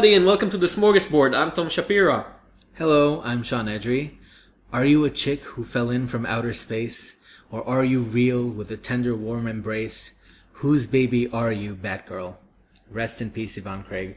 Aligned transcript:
everybody, 0.00 0.16
and 0.16 0.24
welcome 0.24 0.48
to 0.48 0.56
the 0.56 0.66
Smorgasbord. 0.66 1.36
I'm 1.36 1.52
Tom 1.52 1.66
Shapira. 1.66 2.24
Hello, 2.72 3.20
I'm 3.22 3.42
Sean 3.42 3.66
Edry. 3.66 4.12
Are 4.72 4.86
you 4.86 5.04
a 5.04 5.10
chick 5.10 5.42
who 5.42 5.62
fell 5.62 5.90
in 5.90 6.08
from 6.08 6.24
outer 6.24 6.54
space? 6.54 7.16
Or 7.50 7.62
are 7.68 7.84
you 7.84 8.00
real 8.00 8.48
with 8.48 8.70
a 8.70 8.78
tender, 8.78 9.14
warm 9.14 9.46
embrace? 9.46 10.18
Whose 10.52 10.86
baby 10.86 11.28
are 11.28 11.52
you, 11.52 11.74
Batgirl? 11.74 12.36
Rest 12.90 13.20
in 13.20 13.30
peace, 13.30 13.58
Yvonne 13.58 13.82
Craig. 13.82 14.16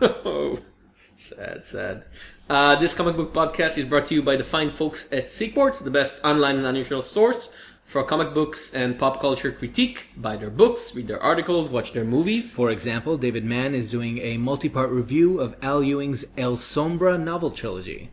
Oh, 0.00 0.58
sad, 1.18 1.62
sad. 1.62 2.06
Uh, 2.48 2.76
this 2.76 2.94
comic 2.94 3.14
book 3.14 3.34
podcast 3.34 3.76
is 3.76 3.84
brought 3.84 4.06
to 4.06 4.14
you 4.14 4.22
by 4.22 4.36
the 4.36 4.44
fine 4.44 4.70
folks 4.70 5.12
at 5.12 5.26
Sequart, 5.26 5.84
the 5.84 5.90
best 5.90 6.24
online 6.24 6.56
and 6.56 6.64
unusual 6.64 7.02
source 7.02 7.50
for 7.92 8.02
comic 8.02 8.32
books 8.32 8.72
and 8.72 8.98
pop 8.98 9.20
culture 9.20 9.52
critique. 9.52 10.06
Buy 10.16 10.36
their 10.36 10.50
books, 10.50 10.94
read 10.94 11.08
their 11.08 11.22
articles, 11.22 11.68
watch 11.68 11.92
their 11.92 12.04
movies. 12.04 12.52
For 12.54 12.70
example, 12.70 13.18
David 13.18 13.44
Mann 13.44 13.74
is 13.74 13.90
doing 13.90 14.18
a 14.18 14.38
multi-part 14.38 14.88
review 14.88 15.38
of 15.38 15.54
Al 15.62 15.84
Ewing's 15.84 16.24
El 16.38 16.56
Sombra 16.56 17.22
novel 17.22 17.50
trilogy. 17.50 18.10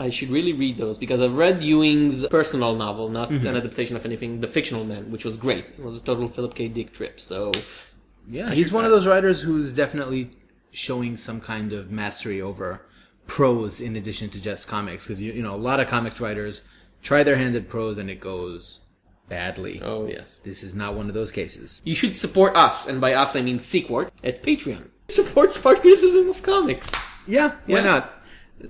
I 0.00 0.10
should 0.10 0.30
really 0.30 0.52
read 0.52 0.78
those 0.78 0.98
because 0.98 1.22
I've 1.22 1.36
read 1.36 1.62
Ewing's 1.62 2.26
personal 2.26 2.74
novel, 2.74 3.08
not 3.08 3.30
mm-hmm. 3.30 3.46
an 3.46 3.56
adaptation 3.56 3.94
of 3.94 4.04
anything, 4.04 4.40
The 4.40 4.48
Fictional 4.48 4.84
Man, 4.84 5.12
which 5.12 5.24
was 5.24 5.36
great. 5.36 5.64
It 5.78 5.84
was 5.84 5.96
a 5.96 6.00
total 6.00 6.28
Philip 6.28 6.56
K. 6.56 6.66
Dick 6.66 6.92
trip. 6.92 7.20
So, 7.20 7.52
Yeah, 8.28 8.50
he's 8.50 8.72
one 8.72 8.84
of 8.84 8.90
those 8.90 9.06
writers 9.06 9.42
who's 9.42 9.72
definitely 9.72 10.32
showing 10.72 11.16
some 11.16 11.40
kind 11.40 11.72
of 11.72 11.92
mastery 11.92 12.42
over 12.42 12.84
prose 13.28 13.80
in 13.80 13.94
addition 13.94 14.28
to 14.30 14.40
just 14.40 14.66
comics. 14.66 15.06
Because 15.06 15.22
you, 15.22 15.32
you 15.32 15.42
know, 15.42 15.54
a 15.54 15.56
lot 15.56 15.78
of 15.78 15.86
comics 15.86 16.20
writers 16.20 16.62
try 17.00 17.22
their 17.22 17.36
hand 17.36 17.54
at 17.54 17.68
prose 17.68 17.96
and 17.96 18.10
it 18.10 18.18
goes 18.18 18.80
badly. 19.28 19.80
oh 19.82 20.06
yes. 20.06 20.36
This 20.42 20.62
is 20.62 20.74
not 20.74 20.94
one 20.94 21.08
of 21.08 21.14
those 21.14 21.30
cases. 21.32 21.80
You 21.84 21.94
should 21.94 22.14
support 22.16 22.56
us, 22.56 22.86
and 22.86 23.00
by 23.00 23.14
us 23.14 23.34
I 23.36 23.40
mean 23.42 23.58
Sequart, 23.58 24.10
at 24.22 24.42
Patreon. 24.42 24.88
Support 25.08 25.52
smart 25.52 25.80
criticism 25.82 26.28
of 26.30 26.42
comics. 26.42 26.88
Yeah, 27.26 27.52
why 27.66 27.78
Yeah. 27.78 27.82
not? 27.84 28.10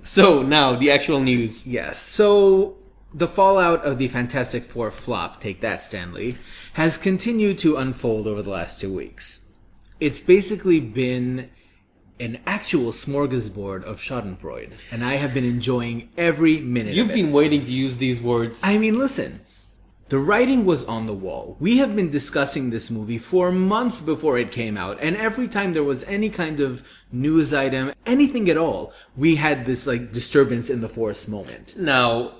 So, 0.03 0.41
now, 0.41 0.73
the 0.75 0.91
actual 0.91 1.19
news. 1.21 1.65
Yes. 1.65 1.99
So 2.01 2.77
the 3.13 3.27
fallout 3.27 3.85
of 3.85 3.97
the 3.97 4.07
Fantastic 4.09 4.63
Four 4.63 4.91
flop, 4.91 5.39
take 5.39 5.61
that, 5.61 5.81
Stanley, 5.81 6.37
has 6.73 6.97
continued 6.97 7.59
to 7.59 7.77
unfold 7.77 8.27
over 8.27 8.41
the 8.41 8.49
last 8.49 8.81
two 8.81 8.91
weeks. 8.91 9.45
It's 10.01 10.19
basically 10.19 10.81
been 10.81 11.49
an 12.19 12.39
actual 12.45 12.91
smorgasbord 12.91 13.83
of 13.83 13.99
Schadenfreude, 13.99 14.73
and 14.91 15.05
I 15.05 15.13
have 15.13 15.33
been 15.33 15.45
enjoying 15.45 16.09
every 16.17 16.59
minute. 16.59 16.95
You've 16.95 17.07
of 17.09 17.11
it. 17.11 17.21
been 17.21 17.31
waiting 17.31 17.63
to 17.65 17.71
use 17.71 17.97
these 17.97 18.21
words. 18.21 18.59
I 18.63 18.77
mean, 18.77 18.97
listen. 18.97 19.39
The 20.09 20.19
writing 20.19 20.65
was 20.65 20.85
on 20.85 21.07
the 21.07 21.13
wall. 21.13 21.57
We 21.59 21.77
have 21.77 21.95
been 21.95 22.11
discussing 22.11 22.69
this 22.69 22.91
movie 22.91 23.17
for 23.17 23.51
months 23.51 24.01
before 24.01 24.37
it 24.37 24.51
came 24.51 24.77
out, 24.77 24.99
and 25.01 25.17
every 25.17 25.47
time 25.47 25.73
there 25.73 25.83
was 25.83 26.03
any 26.03 26.29
kind 26.29 26.59
of 26.59 26.83
news 27.11 27.53
item, 27.53 27.91
anything 28.05 28.47
at 28.49 28.57
all, 28.57 28.93
we 29.17 29.35
had 29.37 29.65
this 29.65 29.87
like 29.87 30.11
disturbance 30.11 30.69
in 30.69 30.81
the 30.81 30.87
force 30.89 31.27
moment. 31.27 31.75
Now, 31.75 32.33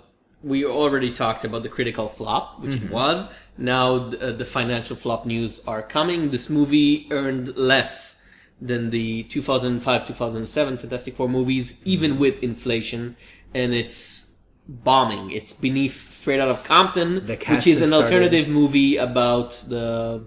we 0.44 0.64
already 0.64 1.12
talked 1.12 1.44
about 1.44 1.64
the 1.64 1.70
critical 1.70 2.08
flop, 2.08 2.62
which 2.62 2.76
Mm-hmm. 2.76 2.86
it 2.86 2.92
was. 2.92 3.30
Now, 3.58 4.10
the, 4.10 4.32
the 4.32 4.46
financial 4.46 4.96
flop 4.96 5.26
news 5.26 5.62
are 5.66 5.82
coming. 5.82 6.30
This 6.30 6.52
movie 6.52 7.08
earned 7.10 7.58
less 7.58 8.16
than 8.62 8.92
the 8.92 9.24
2005-2007 9.24 10.80
Fantastic 10.82 11.16
Four 11.16 11.30
movies, 11.30 11.74
even 11.84 12.20
with 12.20 12.44
inflation, 12.44 13.16
and 13.56 13.74
it's 13.74 14.25
bombing. 14.68 15.32
It's 15.32 15.54
beneath 15.54 16.12
Straight 16.12 16.40
Outta 16.40 16.62
Compton, 16.64 17.26
which 17.28 17.68
is 17.68 17.82
an 17.82 17.90
started- 17.90 18.06
alternative 18.06 18.48
movie 18.48 18.98
about 18.98 19.64
the 19.68 20.24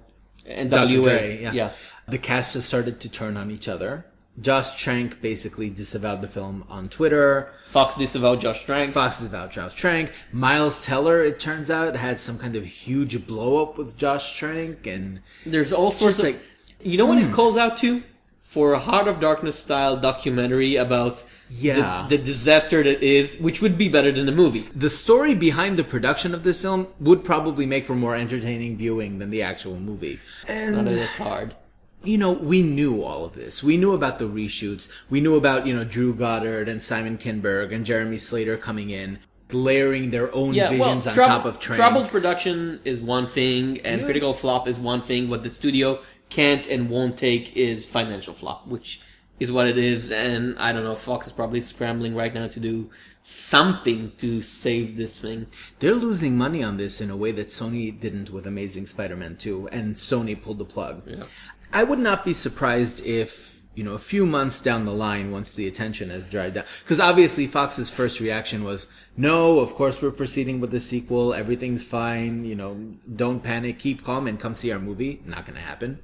NWA. 0.47 1.41
Yeah. 1.41 1.53
yeah. 1.53 1.71
The 2.09 2.19
cast 2.19 2.54
has 2.54 2.65
started 2.65 3.00
to 3.00 3.09
turn 3.09 3.37
on 3.37 3.50
each 3.50 3.69
other. 3.69 4.06
Josh 4.41 4.81
Trank 4.81 5.21
basically 5.21 5.69
disavowed 5.69 6.21
the 6.21 6.28
film 6.28 6.65
on 6.69 6.88
Twitter. 6.88 7.53
Fox 7.66 7.97
disavowed 7.97 8.41
Josh 8.41 8.65
Trank. 8.65 8.93
Fox 8.93 9.19
disavowed 9.19 9.50
Josh 9.50 9.75
Trank. 9.75 10.12
Miles 10.31 10.84
Teller, 10.84 11.25
it 11.25 11.41
turns 11.41 11.70
out, 11.70 11.97
had 11.97 12.20
some 12.20 12.38
kind 12.38 12.55
of 12.55 12.65
huge 12.65 13.26
blow 13.26 13.62
up 13.62 13.76
with 13.76 13.97
Josh 13.97 14.37
Trank, 14.37 14.87
and 14.87 15.20
There's 15.44 15.72
all 15.72 15.91
sorts 15.91 16.19
of. 16.20 16.25
like- 16.26 16.41
you 16.81 16.97
know 16.97 17.06
what 17.06 17.19
it 17.19 17.26
hmm. 17.26 17.32
calls 17.32 17.56
out 17.56 17.76
to? 17.78 18.03
For 18.49 18.73
a 18.73 18.79
Heart 18.79 19.09
of 19.09 19.21
Darkness 19.21 19.59
style 19.59 19.99
documentary 19.99 20.77
about 20.77 21.23
Yeah. 21.51 22.07
the, 22.09 22.17
the 22.17 22.25
disaster 22.25 22.83
that 22.83 23.03
is, 23.03 23.37
which 23.37 23.61
would 23.61 23.77
be 23.77 23.91
better 23.91 24.11
than 24.11 24.25
the 24.25 24.33
movie. 24.33 24.67
the 24.75 24.89
story 24.89 25.35
behind 25.35 25.77
the 25.77 25.85
production 25.85 26.35
of 26.35 26.45
this 26.45 26.59
film 26.65 26.87
would 26.99 27.25
probably 27.25 27.67
make 27.67 27.85
for 27.85 27.95
more 27.95 28.17
entertaining 28.17 28.79
viewing 28.79 29.19
than 29.19 29.29
the 29.29 29.43
actual 29.43 29.77
movie. 29.79 30.19
Not 30.49 30.57
And 30.57 30.87
that 30.89 30.99
it's 30.99 31.19
hard. 31.19 31.55
you 32.03 32.17
know, 32.17 32.33
we 32.33 32.63
knew 32.63 33.03
all 33.03 33.23
of 33.27 33.35
this. 33.35 33.63
We 33.63 33.77
knew 33.77 33.93
about 33.93 34.19
the 34.19 34.25
reshoots. 34.41 34.89
We 35.11 35.21
knew 35.21 35.37
about, 35.37 35.67
you 35.67 35.75
know, 35.77 35.85
Drew 35.85 36.15
Goddard 36.15 36.71
and 36.71 36.83
Simon 36.83 37.19
Kinberg 37.19 37.75
and 37.75 37.85
Jeremy 37.85 38.17
Slater 38.17 38.57
coming 38.57 38.89
in, 38.89 39.19
layering 39.53 40.11
their 40.11 40.35
own 40.35 40.55
Yeah, 40.55 40.71
well, 40.71 40.95
visions 40.95 41.07
on 41.09 41.15
top 41.15 41.45
of 41.45 41.61
Trank. 41.61 41.77
troubled 41.79 42.09
production 42.09 42.81
is 42.87 42.99
one 42.99 43.27
thing, 43.27 43.81
and 43.85 44.01
Yeah. 44.01 44.05
critical 44.07 44.33
flop 44.33 44.67
is 44.69 44.79
one 44.79 45.03
thing. 45.03 45.29
What 45.29 45.43
the 45.43 45.51
studio 45.51 45.99
can't 46.28 46.66
and 46.69 46.91
won't 46.91 47.16
take 47.16 47.56
is 47.56 47.84
financial 47.84 48.34
flop, 48.34 48.66
which 48.66 49.00
is 49.41 49.53
what 49.53 49.66
it 49.66 49.78
is. 49.78 50.11
And 50.11 50.59
I 50.59 50.72
don't 50.72 50.84
know, 50.84 50.94
Fox 50.94 51.27
is 51.28 51.33
probably 51.33 51.61
scrambling 51.61 52.15
right 52.15 52.34
now 52.34 52.49
to 52.49 52.61
do 52.61 52.91
something 53.22 54.12
to 54.19 54.41
save 54.41 54.97
this 54.97 55.19
thing. 55.19 55.47
They're 55.78 55.94
losing 55.94 56.37
money 56.37 56.62
on 56.62 56.77
this 56.77 57.00
in 57.00 57.11
a 57.11 57.17
way 57.17 57.31
that 57.33 57.49
Sony 57.49 57.99
didn't 57.99 58.31
with 58.31 58.47
Amazing 58.47 58.87
Spider-Man 58.87 59.37
2, 59.37 59.69
and 59.69 59.94
Sony 59.94 60.41
pulled 60.41 60.59
the 60.59 60.65
plug. 60.65 61.03
Yeah. 61.06 61.25
I 61.72 61.84
would 61.84 61.99
not 61.99 62.25
be 62.25 62.33
surprised 62.33 63.05
if, 63.05 63.62
you 63.75 63.84
know, 63.84 63.93
a 63.93 63.99
few 63.99 64.25
months 64.25 64.61
down 64.62 64.87
the 64.87 64.94
line, 64.94 65.31
once 65.31 65.53
the 65.53 65.69
attention 65.69 66.09
has 66.09 66.25
dried 66.31 66.55
down, 66.55 66.65
because 66.83 66.99
obviously 66.99 67.47
Fox's 67.47 67.91
first 67.91 68.19
reaction 68.19 68.65
was, 68.65 68.87
no, 69.15 69.61
of 69.61 69.75
course 69.75 70.00
we're 70.00 70.11
proceeding 70.11 70.59
with 70.59 70.71
the 70.71 70.81
sequel, 70.81 71.34
everything's 71.34 71.84
fine, 71.84 72.47
you 72.47 72.55
know, 72.55 72.94
don't 73.15 73.43
panic, 73.43 73.78
keep 73.78 74.03
calm, 74.03 74.27
and 74.27 74.41
come 74.41 74.55
see 74.55 74.72
our 74.72 74.78
movie. 74.78 75.21
Not 75.27 75.44
gonna 75.44 75.61
happen. 75.61 76.00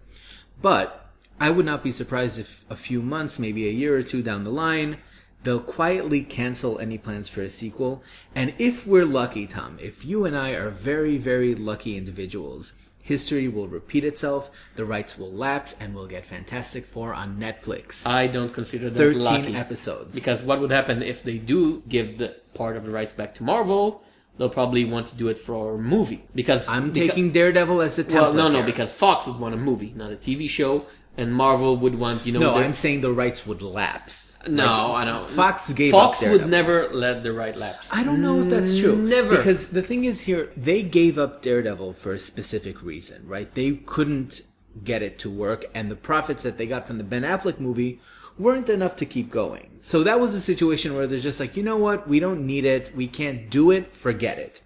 But 0.65 1.11
I 1.39 1.51
would 1.51 1.67
not 1.67 1.85
be 1.85 1.93
surprised 1.93 2.39
if 2.39 2.65
a 2.71 2.75
few 2.75 3.03
months, 3.03 3.39
maybe 3.39 3.69
a 3.69 3.71
year 3.71 3.95
or 3.99 4.03
two 4.03 4.23
down 4.23 4.45
the 4.45 4.51
line, 4.51 4.97
they'll 5.43 5.61
quietly 5.61 6.23
cancel 6.23 6.79
any 6.79 6.97
plans 6.97 7.29
for 7.29 7.43
a 7.43 7.51
sequel. 7.51 8.03
And 8.35 8.55
if 8.57 8.87
we're 8.87 9.05
lucky, 9.05 9.47
Tom, 9.47 9.77
if 9.79 10.07
you 10.07 10.25
and 10.25 10.35
I 10.35 10.53
are 10.53 10.71
very, 10.71 11.19
very 11.19 11.55
lucky 11.55 11.99
individuals, 11.99 12.73
history 13.03 13.47
will 13.47 13.69
repeat 13.69 14.07
itself, 14.07 14.51
the 14.77 14.87
rights 14.87 15.19
will 15.19 15.31
lapse, 15.31 15.77
and 15.79 15.95
we'll 15.95 16.07
get 16.07 16.25
Fantastic 16.25 16.87
Four 16.87 17.13
on 17.13 17.39
Netflix. 17.39 18.07
I 18.07 18.27
don't 18.27 18.55
consider 18.55 18.89
that 18.89 18.99
13 18.99 19.23
lucky. 19.23 19.55
episodes. 19.55 20.15
Because 20.15 20.43
what 20.43 20.63
would 20.63 20.71
happen 20.71 21.03
if 21.03 21.23
they 21.23 21.37
do 21.37 21.83
give 21.91 22.17
the 22.17 22.35
part 22.55 22.79
of 22.79 22.87
the 22.87 22.91
rights 22.91 23.13
back 23.13 23.35
to 23.35 23.43
Marvel? 23.43 24.03
They'll 24.37 24.49
probably 24.51 24.85
want 24.85 25.07
to 25.09 25.17
do 25.17 25.29
it 25.29 25.39
for 25.39 25.75
a 25.75 25.79
movie. 25.79 26.25
Because 26.35 26.69
I'm 26.69 26.93
beca- 26.93 27.09
taking 27.09 27.31
Daredevil 27.33 27.81
as 27.83 27.97
the 27.97 28.05
template. 28.05 28.13
well, 28.15 28.33
no, 28.33 28.49
no, 28.49 28.57
here. 28.59 28.67
because 28.67 28.93
Fox 28.93 29.27
would 29.27 29.39
want 29.39 29.55
a 29.55 29.59
movie, 29.59 29.93
not 29.95 30.11
a 30.11 30.17
TV 30.17 30.49
show, 30.51 30.87
and 31.17 31.33
Marvel 31.33 31.77
would 31.77 31.95
want 31.95 32.27
you 32.27 32.33
know. 32.33 32.41
No, 32.41 32.55
their- 32.55 32.65
I'm 32.65 32.73
saying 32.73 33.01
the 33.03 33.13
rights 33.13 33.47
would 33.47 33.63
lapse. 33.63 34.37
no, 34.49 34.65
Like, 34.67 35.03
I 35.03 35.05
know. 35.11 35.25
Fox 35.25 35.73
gave 35.73 35.93
Fox 35.93 36.21
would 36.23 36.49
never 36.49 36.89
let 36.93 37.23
the 37.23 37.33
right 37.33 37.57
lapse. 37.57 37.95
I 37.95 38.03
don't 38.03 38.21
know 38.21 38.41
if 38.41 38.51
that's 38.51 38.79
true. 38.79 38.97
Mm, 38.97 39.09
never. 39.09 39.37
Because 39.37 39.69
the 39.71 39.83
thing 39.83 40.05
is 40.05 40.23
here, 40.23 40.51
they 40.57 40.83
gave 40.83 41.17
up 41.19 41.41
Daredevil 41.41 41.93
for 41.95 42.13
a 42.13 42.19
specific 42.19 42.83
reason, 42.83 43.27
right? 43.29 43.53
They 43.55 43.71
couldn't 43.87 44.43
get 44.83 45.01
it 45.03 45.21
to 45.21 45.31
work, 45.31 45.65
and 45.75 45.89
the 45.91 45.97
profits 45.97 46.43
that 46.43 46.59
they 46.59 46.67
got 46.67 46.87
from 46.89 46.99
the 46.99 47.05
Ben 47.05 47.23
Affleck 47.23 47.61
movie 47.61 48.01
weren't 48.39 48.69
enough 48.69 48.97
to 48.97 49.07
keep 49.07 49.31
going. 49.31 49.79
So 49.81 50.03
that 50.03 50.19
was 50.21 50.35
a 50.35 50.41
situation 50.41 50.95
where 50.95 51.07
they're 51.07 51.19
just 51.19 51.41
like, 51.41 51.57
you 51.57 51.63
know 51.63 51.77
what? 51.77 52.09
We 52.09 52.21
don't 52.21 52.47
need 52.47 52.65
it. 52.65 52.91
We 52.97 53.07
can't 53.07 53.51
do 53.51 53.71
it. 53.71 53.93
Forget 53.93 54.39
it. 54.39 54.61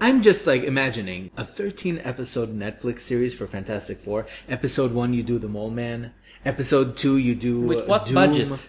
I'm 0.00 0.22
just 0.22 0.46
like 0.46 0.64
imagining 0.64 1.30
a 1.36 1.44
13 1.44 2.00
episode 2.02 2.58
Netflix 2.58 3.00
series 3.00 3.36
for 3.36 3.46
Fantastic 3.46 3.98
Four. 3.98 4.26
Episode 4.48 4.92
one, 4.92 5.14
you 5.14 5.22
do 5.22 5.38
the 5.38 5.48
Mole 5.48 5.70
Man. 5.70 6.12
Episode 6.44 6.96
two, 6.96 7.18
you 7.18 7.36
do 7.36 7.60
With 7.60 7.78
uh, 7.80 7.84
what 7.84 8.06
Doom. 8.06 8.14
budget? 8.14 8.68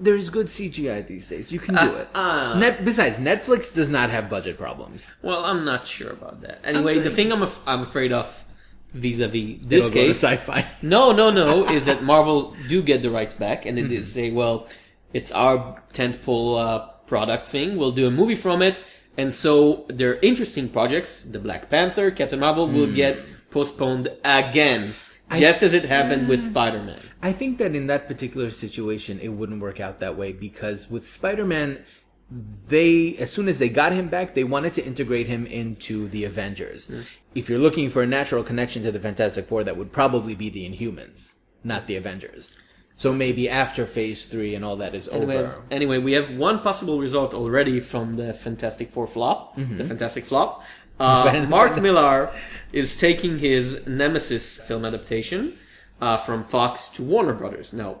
There's 0.00 0.30
good 0.30 0.46
CGI 0.46 1.06
these 1.06 1.28
days. 1.28 1.52
You 1.52 1.58
can 1.60 1.74
do 1.76 1.94
it. 1.96 2.08
uh. 2.14 2.58
Net, 2.58 2.84
besides, 2.84 3.18
Netflix 3.18 3.72
does 3.74 3.88
not 3.90 4.10
have 4.10 4.28
budget 4.30 4.58
problems. 4.58 5.16
Well, 5.22 5.44
I'm 5.44 5.64
not 5.64 5.86
sure 5.86 6.10
about 6.10 6.40
that. 6.42 6.60
Anyway, 6.64 6.98
the 7.00 7.10
thing 7.10 7.32
I'm 7.32 7.42
af- 7.42 7.60
I'm 7.66 7.80
afraid 7.82 8.12
of 8.12 8.44
vis-a-vis 8.92 9.58
this 9.62 9.90
case, 9.90 10.22
sci-fi. 10.22 10.66
no, 10.82 11.12
no, 11.12 11.30
no, 11.30 11.64
is 11.66 11.84
that 11.84 12.02
Marvel 12.02 12.54
do 12.68 12.82
get 12.82 13.02
the 13.02 13.10
rights 13.10 13.34
back, 13.34 13.66
and 13.66 13.76
they 13.76 13.82
Mm-hmm. 13.82 14.02
say, 14.04 14.30
well, 14.30 14.66
it's 15.12 15.32
our 15.32 15.82
tentpole 15.92 16.58
uh, 16.62 16.86
product 17.06 17.48
thing. 17.48 17.76
We'll 17.76 17.92
do 17.92 18.06
a 18.06 18.10
movie 18.10 18.34
from 18.36 18.62
it, 18.62 18.82
and 19.16 19.32
so 19.34 19.86
their 19.88 20.16
interesting 20.20 20.68
projects, 20.68 21.22
the 21.22 21.38
Black 21.38 21.68
Panther, 21.70 22.10
Captain 22.10 22.40
Marvel, 22.40 22.66
Mm. 22.68 22.74
will 22.74 22.92
get 22.94 23.18
postponed 23.50 24.08
again, 24.24 24.94
just 25.36 25.62
as 25.62 25.74
it 25.74 25.84
happened 25.86 26.28
with 26.28 26.42
Spider-Man. 26.44 27.00
I 27.22 27.32
think 27.32 27.58
that 27.58 27.74
in 27.74 27.86
that 27.88 28.06
particular 28.08 28.50
situation, 28.50 29.18
it 29.20 29.28
wouldn't 29.28 29.60
work 29.60 29.80
out 29.80 29.98
that 29.98 30.16
way 30.16 30.32
because 30.32 30.88
with 30.90 31.04
Spider-Man, 31.06 31.84
they, 32.30 33.16
as 33.16 33.32
soon 33.32 33.48
as 33.48 33.58
they 33.58 33.68
got 33.68 33.92
him 33.92 34.08
back, 34.08 34.34
they 34.34 34.44
wanted 34.44 34.74
to 34.74 34.84
integrate 34.84 35.26
him 35.28 35.46
into 35.46 36.08
the 36.08 36.24
Avengers. 36.24 36.90
If 37.34 37.48
you're 37.48 37.58
looking 37.58 37.88
for 37.88 38.02
a 38.02 38.06
natural 38.06 38.42
connection 38.44 38.82
to 38.82 38.92
the 38.92 39.00
Fantastic 39.00 39.46
Four, 39.46 39.64
that 39.64 39.76
would 39.76 39.92
probably 39.92 40.34
be 40.34 40.50
the 40.50 40.68
Inhumans, 40.68 41.36
not 41.64 41.86
the 41.86 41.96
Avengers. 41.96 42.56
So 42.96 43.12
maybe 43.12 43.48
after 43.48 43.86
phase 43.86 44.24
three 44.26 44.54
and 44.56 44.64
all 44.64 44.76
that 44.76 44.94
is 44.94 45.08
Anyway, 45.08 45.36
over. 45.36 45.62
anyway, 45.70 45.98
we 45.98 46.12
have 46.12 46.32
one 46.36 46.58
possible 46.60 46.98
result 46.98 47.32
already 47.32 47.78
from 47.80 48.14
the 48.14 48.32
Fantastic 48.34 48.90
Four 48.90 49.06
flop, 49.06 49.56
the 49.56 49.84
Fantastic 49.84 50.24
Flop. 50.24 50.64
Uh, 51.00 51.46
Mark 51.48 51.80
Millar 51.80 52.34
is 52.72 52.96
taking 52.98 53.38
his 53.38 53.86
Nemesis 53.86 54.58
film 54.58 54.84
adaptation 54.84 55.52
uh, 56.00 56.16
from 56.16 56.42
Fox 56.42 56.88
to 56.88 57.04
Warner 57.04 57.34
Brothers. 57.34 57.72
Now, 57.72 58.00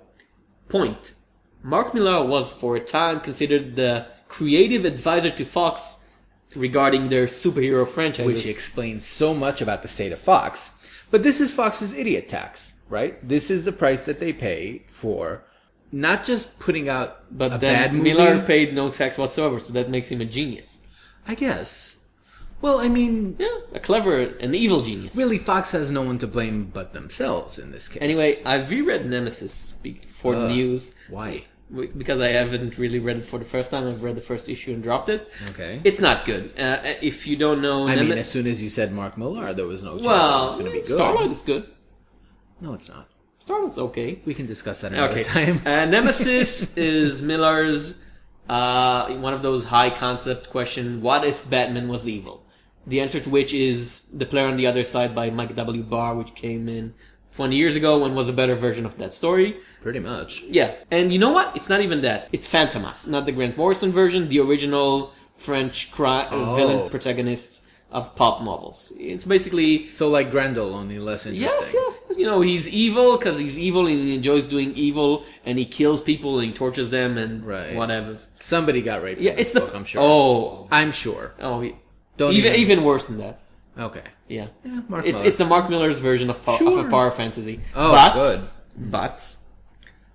point. 0.68 1.14
Mark 1.62 1.94
Millar 1.94 2.24
was 2.26 2.50
for 2.50 2.74
a 2.74 2.80
time 2.80 3.20
considered 3.20 3.76
the 3.76 4.08
creative 4.28 4.84
advisor 4.84 5.30
to 5.30 5.44
Fox 5.44 5.96
regarding 6.54 7.08
their 7.08 7.26
superhero 7.26 7.86
franchise. 7.86 8.26
which 8.26 8.46
explains 8.46 9.04
so 9.04 9.34
much 9.34 9.60
about 9.60 9.82
the 9.82 9.88
state 9.88 10.12
of 10.12 10.18
Fox. 10.18 10.86
But 11.10 11.22
this 11.22 11.40
is 11.40 11.52
Fox's 11.52 11.92
idiot 11.94 12.28
tax, 12.28 12.74
right? 12.88 13.16
This 13.26 13.50
is 13.50 13.64
the 13.64 13.72
price 13.72 14.04
that 14.06 14.20
they 14.20 14.32
pay 14.32 14.82
for 14.88 15.42
not 15.90 16.24
just 16.24 16.58
putting 16.58 16.88
out 16.88 17.24
but 17.30 17.54
a 17.54 17.58
then 17.58 17.74
bad 17.74 17.92
movie. 17.94 18.12
Millar 18.12 18.42
paid 18.42 18.74
no 18.74 18.90
tax 18.90 19.16
whatsoever, 19.16 19.58
so 19.58 19.72
that 19.72 19.88
makes 19.88 20.10
him 20.12 20.20
a 20.20 20.24
genius. 20.26 20.78
I 21.26 21.34
guess. 21.34 21.96
Well, 22.60 22.80
I 22.80 22.88
mean, 22.88 23.36
Yeah, 23.38 23.46
a 23.72 23.80
clever, 23.80 24.20
an 24.20 24.54
evil 24.54 24.80
genius. 24.80 25.14
really, 25.16 25.38
Fox 25.38 25.70
has 25.72 25.90
no 25.90 26.02
one 26.02 26.18
to 26.18 26.26
blame 26.26 26.70
but 26.74 26.92
themselves 26.92 27.58
in 27.58 27.70
this 27.70 27.88
case. 27.88 28.02
Anyway, 28.02 28.42
I've 28.44 28.68
reread 28.70 29.06
Nemesis 29.06 29.74
for 30.12 30.34
Uh. 30.34 30.48
news 30.48 30.92
why? 31.08 31.44
Because 31.96 32.20
I 32.20 32.28
haven't 32.28 32.78
really 32.78 32.98
read 32.98 33.18
it 33.18 33.24
for 33.24 33.38
the 33.38 33.44
first 33.44 33.70
time. 33.70 33.86
I've 33.86 34.02
read 34.02 34.16
the 34.16 34.20
first 34.22 34.48
issue 34.48 34.72
and 34.72 34.82
dropped 34.82 35.08
it. 35.08 35.30
Okay. 35.50 35.80
It's 35.84 36.00
not 36.00 36.24
good. 36.24 36.58
Uh, 36.58 36.78
if 37.02 37.26
you 37.26 37.36
don't 37.36 37.60
know, 37.60 37.86
I 37.86 37.96
mean, 37.96 38.12
as 38.12 38.30
soon 38.30 38.46
as 38.46 38.62
you 38.62 38.70
said 38.70 38.92
Mark 38.92 39.18
Millar, 39.18 39.52
there 39.52 39.66
was 39.66 39.82
no 39.82 39.92
chance 39.98 40.06
it 40.06 40.08
was 40.08 40.56
going 40.56 40.66
to 40.66 40.72
be 40.72 40.78
good. 40.78 40.88
Starlight 40.94 41.30
is 41.30 41.42
good. 41.42 41.68
No, 42.60 42.74
it's 42.74 42.88
not. 42.88 43.08
Starlight's 43.38 43.78
okay. 43.78 44.20
We 44.24 44.34
can 44.34 44.46
discuss 44.46 44.80
that 44.80 44.92
another 44.92 45.12
Okay. 45.20 45.24
time. 45.24 45.60
uh, 45.64 45.84
Nemesis 45.86 46.72
is 46.76 47.22
Millar's 47.22 47.98
uh, 48.48 49.08
one 49.16 49.34
of 49.34 49.42
those 49.42 49.64
high 49.66 49.90
concept 49.90 50.50
question: 50.50 51.02
What 51.02 51.24
if 51.24 51.48
Batman 51.48 51.88
was 51.88 52.08
evil? 52.08 52.44
The 52.86 53.00
answer 53.00 53.20
to 53.20 53.28
which 53.30 53.52
is 53.52 54.00
the 54.12 54.24
player 54.24 54.46
on 54.48 54.56
the 54.56 54.66
other 54.66 54.82
side 54.82 55.14
by 55.14 55.28
Mike 55.28 55.54
W. 55.54 55.82
Barr, 55.82 56.14
which 56.14 56.34
came 56.34 56.68
in 56.68 56.94
20 57.38 57.54
years 57.54 57.76
ago 57.76 58.04
and 58.04 58.16
was 58.16 58.28
a 58.28 58.32
better 58.32 58.56
version 58.56 58.84
of 58.84 58.98
that 58.98 59.14
story. 59.14 59.56
Pretty 59.80 60.00
much. 60.00 60.42
Yeah, 60.48 60.74
and 60.90 61.12
you 61.12 61.20
know 61.20 61.30
what? 61.30 61.54
It's 61.54 61.68
not 61.68 61.80
even 61.82 62.00
that. 62.00 62.28
It's 62.32 62.48
Fantomas, 62.52 63.06
not 63.06 63.26
the 63.26 63.32
Grant 63.32 63.56
Morrison 63.56 63.92
version, 63.92 64.28
the 64.28 64.40
original 64.40 65.12
French 65.36 65.92
cri- 65.92 66.08
uh, 66.08 66.28
Oh. 66.32 66.56
villain 66.56 66.90
protagonist 66.90 67.60
of 67.92 68.16
pop 68.16 68.42
novels. 68.42 68.92
It's 68.98 69.24
basically 69.24 69.88
So, 69.90 70.08
like 70.08 70.32
Grendel, 70.32 70.74
only 70.74 70.98
less 70.98 71.26
interesting. 71.26 71.56
yes, 71.60 71.72
yes. 71.72 72.18
You 72.18 72.26
know, 72.26 72.40
he's 72.40 72.68
evil 72.68 73.16
because 73.16 73.38
he's 73.38 73.56
evil 73.56 73.86
and 73.86 73.96
he 73.96 74.14
enjoys 74.16 74.48
doing 74.48 74.72
evil, 74.74 75.22
and 75.46 75.60
he 75.60 75.64
kills 75.64 76.02
people 76.02 76.40
and 76.40 76.48
he 76.48 76.52
tortures 76.52 76.90
them 76.90 77.16
and 77.16 77.46
Right. 77.46 77.76
whatever. 77.76 78.16
Somebody 78.42 78.82
got 78.82 79.04
raped. 79.04 79.20
Yeah, 79.20 79.36
it's 79.42 79.52
the 79.52 79.60
book, 79.60 79.74
I'm 79.76 79.84
sure. 79.84 80.00
oh 80.02 80.66
I'm 80.72 80.90
sure. 80.90 81.34
oh 81.40 81.60
he- 81.60 81.76
Don't 82.16 82.32
even 82.34 82.50
even- 82.54 82.60
even 82.64 82.78
worse 82.84 83.04
than 83.04 83.18
that. 83.18 83.38
Okay. 83.78 84.02
Yeah, 84.28 84.48
Yeah, 84.64 84.80
Mark 84.88 85.06
it's 85.06 85.22
it's 85.22 85.36
the 85.36 85.44
Mark 85.44 85.70
Millar's 85.70 86.00
version 86.00 86.30
of, 86.30 86.44
pow- 86.44 86.56
Sure. 86.56 86.80
of 86.80 86.86
a 86.86 86.90
power 86.90 87.10
fantasy. 87.10 87.60
Oh, 87.76 87.92
but, 87.92 88.12
good. 88.14 88.48
But 88.90 89.36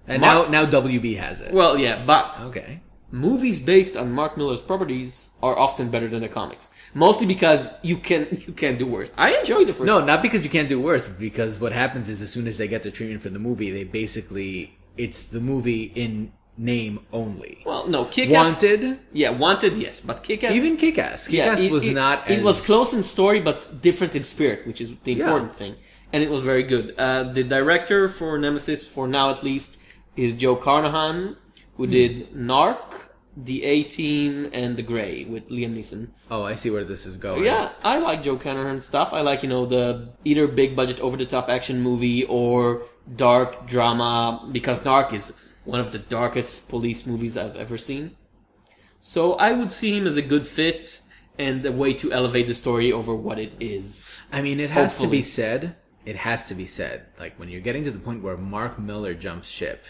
And 0.08 0.22
Mark- 0.22 0.50
now, 0.50 0.64
now 0.66 0.82
WB 0.82 1.18
has 1.18 1.42
it. 1.42 1.54
well, 1.54 1.78
yeah, 1.78 2.04
but 2.06 2.40
okay. 2.42 2.82
movies 3.12 3.60
based 3.60 3.96
on 3.96 4.12
Mark 4.12 4.36
Millar's 4.38 4.62
properties 4.62 5.30
are 5.42 5.58
often 5.58 5.90
better 5.90 6.08
than 6.10 6.22
the 6.22 6.28
comics. 6.30 6.72
Mostly 6.94 7.26
because 7.26 7.68
you 7.82 7.98
can 7.98 8.28
you 8.48 8.54
can't 8.54 8.78
do 8.78 8.86
worse. 8.86 9.10
I 9.18 9.36
enjoy 9.38 9.64
the 9.66 9.74
first. 9.74 9.86
No, 9.88 10.04
not 10.04 10.22
because 10.22 10.44
you 10.44 10.50
can't 10.50 10.70
do 10.70 10.80
worse. 10.80 11.08
Because 11.08 11.60
what 11.60 11.72
happens 11.72 12.10
is, 12.10 12.22
as 12.22 12.30
soon 12.32 12.48
as 12.48 12.58
they 12.58 12.68
get 12.68 12.84
the 12.84 12.92
treatment 12.92 13.22
for 13.22 13.30
the 13.30 13.40
movie, 13.40 13.72
they 13.72 13.84
basically 13.86 14.78
it's 14.98 15.28
the 15.28 15.40
movie 15.40 15.84
in 15.96 16.32
name 16.58 17.00
only. 17.12 17.64
Well, 17.66 17.88
no, 17.88 18.06
Kick-Ass. 18.06 18.62
Wanted, 18.62 19.00
Yeah, 19.12 19.32
Wanted. 19.32 19.78
Yes, 19.78 20.00
but 20.02 20.24
Kick-Ass. 20.24 20.54
even 20.54 20.78
Kick-Ass. 20.78 21.28
Kick-Ass 21.28 21.62
it, 21.62 21.72
was 21.72 21.86
it- 21.86 21.94
not. 21.94 22.30
It 22.30 22.40
as, 22.40 22.44
was 22.44 22.62
close 22.62 22.94
in 22.94 23.02
story, 23.04 23.40
but 23.40 23.82
different 23.82 24.16
in 24.16 24.24
spirit, 24.24 24.68
which 24.68 24.80
is 24.80 24.92
the 25.04 25.14
Yeah. 25.14 25.24
important 25.26 25.56
thing. 25.56 25.76
And 26.12 26.22
it 26.24 26.30
was 26.30 26.44
very 26.44 26.64
good. 26.64 26.94
Uh, 26.98 27.24
the 27.24 27.44
director 27.44 28.08
for 28.08 28.38
Nemesis, 28.38 28.86
for 28.88 29.08
now 29.08 29.32
at 29.32 29.44
least, 29.44 29.78
is 30.16 30.36
Joe 30.36 30.56
Carnahan, 30.56 31.38
who 31.78 31.88
did 31.88 32.32
Narc, 32.36 32.78
The 33.36 33.64
A 33.64 33.82
Team, 33.82 34.48
and 34.54 34.78
The 34.78 34.84
Grey 34.84 35.26
with 35.26 35.50
Liam 35.50 35.76
Neeson. 35.76 36.10
Oh, 36.30 36.44
I 36.44 36.54
see 36.54 36.70
where 36.70 36.84
this 36.84 37.08
is 37.08 37.16
going. 37.16 37.44
Yeah, 37.44 37.70
I 37.84 37.98
like 37.98 38.22
Joe 38.22 38.38
Carnahan 38.38 38.80
stuff. 38.82 39.12
I 39.12 39.22
like, 39.22 39.42
you 39.42 39.50
know, 39.50 39.66
the 39.66 40.10
either 40.24 40.46
big 40.46 40.76
budget 40.76 41.00
over 41.00 41.18
the 41.18 41.26
top 41.26 41.50
action 41.50 41.82
movie 41.82 42.26
or 42.26 42.84
dark 43.16 43.66
drama 43.68 44.48
because 44.52 44.84
Narc 44.84 45.14
is 45.14 45.34
one 45.66 45.80
of 45.80 45.92
the 45.92 46.00
darkest 46.00 46.70
police 46.70 47.06
movies 47.06 47.38
I've 47.38 47.56
ever 47.56 47.78
seen. 47.78 48.16
So 49.00 49.34
I 49.34 49.52
would 49.52 49.72
see 49.72 49.98
him 49.98 50.08
as 50.08 50.18
a 50.18 50.22
good 50.22 50.48
fit 50.48 51.02
and 51.38 51.66
a 51.66 51.72
way 51.72 51.94
to 51.96 52.12
elevate 52.12 52.48
the 52.48 52.54
story 52.54 52.92
over 52.92 53.14
what 53.14 53.40
it 53.40 53.54
is. 53.60 54.10
I 54.32 54.42
mean, 54.42 54.60
it 54.60 54.70
has 54.70 54.98
to 55.00 55.08
be 55.08 55.22
said. 55.22 55.76
It 56.06 56.18
has 56.18 56.48
to 56.48 56.56
be 56.56 56.66
said. 56.66 57.06
Like 57.20 57.38
when 57.40 57.50
you're 57.50 57.62
getting 57.62 57.84
to 57.86 57.92
the 57.92 58.00
point 58.00 58.24
where 58.24 58.38
Mark 58.38 58.78
Millar 58.80 59.14
jumps 59.14 59.50
ship, 59.50 59.86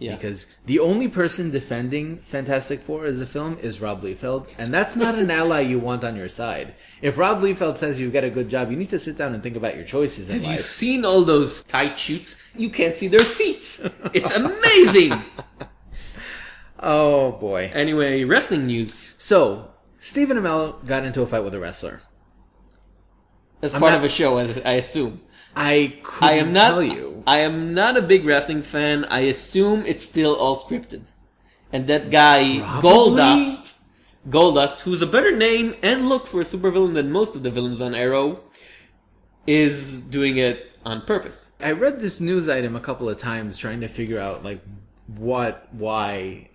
Yeah. 0.00 0.16
because 0.16 0.46
the 0.64 0.78
only 0.78 1.08
person 1.08 1.50
defending 1.50 2.16
Fantastic 2.16 2.80
Four 2.80 3.04
as 3.04 3.20
a 3.20 3.26
film 3.26 3.58
is 3.60 3.82
Rob 3.82 4.02
Liefeld, 4.02 4.48
and 4.58 4.72
that's 4.72 4.96
not 4.96 5.14
an 5.14 5.30
ally 5.30 5.60
you 5.60 5.78
want 5.78 6.04
on 6.04 6.16
your 6.16 6.30
side. 6.30 6.74
If 7.02 7.18
Rob 7.18 7.42
Liefeld 7.42 7.76
says 7.76 8.00
you've 8.00 8.14
got 8.14 8.24
a 8.24 8.30
good 8.30 8.48
job, 8.48 8.70
you 8.70 8.78
need 8.78 8.88
to 8.90 8.98
sit 8.98 9.18
down 9.18 9.34
and 9.34 9.42
think 9.42 9.56
about 9.56 9.76
your 9.76 9.84
choices 9.84 10.30
in 10.30 10.40
Have 10.40 10.50
you 10.50 10.58
seen 10.58 11.04
all 11.04 11.22
those 11.22 11.62
tight 11.64 11.98
shoots? 11.98 12.34
You 12.56 12.70
can't 12.70 12.96
see 12.96 13.08
their 13.08 13.20
feet. 13.20 13.80
It's 14.14 14.34
amazing. 14.34 15.12
oh 16.80 17.32
boy! 17.32 17.70
anyway, 17.74 18.24
wrestling 18.24 18.66
news. 18.66 19.04
So 19.18 19.70
Stephen 19.98 20.38
Amell 20.38 20.84
got 20.86 21.04
into 21.04 21.20
a 21.20 21.26
fight 21.26 21.44
with 21.44 21.54
a 21.54 21.60
wrestler. 21.60 22.00
As 23.62 23.74
I'm 23.74 23.80
part 23.80 23.92
not- 23.92 23.98
of 23.98 24.04
a 24.04 24.08
show, 24.08 24.38
as 24.38 24.58
I 24.64 24.72
assume. 24.72 25.20
I 25.56 25.98
couldn't 26.02 26.28
I 26.28 26.32
am 26.34 26.52
not. 26.52 26.68
tell 26.68 26.82
you. 26.82 27.22
I 27.26 27.38
am 27.40 27.74
not 27.74 27.96
a 27.96 28.02
big 28.02 28.24
wrestling 28.24 28.62
fan. 28.62 29.04
I 29.06 29.20
assume 29.20 29.84
it's 29.86 30.04
still 30.04 30.34
all 30.36 30.56
scripted, 30.56 31.02
and 31.72 31.86
that 31.88 32.10
guy 32.10 32.60
Probably. 32.60 32.90
Goldust, 32.90 33.74
Goldust, 34.28 34.80
who's 34.82 35.02
a 35.02 35.06
better 35.06 35.34
name 35.36 35.74
and 35.82 36.08
look 36.08 36.26
for 36.26 36.40
a 36.40 36.44
supervillain 36.44 36.94
than 36.94 37.10
most 37.10 37.34
of 37.34 37.42
the 37.42 37.50
villains 37.50 37.80
on 37.80 37.94
Arrow, 37.94 38.40
is 39.46 40.00
doing 40.02 40.36
it 40.36 40.72
on 40.86 41.02
purpose. 41.02 41.52
I 41.60 41.72
read 41.72 42.00
this 42.00 42.20
news 42.20 42.48
item 42.48 42.76
a 42.76 42.80
couple 42.80 43.08
of 43.08 43.18
times 43.18 43.56
trying 43.56 43.80
to 43.80 43.88
figure 43.88 44.18
out 44.20 44.44
like 44.44 44.60
what, 45.16 45.66
why, 45.72 46.48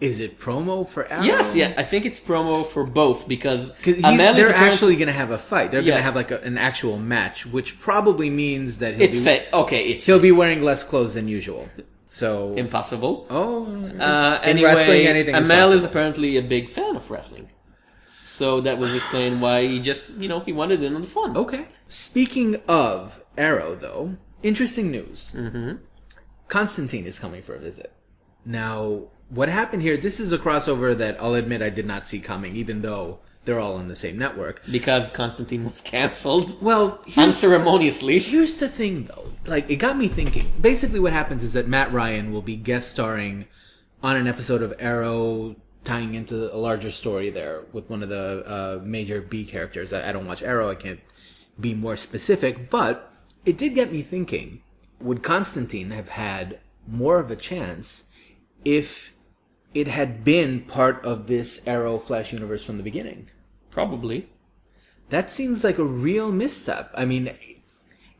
is 0.00 0.18
it 0.20 0.38
promo 0.38 0.86
for 0.86 1.06
Arrow? 1.10 1.22
Yes, 1.22 1.56
yeah, 1.56 1.72
I 1.76 1.82
think 1.84 2.04
it's 2.04 2.20
promo 2.20 2.66
for 2.66 2.84
both 2.84 3.26
because 3.26 3.70
they're 3.82 4.54
actually 4.54 4.96
going 4.96 5.06
to 5.06 5.12
have 5.12 5.30
a 5.30 5.38
fight. 5.38 5.70
They're 5.70 5.80
Yeah. 5.80 5.92
going 5.92 5.98
to 5.98 6.02
have 6.02 6.14
like 6.16 6.30
a, 6.30 6.40
an 6.42 6.58
actual 6.58 6.98
match, 6.98 7.46
which 7.46 7.80
probably 7.80 8.28
means 8.30 8.78
that 8.78 8.94
he'll 8.94 9.02
It's 9.02 9.18
be, 9.18 9.24
fake. 9.24 9.48
Okay, 9.52 9.84
it's 9.88 10.04
he'll 10.04 10.18
be 10.20 10.32
wearing 10.32 10.62
less 10.62 10.82
clothes 10.84 11.14
than 11.14 11.28
usual. 11.28 11.68
So, 12.06 12.54
impossible. 12.54 13.26
oh, 13.30 13.64
Uh, 13.98 14.38
in 14.44 14.48
anyway, 14.50 14.68
wrestling, 14.74 15.06
anything 15.06 15.34
Amell 15.34 15.42
is 15.42 15.48
possible. 15.48 15.84
apparently 15.86 16.36
a 16.36 16.42
big 16.42 16.68
fan 16.68 16.94
of 16.96 17.10
wrestling, 17.10 17.48
so 18.24 18.60
that 18.60 18.78
was 18.78 18.94
explained 18.94 19.40
why 19.42 19.66
he 19.66 19.80
just 19.80 20.02
you 20.18 20.28
know 20.28 20.40
he 20.40 20.52
wanted 20.52 20.82
in 20.82 20.94
on 20.94 21.00
the 21.02 21.08
fun. 21.08 21.36
Okay. 21.36 21.66
Speaking 21.88 22.60
of 22.68 23.22
Arrow, 23.36 23.74
though, 23.74 24.16
interesting 24.42 24.90
news. 24.92 25.32
Mm-hmm. 25.36 25.72
Constantine 26.48 27.06
is 27.06 27.18
coming 27.18 27.42
for 27.42 27.54
a 27.54 27.58
visit. 27.58 27.92
Now, 28.44 29.04
what 29.28 29.48
happened 29.48 29.82
here? 29.82 29.96
This 29.96 30.20
is 30.20 30.32
a 30.32 30.38
crossover 30.38 30.96
that 30.96 31.20
I'll 31.20 31.34
admit 31.34 31.62
I 31.62 31.70
did 31.70 31.86
not 31.86 32.06
see 32.06 32.20
coming, 32.20 32.56
even 32.56 32.82
though 32.82 33.20
they're 33.44 33.60
all 33.60 33.76
on 33.76 33.88
the 33.88 33.96
same 33.96 34.18
network. 34.18 34.62
because 34.70 35.10
Constantine 35.10 35.64
was 35.64 35.80
cancelled 35.80 36.60
Well, 36.62 37.02
unceremoniously. 37.16 38.18
here's 38.18 38.58
the 38.58 38.68
thing, 38.68 39.04
though. 39.04 39.32
Like, 39.46 39.68
it 39.70 39.76
got 39.76 39.96
me 39.96 40.08
thinking. 40.08 40.52
Basically, 40.60 41.00
what 41.00 41.12
happens 41.12 41.42
is 41.44 41.52
that 41.54 41.68
Matt 41.68 41.92
Ryan 41.92 42.32
will 42.32 42.42
be 42.42 42.56
guest 42.56 42.90
starring 42.90 43.46
on 44.02 44.16
an 44.16 44.26
episode 44.26 44.62
of 44.62 44.74
Arrow, 44.78 45.56
tying 45.84 46.14
into 46.14 46.54
a 46.54 46.56
larger 46.56 46.90
story 46.90 47.28
there 47.30 47.62
with 47.72 47.88
one 47.90 48.02
of 48.02 48.08
the 48.08 48.44
uh, 48.46 48.80
major 48.82 49.20
B 49.20 49.44
characters. 49.44 49.92
I, 49.92 50.08
I 50.08 50.12
don't 50.12 50.26
watch 50.26 50.42
Arrow. 50.42 50.70
I 50.70 50.74
can't 50.74 51.00
be 51.60 51.74
more 51.74 51.96
specific, 51.96 52.70
but 52.70 53.12
it 53.44 53.56
did 53.58 53.74
get 53.74 53.92
me 53.92 54.02
thinking. 54.02 54.62
Would 55.00 55.22
Constantine 55.22 55.90
have 55.90 56.10
had 56.10 56.60
more 56.86 57.18
of 57.18 57.30
a 57.30 57.36
chance 57.36 58.10
if 58.64 59.12
it 59.74 59.88
had 59.88 60.24
been 60.24 60.60
part 60.62 61.04
of 61.04 61.26
this 61.26 61.66
Arrow 61.66 61.98
Flash 61.98 62.32
universe 62.32 62.64
from 62.64 62.76
the 62.76 62.82
beginning? 62.82 63.28
Probably. 63.70 64.28
That 65.10 65.30
seems 65.30 65.64
like 65.64 65.78
a 65.78 65.84
real 65.84 66.32
misstep. 66.32 66.90
I 66.94 67.04
mean, 67.04 67.34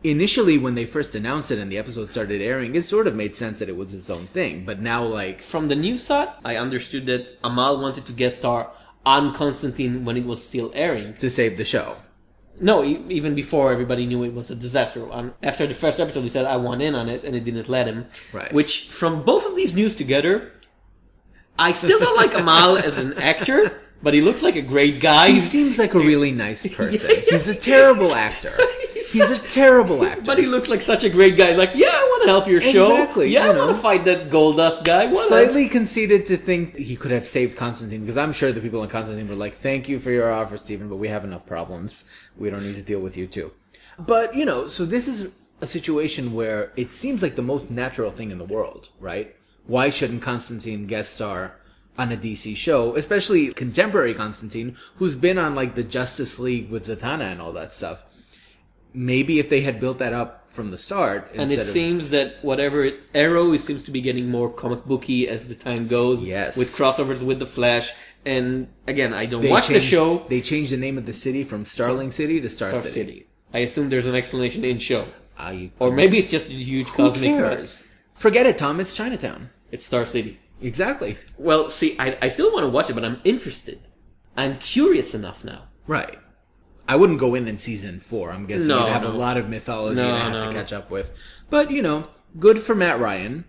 initially 0.03 0.59
when 0.59 0.75
they 0.75 0.85
first 0.85 1.15
announced 1.15 1.51
it 1.51 1.59
and 1.59 1.71
the 1.71 1.79
episode 1.79 2.11
started 2.11 2.43
airing, 2.43 2.75
it 2.75 2.85
sort 2.85 3.07
of 3.07 3.15
made 3.15 3.35
sense 3.35 3.59
that 3.61 3.69
it 3.69 3.77
was 3.77 3.95
its 3.95 4.11
own 4.11 4.27
thing. 4.29 4.65
But 4.65 4.81
now, 4.81 5.05
like, 5.05 5.41
From 5.41 5.69
the 5.69 5.77
news 5.77 6.03
side, 6.03 6.29
I 6.45 6.57
understood 6.57 7.07
that 7.07 7.41
Amell 7.43 7.81
wanted 7.81 8.05
to 8.07 8.13
guest 8.13 8.39
star 8.39 8.71
on 9.07 9.33
Constantine 9.35 10.05
when 10.05 10.17
it 10.17 10.27
was 10.27 10.45
still 10.45 10.71
airing. 10.75 11.15
to 11.15 11.31
save 11.31 11.57
the 11.57 11.65
show. 11.65 11.97
No, 12.61 12.85
e- 12.85 13.03
even 13.09 13.35
before 13.35 13.73
everybody 13.73 14.07
knew 14.07 14.23
it 14.23 14.33
was 14.33 14.51
a 14.51 14.55
disaster. 14.55 15.13
Um, 15.13 15.35
after 15.43 15.67
the 15.67 15.75
first 15.75 15.99
episode, 15.99 16.23
he 16.23 16.29
said, 16.29 16.47
"I 16.47 16.57
want 16.57 16.83
in 16.83 16.95
on 16.95 17.09
it," 17.09 17.25
and 17.25 17.35
it 17.35 17.45
didn't 17.45 17.69
let 17.69 17.87
him. 17.87 18.07
Right. 18.33 18.53
Which, 18.53 18.89
from 18.91 19.23
both 19.25 19.45
of 19.47 19.57
these 19.57 19.75
news 19.75 19.97
together, 19.97 20.53
I 21.59 21.73
still 21.73 21.99
don't 21.99 22.17
like 22.17 22.33
Amell 22.33 22.81
as 22.89 22.99
an 22.99 23.15
actor, 23.15 23.81
but 24.03 24.15
he 24.15 24.21
looks 24.21 24.43
like 24.43 24.57
a 24.57 24.63
great 24.63 25.01
guy. 25.01 25.31
He 25.31 25.41
seems 25.41 25.79
like 25.79 25.95
a 25.95 25.99
really 25.99 26.31
nice 26.33 26.67
person. 26.77 27.11
He's 27.29 27.49
a 27.49 27.55
terrible 27.73 28.15
actor. 28.15 28.57
He's 29.15 29.29
He's 29.29 29.39
a 29.39 29.49
terrible 29.49 30.05
actor. 30.07 30.23
But 30.23 30.39
he 30.39 30.47
looks 30.47 30.69
like 30.69 30.81
such 30.81 31.05
a 31.05 31.11
great 31.11 31.37
guy. 31.37 31.55
Like, 31.55 31.73
yeah, 31.75 31.91
I 31.93 32.03
want 32.03 32.23
to 32.25 32.29
help 32.29 32.47
your 32.49 32.61
show. 32.61 32.93
Exactly, 32.93 33.31
Yeah, 33.31 33.47
you 33.47 33.53
I 33.53 33.57
want 33.57 33.77
to 33.77 33.83
fight 33.83 34.05
that 34.05 34.31
Goldust 34.31 34.85
guy. 34.85 35.07
What 35.07 35.29
Slightly 35.29 35.69
conceited 35.69 36.27
to 36.27 36.37
think 36.37 36.77
he 36.77 36.97
could 36.97 37.11
have 37.11 37.27
saved 37.27 37.57
Constantine 37.57 38.01
because 38.01 38.17
I'm 38.17 38.33
sure 38.33 38.53
the 38.53 38.61
people 38.61 38.83
in 38.83 38.91
Constantine 38.91 39.29
were 39.29 39.35
like, 39.35 39.55
"Thank 39.55 39.89
you 39.89 39.99
for 39.99 40.11
your 40.11 40.31
offer, 40.33 40.57
Stephen, 40.57 40.89
but 40.89 40.97
we 40.97 41.09
have 41.09 41.25
enough 41.25 41.47
problems. 41.47 42.05
We 42.37 42.51
don't 42.51 42.63
need 42.63 42.77
to 42.77 42.83
deal 42.83 43.01
with 43.01 43.17
you 43.17 43.27
too." 43.27 43.53
But 43.99 44.35
you 44.35 44.45
know, 44.45 44.67
so 44.67 44.85
this 44.85 45.09
is 45.09 45.33
a 45.61 45.67
situation 45.67 46.35
where 46.35 46.73
it 46.77 46.93
seems 46.93 47.23
like 47.23 47.37
the 47.37 47.43
most 47.43 47.71
natural 47.71 48.11
thing 48.11 48.31
in 48.31 48.39
the 48.39 48.45
world, 48.45 48.91
right? 49.01 49.35
Why 49.67 49.91
shouldn't 49.91 50.23
Constantine 50.23 50.87
guest 50.87 51.15
star 51.15 51.57
on 51.97 52.13
a 52.13 52.17
DC 52.17 52.57
show, 52.57 52.97
especially 52.97 53.53
contemporary 53.55 54.15
Constantine, 54.15 54.77
who's 54.97 55.17
been 55.17 55.39
on 55.39 55.55
like 55.55 55.75
the 55.75 55.85
Justice 55.85 56.39
League 56.39 56.71
with 56.71 56.87
Zatanna 56.87 57.31
and 57.33 57.41
all 57.41 57.53
that 57.53 57.73
stuff? 57.73 58.03
Maybe 58.95 59.39
if 59.39 59.51
they 59.51 59.61
had 59.63 59.81
built 59.81 59.99
that 59.99 60.13
up 60.13 60.47
from 60.53 60.71
the 60.71 60.79
start, 60.79 61.33
And 61.35 61.51
it 61.51 61.59
of- 61.59 61.67
seems 61.67 62.11
that 62.11 62.37
whatever 62.43 62.85
it, 62.85 63.01
Arrow 63.15 63.57
seems 63.57 63.83
to 63.83 63.91
be 63.91 64.01
getting 64.01 64.31
more 64.31 64.49
comic 64.49 64.85
booky 64.85 65.29
as 65.29 65.47
the 65.47 65.55
time 65.57 65.89
goes. 65.89 66.23
Yes. 66.25 66.57
With 66.57 66.69
crossovers 66.69 67.23
with 67.23 67.41
the 67.41 67.47
Flash. 67.47 67.93
And 68.25 68.69
again, 68.87 69.13
I 69.13 69.27
don't 69.27 69.47
watch 69.49 69.69
the 69.69 69.81
show. 69.81 70.25
They 70.29 70.41
changed 70.41 70.73
the 70.73 70.77
name 70.77 70.97
of 70.97 71.07
the 71.07 71.13
city 71.13 71.43
from 71.45 71.65
Starling 71.65 72.11
City 72.13 72.41
to 72.41 72.49
Star, 72.49 72.71
Star 72.71 72.81
City. 72.83 72.95
City. 72.95 73.27
I 73.53 73.59
assume 73.59 73.89
there's 73.91 74.07
an 74.07 74.15
explanation 74.15 74.65
in 74.65 74.79
show. 74.79 75.07
Ah, 75.37 75.49
I, 75.49 75.73
Or 75.81 75.91
maybe 75.91 76.19
it's 76.19 76.31
just 76.31 76.49
a 76.49 76.53
huge 76.53 76.87
cosmic 76.89 77.31
cares? 77.31 77.85
Forget 78.15 78.47
it, 78.47 78.57
Tom. 78.57 78.79
It's 78.79 78.95
Chinatown. 78.95 79.51
It's 79.73 79.85
Star 79.85 80.07
City. 80.07 80.39
Exactly. 80.63 81.19
Well, 81.37 81.69
see, 81.69 81.97
I, 81.99 82.17
I 82.23 82.29
still 82.29 82.53
want 82.53 82.65
to 82.65 82.69
watch 82.71 82.89
it, 82.89 82.95
but 82.95 83.05
I'm 83.05 83.21
interested. 83.25 83.81
I'm 84.37 84.59
curious 84.59 85.15
enough 85.15 85.45
now. 85.45 85.65
Right. 85.89 86.19
I 86.87 86.97
wouldn't 86.97 87.19
go 87.19 87.35
in 87.35 87.49
in 87.49 87.57
season 87.59 87.99
four. 88.01 88.31
I'm 88.31 88.47
guessing 88.47 88.69
No, 88.69 88.81
you'd 88.87 88.93
have 88.93 89.05
a 89.05 89.09
lot 89.09 89.37
of 89.37 89.49
mythology 89.49 89.97
No, 89.97 90.11
to 90.13 90.19
have 90.19 90.33
no, 90.33 90.41
to 90.43 90.47
no. 90.47 90.53
catch 90.53 90.73
up 90.73 90.91
with. 90.91 91.13
But 91.51 91.71
you 91.71 91.81
know, 91.83 92.09
good 92.39 92.59
for 92.59 92.75
Matt 92.75 93.01
Ryan. 93.01 93.45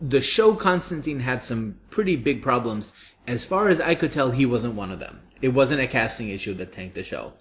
The 0.00 0.20
show 0.20 0.54
Constantine 0.54 1.20
had 1.20 1.42
some 1.42 1.78
pretty 1.90 2.16
big 2.16 2.42
problems. 2.42 2.92
As 3.26 3.44
far 3.44 3.68
as 3.68 3.80
I 3.80 3.94
could 3.94 4.12
tell, 4.12 4.30
he 4.30 4.46
wasn't 4.46 4.74
one 4.74 4.90
of 4.90 5.00
them. 5.00 5.20
It 5.42 5.48
wasn't 5.54 5.80
a 5.80 5.86
casting 5.86 6.28
issue 6.28 6.54
that 6.54 6.72
tanked 6.72 6.94
the 6.94 7.02
show. 7.02 7.32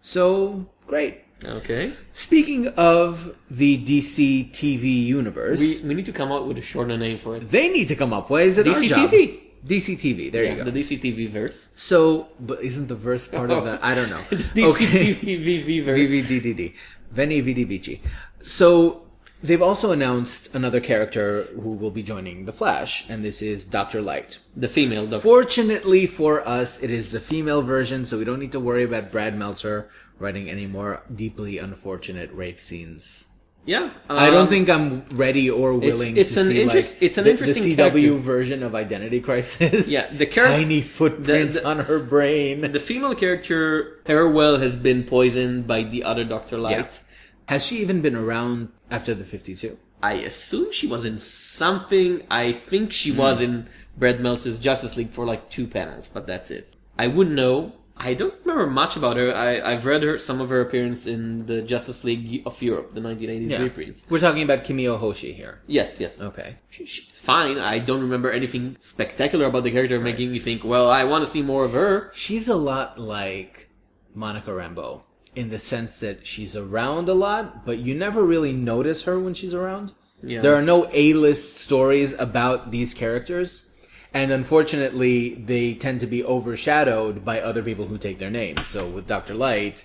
So 0.00 0.66
great. 0.86 1.22
Okay. 1.44 1.92
Speaking 2.12 2.68
of 2.68 3.34
the 3.50 3.82
DC 3.82 4.50
TV 4.52 5.04
universe, 5.06 5.60
We, 5.82 5.88
we 5.88 5.94
need 5.94 6.06
to 6.06 6.12
come 6.12 6.30
up 6.32 6.44
with 6.44 6.58
a 6.58 6.62
shorter 6.62 6.96
name 6.98 7.16
for 7.18 7.36
it. 7.36 7.48
they 7.48 7.68
need 7.70 7.88
to 7.88 7.96
come 7.96 8.12
up. 8.12 8.28
Why 8.30 8.42
is 8.42 8.58
it 8.58 8.68
our 8.68 8.74
DC 8.74 8.88
job? 8.88 9.10
TV. 9.10 9.40
DC 9.66 9.96
TV. 9.96 10.32
There 10.32 10.44
you 10.44 10.56
go. 10.56 10.64
the 10.64 10.72
DCTV 10.80 11.28
verse. 11.28 11.68
So, 11.74 12.32
but 12.40 12.62
isn't 12.62 12.88
the 12.88 12.96
verse 12.96 13.28
part 13.28 13.50
of 13.50 13.64
that? 13.64 13.84
I 13.84 13.94
don't 13.94 14.10
know. 14.10 14.16
DCTV 14.30 15.84
verse. 15.84 15.98
VVDDD. 16.00 16.74
Veni 17.10 17.40
Vidi 17.40 17.64
Vici. 17.64 18.02
So, 18.40 19.02
they've 19.42 19.60
also 19.60 19.90
announced 19.90 20.54
another 20.54 20.80
character 20.80 21.44
who 21.54 21.72
will 21.72 21.90
be 21.90 22.02
joining 22.02 22.44
The 22.44 22.52
Flash, 22.52 23.08
and 23.10 23.24
this 23.24 23.42
is 23.42 23.66
Dr. 23.66 24.00
Light. 24.00 24.38
The 24.56 24.68
female 24.68 25.06
doctor. 25.06 25.20
Fortunately 25.20 26.06
for 26.06 26.46
us, 26.46 26.82
it 26.82 26.90
is 26.90 27.10
the 27.10 27.20
female 27.20 27.62
version, 27.62 28.06
so 28.06 28.16
we 28.18 28.24
don't 28.24 28.38
need 28.38 28.52
to 28.52 28.60
worry 28.60 28.84
about 28.84 29.10
Brad 29.10 29.36
Meltzer 29.36 29.90
writing 30.18 30.48
any 30.48 30.66
more 30.66 31.02
deeply 31.12 31.58
unfortunate 31.58 32.30
rape 32.32 32.60
scenes. 32.60 33.26
Yeah. 33.70 33.90
I 34.08 34.30
don't 34.30 34.42
um, 34.42 34.48
think 34.48 34.68
I'm 34.68 35.04
ready 35.12 35.48
or 35.48 35.74
willing 35.74 36.16
it's 36.16 36.34
to 36.34 36.40
an 36.40 36.46
see 36.46 36.62
interest- 36.62 36.94
like 36.94 37.02
it's 37.02 37.18
an 37.18 37.24
the, 37.24 37.30
interesting 37.30 37.62
the 37.62 37.76
CW 37.76 37.76
character. 37.76 38.16
version 38.16 38.62
of 38.64 38.74
Identity 38.74 39.20
Crisis. 39.20 39.86
Yeah, 39.86 40.08
the 40.08 40.26
char- 40.26 40.46
tiny 40.48 40.80
footprints 40.82 41.54
the- 41.54 41.68
on 41.68 41.78
her 41.78 42.00
brain. 42.00 42.72
The 42.72 42.80
female 42.80 43.14
character, 43.14 44.00
Harwell, 44.08 44.58
has 44.58 44.74
been 44.74 45.04
poisoned 45.04 45.68
by 45.68 45.84
the 45.84 46.02
other 46.02 46.24
Dr. 46.24 46.58
Light. 46.58 47.00
Has 47.46 47.64
she 47.64 47.76
even 47.78 48.00
been 48.00 48.16
around 48.16 48.70
after 48.90 49.14
the 49.14 49.22
52? 49.22 49.78
I 50.02 50.14
assume 50.14 50.72
she 50.72 50.88
was 50.88 51.04
in 51.04 51.20
something. 51.20 52.24
I 52.28 52.50
think 52.50 52.90
she 52.90 53.12
was 53.12 53.40
in 53.40 53.68
Brad 53.96 54.18
Meltzer's 54.18 54.58
Justice 54.58 54.96
League 54.96 55.10
for 55.12 55.24
like 55.24 55.48
two 55.48 55.68
panels, 55.68 56.08
but 56.08 56.26
that's 56.26 56.50
it. 56.50 56.74
I 56.98 57.06
wouldn't 57.06 57.36
know. 57.36 57.74
I 58.02 58.14
don't 58.14 58.34
remember 58.44 58.66
much 58.66 58.96
about 58.96 59.18
her. 59.18 59.34
I, 59.34 59.60
I've 59.60 59.84
read 59.84 60.02
her 60.02 60.16
some 60.16 60.40
of 60.40 60.48
her 60.48 60.62
appearance 60.62 61.06
in 61.06 61.44
the 61.44 61.60
Justice 61.60 62.02
League 62.02 62.42
of 62.46 62.60
Europe, 62.62 62.94
the 62.94 63.00
1980s 63.00 63.60
reprints. 63.60 64.04
We're 64.08 64.20
talking 64.20 64.42
about 64.42 64.64
Kimiyo 64.64 64.98
Hoshi 64.98 65.32
here. 65.32 65.60
Yes, 65.66 66.00
yes. 66.00 66.20
Okay. 66.20 66.56
She, 66.70 66.86
she's 66.86 67.10
fine. 67.10 67.58
I 67.58 67.78
don't 67.78 68.00
remember 68.00 68.30
anything 68.30 68.78
spectacular 68.80 69.44
about 69.44 69.64
the 69.64 69.70
character 69.70 70.00
making 70.00 70.32
me 70.32 70.38
think, 70.38 70.64
well, 70.64 70.88
I 70.88 71.04
want 71.04 71.24
to 71.24 71.30
see 71.30 71.42
more 71.42 71.66
of 71.66 71.74
her. 71.74 72.10
She's 72.14 72.48
a 72.48 72.56
lot 72.56 72.98
like 72.98 73.68
Monica 74.14 74.50
Rambeau 74.50 75.02
in 75.34 75.50
the 75.50 75.58
sense 75.58 76.00
that 76.00 76.26
she's 76.26 76.56
around 76.56 77.08
a 77.08 77.14
lot, 77.14 77.66
but 77.66 77.78
you 77.78 77.94
never 77.94 78.24
really 78.24 78.52
notice 78.52 79.04
her 79.04 79.18
when 79.18 79.34
she's 79.34 79.54
around. 79.54 79.92
Yeah. 80.22 80.40
There 80.40 80.54
are 80.54 80.62
no 80.62 80.88
A-list 80.92 81.56
stories 81.58 82.14
about 82.14 82.70
these 82.70 82.94
characters. 82.94 83.64
And 84.12 84.32
unfortunately, 84.32 85.34
they 85.34 85.74
tend 85.74 86.00
to 86.00 86.06
be 86.06 86.24
overshadowed 86.24 87.24
by 87.24 87.40
other 87.40 87.62
people 87.62 87.86
who 87.86 87.96
take 87.98 88.18
their 88.18 88.30
names. 88.30 88.66
So 88.66 88.86
with 88.86 89.06
Dr. 89.06 89.34
Light, 89.34 89.84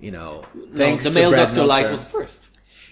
you 0.00 0.10
know, 0.10 0.44
thanks 0.74 1.04
no, 1.04 1.10
the 1.10 1.14
to 1.14 1.20
male 1.22 1.30
Brad 1.30 1.48
Dr. 1.54 1.64
Light 1.66 1.86
Meltzer- 1.86 1.92
was 1.92 2.04
first. 2.04 2.40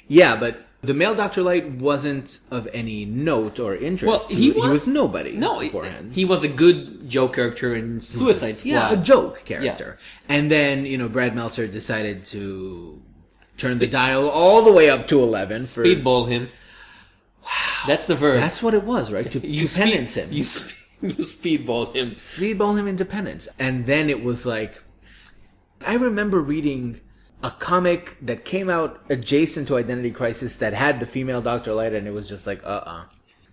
Yeah, 0.08 0.36
but 0.36 0.66
the 0.82 0.94
male 0.94 1.14
Dr. 1.14 1.42
Light 1.42 1.70
wasn't 1.70 2.40
of 2.50 2.66
any 2.72 3.04
note 3.04 3.60
or 3.60 3.76
interest. 3.76 4.08
Well, 4.08 4.26
he 4.28 4.52
was- 4.52 4.86
nobody 4.86 5.32
No, 5.32 5.58
he, 5.58 5.68
beforehand. 5.68 6.14
he 6.14 6.24
was 6.24 6.42
a 6.42 6.48
good 6.48 7.08
joke 7.08 7.34
character 7.34 7.74
in 7.76 8.00
Suicide 8.00 8.56
Squad. 8.58 8.70
yeah, 8.70 8.92
a 8.92 8.96
joke 8.96 9.44
character. 9.44 9.98
And 10.28 10.50
then, 10.50 10.86
you 10.86 10.96
know, 10.96 11.08
Brad 11.10 11.34
Meltzer 11.36 11.66
decided 11.66 12.24
to 12.26 13.02
turn 13.58 13.78
the 13.78 13.86
dial 13.86 14.28
all 14.30 14.64
the 14.64 14.72
way 14.72 14.88
up 14.88 15.06
to 15.08 15.20
11 15.22 15.64
for 15.64 15.84
Speedball 15.84 16.28
him. 16.28 16.48
Wow. 17.42 17.50
That's 17.86 18.04
the 18.06 18.14
verb. 18.14 18.36
That's 18.36 18.62
what 18.62 18.74
it 18.74 18.84
was, 18.84 19.12
right? 19.12 19.30
To, 19.30 19.46
you 19.46 19.66
to 19.66 19.78
penance 19.78 20.14
him. 20.14 20.32
You, 20.32 20.44
sp- 20.44 20.76
you 21.02 21.10
speedball 21.10 21.94
him. 21.94 22.12
Speedball 22.12 22.78
him 22.78 22.86
into 22.86 23.04
penance. 23.04 23.48
And 23.58 23.86
then 23.86 24.10
it 24.10 24.22
was 24.22 24.44
like, 24.46 24.82
I 25.86 25.94
remember 25.94 26.40
reading 26.40 27.00
a 27.42 27.50
comic 27.50 28.18
that 28.20 28.44
came 28.44 28.68
out 28.68 29.00
adjacent 29.08 29.68
to 29.68 29.76
Identity 29.78 30.10
Crisis 30.10 30.56
that 30.56 30.74
had 30.74 31.00
the 31.00 31.06
female 31.06 31.40
Dr. 31.40 31.72
Light 31.72 31.94
and 31.94 32.06
it 32.06 32.12
was 32.12 32.28
just 32.28 32.46
like, 32.46 32.62
uh-uh. 32.64 33.04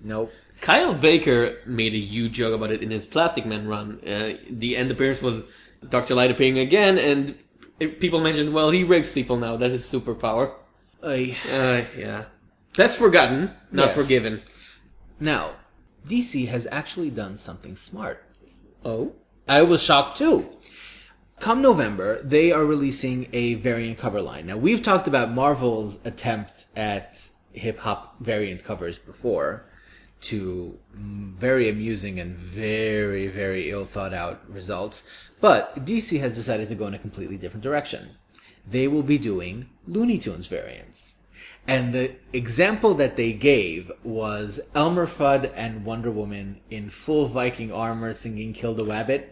Nope. 0.04 0.34
Kyle 0.62 0.94
Baker 0.94 1.58
made 1.66 1.94
a 1.94 2.00
huge 2.00 2.34
joke 2.34 2.54
about 2.54 2.72
it 2.72 2.82
in 2.82 2.92
his 2.92 3.06
Plastic 3.06 3.46
Man 3.46 3.68
run. 3.68 4.00
Uh, 4.06 4.34
the 4.50 4.76
end 4.76 4.92
appearance 4.92 5.22
was 5.22 5.44
Dr. 5.88 6.16
Light 6.16 6.32
appearing 6.32 6.58
again, 6.60 6.98
and 6.98 7.38
people 8.00 8.22
mentioned, 8.22 8.54
well, 8.54 8.72
he 8.72 8.84
rapes 8.84 9.12
people 9.12 9.38
now. 9.38 9.56
That's 9.56 9.74
his 9.74 9.86
superpower. 9.86 10.54
I, 11.04 11.38
Uh, 11.46 11.84
yeah. 11.98 12.26
That's 12.78 12.96
forgotten, 12.96 13.52
not 13.72 13.88
Yes. 13.88 13.96
forgiven. 13.96 14.42
now, 15.20 15.52
DC 16.08 16.46
has 16.48 16.68
actually 16.72 17.10
done 17.10 17.38
something 17.38 17.76
smart. 17.76 18.24
Oh? 18.86 19.14
I 19.48 19.64
was 19.64 19.82
shocked 19.82 20.18
too. 20.20 20.46
Come 21.40 21.62
November, 21.62 22.22
they 22.24 22.52
are 22.52 22.64
releasing 22.66 23.28
a 23.34 23.56
variant 23.56 23.98
cover 23.98 24.22
line. 24.22 24.46
Now, 24.46 24.58
we've 24.58 24.82
talked 24.84 25.08
about 25.08 25.32
Marvel's 25.32 25.98
attempt 26.06 26.66
at 26.76 27.28
hip 27.52 27.80
hop 27.80 28.20
variant 28.20 28.64
covers 28.64 28.98
before 29.00 29.66
to 30.22 30.78
mm, 30.96 31.34
very 31.34 31.70
amusing 31.70 32.20
and 32.20 32.36
very, 32.38 33.28
very 33.28 33.70
ill 33.72 33.86
thought 33.86 34.14
out 34.14 34.50
results. 34.50 35.08
But 35.42 35.84
DC 35.86 36.20
has 36.20 36.36
decided 36.36 36.70
to 36.70 36.76
go 36.76 36.88
in 36.88 36.94
a 36.94 37.00
completely 37.00 37.38
different 37.38 37.64
direction. 37.64 38.12
They 38.68 38.88
will 38.88 39.04
be 39.04 39.18
doing 39.18 39.70
Looney 39.88 40.18
Tunes 40.18 40.48
variants. 40.48 41.17
And 41.68 41.94
the 41.94 42.16
example 42.32 42.94
that 42.96 43.18
they 43.18 43.34
gave 43.34 43.92
was 44.04 44.60
Elmer 44.74 45.06
Fudd 45.06 45.52
and 45.56 45.84
Wonder 45.84 46.10
Woman 46.12 46.62
in 46.70 46.90
full 46.90 47.26
Viking 47.26 47.72
armor 47.74 48.14
singing 48.14 48.54
Kill 48.54 48.74
the 48.74 48.86
Wabbit. 48.86 49.26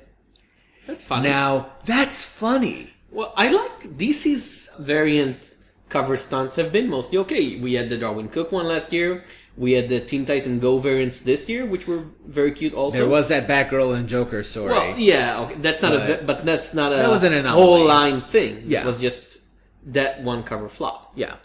That's 0.86 1.04
funny. 1.06 1.30
Now, 1.30 1.72
that's 1.86 2.25
funny. 2.25 2.94
Well, 3.10 3.34
I 3.38 3.50
like 3.50 3.98
DC's 3.98 4.70
variant 4.77 5.56
cover 5.88 6.18
stunts 6.18 6.56
have 6.58 6.72
been 6.74 6.89
mostly 6.89 7.18
okay. 7.20 7.58
We 7.58 7.75
had 7.75 7.89
the 7.89 7.98
Darwyn 7.98 8.30
Cooke 8.30 8.51
one 8.51 8.68
last 8.68 8.92
year. 8.92 9.24
We 9.56 9.72
had 9.72 9.88
the 9.88 10.01
Teen 10.01 10.25
Titan 10.25 10.60
Go 10.60 10.77
variants 10.80 11.22
this 11.22 11.48
year, 11.48 11.65
which 11.65 11.88
were 11.88 12.04
very 12.27 12.51
cute 12.51 12.74
also. 12.74 12.98
There 12.98 13.08
was 13.08 13.30
that 13.30 13.48
Batgirl 13.48 13.96
and 13.98 14.10
Joker 14.10 14.44
story. 14.44 14.74
Well, 14.74 15.00
yeah, 15.00 15.39
okay. 15.44 15.56
That's 15.56 15.82
not 15.82 15.94
a, 15.96 16.00
But- 16.00 16.20
ve- 16.20 16.25
but 16.25 16.46
that's 16.46 16.74
not 16.74 16.92
a 16.92 16.98
That 16.98 17.10
was 17.10 17.24
an 17.24 17.32
anomaly. 17.34 17.62
whole 17.63 17.86
line 17.86 18.20
thing. 18.20 18.63
Yeah. 18.68 18.82
It 18.82 18.86
was 18.86 19.00
just 19.00 19.38
that 19.86 20.22
one 20.22 20.44
cover 20.44 20.68
flop. 20.68 21.13
yeah. 21.15 21.36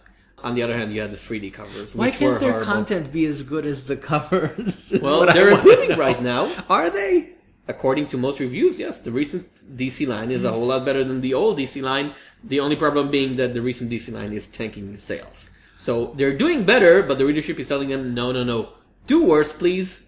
On 0.42 0.54
the 0.54 0.62
other 0.62 0.76
hand, 0.76 0.92
you 0.92 1.00
had 1.00 1.10
the 1.10 1.16
3D 1.16 1.52
covers, 1.52 1.94
Why 1.94 2.06
which 2.06 2.18
can't 2.18 2.32
were 2.34 2.38
their 2.38 2.52
horrible. 2.52 2.72
content 2.72 3.12
be 3.12 3.26
as 3.26 3.42
good 3.42 3.66
as 3.66 3.86
the 3.86 3.96
covers? 3.96 4.98
Well, 5.02 5.26
they're 5.26 5.50
improving 5.50 5.98
right 5.98 6.20
now. 6.22 6.52
Are 6.68 6.90
they? 6.90 7.34
according 7.68 8.08
to 8.08 8.18
most 8.18 8.40
reviews, 8.40 8.80
yes, 8.80 8.98
the 8.98 9.12
recent 9.12 9.46
DC 9.76 10.06
line 10.06 10.30
is 10.32 10.42
a 10.44 10.50
whole 10.50 10.66
lot 10.66 10.84
better 10.84 11.04
than 11.04 11.20
the 11.20 11.32
old 11.32 11.56
DC 11.56 11.80
line. 11.80 12.12
The 12.42 12.58
only 12.58 12.74
problem 12.74 13.10
being 13.10 13.36
that 13.36 13.54
the 13.54 13.62
recent 13.62 13.88
DC 13.90 14.12
line 14.12 14.32
is 14.32 14.48
tanking 14.48 14.96
sales. 14.96 15.50
So 15.76 16.12
they're 16.16 16.36
doing 16.36 16.64
better, 16.64 17.00
but 17.02 17.16
the 17.18 17.24
readership 17.24 17.58
is 17.60 17.68
telling 17.68 17.88
them, 17.88 18.12
no, 18.12 18.32
no, 18.32 18.42
no, 18.42 18.70
do 19.06 19.24
worse, 19.24 19.52
please. 19.52 20.02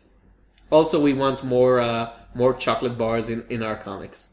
Also, 0.71 1.01
we 1.01 1.12
want 1.15 1.45
more, 1.45 1.81
uh, 1.81 2.11
more 2.35 2.53
chocolate 2.53 2.99
bars 2.99 3.31
in, 3.31 3.45
in 3.49 3.62
our 3.62 3.77
comics. 3.77 4.29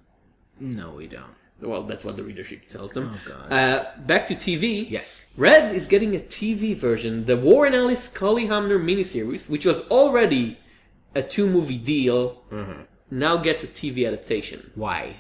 No, 0.60 0.92
we 0.92 1.08
don't. 1.08 1.36
Well, 1.62 1.84
that's 1.84 2.06
what 2.06 2.16
the 2.16 2.24
readership 2.24 2.68
tells 2.70 2.94
them. 2.94 3.12
Oh, 3.14 3.20
God. 3.28 3.52
Uh, 3.54 3.86
back 4.06 4.28
to 4.28 4.36
TV. 4.36 4.90
Yes. 4.90 5.26
Red 5.36 5.76
is 5.76 5.88
getting 5.88 6.16
a 6.16 6.20
TV 6.20 6.76
version. 6.76 7.26
The 7.26 7.36
Warren 7.38 7.74
Ellis 7.74 8.08
Cully 8.08 8.46
Hamner 8.48 8.80
miniseries, 8.80 9.50
which 9.50 9.66
was 9.66 9.82
already 9.90 10.58
a 11.16 11.22
two 11.22 11.48
movie 11.48 11.78
deal, 11.78 12.44
Mm-hmm. 12.52 12.82
now 13.12 13.38
gets 13.38 13.64
a 13.64 13.68
TV 13.68 14.08
adaptation. 14.08 14.72
Why? 14.76 15.18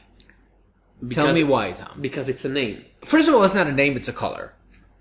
Because, 1.05 1.25
Tell 1.25 1.33
me 1.33 1.43
why, 1.43 1.71
Tom. 1.73 1.99
Because 2.01 2.27
it's 2.29 2.43
a 2.45 2.49
name. 2.49 2.85
First 3.05 3.27
of 3.29 3.35
all, 3.35 3.43
it's 3.43 3.55
not 3.55 3.67
a 3.67 3.71
name; 3.71 3.95
it's 3.95 4.09
a 4.09 4.13
color. 4.13 4.53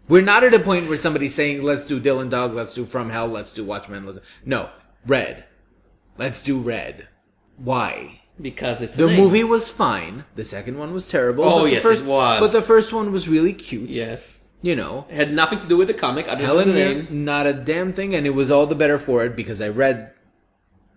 We're 0.09 0.23
not 0.23 0.45
at 0.45 0.55
a 0.55 0.61
point 0.61 0.89
where 0.89 0.97
somebody's 0.97 1.35
saying, 1.35 1.63
"Let's 1.63 1.85
do 1.85 2.01
Dylan 2.01 2.31
Dog," 2.31 2.55
"Let's 2.55 2.73
do 2.73 2.85
From 2.85 3.11
Hell," 3.11 3.27
"Let's 3.29 3.53
do 3.53 3.65
Watchmen." 3.65 4.07
Let's... 4.07 4.21
No, 4.45 4.71
red. 5.07 5.45
Let's 6.17 6.41
do 6.41 6.59
red. 6.61 7.09
Why? 7.57 8.18
Because 8.41 8.81
it's 8.81 8.97
The 8.97 9.09
movie 9.09 9.43
was 9.45 9.69
fine. 9.71 10.25
The 10.37 10.45
second 10.45 10.79
one 10.79 10.93
was 10.93 11.09
terrible. 11.09 11.45
Oh, 11.45 11.65
yes, 11.65 11.83
first, 11.83 12.03
it 12.03 12.07
was. 12.07 12.39
But 12.41 12.53
the 12.53 12.63
first 12.63 12.93
one 12.93 13.11
was 13.11 13.29
really 13.29 13.53
cute. 13.53 13.91
Yes. 13.91 14.41
You 14.63 14.75
know, 14.77 15.07
It 15.09 15.15
had 15.17 15.33
nothing 15.33 15.61
to 15.61 15.67
do 15.69 15.77
with 15.77 15.89
the 15.89 15.95
comic 15.95 16.27
other 16.29 16.45
Helen 16.45 16.75
than 16.75 17.25
not 17.25 17.47
a 17.47 17.53
damn 17.53 17.93
thing, 17.93 18.15
and 18.15 18.27
it 18.27 18.31
was 18.31 18.51
all 18.51 18.67
the 18.67 18.75
better 18.75 18.99
for 18.99 19.25
it 19.25 19.37
because 19.37 19.61
I 19.61 19.69
read, 19.69 20.13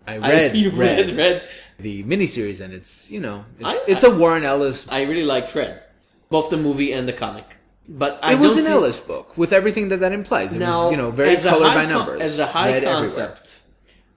I 0.07 0.15
I, 0.15 0.17
read, 0.17 0.55
you 0.63 0.69
read, 0.71 1.07
read, 1.09 1.17
read. 1.17 1.43
the 1.79 2.03
miniseries, 2.03 2.59
and 2.59 2.73
it's 2.73 3.09
you 3.11 3.19
know, 3.19 3.45
it's, 3.59 3.67
I- 3.67 3.81
it's 3.87 4.03
a 4.03 4.09
Warren 4.15 4.43
Ellis. 4.43 4.87
I 4.89 5.03
really 5.03 5.23
liked 5.25 5.53
Red. 5.53 5.83
Both 6.29 6.49
the 6.49 6.57
movie 6.57 6.91
and 6.91 7.07
the 7.07 7.13
comic. 7.13 7.45
But 7.87 8.19
I 8.23 8.33
it 8.33 8.39
was 8.39 8.57
an 8.57 8.65
Ellis 8.65 8.99
book 9.01 9.37
with 9.37 9.51
everything 9.53 9.89
that 9.89 9.97
that 9.99 10.11
implies. 10.13 10.53
It 10.55 10.59
Now, 10.59 10.83
was 10.85 10.91
you 10.91 10.97
know 10.97 11.11
very 11.11 11.35
as 11.35 11.45
a 11.45 11.49
color 11.49 11.65
by 11.67 11.85
con- 11.85 11.89
numbers. 11.89 12.21
as 12.21 12.39
a 12.39 12.45
high 12.47 12.79
concept. 12.81 12.87
everywhere. 12.89 13.37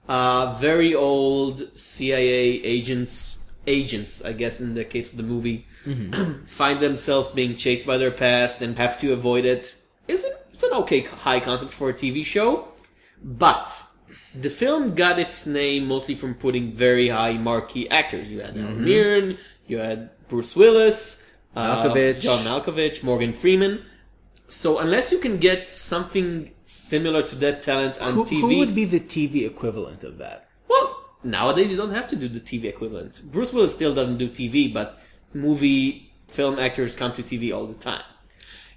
Uh, 0.07 0.53
very 0.53 0.93
old 0.93 1.77
CIA 1.77 2.61
agents, 2.63 3.37
agents, 3.65 4.23
I 4.23 4.33
guess, 4.33 4.61
in 4.61 4.73
the 4.75 4.85
case 4.85 5.11
of 5.11 5.17
the 5.17 5.23
movie, 5.23 5.65
Mm-hmm. 5.85 6.45
find 6.47 6.79
themselves 6.79 7.29
being 7.29 7.55
chased 7.55 7.85
by 7.85 7.97
their 7.97 8.09
past 8.09 8.59
and 8.63 8.75
have 8.79 8.99
to 9.01 9.13
avoid 9.13 9.45
it. 9.45 9.75
Isn't 10.07 10.33
it's 10.51 10.63
an 10.63 10.73
okay 10.73 11.01
high 11.01 11.39
concept 11.39 11.73
for 11.73 11.89
a 11.89 11.93
TV 11.93 12.25
show, 12.25 12.69
but 13.23 13.83
the 14.33 14.49
film 14.49 14.95
got 14.95 15.19
its 15.19 15.45
name 15.45 15.85
mostly 15.85 16.15
from 16.15 16.33
putting 16.33 16.71
very 16.71 17.09
high 17.09 17.33
marquee 17.33 17.87
actors. 17.89 18.31
You 18.31 18.39
had 18.39 18.55
Helen 18.55 18.83
Mirren, 18.83 19.37
you 19.67 19.77
had 19.77 20.09
Bruce 20.27 20.55
Willis, 20.55 21.21
uh, 21.55 21.83
Malkovich. 21.85 22.21
John 22.21 22.43
Malkovich, 22.45 23.03
Morgan 23.03 23.33
Freeman. 23.33 23.85
So 24.47 24.79
unless 24.79 25.11
you 25.11 25.19
can 25.19 25.37
get 25.37 25.69
something 25.69 26.51
similar 26.75 27.23
to 27.23 27.35
that 27.37 27.61
talent 27.61 27.99
on 28.01 28.13
Who, 28.13 28.25
TV, 28.25 28.41
who 28.41 28.57
would 28.59 28.75
be 28.75 28.85
the 28.85 28.99
TV 28.99 29.45
equivalent 29.45 30.03
of 30.03 30.17
that? 30.19 30.49
well, 30.67 31.03
nowadays 31.23 31.71
you 31.71 31.77
don't 31.77 31.93
have 31.93 32.07
to 32.09 32.15
do 32.15 32.27
the 32.27 32.39
TV 32.39 32.65
equivalent. 32.65 33.21
Bruce 33.31 33.53
Willis 33.53 33.73
still 33.73 33.93
doesn't 33.95 34.17
do 34.17 34.29
TV, 34.29 34.71
but 34.73 34.99
movie 35.33 36.11
film 36.27 36.59
actors 36.59 36.95
come 36.95 37.13
to 37.13 37.23
TV 37.23 37.53
all 37.55 37.65
the 37.65 37.73
time. 37.73 38.03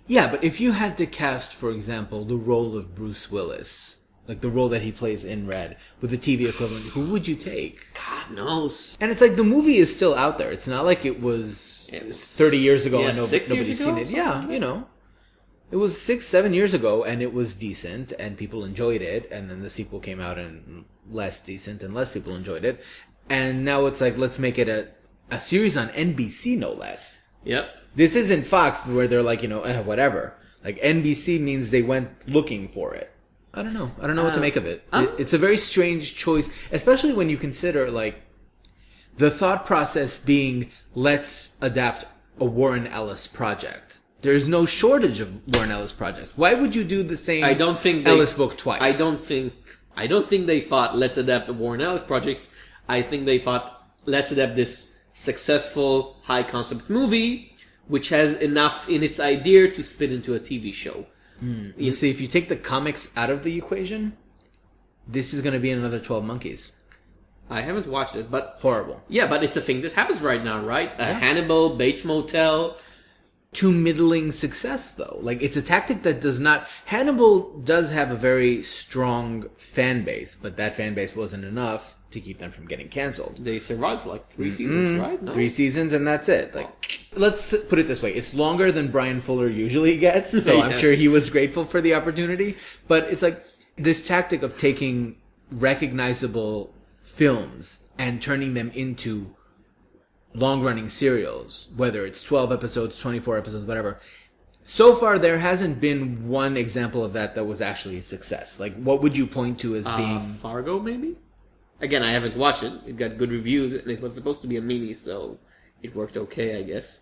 Yeah, 0.07 0.31
but 0.31 0.43
if 0.43 0.59
you 0.61 0.73
had 0.73 0.97
to 0.99 1.07
cast, 1.07 1.55
for 1.55 1.71
example, 1.71 2.25
the 2.25 2.37
role 2.37 2.77
of 2.77 2.95
Bruce 2.95 3.31
Willis, 3.31 3.97
like 4.27 4.41
the 4.41 4.49
role 4.49 4.69
that 4.71 4.83
he 4.83 4.91
plays 4.93 5.25
in 5.25 5.47
Red, 5.47 5.77
with 6.01 6.11
the 6.11 6.19
TV 6.19 6.49
equivalent, 6.49 6.87
who 6.87 7.11
would 7.11 7.29
you 7.29 7.37
take? 7.37 7.87
God 7.95 8.31
knows. 8.31 8.97
And 9.01 9.11
it's 9.11 9.21
like 9.21 9.37
the 9.37 9.45
movie 9.45 9.77
is 9.77 9.95
still 9.95 10.15
out 10.15 10.39
there. 10.39 10.51
It's 10.51 10.67
not 10.69 10.85
like 10.87 11.05
it 11.05 11.21
was 11.21 11.89
It 11.93 12.07
was- 12.07 12.25
30 12.25 12.59
years 12.59 12.87
ago 12.87 13.01
yeah, 13.01 13.09
and 13.09 13.17
no, 13.17 13.25
nobody's 13.25 13.85
seen 13.85 13.99
it. 13.99 14.09
Yeah, 14.09 14.49
you 14.49 14.59
know. 14.61 14.87
It 15.71 15.77
was 15.77 16.01
six, 16.01 16.27
seven 16.27 16.55
years 16.55 16.73
ago, 16.73 17.05
and 17.05 17.21
it 17.21 17.33
was 17.33 17.55
decent, 17.55 18.13
and 18.19 18.39
people 18.39 18.65
enjoyed 18.65 19.03
it. 19.03 19.29
And 19.31 19.51
then 19.51 19.61
the 19.61 19.71
sequel 19.71 20.01
came 20.01 20.21
out, 20.21 20.39
and 20.39 20.85
less 21.11 21.41
decent, 21.41 21.83
and 21.83 21.95
less 21.95 22.13
people 22.13 22.35
enjoyed 22.35 22.65
it. 22.65 22.83
And 23.29 23.65
now 23.65 23.87
it's 23.87 24.01
like, 24.01 24.17
let's 24.17 24.39
make 24.39 24.59
it 24.59 24.69
a, 24.69 24.89
a 25.31 25.41
series 25.41 25.77
on 25.77 25.89
NBC, 25.89 26.57
no 26.57 26.73
less. 26.73 27.21
Yep. 27.45 27.69
This 27.95 28.17
isn't 28.17 28.47
Fox, 28.47 28.87
where 28.87 29.07
they're 29.09 29.23
like, 29.23 29.43
you 29.43 29.49
know, 29.49 29.63
eh, 29.63 29.81
whatever. 29.83 30.35
Like 30.65 30.81
NBC 30.81 31.41
means 31.41 31.71
they 31.71 31.83
went 31.83 32.11
looking 32.27 32.69
for 32.69 32.95
it. 32.95 33.13
I 33.55 33.63
don't 33.63 33.75
know. 33.75 33.91
I 34.01 34.07
don't 34.07 34.17
know 34.17 34.25
what 34.25 34.35
to 34.35 34.39
Uh, 34.39 34.43
make 34.43 34.57
of 34.57 34.67
it. 34.67 34.85
It. 34.93 35.11
It's 35.19 35.33
a 35.33 35.39
very 35.39 35.57
strange 35.57 36.15
choice, 36.15 36.51
especially 36.73 37.13
when 37.13 37.29
you 37.29 37.37
consider 37.37 37.91
like 37.91 38.23
the 39.17 39.31
thought 39.31 39.67
process 39.67 40.19
being 40.19 40.71
let's 40.95 41.57
adapt 41.61 42.05
a 42.39 42.45
Warren 42.45 42.87
Ellis 42.87 43.27
project. 43.27 43.98
There's 44.21 44.49
no 44.49 44.67
shortage 44.67 45.21
of 45.21 45.55
Warren 45.55 45.71
Ellis 45.71 45.93
projects. 45.93 46.33
Why 46.37 46.55
would 46.55 46.75
you 46.75 46.85
do 46.85 47.03
the 47.03 47.17
same 47.17 47.45
I 47.45 47.55
don't 47.55 47.79
think 47.79 48.05
they, 48.05 48.11
Ellis 48.11 48.33
book 48.33 48.57
twice? 48.57 48.83
I 48.83 48.93
don't 48.93 49.25
think 49.25 49.53
I 49.97 50.07
don't 50.07 50.27
think 50.27 50.47
they 50.47 50.61
thought 50.61 50.97
let's 50.97 51.17
adapt 51.17 51.47
the 51.47 51.53
Warren 51.53 51.81
Ellis 51.81 52.03
project. 52.03 52.49
I 52.89 53.03
think 53.03 53.27
they 53.27 53.39
thought 53.39 53.91
let's 54.07 54.33
adapt 54.33 54.57
this 54.57 54.89
successful 55.13 56.17
high 56.23 56.43
concept 56.43 56.89
movie 56.89 57.57
which 57.89 58.11
has 58.11 58.37
enough 58.37 58.89
in 58.89 59.03
its 59.03 59.19
idea 59.19 59.71
to 59.71 59.83
spin 59.83 60.13
into 60.13 60.35
a 60.35 60.41
TV 60.41 60.73
show. 60.73 61.07
Hmm. 61.41 61.71
You 61.77 61.93
see, 61.93 62.11
if 62.11 62.21
you 62.21 62.29
take 62.29 62.49
the 62.49 62.57
comics 62.57 63.17
out 63.17 63.31
of 63.31 63.43
the 63.43 63.57
equation, 63.57 64.17
this 65.07 65.33
is 65.33 65.41
going 65.41 65.55
to 65.55 65.59
be 65.61 65.71
another 65.71 65.99
Twelve 65.99 66.25
Monkeys. 66.25 66.73
I 67.51 67.63
haven't 67.63 67.87
watched 67.87 68.15
it, 68.15 68.31
but 68.31 68.59
Horrible. 68.61 69.03
yeah, 69.09 69.27
but 69.27 69.43
it's 69.43 69.57
a 69.57 69.61
thing 69.63 69.81
that 69.81 69.93
happens 69.93 70.21
right 70.21 70.45
now, 70.45 70.61
right? 70.61 70.93
A 70.99 71.07
Hannibal, 71.07 71.77
Bates 71.77 72.05
Motel. 72.05 72.77
To 73.55 73.73
middling 73.73 74.33
success 74.33 74.93
though. 74.93 75.19
Like 75.23 75.43
it's 75.43 75.57
a 75.57 75.63
tactic 75.63 76.03
that 76.03 76.21
does 76.21 76.39
not 76.39 76.67
Hannibal 76.85 77.59
does 77.61 77.91
have 77.93 78.11
a 78.11 78.15
very 78.15 78.63
strong 78.63 79.49
fan 79.57 80.05
base, 80.05 80.35
but 80.35 80.57
that 80.59 80.77
fan 80.77 80.95
base 80.95 81.17
wasn't 81.17 81.45
enough 81.45 81.97
to 82.11 82.21
keep 82.21 82.39
them 82.39 82.51
from 82.51 82.67
getting 82.67 82.89
canceled. 82.89 83.39
They 83.39 83.59
survived 83.59 84.03
for 84.03 84.11
like 84.11 84.31
3 84.31 84.51
seasons, 84.51 85.01
right? 85.01 85.23
No. 85.23 85.33
Three 85.33 85.49
seasons 85.49 85.93
and 85.93 86.07
that's 86.07 86.29
it. 86.29 86.55
Like 86.55 87.09
let's 87.17 87.57
put 87.69 87.79
it 87.79 87.87
this 87.87 88.03
way, 88.03 88.13
it's 88.13 88.35
longer 88.35 88.71
than 88.71 88.91
Bryan 88.91 89.21
Fuller 89.21 89.49
usually 89.49 89.97
gets, 90.09 90.45
so 90.45 90.61
I'm 90.61 90.77
sure 90.77 90.93
he 90.93 91.09
was 91.09 91.31
grateful 91.31 91.65
for 91.65 91.81
the 91.81 91.95
opportunity, 91.95 92.57
but 92.87 93.05
it's 93.05 93.23
like 93.23 93.45
this 93.77 94.07
tactic 94.07 94.43
of 94.43 94.59
taking 94.59 95.17
recognizable 95.51 96.75
films 97.03 97.79
and 97.99 98.21
turning 98.21 98.55
them 98.55 98.71
into 98.75 99.35
long 100.35 100.63
running 100.63 100.89
serials, 100.89 101.69
whether 101.77 102.05
it's 102.07 102.23
12 102.23 102.53
episodes, 102.53 102.97
24 102.99 103.39
episodes, 103.39 103.65
whatever. 103.65 103.99
So 104.65 104.95
far, 104.95 105.19
there 105.19 105.39
hasn't 105.39 105.81
been 105.81 106.29
one 106.29 106.57
example 106.57 107.03
of 107.05 107.15
that 107.15 107.35
that 107.35 107.45
was 107.45 107.61
actually 107.61 107.99
a 107.99 108.03
success. 108.03 108.61
Like, 108.61 108.77
what 108.77 109.01
would 109.03 109.17
you 109.17 109.27
point 109.27 109.59
to 109.61 109.75
as 109.77 109.87
Uh, 109.87 109.97
being. 109.97 110.21
Fargo, 110.35 110.79
maybe? 110.79 111.17
Again, 111.81 112.03
I 112.03 112.11
haven't 112.11 112.37
watched 112.37 112.63
it. 112.65 112.73
It 112.87 112.97
got 112.97 113.17
good 113.19 113.31
reviews, 113.31 113.73
and 113.73 113.89
it 113.91 114.01
was 114.03 114.15
supposed 114.15 114.43
to 114.43 114.49
be 114.49 114.57
a 114.57 114.61
mini, 114.61 114.93
so 114.95 115.39
it 115.83 115.95
worked 115.95 116.17
okay, 116.17 116.59
I 116.59 116.63
guess. 116.65 117.01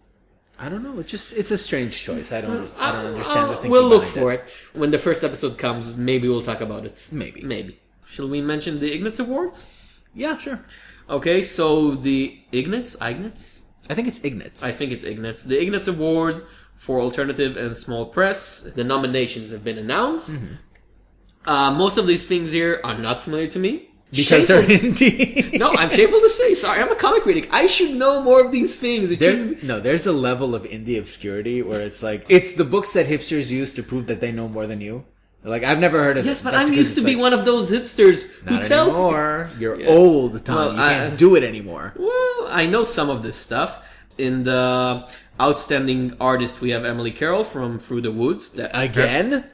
I 0.59 0.69
don't 0.69 0.83
know. 0.83 0.99
It's 1.01 1.11
just, 1.11 1.33
it's 1.33 1.51
a 1.51 1.59
strange 1.59 2.01
choice. 2.01 2.31
I 2.33 2.41
don't, 2.41 2.71
I 2.79 2.93
don't 2.93 3.07
understand 3.07 3.49
the 3.49 3.53
Uh, 3.53 3.55
thinking 3.57 3.71
We'll 3.73 3.89
look 3.89 4.05
for 4.07 4.33
it. 4.33 4.57
When 4.73 4.91
the 4.91 4.99
first 4.99 5.25
episode 5.25 5.59
comes, 5.59 5.97
maybe 5.97 6.29
we'll 6.29 6.43
talk 6.43 6.61
about 6.61 6.85
it. 6.87 7.07
Maybe. 7.11 7.43
Maybe. 7.43 7.81
Shall 8.07 8.29
we 8.29 8.41
mention 8.41 8.79
the 8.79 8.93
Ignatz 8.93 9.19
Awards? 9.19 9.67
Yeah, 10.15 10.39
sure. 10.39 10.65
Okay, 11.09 11.43
so 11.43 11.95
the 11.95 12.39
Ignatz? 12.53 12.97
Ignatz? 13.01 13.63
I 13.89 13.95
think 13.95 14.09
it's 14.09 14.19
Ignatz. 14.21 14.63
I 14.65 14.73
think 14.73 14.93
it's 14.93 15.05
Ignatz. 15.05 15.45
The 15.45 15.61
Ignatz 15.63 15.87
Awards 15.87 16.43
for 16.75 17.01
Alternative 17.01 17.57
and 17.57 17.77
Small 17.77 18.07
Press. 18.07 18.63
The 18.63 18.83
nominations 18.85 19.53
have 19.53 19.63
been 19.63 19.79
announced. 19.79 20.31
Mm-hmm. 20.33 21.49
Uh, 21.49 21.71
most 21.71 21.97
of 21.97 22.07
these 22.09 22.27
things 22.27 22.51
here 22.51 22.81
are 22.83 22.99
not 22.99 23.21
familiar 23.23 23.47
to 23.49 23.59
me. 23.61 23.89
because 24.11 24.27
Shameful- 24.27 24.63
they're 24.67 24.79
indie. 24.79 25.57
no, 25.59 25.71
I'm 25.71 25.91
shameful 25.91 26.19
to 26.21 26.29
say. 26.31 26.55
Sorry, 26.55 26.83
I'm 26.83 26.91
a 26.91 26.97
comic 26.97 27.23
critic. 27.23 27.49
I 27.53 27.67
should 27.69 27.95
know 27.95 28.21
more 28.21 28.45
of 28.45 28.51
these 28.51 28.75
things. 28.75 29.17
There, 29.17 29.31
shouldn't 29.31 29.63
no, 29.63 29.79
there's 29.79 30.07
a 30.09 30.13
level 30.13 30.57
of 30.57 30.65
indie 30.65 30.99
obscurity 30.99 31.63
where 31.63 31.81
it's 31.81 32.03
like 32.03 32.27
it's 32.29 32.55
the 32.55 32.65
books 32.65 32.93
that 32.95 33.07
hipsters 33.07 33.51
use 33.51 33.73
to 33.75 33.85
prove 33.85 34.09
that 34.09 34.21
they 34.21 34.33
know 34.33 34.49
more 34.49 34.67
than 34.67 34.81
you. 34.81 35.05
Like 35.47 35.63
I've 35.63 35.79
never 35.79 36.03
heard 36.03 36.19
of 36.19 36.27
it. 36.27 36.29
Yes, 36.29 36.41
it. 36.41 36.45
but 36.45 36.51
That's 36.53 36.69
I'm 36.69 36.75
used 36.75 36.95
to 36.97 37.01
it's 37.03 37.07
be 37.07 37.15
like, 37.15 37.21
one 37.23 37.33
of 37.33 37.45
those 37.45 37.71
hipsters 37.71 38.23
who 38.23 38.63
tell. 38.63 38.89
anymore. 38.89 39.49
You're 39.61 39.81
Yeah. 39.81 39.89
old, 39.89 40.45
Tom. 40.45 40.57
Well, 40.57 40.75
you 40.75 40.81
I- 40.81 40.95
can't 40.95 41.17
do 41.19 41.37
it 41.37 41.45
anymore. 41.45 41.93
Well, 41.97 42.47
I 42.49 42.67
know 42.67 42.83
some 42.85 43.09
of 43.09 43.23
this 43.23 43.37
stuff. 43.37 43.79
In 44.19 44.43
the 44.45 45.07
outstanding 45.41 46.17
artist, 46.21 46.61
we 46.61 46.71
have 46.71 46.85
Emily 46.85 47.11
Carroll 47.13 47.45
from 47.45 47.79
Through 47.79 48.01
the 48.03 48.11
Woods. 48.13 48.51
That 48.51 48.71
Again? 48.75 49.45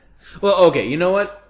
Well, 0.40 0.56
okay. 0.66 0.86
You 0.86 0.96
know 0.96 1.10
what? 1.10 1.42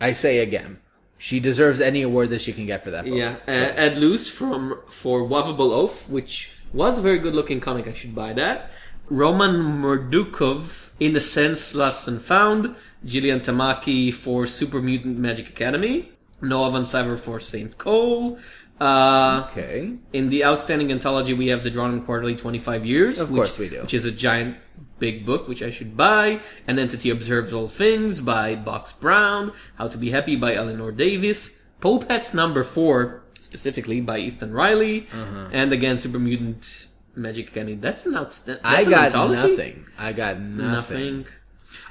I 0.00 0.12
say 0.12 0.38
again. 0.38 0.78
She 1.18 1.40
deserves 1.40 1.80
any 1.80 2.02
award 2.02 2.30
that 2.30 2.40
she 2.40 2.52
can 2.52 2.66
get 2.66 2.82
for 2.84 2.90
that 2.90 3.04
book. 3.04 3.14
Yeah, 3.14 3.36
uh, 3.48 3.50
Ed 3.86 3.96
Luce 3.96 4.28
from 4.28 4.78
for 4.90 5.20
Wuvable 5.22 5.72
Oaf, 5.72 6.08
which 6.10 6.50
was 6.72 6.98
a 6.98 7.02
very 7.02 7.18
good 7.18 7.34
looking 7.34 7.60
comic. 7.60 7.86
I 7.88 7.94
should 7.94 8.14
buy 8.14 8.32
that. 8.34 8.70
Roman 9.08 9.80
Muradov 9.82 10.90
in 11.00 11.12
the 11.12 11.20
Sense 11.20 11.74
Lost 11.74 12.08
and 12.08 12.20
Found. 12.22 12.74
Jillian 13.04 13.40
Tamaki 13.44 14.12
for 14.14 14.46
Super 14.46 14.80
Mutant 14.80 15.18
Magic 15.18 15.48
Academy. 15.48 16.12
Noah 16.40 16.70
Van 16.70 16.82
Sciver 16.82 17.18
for 17.18 17.40
Saint 17.40 17.78
Cole. 17.78 18.38
Uh, 18.80 19.44
Okay. 19.50 19.92
in 20.12 20.28
the 20.28 20.44
outstanding 20.44 20.90
anthology, 20.90 21.32
we 21.34 21.48
have 21.48 21.62
the 21.62 21.70
Drawn 21.70 22.00
Quarterly 22.02 22.34
25 22.34 22.84
Years. 22.86 23.20
Of 23.20 23.30
which- 23.30 23.38
course 23.38 23.58
we 23.58 23.68
do. 23.68 23.80
Which 23.82 23.94
is 23.94 24.04
a 24.04 24.10
giant 24.10 24.56
big 24.98 25.24
book, 25.26 25.46
which 25.48 25.62
I 25.62 25.70
should 25.70 25.96
buy. 25.96 26.40
An 26.66 26.78
Entity 26.78 27.10
Observes 27.10 27.52
All 27.52 27.68
Things 27.68 28.20
by 28.20 28.54
Box 28.56 28.92
Brown. 28.92 29.52
How 29.76 29.88
to 29.88 29.98
Be 29.98 30.10
Happy 30.10 30.34
by 30.36 30.54
Eleanor 30.54 30.90
Davis. 30.92 31.50
Pope 31.80 32.08
Hats 32.10 32.32
number 32.34 32.62
four, 32.64 33.22
specifically 33.38 34.00
by 34.00 34.18
Ethan 34.18 34.52
Rilly. 34.52 35.06
Uh-huh. 35.12 35.48
And 35.52 35.72
again, 35.72 35.98
Super 35.98 36.18
Mutant 36.20 36.86
Magic 37.14 37.48
Academy. 37.48 37.74
That's 37.76 38.06
an 38.06 38.16
outstanding. 38.16 38.64
I 38.64 38.84
got 38.84 39.12
nothing. 39.30 39.86
I 39.98 40.12
got 40.12 40.40
nothing. 40.40 40.72
Nothing. 40.72 41.26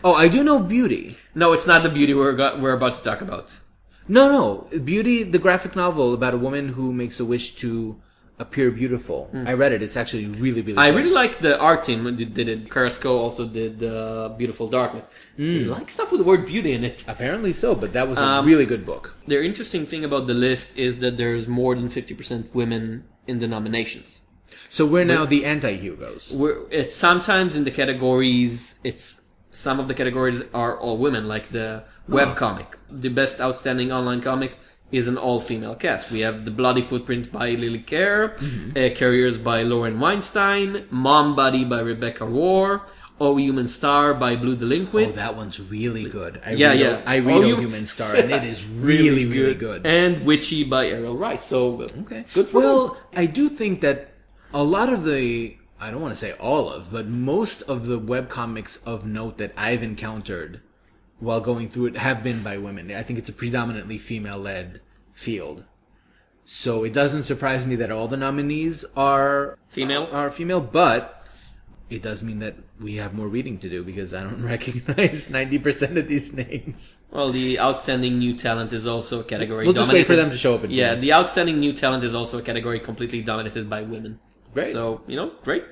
Oh, 0.03 0.13
I 0.13 0.27
do 0.27 0.43
know 0.43 0.59
Beauty. 0.59 1.17
No, 1.35 1.53
it's 1.53 1.65
not 1.67 1.83
the 1.83 1.89
beauty 1.89 2.13
we're, 2.13 2.33
go- 2.33 2.57
we're 2.59 2.73
about 2.73 2.93
to 2.95 3.01
talk 3.01 3.21
about. 3.21 3.53
No, 4.07 4.29
no. 4.29 4.79
Beauty, 4.79 5.23
the 5.23 5.39
graphic 5.39 5.75
novel 5.75 6.13
about 6.13 6.33
a 6.33 6.37
woman 6.37 6.69
who 6.69 6.91
makes 6.93 7.19
a 7.19 7.25
wish 7.25 7.55
to 7.57 7.99
appear 8.39 8.71
beautiful. 8.71 9.29
I 9.45 9.53
read 9.53 9.71
it. 9.71 9.83
It's 9.83 9.95
actually 9.95 10.25
really, 10.25 10.61
really. 10.61 10.77
I 10.77 10.89
good. 10.89 10.97
really 10.97 11.11
like 11.11 11.39
the 11.39 11.59
art 11.59 11.83
team 11.83 11.99
who 12.03 12.11
did 12.11 12.47
it. 12.49 12.69
Kerascoët 12.69 13.05
also 13.25 13.45
did 13.47 13.83
uh, 13.83 14.29
Beautiful 14.29 14.67
Darkness. 14.67 15.07
Hmm. 15.37 15.65
I 15.65 15.77
like 15.77 15.89
stuff 15.91 16.11
with 16.11 16.19
the 16.21 16.25
word 16.25 16.45
beauty 16.47 16.71
in 16.73 16.83
it. 16.83 17.03
Apparently 17.07 17.53
so, 17.53 17.75
but 17.75 17.93
that 17.93 18.07
was 18.07 18.17
a 18.17 18.23
Um, 18.25 18.45
really 18.45 18.65
good 18.65 18.83
book. 18.85 19.15
The 19.27 19.43
interesting 19.43 19.85
thing 19.85 20.03
about 20.03 20.25
the 20.25 20.33
list 20.33 20.77
is 20.77 20.97
that 20.97 21.17
there's 21.17 21.47
more 21.47 21.75
than 21.75 21.87
50% 21.87 22.53
women 22.53 23.05
in 23.27 23.39
the 23.39 23.47
nominations. 23.47 24.21
So 24.71 24.85
we're 24.85 25.03
now 25.03 25.25
the 25.25 25.43
anti-Hugos. 25.43 26.31
We're, 26.33 26.57
it's 26.69 26.95
sometimes 26.95 27.57
in 27.57 27.65
the 27.65 27.71
categories, 27.71 28.75
it's 28.85 29.27
some 29.51 29.81
of 29.81 29.89
the 29.89 29.93
categories 29.93 30.41
are 30.53 30.79
all 30.79 30.97
women, 30.97 31.27
like 31.27 31.49
the 31.51 31.83
web 32.07 32.37
comic. 32.37 32.77
The 32.89 33.09
best 33.09 33.41
outstanding 33.41 33.91
online 33.91 34.21
comic 34.21 34.53
is 34.89 35.09
an 35.09 35.17
all-female 35.17 35.75
cast. 35.75 36.09
We 36.09 36.21
have 36.21 36.45
The 36.45 36.51
Bloody 36.51 36.81
Footprint 36.81 37.33
by 37.33 37.53
Lilli 37.55 37.83
Carré, 37.85 38.37
Mm-hmm. 38.37 38.69
uh, 38.71 38.95
Carriers 38.95 39.37
by 39.37 39.63
Lauren 39.63 39.99
Weinstein, 39.99 40.85
Mom 40.89 41.35
Buddy 41.35 41.65
by 41.65 41.81
Rebecca 41.81 42.23
Roher, 42.25 42.81
Oh 43.19 43.35
Human 43.37 43.67
Star 43.67 44.13
by 44.13 44.35
Blue 44.37 44.55
Delliquanti. 44.55 45.09
Oh, 45.09 45.11
that 45.11 45.35
one's 45.35 45.59
really 45.69 46.05
good. 46.05 46.41
I 46.45 46.51
Yeah, 46.53 46.69
read, 46.69 46.79
yeah. 46.79 47.01
I 47.05 47.19
read 47.19 47.43
Oh, 47.43 47.51
Oh, 47.51 47.59
Human 47.59 47.85
Star, 47.87 48.15
and 48.21 48.31
it 48.31 48.43
is 48.45 48.65
really, 48.67 49.25
really 49.25 49.53
good. 49.55 49.85
And 49.85 50.25
Witchy 50.25 50.63
by 50.63 50.87
Ariel 50.87 51.17
Ries. 51.17 51.43
So, 51.45 51.81
Okay. 52.03 52.23
good 52.33 52.47
for 52.47 52.57
well, 52.61 52.87
them. 52.87 52.97
I 53.17 53.25
do 53.27 53.47
think 53.49 53.81
that 53.81 54.10
a 54.53 54.63
lot 54.63 54.91
of 54.91 55.03
the 55.03 55.57
I 55.79 55.89
don't 55.89 56.01
want 56.01 56.13
to 56.13 56.19
say 56.19 56.33
all 56.33 56.69
of, 56.69 56.91
but 56.91 57.07
most 57.07 57.63
of 57.63 57.87
the 57.87 57.99
webcomics 57.99 58.83
of 58.85 59.05
note 59.05 59.37
that 59.39 59.51
I've 59.57 59.81
encountered 59.81 60.61
while 61.19 61.41
going 61.41 61.69
through 61.69 61.87
it 61.87 61.97
have 61.97 62.23
been 62.23 62.43
by 62.43 62.57
women. 62.57 62.91
I 62.91 63.01
think 63.01 63.17
it's 63.17 63.29
a 63.29 63.33
predominantly 63.33 63.97
female 63.97 64.37
led 64.37 64.81
field. 65.13 65.63
So 66.45 66.83
it 66.83 66.93
doesn't 66.93 67.23
surprise 67.23 67.65
me 67.65 67.75
that 67.77 67.91
all 67.91 68.07
the 68.07 68.17
nominees 68.17 68.85
are 68.95 69.57
Female? 69.69 70.07
are 70.11 70.29
female, 70.29 70.61
but 70.61 71.23
it 71.89 72.01
does 72.03 72.21
mean 72.23 72.39
that 72.39 72.55
we 72.79 72.95
have 72.97 73.13
more 73.13 73.27
reading 73.27 73.57
to 73.59 73.69
do 73.69 73.83
because 73.83 74.13
I 74.13 74.21
don't 74.21 74.43
recognize 74.55 75.27
90% 75.29 75.97
of 75.97 76.07
these 76.07 76.31
names. 76.33 76.99
Well, 77.09 77.31
the 77.31 77.59
outstanding 77.59 78.19
new 78.19 78.35
talent 78.35 78.71
is 78.71 78.85
also 78.85 79.21
a 79.21 79.23
category. 79.23 79.65
We'll 79.65 79.73
just 79.73 79.91
wait 79.91 80.05
for 80.05 80.13
dominated- 80.15 80.25
them 80.25 80.31
to 80.31 80.37
show 80.37 80.55
up. 80.55 80.61
Yeah, 80.69 80.93
the 80.95 81.13
outstanding 81.13 81.59
new 81.59 81.73
talent 81.73 82.03
is 82.03 82.13
also 82.13 82.37
a 82.37 82.41
category 82.43 82.79
completely 82.79 83.21
dominated 83.21 83.67
by 83.69 83.81
women. 83.81 84.19
Great. 84.53 84.73
So, 84.73 85.01
you 85.07 85.15
know, 85.15 85.31
great. 85.43 85.63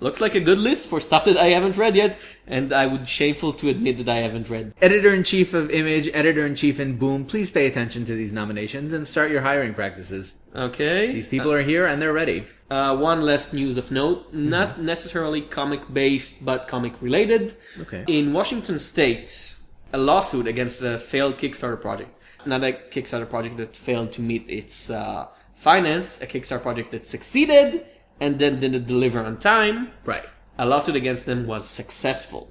Looks 0.00 0.20
like 0.20 0.34
a 0.34 0.40
good 0.40 0.58
list 0.58 0.86
for 0.86 1.00
stuff 1.00 1.24
that 1.26 1.36
I 1.36 1.46
haven't 1.46 1.76
read 1.76 1.94
yet, 1.94 2.18
and 2.46 2.72
I 2.72 2.86
would 2.86 3.08
shameful 3.08 3.52
to 3.54 3.68
admit 3.68 3.98
that 3.98 4.08
I 4.08 4.16
haven't 4.16 4.50
read. 4.50 4.74
Editor 4.82 5.14
in 5.14 5.22
chief 5.22 5.54
of 5.54 5.70
Image, 5.70 6.10
editor 6.12 6.44
in 6.44 6.56
chief 6.56 6.80
in 6.80 6.98
Boom, 6.98 7.24
please 7.24 7.50
pay 7.50 7.66
attention 7.66 8.04
to 8.06 8.14
these 8.14 8.32
nominations 8.32 8.92
and 8.92 9.06
start 9.06 9.30
your 9.30 9.42
hiring 9.42 9.72
practices. 9.72 10.34
Okay. 10.54 11.12
These 11.12 11.28
people 11.28 11.52
are 11.52 11.62
here 11.62 11.86
and 11.86 12.02
they're 12.02 12.12
ready. 12.12 12.44
Uh, 12.70 12.96
one 12.96 13.22
last 13.22 13.52
news 13.52 13.78
of 13.78 13.92
note, 13.92 14.32
not 14.34 14.80
necessarily 14.80 15.40
comic 15.40 15.80
based, 15.92 16.44
but 16.44 16.66
comic 16.66 17.00
related. 17.00 17.54
Okay. 17.80 18.04
In 18.08 18.32
Washington 18.32 18.80
State, 18.80 19.56
a 19.92 19.98
lawsuit 19.98 20.48
against 20.48 20.82
a 20.82 20.98
failed 20.98 21.38
Kickstarter 21.38 21.80
project. 21.80 22.18
Not 22.44 22.64
a 22.64 22.72
Kickstarter 22.72 23.30
project 23.30 23.58
that 23.58 23.76
failed 23.76 24.12
to 24.12 24.22
meet 24.22 24.50
its 24.50 24.90
uh, 24.90 25.28
finance, 25.54 26.20
a 26.20 26.26
Kickstarter 26.26 26.62
project 26.62 26.90
that 26.90 27.06
succeeded 27.06 27.86
and 28.20 28.38
then 28.38 28.60
didn't 28.60 28.86
deliver 28.86 29.20
on 29.20 29.38
time. 29.38 29.90
Right. 30.04 30.24
A 30.58 30.66
lawsuit 30.66 30.96
against 30.96 31.26
them 31.26 31.46
was 31.46 31.68
successful. 31.68 32.50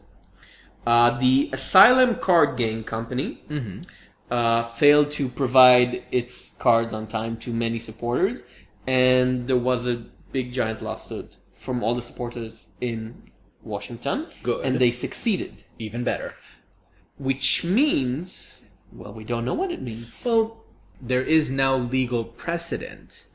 Uh, 0.86 1.18
the 1.18 1.50
Asylum 1.54 2.16
Card 2.16 2.58
Game 2.58 2.84
Company 2.84 3.42
uh, 4.30 4.64
failed 4.64 5.12
to 5.12 5.30
provide 5.30 6.04
its 6.12 6.54
cards 6.60 6.94
on 6.94 7.08
time 7.08 7.38
to 7.38 7.54
many 7.54 7.80
supporters, 7.80 8.44
and 8.86 9.48
there 9.48 9.58
was 9.58 9.88
a 9.88 10.04
big 10.34 10.52
giant 10.52 10.82
lawsuit 10.82 11.38
from 11.54 11.82
all 11.82 11.96
the 11.96 12.02
supporters 12.02 12.68
in 12.82 13.32
Washington. 13.62 14.28
Good. 14.44 14.66
And 14.66 14.80
they 14.80 14.92
succeeded, 14.92 15.64
Even 15.80 16.04
better. 16.04 16.36
which 17.18 17.64
means, 17.64 18.66
well, 18.92 19.14
we 19.14 19.24
don't 19.24 19.46
know 19.46 19.54
what 19.54 19.72
it 19.72 19.82
means. 19.82 20.24
Well, 20.26 20.58
there 21.02 21.22
is 21.22 21.50
now 21.50 21.76
legal 21.78 22.26
precedent 22.26 23.26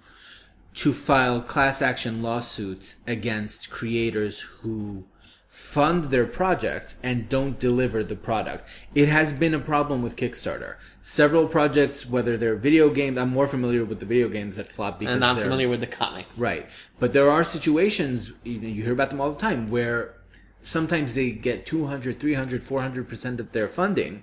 to 0.79 0.93
file 0.93 1.41
class 1.41 1.83
action 1.83 2.23
lawsuits 2.23 2.99
against 3.05 3.69
creators 3.69 4.39
who 4.61 5.05
fund 5.49 6.05
their 6.05 6.25
projects 6.25 6.95
and 7.03 7.29
don't 7.29 7.59
deliver 7.59 8.05
the 8.05 8.15
product. 8.15 8.65
It 8.95 9.09
has 9.09 9.33
been 9.33 9.55
a 9.55 9.59
problem 9.59 10.03
with 10.03 10.15
Kickstarter. 10.15 10.77
Several 11.03 11.49
projects, 11.49 12.07
whether 12.07 12.37
they're 12.37 12.55
video 12.55 12.91
games, 12.91 13.19
I'm 13.19 13.31
more 13.31 13.49
familiar 13.49 13.85
with 13.85 13.99
the 13.99 14.07
video 14.07 14.29
games 14.29 14.55
that 14.55 14.71
flop 14.71 15.01
because 15.01 15.17
and 15.17 15.25
I'm 15.25 15.37
familiar 15.37 15.69
with 15.69 15.81
the 15.81 15.89
comics. 15.89 16.39
Right. 16.39 16.69
But 17.01 17.13
there 17.13 17.29
are 17.29 17.43
situations, 17.43 18.31
you, 18.45 18.61
you 18.61 18.85
hear 18.85 18.93
about 18.93 19.11
them 19.11 19.21
all 19.21 19.33
the 19.33 19.41
time, 19.41 19.71
where 19.71 20.15
sometimes 20.61 21.15
they 21.15 21.33
get 21.33 21.67
200, 21.67 22.21
300, 22.21 22.63
400% 22.63 23.41
of 23.41 23.51
their 23.51 23.67
funding 23.67 24.23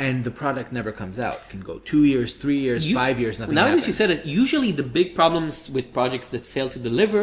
and 0.00 0.24
the 0.24 0.30
product 0.30 0.72
never 0.72 0.90
comes 0.92 1.18
out. 1.18 1.36
It 1.46 1.50
can 1.50 1.60
go 1.60 1.78
two 1.92 2.04
years, 2.04 2.34
three 2.34 2.58
years, 2.66 2.88
You- 2.88 2.96
five 2.96 3.20
years, 3.20 3.38
nothing 3.38 3.54
Now 3.54 3.66
happens. 3.66 3.82
that 3.82 3.88
you 3.88 3.92
said 3.92 4.10
it, 4.10 4.24
usually 4.24 4.72
the 4.72 4.82
big 4.82 5.14
problems 5.14 5.70
with 5.70 5.92
projects 5.92 6.28
that 6.30 6.44
fail 6.54 6.68
to 6.70 6.78
deliver 6.78 7.22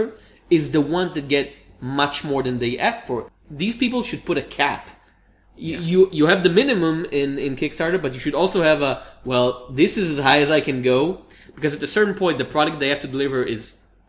is 0.57 0.71
the 0.77 0.81
ones 0.97 1.13
that 1.15 1.27
get 1.27 1.45
much 1.81 2.23
more 2.23 2.41
than 2.43 2.59
they 2.59 2.77
ask 2.77 2.99
for. 3.09 3.19
These 3.49 3.75
people 3.75 4.03
should 4.03 4.23
put 4.29 4.37
a 4.37 4.47
cap. 4.61 4.83
You, 5.59 5.79
you 5.91 5.99
you 6.19 6.25
have 6.27 6.41
the 6.43 6.53
minimum 6.61 7.05
in 7.21 7.29
in 7.45 7.55
Kickstarter, 7.55 7.99
but 7.99 8.13
you 8.13 8.19
should 8.19 8.35
also 8.41 8.59
have 8.69 8.79
a 8.91 8.93
well. 9.31 9.47
This 9.81 9.97
is 9.97 10.05
as 10.15 10.19
high 10.23 10.39
as 10.45 10.51
I 10.51 10.61
can 10.61 10.83
go 10.83 10.99
because 11.55 11.73
at 11.77 11.81
a 11.81 11.91
certain 11.97 12.13
point, 12.13 12.37
the 12.37 12.45
product 12.55 12.79
they 12.79 12.89
have 12.93 12.99
to 12.99 13.07
deliver 13.07 13.39
is 13.55 13.61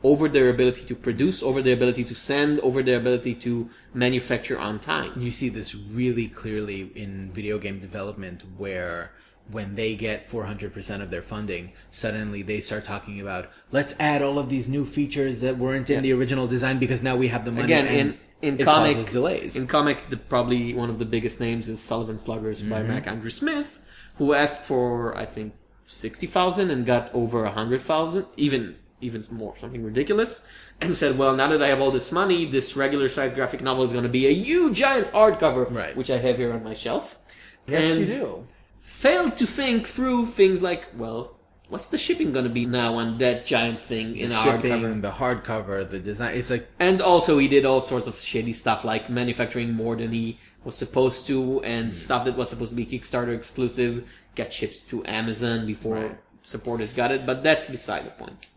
over 0.04 0.28
their 0.28 0.48
ability 0.48 0.84
to 0.84 0.94
produce, 0.94 1.42
over 1.42 1.60
their 1.60 1.74
ability 1.74 2.04
to 2.04 2.14
send, 2.14 2.60
over 2.60 2.82
their 2.82 2.98
ability 2.98 3.34
to 3.34 3.68
manufacture 3.94 4.58
on 4.58 4.78
time. 4.78 5.12
You 5.16 5.30
see 5.30 5.48
this 5.48 5.74
really 5.74 6.28
clearly 6.28 6.92
in 6.94 7.32
video 7.32 7.58
game 7.58 7.80
development 7.80 8.44
where 8.56 9.12
when 9.50 9.74
they 9.74 9.96
get 9.96 10.28
400% 10.28 11.02
of 11.02 11.10
their 11.10 11.22
funding, 11.22 11.72
suddenly 11.90 12.42
they 12.42 12.60
start 12.60 12.84
talking 12.84 13.20
about, 13.20 13.50
let's 13.72 13.94
add 13.98 14.22
all 14.22 14.38
of 14.38 14.50
these 14.50 14.68
new 14.68 14.84
features 14.84 15.40
that 15.40 15.56
weren't 15.56 15.88
in 15.90 15.96
Yeah. 15.96 16.00
the 16.02 16.12
original 16.12 16.46
design 16.46 16.78
because 16.78 17.02
now 17.02 17.16
we 17.16 17.28
have 17.28 17.44
the 17.44 17.52
money 17.52 17.64
Again, 17.64 17.86
and 17.86 17.98
in 17.98 18.18
in 18.40 18.64
comic 18.64 19.10
delays. 19.10 19.56
In 19.56 19.66
comic, 19.66 20.10
the, 20.10 20.16
probably 20.16 20.72
one 20.74 20.90
of 20.90 21.00
the 21.00 21.04
biggest 21.04 21.40
names 21.40 21.68
is 21.68 21.80
Sullivan 21.80 22.18
Sluggers 22.18 22.62
by 22.62 22.80
mm-hmm. 22.80 22.92
Mark 22.92 23.06
Andrew 23.08 23.30
Smith, 23.30 23.80
who 24.16 24.32
asked 24.32 24.60
for 24.62 25.16
I 25.16 25.24
think 25.24 25.54
sixty 25.86 26.26
thousand 26.28 26.70
and 26.70 26.86
got 26.86 27.12
over 27.12 27.44
a 27.44 27.50
hundred 27.50 27.80
thousand, 27.80 28.26
even 28.36 28.76
even 29.00 29.24
more, 29.30 29.54
something 29.58 29.82
ridiculous, 29.84 30.42
and 30.80 30.94
said, 30.94 31.16
"Well, 31.18 31.34
now 31.36 31.48
that 31.48 31.62
I 31.62 31.68
have 31.68 31.80
all 31.80 31.90
this 31.90 32.10
money, 32.12 32.44
this 32.46 32.76
regular 32.76 33.08
size 33.08 33.32
graphic 33.32 33.62
novel 33.62 33.84
is 33.84 33.92
going 33.92 34.04
to 34.04 34.10
be 34.10 34.26
a 34.26 34.32
huge 34.32 34.76
giant 34.78 35.12
hardcover, 35.12 35.70
Right. 35.72 35.96
which 35.96 36.10
I 36.10 36.18
have 36.18 36.38
here 36.38 36.52
on 36.52 36.64
my 36.64 36.74
shelf." 36.74 37.18
yes, 37.66 37.90
and 37.90 38.00
you 38.00 38.06
do. 38.06 38.46
Failed 38.80 39.36
to 39.36 39.46
think 39.46 39.86
through 39.86 40.26
things 40.26 40.62
like, 40.62 40.88
well, 40.96 41.36
what's 41.68 41.86
the 41.86 41.98
shipping 41.98 42.32
going 42.32 42.44
to 42.44 42.50
be 42.50 42.64
now 42.64 42.94
on 42.94 43.18
that 43.18 43.44
giant 43.44 43.84
thing 43.84 44.16
in 44.16 44.32
a 44.32 44.34
hardcover? 44.34 44.62
Shipping, 44.62 45.00
the 45.02 45.10
hardcover, 45.10 45.88
the 45.88 45.98
design. 46.00 46.34
It's 46.34 46.50
like 46.50 46.68
And 46.80 47.00
also, 47.00 47.38
he 47.38 47.48
did 47.48 47.64
all 47.66 47.80
sorts 47.80 48.08
of 48.08 48.16
shady 48.18 48.52
stuff, 48.52 48.84
like 48.84 49.10
manufacturing 49.10 49.72
more 49.74 49.94
than 49.96 50.12
he 50.12 50.38
was 50.64 50.74
supposed 50.74 51.26
to, 51.26 51.60
and 51.62 51.86
hmm. 51.86 51.90
stuff 51.92 52.24
that 52.24 52.36
was 52.36 52.48
supposed 52.48 52.70
to 52.70 52.76
be 52.76 52.86
Kickstarter 52.86 53.34
exclusive 53.34 54.04
got 54.34 54.52
shipped 54.52 54.88
to 54.88 55.04
Amazon 55.06 55.66
before 55.66 55.96
Right. 55.96 56.18
supporters 56.42 56.92
got 56.92 57.12
it. 57.12 57.26
But 57.26 57.42
that's 57.42 57.66
beside 57.66 58.06
the 58.06 58.10
point. 58.10 58.48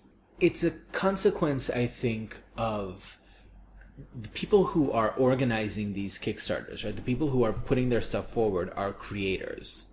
It's 0.41 0.63
a 0.63 0.71
consequence, 0.91 1.69
I 1.69 1.85
think, 1.85 2.37
of 2.57 3.17
the 4.19 4.29
people 4.29 4.65
who 4.65 4.91
are 4.91 5.11
organizing 5.11 5.93
these 5.93 6.17
Kickstarters, 6.17 6.83
right? 6.83 6.95
The 6.95 7.01
people 7.03 7.29
who 7.29 7.43
are 7.43 7.53
putting 7.53 7.89
their 7.89 8.01
stuff 8.01 8.27
forward 8.27 8.73
are 8.75 8.91
creators. 8.91 9.85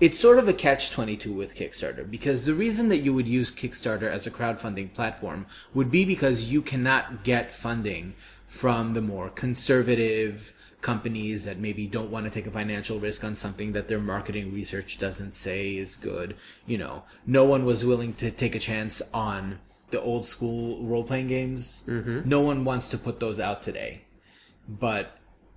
It's 0.00 0.18
sort 0.18 0.38
of 0.38 0.48
a 0.48 0.54
catch 0.54 0.90
22 0.90 1.32
with 1.32 1.54
Kickstarter 1.54 2.10
because 2.10 2.46
the 2.46 2.54
reason 2.54 2.88
that 2.88 2.98
you 2.98 3.12
would 3.12 3.28
use 3.28 3.52
Kickstarter 3.52 4.10
as 4.10 4.26
a 4.26 4.30
crowdfunding 4.30 4.94
platform 4.94 5.46
would 5.74 5.90
be 5.90 6.06
because 6.06 6.50
you 6.50 6.62
cannot 6.62 7.22
get 7.22 7.52
funding 7.52 8.14
from 8.48 8.94
the 8.94 9.02
more 9.02 9.28
conservative 9.28 10.54
companies 10.80 11.44
that 11.44 11.58
maybe 11.58 11.86
don't 11.86 12.10
want 12.10 12.24
to 12.24 12.30
take 12.30 12.46
a 12.46 12.50
financial 12.50 12.98
risk 12.98 13.22
on 13.22 13.34
something 13.34 13.72
that 13.72 13.86
their 13.86 14.00
marketing 14.00 14.52
research 14.52 14.98
doesn't 14.98 15.34
say 15.34 15.76
is 15.76 15.94
good. 15.94 16.34
You 16.66 16.78
know, 16.78 17.04
no 17.26 17.44
one 17.44 17.64
was 17.64 17.84
willing 17.84 18.14
to 18.14 18.30
take 18.30 18.54
a 18.54 18.58
chance 18.58 19.00
on 19.14 19.60
the 19.92 20.00
old 20.00 20.24
school 20.24 20.82
role 20.84 21.04
playing 21.04 21.28
games. 21.28 21.84
Mm-hmm. 21.86 22.28
No 22.28 22.40
one 22.40 22.64
wants 22.64 22.88
to 22.88 22.98
put 22.98 23.20
those 23.20 23.38
out 23.38 23.62
today. 23.62 24.02
But 24.68 25.16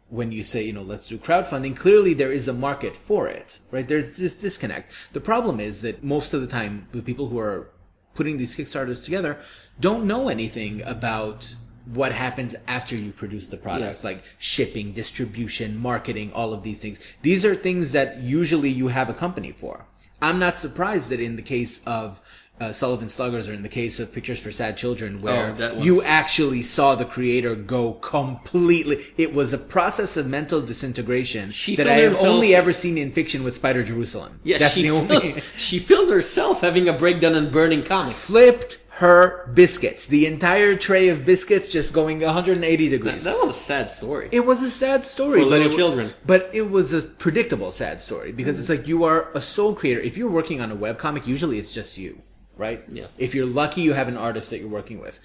when 0.10 0.32
you 0.32 0.43
say, 0.43 0.63
you 0.63 0.74
know, 0.74 0.84
let's 0.84 1.08
do 1.08 1.17
crowdfunding, 1.17 1.76
clearly 1.76 2.13
there 2.13 2.32
is 2.32 2.48
a 2.48 2.54
market 2.54 2.95
for 2.95 3.28
it, 3.28 3.60
right? 3.71 3.88
There's 3.88 4.17
this 4.17 4.39
disconnect. 4.39 4.91
The 5.13 5.21
problem 5.21 5.60
is 5.60 5.82
that 5.82 6.04
most 6.04 6.34
of 6.34 6.41
the 6.41 6.48
time, 6.48 6.88
the 6.91 7.02
people 7.02 7.30
who 7.30 7.39
are 7.39 7.69
putting 8.13 8.38
these 8.38 8.56
Kickstarters 8.56 9.04
together 9.04 9.39
don't 9.80 10.06
know 10.06 10.30
anything 10.30 10.82
about 10.84 11.56
what 11.86 12.12
happens 12.12 12.56
after 12.67 12.95
you 12.95 13.12
produce 13.12 13.48
the 13.48 13.58
product, 13.58 13.86
Yes. 13.86 14.04
like 14.04 14.24
shipping, 14.39 14.91
distribution, 14.93 15.78
marketing, 15.78 16.32
all 16.34 16.54
of 16.54 16.63
these 16.63 16.80
things. 16.80 17.00
These 17.21 17.45
are 17.45 17.54
things 17.56 17.91
that 17.91 18.19
usually 18.21 18.69
you 18.69 18.88
have 18.88 19.10
a 19.10 19.13
company 19.13 19.52
for. 19.52 19.86
I'm 20.25 20.39
not 20.39 20.57
surprised 20.57 21.09
that 21.09 21.19
in 21.19 21.35
the 21.35 21.41
case 21.41 21.81
of 21.85 22.19
uh, 22.59 22.71
Sullivan 22.71 23.09
Sluggers 23.09 23.49
or 23.49 23.53
in 23.53 23.63
the 23.63 23.69
case 23.69 23.99
of 23.99 24.13
Pictures 24.13 24.39
for 24.39 24.49
Sad 24.51 24.77
Children, 24.77 25.21
where 25.21 25.55
Oh, 25.59 25.81
you 25.81 26.01
actually 26.03 26.61
saw 26.61 26.95
the 26.95 27.03
creator 27.05 27.53
go 27.53 27.93
completely. 27.93 29.03
It 29.17 29.33
was 29.33 29.51
a 29.53 29.57
process 29.57 30.15
of 30.17 30.27
mental 30.27 30.61
disintegration 30.61 31.51
She 31.51 31.75
that 31.75 31.88
I 31.88 31.95
have 31.95 32.17
only 32.17 32.55
ever 32.55 32.71
seen 32.71 32.97
in 32.97 33.11
fiction 33.11 33.43
with 33.43 33.55
Spider 33.55 33.83
Jerusalem. 33.83 34.39
Yeah, 34.43 34.59
That's 34.59 34.73
she 34.73 34.83
the 34.83 34.89
only. 34.91 35.41
she 35.57 35.79
filmed 35.79 36.11
herself 36.11 36.61
having 36.61 36.88
a 36.88 36.93
breakdown 36.93 37.35
and 37.35 37.51
burning 37.51 37.83
comics. 37.83 38.15
Flipped 38.25 38.77
her 38.95 39.45
biscuits. 39.53 40.08
The 40.08 40.25
entire 40.25 40.77
tray 40.77 41.10
of 41.10 41.25
biscuits 41.25 41.67
just 41.67 41.91
going 41.91 42.21
180 42.21 42.88
degrees. 42.88 43.25
that 43.25 43.38
was 43.38 43.49
a 43.49 43.60
sad 43.60 43.91
story. 43.91 44.29
It 44.31 44.45
was 44.45 44.62
a 44.63 44.69
sad 44.69 45.05
story, 45.05 45.39
For 45.39 45.45
but 45.45 45.49
little 45.49 45.73
it, 45.73 45.75
children. 45.75 46.13
But 46.25 46.49
it 46.53 46.69
was 46.71 46.93
a 46.93 47.01
predictable 47.01 47.73
sad 47.73 47.99
story 47.99 48.31
because 48.31 48.58
it's 48.58 48.69
like 48.69 48.88
you 48.88 49.03
are 49.03 49.29
a 49.34 49.41
sole 49.41 49.75
creator. 49.75 49.99
If 49.99 50.15
you're 50.17 50.29
working 50.31 50.62
on 50.62 50.71
a 50.71 50.77
webcomic, 50.77 51.27
usually 51.27 51.60
it's 51.60 51.73
just 51.73 51.97
you, 51.97 52.21
right? 52.55 52.86
Yes. 52.89 53.13
If 53.19 53.36
you're 53.36 53.45
lucky, 53.45 53.81
you 53.81 53.91
have 53.91 54.08
an 54.08 54.15
artist 54.15 54.49
that 54.51 54.60
you're 54.60 54.69
working 54.69 55.01
with, 55.01 55.19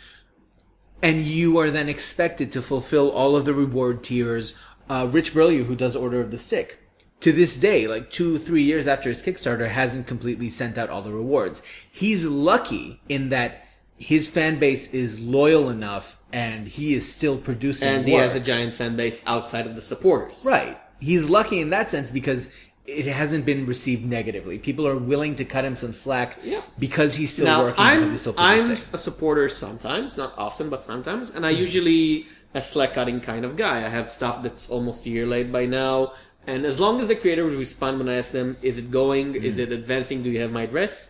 and 1.00 1.22
you 1.24 1.58
are 1.58 1.70
then 1.70 1.88
expected 1.88 2.50
to 2.52 2.62
fulfill 2.62 3.08
all 3.12 3.36
of 3.36 3.44
the 3.44 3.54
reward 3.54 4.02
tiers. 4.02 4.58
Uh, 4.88 5.08
Rich 5.08 5.32
Burlew, 5.32 5.62
who 5.62 5.76
does 5.76 5.94
Order 5.94 6.20
of 6.20 6.32
the 6.32 6.38
Stick, 6.38 6.80
to 7.20 7.32
this 7.32 7.56
day, 7.56 7.86
like 7.86 8.10
two, 8.10 8.38
three 8.38 8.62
years 8.62 8.86
after 8.86 9.08
his 9.08 9.22
Kickstarter, 9.22 9.68
hasn't 9.68 10.06
completely 10.06 10.48
sent 10.50 10.78
out 10.78 10.90
all 10.90 11.02
the 11.02 11.12
rewards. 11.12 11.62
He's 11.90 12.24
lucky 12.24 13.00
in 13.08 13.28
that 13.30 13.66
his 13.98 14.28
fan 14.28 14.58
base 14.58 14.92
is 14.94 15.20
loyal 15.20 15.68
enough 15.68 16.16
and 16.32 16.66
he 16.66 16.94
is 16.94 17.12
still 17.12 17.36
producing 17.36 17.88
and 17.88 18.06
he 18.06 18.14
work. 18.14 18.22
has 18.22 18.34
a 18.36 18.40
giant 18.40 18.72
fan 18.72 18.96
base 18.96 19.22
outside 19.26 19.66
of 19.66 19.74
the 19.74 19.82
supporters. 19.82 20.40
Right. 20.44 20.78
He's 21.00 21.28
lucky 21.28 21.60
in 21.60 21.70
that 21.70 21.90
sense 21.90 22.10
because 22.10 22.48
it 22.86 23.04
hasn't 23.06 23.44
been 23.44 23.66
received 23.66 24.04
negatively. 24.04 24.58
People 24.58 24.86
are 24.88 24.96
willing 24.96 25.36
to 25.36 25.44
cut 25.44 25.64
him 25.64 25.76
some 25.76 25.92
slack 25.92 26.38
Yeah. 26.42 26.62
because 26.78 27.14
he's 27.14 27.32
still 27.32 27.44
Now, 27.46 27.64
working. 27.64 27.84
I'm 27.84 28.10
he's 28.10 28.22
still 28.22 28.34
I'm 28.38 28.70
a 28.70 28.76
supporter 28.76 29.48
sometimes, 29.48 30.16
not 30.16 30.32
often, 30.38 30.70
but 30.70 30.82
sometimes, 30.82 31.30
and 31.30 31.44
I 31.46 31.52
Hmm. 31.52 31.58
usually 31.60 32.26
a 32.54 32.62
slack 32.62 32.94
cutting 32.94 33.20
kind 33.20 33.44
of 33.44 33.56
guy. 33.56 33.78
I 33.84 33.88
have 33.90 34.10
stuff 34.10 34.42
that's 34.42 34.68
almost 34.70 35.06
a 35.06 35.10
year 35.10 35.26
late 35.26 35.52
by 35.52 35.66
now, 35.66 36.12
and 36.46 36.64
as 36.64 36.80
long 36.80 37.00
as 37.00 37.08
the 37.08 37.14
creators 37.16 37.54
respond 37.54 37.98
when 37.98 38.08
I 38.08 38.14
ask 38.14 38.30
them, 38.32 38.56
"Is 38.62 38.78
it 38.78 38.90
going? 38.90 39.34
Is 39.34 39.56
Hmm. 39.56 39.60
it 39.62 39.72
advancing? 39.72 40.22
Do 40.22 40.30
you 40.30 40.40
have 40.40 40.52
my 40.52 40.62
address?" 40.62 41.08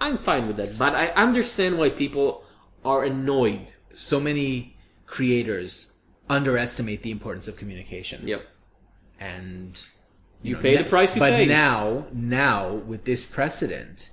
I'm 0.00 0.18
fine 0.18 0.48
with 0.48 0.56
that, 0.56 0.76
but 0.78 0.94
I 0.94 1.08
understand 1.08 1.78
why 1.78 1.90
people 1.90 2.44
are 2.84 3.04
annoyed. 3.04 3.74
so 3.94 4.18
many 4.18 4.74
creators 5.06 5.92
underestimate 6.30 7.02
the 7.02 7.10
importance 7.10 7.46
of 7.46 7.56
communication. 7.58 8.26
Yep. 8.26 8.42
And 9.20 9.80
You 10.42 10.54
know, 10.54 10.62
pay 10.62 10.76
the 10.76 10.84
price 10.84 11.14
you 11.14 11.20
but 11.20 11.32
pay. 11.32 11.44
now, 11.44 12.06
now 12.10 12.72
with 12.72 13.04
this 13.04 13.26
precedent, 13.26 14.08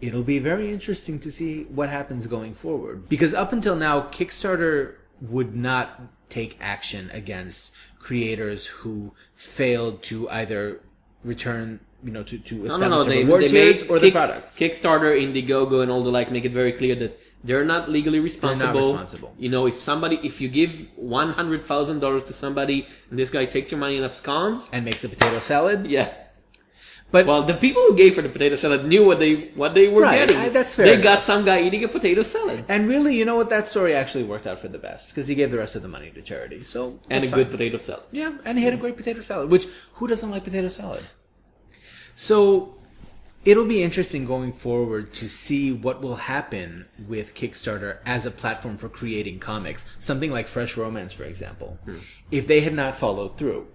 it'll 0.00 0.22
be 0.22 0.38
very 0.38 0.72
interesting 0.72 1.18
to 1.20 1.30
see 1.30 1.64
what 1.64 1.90
happens 1.90 2.26
going 2.26 2.54
forward. 2.54 3.10
Because 3.10 3.34
up 3.34 3.52
until 3.52 3.76
now, 3.76 4.00
Kickstarter 4.10 4.94
would 5.20 5.54
not 5.54 6.00
take 6.30 6.56
action 6.60 7.10
against 7.12 7.72
creators 8.00 8.66
who 8.66 9.12
failed 9.36 10.02
to 10.04 10.28
either 10.30 10.80
return, 11.22 11.78
you 12.02 12.10
know, 12.10 12.22
to, 12.24 12.38
to 12.38 12.54
No, 12.56 12.64
establish 12.64 12.80
no, 12.90 12.96
no. 12.98 13.04
the 13.04 13.10
They, 13.10 13.24
reward 13.24 13.42
they 13.44 13.48
tiers 13.48 13.82
or 13.84 13.98
the 13.98 14.10
products. 14.10 14.58
Kickstarter, 14.58 15.12
Indiegogo, 15.24 15.82
and 15.82 15.90
all 15.92 16.02
the 16.02 16.10
like 16.10 16.32
make 16.32 16.44
it 16.44 16.52
very 16.52 16.72
clear 16.72 16.94
that 16.96 17.20
they're 17.44 17.64
not 17.64 17.88
legally 17.90 18.20
responsible. 18.20 18.92
responsible. 18.94 19.34
You 19.38 19.50
know, 19.50 19.66
if 19.66 19.78
somebody, 19.78 20.18
if 20.22 20.40
you 20.40 20.48
give 20.48 20.88
one 20.96 21.30
hundred 21.32 21.62
thousand 21.62 22.00
dollars 22.00 22.24
to 22.24 22.32
somebody, 22.32 22.86
and 23.10 23.18
this 23.18 23.30
guy 23.30 23.44
takes 23.44 23.70
your 23.70 23.80
money 23.80 23.96
and 23.96 24.04
absconds, 24.04 24.68
and 24.72 24.84
makes 24.84 25.04
a 25.04 25.08
potato 25.08 25.38
salad. 25.38 25.86
yeah. 25.86 26.12
But 27.12 27.26
Well, 27.26 27.42
the 27.42 27.54
people 27.54 27.82
who 27.82 27.96
gave 27.96 28.14
for 28.14 28.22
the 28.22 28.28
potato 28.28 28.54
salad 28.56 28.84
knew 28.86 29.04
what 29.04 29.18
they 29.18 29.50
what 29.56 29.74
they 29.74 29.88
were 29.88 30.02
Right, 30.02 30.18
getting. 30.28 30.36
I- 30.36 30.48
that's 30.48 30.74
fair 30.76 30.86
They 30.86 30.92
enough. 30.94 31.02
got 31.04 31.22
some 31.24 31.44
guy 31.44 31.60
eating 31.62 31.82
a 31.84 31.88
potato 31.88 32.22
salad 32.22 32.64
and 32.68 32.88
really, 32.88 33.16
you 33.16 33.24
know 33.24 33.34
what? 33.36 33.50
That 33.50 33.66
story 33.66 33.94
actually 33.94 34.24
worked 34.24 34.46
out 34.46 34.58
for 34.60 34.68
the 34.68 34.78
best 34.78 35.08
because 35.10 35.26
he 35.26 35.34
gave 35.34 35.50
the 35.50 35.58
rest 35.58 35.74
of 35.74 35.82
the 35.82 35.88
money 35.88 36.10
to 36.10 36.22
charity. 36.22 36.62
So 36.62 37.00
and 37.10 37.24
a 37.24 37.26
that's 37.26 37.32
good 37.34 37.50
potato 37.50 37.78
salad. 37.78 38.04
Yeah, 38.12 38.32
and 38.44 38.58
he 38.58 38.64
had 38.64 38.74
a 38.74 38.76
great 38.76 38.96
potato 38.96 39.22
salad, 39.22 39.50
which 39.50 39.66
who 39.94 40.06
doesn't 40.06 40.30
like 40.30 40.44
potato 40.44 40.68
salad? 40.68 41.02
So 42.16 42.74
it'll 43.44 43.66
be 43.66 43.82
interesting 43.82 44.24
going 44.24 44.52
forward 44.52 45.12
to 45.14 45.28
see 45.28 45.72
what 45.72 46.02
will 46.02 46.16
happen 46.16 46.86
with 47.08 47.34
Kickstarter 47.34 47.98
as 48.06 48.26
a 48.26 48.30
platform 48.30 48.76
for 48.76 48.88
creating 48.88 49.38
comics. 49.38 49.84
Something 49.98 50.30
like 50.30 50.46
Fresh 50.46 50.76
Romance, 50.76 51.12
for 51.12 51.24
example. 51.24 51.78
Hmm. 51.86 51.96
If 52.30 52.46
they 52.46 52.60
had 52.60 52.74
not 52.74 52.96
followed 52.96 53.38
through, 53.38 53.66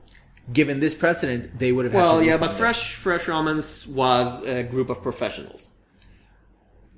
given 0.51 0.79
this 0.79 0.95
precedent, 0.95 1.57
they 1.59 1.71
would 1.71 1.85
have 1.85 1.93
had 1.93 1.99
Well, 2.01 2.23
yeah, 2.23 2.37
but 2.37 2.51
it. 2.51 2.53
Fresh 2.53 2.95
Fresh 2.95 3.27
Romance 3.27 3.87
was 3.87 4.43
a 4.43 4.63
group 4.63 4.89
of 4.89 5.01
professionals. 5.01 5.73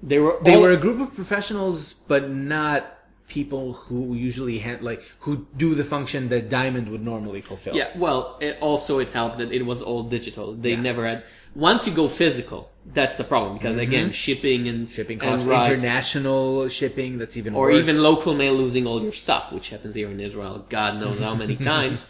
They 0.04 0.20
were 0.20 0.38
They 0.44 0.56
all- 0.56 0.62
were 0.62 0.72
a 0.72 0.78
group 0.78 1.00
of 1.02 1.16
professionals, 1.16 1.96
but 2.08 2.30
not 2.30 2.94
people 3.28 3.74
who 3.74 4.14
usually 4.14 4.60
had 4.60 4.82
like 4.84 5.02
who 5.20 5.48
do 5.58 5.76
the 5.76 5.84
function 5.84 6.30
that 6.30 6.50
Diamond 6.50 6.90
would 6.90 7.04
normally 7.04 7.42
fulfill. 7.42 7.76
Yeah, 7.76 7.90
well, 7.98 8.38
it 8.40 8.58
also 8.62 9.00
it 9.00 9.10
helped 9.10 9.38
that 9.40 9.52
it 9.52 9.66
was 9.66 9.82
all 9.82 10.04
digital. 10.04 10.54
They 10.54 10.72
Yeah. 10.72 10.82
never 10.82 11.06
had. 11.06 11.24
Once 11.56 11.88
you 11.88 11.94
go 11.94 12.08
physical, 12.08 12.70
that's 12.94 13.18
the 13.18 13.24
problem 13.24 13.58
because 13.58 13.78
again, 13.78 14.12
shipping 14.12 14.68
and 14.68 14.88
Mm-hmm. 14.88 14.94
shipping 14.94 15.20
and 15.22 15.30
costs, 15.32 15.46
rides, 15.46 15.70
international 15.74 16.70
shipping. 16.70 17.18
That's 17.18 17.36
even 17.38 17.54
or 17.54 17.68
worse. 17.68 17.76
even 17.84 18.02
local 18.02 18.34
mail 18.34 18.54
losing 18.54 18.88
all 18.88 19.02
your 19.02 19.12
stuff, 19.12 19.52
which 19.52 19.70
happens 19.70 19.94
here 19.96 20.10
in 20.10 20.20
Israel. 20.20 20.66
God 20.70 21.00
knows 21.00 21.20
how 21.20 21.36
many 21.36 21.56
times. 21.74 22.08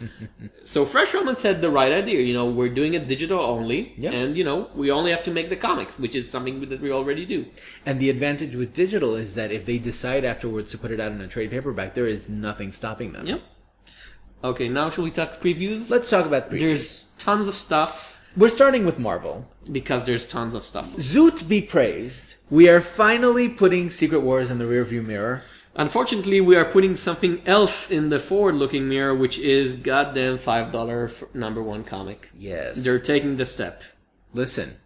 so 0.64 0.84
Fresh 0.84 1.14
Roman 1.14 1.36
said 1.36 1.60
the 1.60 1.70
right 1.70 1.92
idea. 1.92 2.20
You 2.20 2.32
know, 2.32 2.46
we're 2.48 2.68
doing 2.68 2.94
it 2.94 3.08
digital 3.08 3.40
only, 3.40 3.92
Yeah. 3.98 4.12
and 4.12 4.36
you 4.36 4.44
know, 4.44 4.70
we 4.74 4.90
only 4.90 5.10
have 5.10 5.22
to 5.24 5.30
make 5.30 5.48
the 5.48 5.56
comics, 5.56 5.98
which 5.98 6.14
is 6.14 6.30
something 6.30 6.60
that 6.68 6.80
we 6.80 6.90
already 6.92 7.26
do. 7.26 7.46
And 7.84 7.98
the 8.00 8.08
advantage 8.10 8.54
with 8.54 8.72
digital 8.74 9.14
is 9.16 9.34
that 9.34 9.50
if 9.50 9.66
they 9.66 9.78
decide 9.78 10.24
afterwards 10.24 10.70
to 10.72 10.78
put 10.78 10.90
it 10.90 11.00
out 11.00 11.12
in 11.12 11.20
a 11.20 11.28
trade 11.28 11.50
paperback, 11.50 11.94
there 11.94 12.06
is 12.06 12.28
nothing 12.28 12.70
stopping 12.72 13.12
them. 13.12 13.26
Yep. 13.26 13.42
Okay, 14.44 14.68
now 14.68 14.88
shall 14.90 15.02
we 15.04 15.10
talk 15.10 15.40
previews? 15.40 15.90
Let's 15.90 16.08
talk 16.08 16.24
about 16.24 16.48
previews. 16.50 16.60
There's 16.60 17.04
tons 17.18 17.48
of 17.48 17.54
stuff 17.54 18.14
We're 18.36 18.48
starting 18.48 18.84
with 18.86 18.98
Marvel. 18.98 19.48
because 19.70 20.04
there's 20.04 20.26
tons 20.26 20.54
of 20.54 20.64
stuff. 20.64 20.94
Zoot 20.96 21.46
be 21.48 21.60
praised. 21.60 22.36
We 22.50 22.68
are 22.70 22.80
finally 22.80 23.48
putting 23.48 23.90
Secret 23.90 24.20
Wars 24.20 24.50
in 24.50 24.58
the 24.58 24.64
rearview 24.64 25.04
mirror. 25.04 25.42
Unfortunately, 25.74 26.40
we 26.40 26.56
are 26.56 26.64
putting 26.64 26.96
something 26.96 27.42
else 27.46 27.90
in 27.90 28.08
the 28.08 28.18
forward-looking 28.18 28.88
mirror, 28.88 29.14
which 29.14 29.38
is 29.38 29.74
goddamn 29.76 30.38
five 30.38 30.72
dollar 30.72 31.10
number 31.34 31.62
one 31.62 31.84
comic. 31.84 32.30
Yes. 32.36 32.82
They're 32.82 32.98
taking 32.98 33.36
the 33.36 33.44
step. 33.46 33.82
Listen, 34.32 34.78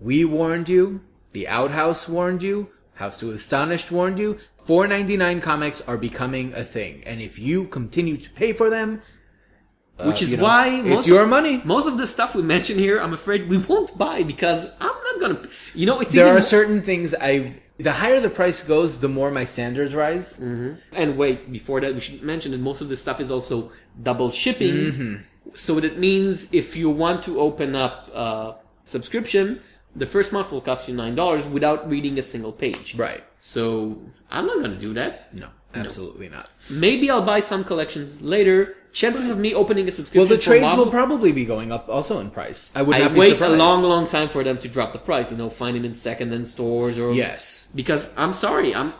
we 0.00 0.24
warned 0.24 0.68
you. 0.68 1.00
The 1.32 1.46
Outhouse 1.48 2.08
warned 2.08 2.42
you. 2.42 2.70
House 2.94 3.18
to 3.20 3.30
Astonish 3.30 3.90
warned 3.90 4.18
you. 4.18 4.38
4.99 4.66 5.40
comics 5.42 5.80
are 5.82 5.96
becoming 5.96 6.52
a 6.54 6.64
thing, 6.64 7.02
and 7.06 7.20
if 7.22 7.38
you 7.38 7.64
continue 7.68 8.16
to 8.16 8.30
pay 8.30 8.52
for 8.52 8.68
them, 8.68 9.00
uh, 9.98 10.04
Which 10.04 10.20
is 10.20 10.32
you 10.32 10.36
know, 10.36 10.44
why 10.44 10.80
it's 10.80 10.88
most 10.88 11.08
your 11.08 11.22
of, 11.22 11.28
money. 11.28 11.62
Most 11.64 11.88
of 11.88 11.96
the 11.96 12.06
stuff 12.06 12.34
we 12.34 12.42
mention 12.42 12.78
here, 12.78 12.98
I'm 12.98 13.14
afraid 13.14 13.48
we 13.48 13.58
won't 13.58 13.96
buy 13.96 14.22
because 14.22 14.68
I'm 14.80 14.96
not 15.08 15.20
gonna. 15.20 15.48
You 15.74 15.86
know, 15.86 16.00
it's 16.00 16.12
There 16.12 16.26
even, 16.26 16.38
are 16.38 16.42
certain 16.42 16.82
things 16.82 17.14
I. 17.20 17.56
The 17.78 17.92
higher 17.92 18.20
the 18.20 18.30
price 18.30 18.62
goes, 18.62 18.98
the 18.98 19.08
more 19.08 19.30
my 19.30 19.44
standards 19.44 19.94
rise. 19.94 20.38
And 20.92 21.18
wait, 21.18 21.52
before 21.52 21.80
that, 21.82 21.94
we 21.94 22.00
should 22.00 22.22
mention 22.22 22.52
that 22.52 22.60
most 22.60 22.80
of 22.80 22.88
this 22.88 23.02
stuff 23.02 23.20
is 23.20 23.30
also 23.30 23.70
double 24.02 24.30
shipping. 24.30 24.74
Mm-hmm. 24.74 25.14
So 25.54 25.78
that 25.80 25.98
means 25.98 26.52
if 26.54 26.74
you 26.74 26.88
want 26.88 27.22
to 27.24 27.38
open 27.38 27.76
up 27.76 28.10
a 28.14 28.54
subscription, 28.84 29.60
the 29.94 30.06
first 30.06 30.32
month 30.32 30.52
will 30.52 30.60
cost 30.60 30.88
you 30.88 30.94
nine 30.94 31.14
dollars 31.14 31.46
without 31.46 31.88
reading 31.88 32.18
a 32.18 32.22
single 32.22 32.52
page. 32.52 32.94
Right. 32.94 33.24
So 33.40 33.98
I'm 34.30 34.46
not 34.46 34.60
gonna 34.60 34.76
do 34.76 34.92
that. 34.94 35.34
No, 35.34 35.48
absolutely 35.74 36.28
not. 36.28 36.50
Maybe 36.70 37.10
I'll 37.10 37.22
buy 37.22 37.40
some 37.40 37.64
collections 37.64 38.22
later. 38.22 38.76
Chances 38.92 39.28
of 39.28 39.38
me 39.38 39.52
opening 39.54 39.86
a 39.88 39.92
subscription. 39.92 40.20
Well, 40.20 40.26
subscription 40.28 40.28
the 40.28 40.36
for 40.42 40.48
trades 40.48 40.62
Marvel, 40.62 40.84
will 40.86 40.90
probably 40.92 41.32
be 41.32 41.44
going 41.44 41.70
up 41.70 41.88
also 41.88 42.18
in 42.20 42.30
price. 42.30 42.72
I 42.74 42.80
would 42.82 42.96
I 42.96 43.00
not 43.00 43.12
be 43.12 43.20
wait 43.20 43.30
surprised. 43.32 43.54
a 43.54 43.56
long, 43.58 43.82
long 43.82 44.06
time 44.06 44.28
for 44.30 44.42
them 44.42 44.56
to 44.58 44.68
drop 44.68 44.94
the 44.94 44.98
price. 44.98 45.30
You 45.30 45.36
know, 45.36 45.50
find 45.50 45.76
it 45.76 45.84
in 45.84 45.94
second-hand 45.94 46.46
stores 46.46 46.98
or 46.98 47.12
Yes. 47.12 47.68
Because 47.74 48.08
I'm 48.16 48.32
sorry, 48.32 48.74
I'm. 48.74 48.94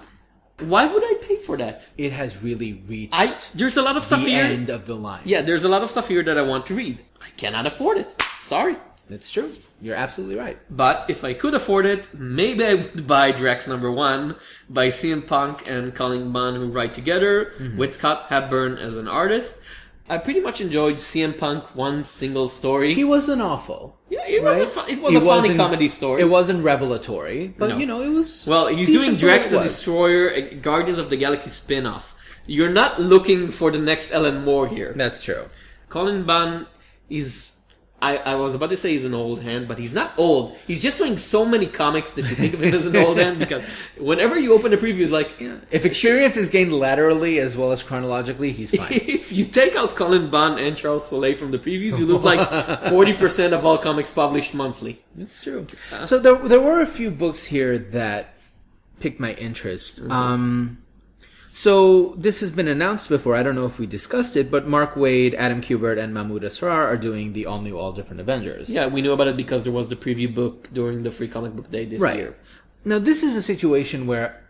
Why 0.59 0.87
would 0.87 1.02
I 1.05 1.14
pay 1.22 1.37
for 1.37 1.44
for 1.46 1.57
that. 1.59 1.87
it 1.96 2.12
has 2.12 2.42
really 2.42 2.72
reached 2.88 3.14
I 3.14 3.33
there's 3.55 3.76
a 3.76 3.83
lot 3.83 3.96
of 3.96 4.02
stuff 4.05 4.20
the 4.24 4.31
here. 4.31 4.44
end 4.44 4.68
of 4.68 4.85
the 4.87 4.96
line. 4.96 5.20
Yeah, 5.24 5.42
there's 5.42 5.64
a 5.64 5.68
lot 5.68 5.83
of 5.83 5.90
stuff 5.90 6.09
here 6.09 6.22
that 6.24 6.37
I 6.37 6.42
want 6.42 6.66
to 6.66 6.74
read. 6.74 6.98
I 7.22 7.29
cannot 7.37 7.66
afford 7.66 7.98
it. 7.98 8.22
Sorry. 8.42 8.76
That's 9.09 9.31
true. 9.31 9.53
You're 9.81 9.95
absolutely 9.95 10.37
right. 10.37 10.59
But 10.69 11.09
if 11.09 11.23
I 11.23 11.33
could 11.33 11.55
afford 11.55 11.87
it, 11.87 12.12
maybe 12.12 12.64
I 12.64 12.75
would 12.75 13.07
buy 13.07 13.31
Drax 13.31 13.66
number 13.69 13.90
one 13.90 14.37
by 14.69 14.88
CM 14.88 15.27
Punk 15.27 15.71
and 15.71 15.95
Cullen 15.95 16.33
Bunn 16.33 16.57
who 16.57 16.73
write 16.73 16.95
together 16.95 17.53
mm-hmm. 17.59 17.77
with 17.77 17.95
Scott 17.95 18.27
Hepburn 18.29 18.79
as 18.79 18.97
an 18.97 19.07
artist. 19.07 19.57
I 20.09 20.19
pretty 20.19 20.40
much 20.40 20.61
enjoyed 20.61 20.97
CM 20.97 21.37
Punk 21.37 21.75
one 21.75 22.05
single 22.05 22.49
story. 22.49 22.95
He 22.95 23.05
wasn't 23.05 23.42
awful. 23.42 23.99
yeah, 24.09 24.27
it 24.27 24.42
was 24.42 24.57
a 24.57 24.61
right? 24.61 24.69
fun, 24.69 24.88
it 24.88 25.03
was 25.03 25.11
He 25.11 25.16
a 25.19 25.21
funny 25.21 25.57
comedy 25.57 25.88
story. 25.88 26.23
It 26.23 26.27
wasn't 26.27 26.64
revelatory, 26.64 27.49
but 27.59 27.71
No. 27.71 27.79
you 27.79 27.87
know, 27.87 28.03
it 28.03 28.11
was. 28.11 28.47
well, 28.47 28.69
he's 28.69 28.87
doing 28.87 29.16
Drax 29.16 29.51
the. 29.51 29.61
Destroyer, 29.61 30.29
a 30.29 30.42
Guardians 30.55 31.01
of 31.01 31.11
the 31.11 31.16
Galaxy 31.16 31.51
spin-off. 31.51 32.14
You're 32.47 32.71
not 32.71 33.01
looking 33.01 33.51
for 33.51 33.73
the 33.73 33.79
next 33.79 34.12
Alan 34.12 34.45
Moore 34.45 34.69
here. 34.69 34.95
That's 34.97 35.21
true. 35.23 35.49
Cullen 35.88 36.25
Bunn 36.25 36.66
is. 37.11 37.56
I, 38.00 38.18
I 38.18 38.35
was 38.35 38.54
about 38.54 38.70
to 38.70 38.76
say 38.76 38.92
he's 38.92 39.06
an 39.06 39.14
old 39.14 39.40
hand, 39.40 39.68
but 39.68 39.78
he's 39.78 39.94
not 39.94 40.12
old. 40.18 40.56
He's 40.66 40.82
just 40.82 40.98
doing 40.98 41.16
so 41.16 41.46
many 41.46 41.66
comics 41.66 42.12
that 42.12 42.22
you 42.26 42.35
think 42.35 42.52
of 42.52 42.62
him 42.62 42.74
as 42.74 42.85
an 42.85 42.94
old 42.94 43.18
hand 43.18 43.38
because 43.40 43.64
whenever 43.96 44.38
you 44.38 44.52
open 44.52 44.72
a 44.74 44.76
preview, 44.76 45.00
it's 45.00 45.12
like, 45.12 45.35
If 45.70 45.87
experience 45.87 46.37
is 46.37 46.50
gained 46.50 46.74
laterally 46.74 47.38
as 47.38 47.56
well 47.56 47.72
as 47.72 47.82
chronologically, 47.82 48.52
he's 48.52 48.76
fine. 48.76 48.92
if 48.92 49.32
you 49.32 49.44
take 49.44 49.76
out 49.76 49.96
Cullen 49.96 50.30
Bunn 50.30 50.59
and 50.59 50.76
Charles 50.76 51.09
Soule 51.09 51.35
from 51.35 51.52
the 51.52 51.59
previews, 51.59 51.98
you 51.98 52.04
lose 52.04 52.22
like 52.22 52.40
40% 52.40 53.52
of 53.52 53.64
all 53.64 53.78
comics 53.78 54.12
published 54.12 54.54
monthly. 54.54 55.02
That's 55.14 55.42
true. 55.42 55.66
So 56.04 56.18
there, 56.18 56.37
there 56.37 56.61
were 56.61 56.82
a 56.82 56.87
few 56.87 57.11
books 57.11 57.46
here 57.46 57.78
that 57.78 58.37
piqued 59.00 59.20
my 59.20 59.32
interest. 59.35 60.00
Mm-hmm. 60.00 60.12
Um, 60.12 60.78
so 61.57 62.12
this 62.19 62.40
has 62.40 62.53
been 62.53 62.69
announced 62.69 63.09
before. 63.09 63.35
I 63.35 63.42
don't 63.42 63.55
know 63.55 63.64
if 63.64 63.79
we 63.79 63.87
discussed 63.87 64.37
it, 64.37 64.51
but 64.51 64.69
Mark 64.69 64.92
Waid, 64.92 65.33
Adam 65.33 65.62
Kubert, 65.62 65.97
and 65.99 66.12
Mahmoud 66.12 66.42
Asrar 66.42 66.71
are 66.85 66.99
doing 66.99 67.33
the 67.33 67.47
all 67.47 67.62
new, 67.62 67.79
all 67.79 67.92
different 67.92 68.21
Avengers. 68.21 68.69
Yeah, 68.69 68.88
we 68.88 69.01
knew 69.01 69.12
about 69.12 69.27
it 69.29 69.38
because 69.38 69.62
there 69.62 69.73
was 69.73 69.88
the 69.88 69.97
preview 69.97 70.33
book 70.35 70.69
during 70.75 71.03
the 71.03 71.11
free 71.11 71.29
comic 71.29 71.57
book 71.57 71.71
day 71.71 71.87
this 71.87 71.99
Right. 71.99 72.16
year. 72.16 72.37
Now 72.85 72.99
this 72.99 73.23
is 73.23 73.35
a 73.37 73.40
situation 73.40 74.07
where 74.07 74.45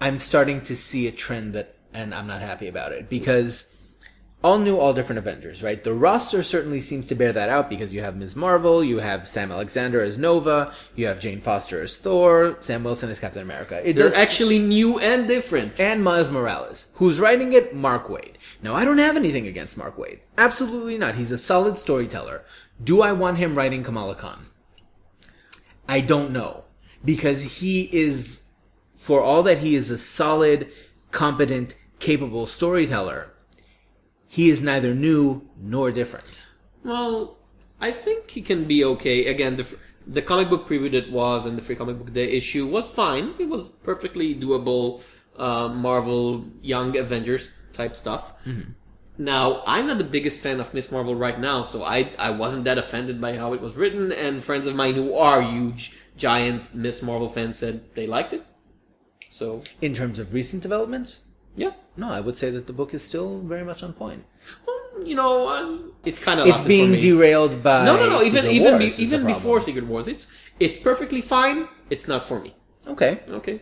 I'm 0.00 0.18
starting 0.18 0.60
to 0.62 0.74
see 0.76 1.06
a 1.06 1.12
trend 1.12 1.52
that, 1.54 1.76
and 1.94 2.12
I'm 2.12 2.26
not 2.26 2.42
happy 2.42 2.66
about 2.66 2.90
it 2.90 3.08
because 3.08 3.77
all 4.42 4.58
new, 4.58 4.78
all 4.78 4.94
different 4.94 5.18
Avengers, 5.18 5.64
right? 5.64 5.82
The 5.82 5.92
roster 5.92 6.44
certainly 6.44 6.78
seems 6.78 7.06
to 7.08 7.16
bear 7.16 7.32
that 7.32 7.48
out 7.48 7.68
because 7.68 7.92
you 7.92 8.02
have 8.02 8.16
Ms. 8.16 8.36
Marvel, 8.36 8.84
you 8.84 8.98
have 8.98 9.26
Sam 9.26 9.50
Alexander 9.50 10.00
as 10.00 10.16
Nova, 10.16 10.72
you 10.94 11.06
have 11.06 11.18
Jane 11.18 11.40
Foster 11.40 11.82
as 11.82 11.96
Thor, 11.96 12.56
Sam 12.60 12.84
Wilson 12.84 13.10
as 13.10 13.18
Captain 13.18 13.42
America. 13.42 13.76
It 13.84 13.94
They're 13.94 14.10
does, 14.10 14.14
actually 14.14 14.60
new 14.60 15.00
and 15.00 15.26
different. 15.26 15.80
and 15.80 16.04
Miles 16.04 16.30
Morales. 16.30 16.86
Who's 16.94 17.18
writing 17.18 17.52
it? 17.52 17.74
Mark 17.74 18.06
Waid. 18.06 18.34
Now, 18.62 18.74
I 18.74 18.84
don't 18.84 18.98
have 18.98 19.16
anything 19.16 19.48
against 19.48 19.76
Mark 19.76 19.96
Waid. 19.96 20.20
Absolutely 20.36 20.98
not. 20.98 21.16
He's 21.16 21.32
a 21.32 21.38
solid 21.38 21.76
storyteller. 21.76 22.44
Do 22.82 23.02
I 23.02 23.10
want 23.10 23.38
him 23.38 23.56
writing 23.56 23.82
Kamala 23.82 24.14
Khan? 24.14 24.46
I 25.88 26.00
don't 26.00 26.30
know. 26.30 26.64
Because 27.04 27.58
he 27.58 27.88
is, 27.92 28.40
for 28.94 29.20
all 29.20 29.42
that 29.42 29.58
he 29.58 29.74
is 29.74 29.90
a 29.90 29.98
solid, 29.98 30.68
competent, 31.10 31.74
capable 31.98 32.46
storyteller, 32.46 33.32
he 34.28 34.50
is 34.50 34.62
neither 34.62 34.94
new 34.94 35.48
nor 35.60 35.90
different. 35.90 36.44
Well, 36.84 37.38
I 37.80 37.90
think 37.90 38.30
he 38.30 38.42
can 38.42 38.64
be 38.64 38.84
okay. 38.84 39.26
Again, 39.26 39.56
the 39.56 39.76
the 40.06 40.22
comic 40.22 40.48
book 40.48 40.68
preview 40.68 40.90
that 40.92 41.10
was 41.10 41.44
and 41.46 41.58
the 41.58 41.62
free 41.62 41.76
comic 41.76 41.98
book 41.98 42.12
day 42.12 42.28
issue 42.30 42.66
was 42.66 42.90
fine. 42.90 43.34
It 43.38 43.48
was 43.48 43.68
perfectly 43.68 44.34
doable. 44.34 45.02
Uh, 45.36 45.68
Marvel 45.68 46.44
Young 46.62 46.96
Avengers 46.96 47.52
type 47.72 47.94
stuff. 47.94 48.34
Now, 49.18 49.62
I'm 49.66 49.86
not 49.86 49.98
the 49.98 50.04
biggest 50.04 50.40
fan 50.40 50.58
of 50.58 50.74
Miss 50.74 50.90
Marvel 50.90 51.14
right 51.14 51.38
now, 51.38 51.62
so 51.62 51.84
I 51.84 52.10
I 52.18 52.30
wasn't 52.30 52.64
that 52.64 52.78
offended 52.78 53.20
by 53.20 53.36
how 53.36 53.52
it 53.52 53.60
was 53.60 53.76
written. 53.76 54.10
And 54.12 54.42
friends 54.42 54.66
of 54.66 54.74
mine 54.74 54.94
who 54.94 55.14
are 55.14 55.40
huge, 55.40 55.96
giant 56.16 56.74
Miss 56.74 57.02
Marvel 57.02 57.28
fans 57.28 57.58
said 57.58 57.94
they 57.94 58.06
liked 58.06 58.32
it. 58.32 58.44
So 59.28 59.62
In 59.80 59.94
terms 59.94 60.18
of 60.18 60.32
recent 60.32 60.62
developments, 60.62 61.22
yeah, 61.62 61.72
no, 62.02 62.06
I 62.18 62.20
would 62.26 62.36
say 62.42 62.48
that 62.56 62.64
the 62.70 62.72
book 62.80 62.90
is 62.94 63.02
still 63.10 63.30
very 63.52 63.64
much 63.70 63.80
on 63.86 63.92
point. 63.92 64.22
well, 64.66 64.80
you 65.10 65.14
know, 65.20 65.48
um, 65.54 65.92
it 66.04 66.16
kind 66.20 66.38
of 66.40 66.46
It's 66.50 66.62
being 66.74 66.92
derailed 66.92 67.54
by 67.62 67.84
No, 67.84 67.94
no, 67.96 68.06
no. 68.14 68.22
Even 68.22 68.44
Secret 68.44 68.52
even 68.58 68.72
Wars 68.78 68.96
be, 68.96 69.02
even 69.06 69.20
before 69.34 69.60
Secret 69.60 69.86
Wars, 69.92 70.06
it's 70.08 70.24
it's 70.58 70.78
perfectly 70.78 71.22
fine. 71.36 71.58
It's 71.94 72.06
not 72.12 72.22
for 72.28 72.38
me. 72.44 72.50
Okay. 72.86 73.12
Okay, 73.40 73.56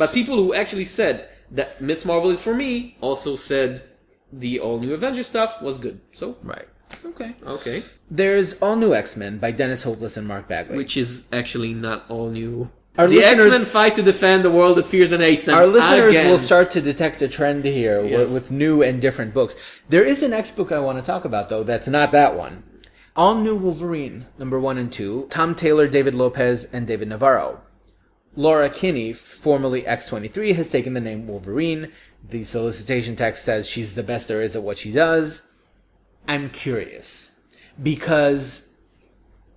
but 0.00 0.12
people 0.18 0.36
who 0.40 0.54
actually 0.62 0.84
said 0.98 1.16
that 1.58 1.80
Miss 1.88 2.04
Marvel 2.04 2.30
is 2.30 2.40
for 2.40 2.54
me 2.54 2.96
also 3.00 3.36
said 3.36 3.70
the 4.32 4.60
all 4.60 4.78
new 4.78 4.92
Avengers 4.94 5.26
stuff 5.26 5.60
was 5.62 5.78
good. 5.78 5.96
So 6.12 6.36
Right. 6.42 6.68
Okay. 7.04 7.30
okay, 7.44 7.78
There's 8.10 8.48
All 8.62 8.76
New 8.76 8.94
X-Men 8.94 9.38
by 9.44 9.50
Dennis 9.60 9.82
Hopeless 9.82 10.16
and 10.16 10.26
Mark 10.26 10.48
Bagley. 10.48 10.76
which 10.80 10.96
is 10.96 11.24
actually 11.40 11.74
not 11.74 11.98
all 12.08 12.30
new. 12.30 12.70
Our 12.98 13.06
the 13.06 13.18
X 13.22 13.36
listeners- 13.36 13.52
Men 13.52 13.64
fight 13.64 13.96
to 13.96 14.02
defend 14.02 14.44
the 14.44 14.50
world 14.50 14.76
that 14.76 14.86
fears 14.86 15.12
and 15.12 15.22
hates 15.22 15.44
them. 15.44 15.54
Our 15.54 15.66
listeners 15.66 16.10
again. 16.10 16.28
will 16.30 16.38
start 16.38 16.72
to 16.72 16.80
detect 16.80 17.22
a 17.22 17.28
trend 17.28 17.64
here 17.64 18.04
Yes. 18.04 18.28
with 18.28 18.50
new 18.50 18.82
and 18.82 19.00
different 19.00 19.32
books. 19.32 19.54
There 19.88 20.04
is 20.04 20.22
an 20.22 20.32
X 20.32 20.50
book 20.50 20.72
I 20.72 20.80
want 20.80 20.98
to 20.98 21.04
talk 21.04 21.24
about 21.24 21.48
though. 21.48 21.62
That's 21.62 21.86
not 21.88 22.10
that 22.12 22.36
one. 22.36 22.64
All 23.16 23.34
New 23.36 23.54
Wolverine, 23.56 24.26
number 24.38 24.58
one 24.60 24.78
and 24.78 24.92
two. 24.92 25.26
Tom 25.30 25.54
Taylor, 25.54 25.86
David 25.88 26.14
Lopez, 26.14 26.66
and 26.72 26.86
David 26.86 27.08
Navarro. 27.08 27.60
Laura 28.36 28.68
Kinney, 28.68 29.12
formerly 29.12 29.82
X23, 29.82 30.54
has 30.54 30.70
taken 30.70 30.92
the 30.92 31.00
name 31.00 31.26
Wolverine. 31.26 31.88
The 32.28 32.44
solicitation 32.44 33.16
text 33.16 33.44
says 33.44 33.68
she's 33.68 33.94
the 33.94 34.02
best 34.04 34.28
there 34.28 34.42
is 34.42 34.54
at 34.54 34.62
what 34.62 34.78
she 34.78 34.92
does. 34.92 35.42
I'm 36.28 36.50
curious 36.50 37.30
because 37.82 38.62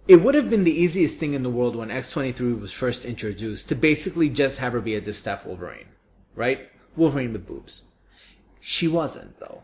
it 0.08 0.18
would 0.18 0.36
have 0.36 0.50
been 0.50 0.64
the 0.64 0.80
easiest 0.80 1.18
thing 1.18 1.34
in 1.34 1.44
the 1.44 1.50
world 1.50 1.76
when 1.76 1.90
X23 1.90 2.60
was 2.60 2.74
first 2.74 3.06
introduced 3.06 3.70
to 3.70 3.76
basically 3.76 4.30
just 4.30 4.58
have 4.58 4.74
her 4.74 4.82
be 4.82 4.96
a 4.96 5.02
distaff 5.02 5.46
Wolverine, 5.46 5.88
right? 6.36 6.70
Wolverine 6.96 7.34
with 7.34 7.48
boobs. 7.48 7.84
She 8.60 8.88
wasn't 8.88 9.40
though. 9.40 9.64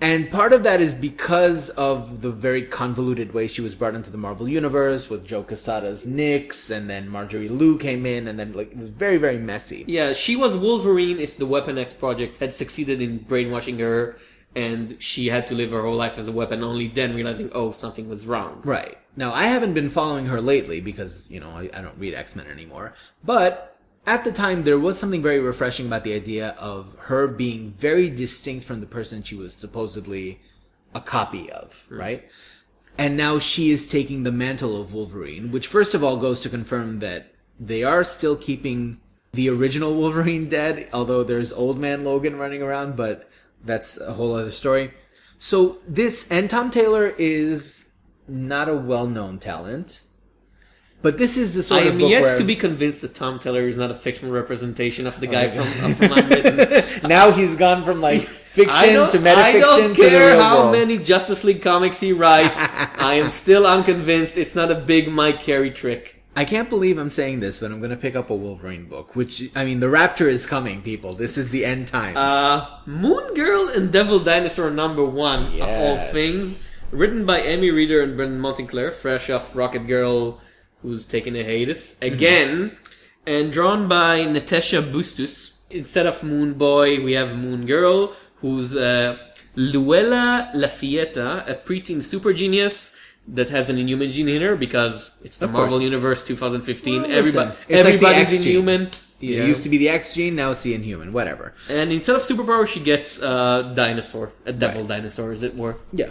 And 0.00 0.32
part 0.32 0.52
of 0.52 0.64
that 0.64 0.80
is 0.80 0.94
because 0.96 1.70
of 1.70 2.22
the 2.22 2.32
very 2.32 2.62
convoluted 2.62 3.32
way 3.32 3.46
she 3.46 3.60
was 3.60 3.76
brought 3.76 3.94
into 3.94 4.10
the 4.10 4.18
Marvel 4.18 4.48
Universe 4.48 5.08
with 5.08 5.24
Joe 5.24 5.44
Quesada's 5.44 6.06
Nyx 6.06 6.76
and 6.76 6.90
then 6.90 7.08
Marjorie 7.08 7.48
Liu 7.48 7.78
came 7.78 8.04
in 8.04 8.26
and 8.26 8.36
then 8.38 8.52
like 8.52 8.72
it 8.72 8.78
was 8.78 8.88
very, 8.88 9.16
very 9.16 9.38
messy. 9.38 9.84
Yeah, 9.86 10.12
she 10.12 10.34
was 10.34 10.56
Wolverine 10.56 11.20
if 11.20 11.36
the 11.36 11.46
Weapon 11.46 11.78
X 11.78 11.92
project 11.92 12.38
had 12.38 12.52
succeeded 12.52 13.00
in 13.00 13.18
brainwashing 13.18 13.78
her 13.78 14.16
and 14.56 15.00
she 15.00 15.28
had 15.28 15.46
to 15.46 15.54
live 15.54 15.70
her 15.70 15.82
whole 15.82 15.94
life 15.94 16.18
as 16.18 16.28
a 16.28 16.32
weapon, 16.32 16.62
only 16.62 16.88
then 16.88 17.14
realizing, 17.14 17.50
oh, 17.52 17.70
something 17.70 18.08
was 18.08 18.26
wrong. 18.26 18.60
Right. 18.64 18.98
Now, 19.14 19.32
I 19.32 19.44
haven't 19.44 19.74
been 19.74 19.90
following 19.90 20.26
her 20.26 20.40
lately 20.40 20.80
because, 20.80 21.28
you 21.30 21.40
know, 21.40 21.50
I, 21.50 21.68
I 21.74 21.82
don't 21.82 21.98
read 21.98 22.14
X-Men 22.14 22.46
anymore. 22.46 22.94
But 23.22 23.76
at 24.06 24.24
the 24.24 24.32
time, 24.32 24.64
there 24.64 24.78
was 24.78 24.98
something 24.98 25.22
very 25.22 25.38
refreshing 25.38 25.86
about 25.86 26.04
the 26.04 26.14
idea 26.14 26.54
of 26.58 26.96
her 27.00 27.28
being 27.28 27.72
very 27.72 28.08
distinct 28.08 28.64
from 28.64 28.80
the 28.80 28.86
person 28.86 29.22
she 29.22 29.34
was 29.34 29.54
supposedly 29.54 30.40
a 30.94 31.00
copy 31.00 31.50
of, 31.50 31.84
right? 31.88 32.28
And 32.98 33.16
now 33.16 33.38
she 33.38 33.70
is 33.70 33.86
taking 33.86 34.22
the 34.22 34.32
mantle 34.32 34.80
of 34.80 34.92
Wolverine, 34.92 35.50
which 35.50 35.66
first 35.66 35.94
of 35.94 36.02
all 36.02 36.16
goes 36.16 36.40
to 36.40 36.48
confirm 36.48 36.98
that 36.98 37.32
they 37.58 37.84
are 37.84 38.04
still 38.04 38.36
keeping 38.36 39.00
the 39.32 39.48
original 39.48 39.94
Wolverine 39.94 40.48
dead, 40.48 40.88
although 40.92 41.22
there's 41.22 41.52
old 41.52 41.78
man 41.78 42.04
Logan 42.04 42.36
running 42.36 42.62
around, 42.62 42.96
but 42.96 43.30
that's 43.64 43.98
a 43.98 44.12
whole 44.14 44.34
other 44.34 44.50
story. 44.50 44.92
So 45.38 45.78
this, 45.88 46.28
and 46.30 46.50
Tom 46.50 46.70
Taylor 46.70 47.14
is 47.18 47.81
not 48.32 48.68
a 48.68 48.74
well-known 48.74 49.38
talent, 49.38 50.02
but 51.02 51.18
this 51.18 51.36
is 51.36 51.54
the 51.54 51.60
I 51.60 51.62
sort 51.62 51.86
of 51.86 51.94
am 51.94 52.00
yet 52.00 52.22
where 52.22 52.38
to 52.38 52.44
be 52.44 52.54
convinced 52.54 53.02
that 53.02 53.14
Tom 53.14 53.40
Taylor 53.40 53.66
is 53.66 53.76
not 53.76 53.90
a 53.90 53.94
fictional 53.94 54.32
representation 54.32 55.06
of 55.06 55.18
the 55.18 55.26
guy 55.26 55.50
from, 55.50 55.94
from 55.94 56.12
Unwritten. 56.12 57.08
now 57.08 57.32
he's 57.32 57.56
gone 57.56 57.84
from 57.84 58.00
like 58.00 58.22
fiction 58.22 58.94
don't, 58.94 59.10
to 59.10 59.18
I 59.18 59.20
metafiction 59.20 59.60
don't 59.60 59.82
to 59.82 60.02
the 60.02 60.08
care 60.08 60.40
how 60.40 60.60
world. 60.60 60.72
many 60.72 60.98
Justice 60.98 61.42
League 61.42 61.60
comics 61.60 61.98
he 61.98 62.12
writes. 62.12 62.54
I 62.56 63.14
am 63.14 63.30
still 63.30 63.66
unconvinced 63.66 64.38
it's 64.38 64.54
not 64.54 64.70
a 64.70 64.76
big 64.76 65.10
Mike 65.10 65.42
Carey 65.42 65.72
trick. 65.72 66.22
I 66.34 66.46
can't 66.46 66.70
believe 66.70 66.96
I'm 66.96 67.10
saying 67.10 67.40
this, 67.40 67.60
but 67.60 67.70
I'm 67.70 67.80
going 67.80 67.90
to 67.90 67.96
pick 67.96 68.16
up 68.16 68.30
a 68.30 68.34
Wolverine 68.34 68.86
book. 68.86 69.14
Which 69.14 69.50
I 69.54 69.66
mean, 69.66 69.80
the 69.80 69.90
Rapture 69.90 70.28
is 70.28 70.46
coming, 70.46 70.80
people. 70.80 71.14
This 71.14 71.36
is 71.36 71.50
the 71.50 71.64
end 71.64 71.88
times. 71.88 72.16
Uh, 72.16 72.78
Moon 72.86 73.34
Girl 73.34 73.68
and 73.68 73.92
Devil 73.92 74.20
Dinosaur 74.20 74.70
number 74.70 75.04
one 75.04 75.60
of 75.60 75.68
all 75.68 75.98
things. 76.06 76.71
Written 76.92 77.24
by 77.24 77.40
Amy 77.40 77.70
Reeder 77.70 78.02
and 78.02 78.16
Brandon 78.16 78.38
Montclare, 78.38 78.90
fresh 78.92 79.30
off 79.30 79.56
Rocket 79.56 79.86
Girl, 79.86 80.40
who's 80.82 81.06
taking 81.06 81.34
a 81.36 81.42
hiatus 81.42 81.96
again, 82.02 82.76
and 83.26 83.50
drawn 83.50 83.88
by 83.88 84.24
Natasha 84.24 84.82
Bustos. 84.82 85.54
Instead 85.70 86.06
of 86.06 86.22
Moon 86.22 86.52
Boy, 86.52 87.02
we 87.02 87.12
have 87.14 87.34
Moon 87.34 87.64
Girl, 87.64 88.12
who's 88.36 88.76
uh, 88.76 89.16
Lunella 89.56 90.50
Lafayette, 90.54 91.16
a 91.16 91.58
preteen 91.64 92.02
super 92.02 92.34
genius 92.34 92.92
that 93.26 93.48
has 93.48 93.70
an 93.70 93.78
inhuman 93.78 94.10
gene 94.10 94.28
in 94.28 94.42
her 94.42 94.54
because 94.54 95.12
it's 95.24 95.38
the 95.38 95.46
Of 95.46 95.52
Marvel 95.52 95.78
course. 95.78 95.82
Universe 95.84 96.24
2015. 96.26 97.02
Well, 97.02 97.10
Everybody, 97.10 97.48
listen, 97.48 97.64
it's 97.68 97.84
like 97.84 98.00
the 98.00 98.06
everybody's 98.06 98.20
X 98.22 98.30
gene. 98.32 98.38
inhuman. 98.56 98.90
It 99.22 99.46
used 99.46 99.62
to 99.62 99.68
be 99.68 99.78
the 99.78 99.88
X 99.88 100.14
gene, 100.14 100.34
now 100.34 100.50
it's 100.50 100.62
the 100.64 100.74
Inhuman. 100.74 101.12
Whatever. 101.12 101.54
And 101.70 101.92
instead 101.92 102.16
of 102.16 102.22
superpower, 102.22 102.66
she 102.66 102.80
gets 102.80 103.22
a 103.22 103.72
dinosaur, 103.74 104.32
a 104.44 104.52
devil 104.52 104.84
dinosaur, 104.84 105.30
as 105.30 105.44
it 105.44 105.54
were. 105.54 105.76
Yeah. 105.92 106.10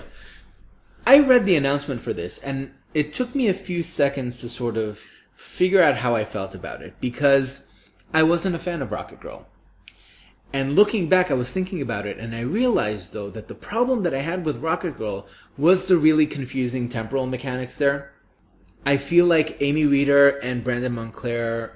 I 1.06 1.20
read 1.20 1.46
the 1.46 1.56
announcement 1.56 2.02
for 2.02 2.14
this, 2.14 2.38
and 2.40 2.74
it 2.94 3.14
took 3.14 3.34
me 3.34 3.48
a 3.48 3.54
few 3.54 3.84
seconds 3.84 4.40
to 4.42 4.50
sort 4.50 4.78
of 4.78 5.02
figure 5.34 5.82
out 5.82 5.98
how 5.98 6.16
I 6.16 6.26
felt 6.26 6.54
about 6.54 6.82
it 6.82 6.94
because 7.02 7.66
I 8.14 8.24
wasn't 8.24 8.56
a 8.56 8.60
fan 8.60 8.82
of 8.82 8.92
Rocket 8.92 9.20
Girl. 9.20 9.48
And 10.54 10.76
looking 10.76 11.08
back, 11.08 11.32
I 11.32 11.36
was 11.36 11.50
thinking 11.50 11.82
about 11.82 12.06
it, 12.06 12.18
and 12.18 12.36
I 12.36 12.42
realized 12.42 13.14
though 13.14 13.30
that 13.32 13.48
the 13.48 13.56
problem 13.56 14.04
that 14.04 14.14
I 14.14 14.20
had 14.20 14.46
with 14.46 14.62
Rocket 14.62 14.98
Girl 14.98 15.28
was 15.58 15.86
the 15.86 15.98
really 15.98 16.28
confusing 16.28 16.90
temporal 16.90 17.26
mechanics 17.26 17.78
there. 17.78 18.12
I 18.86 18.98
feel 18.98 19.26
like 19.26 19.62
Amy 19.62 19.86
Reeder 19.86 20.30
and 20.40 20.64
Brandon 20.64 20.94
Montclare 20.94 21.72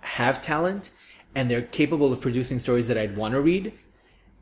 have 0.00 0.42
talent, 0.42 0.90
and 1.34 1.50
they're 1.50 1.62
capable 1.62 2.12
of 2.12 2.20
producing 2.20 2.58
stories 2.58 2.88
that 2.88 2.98
I'd 2.98 3.16
want 3.16 3.34
to 3.34 3.40
read. 3.40 3.72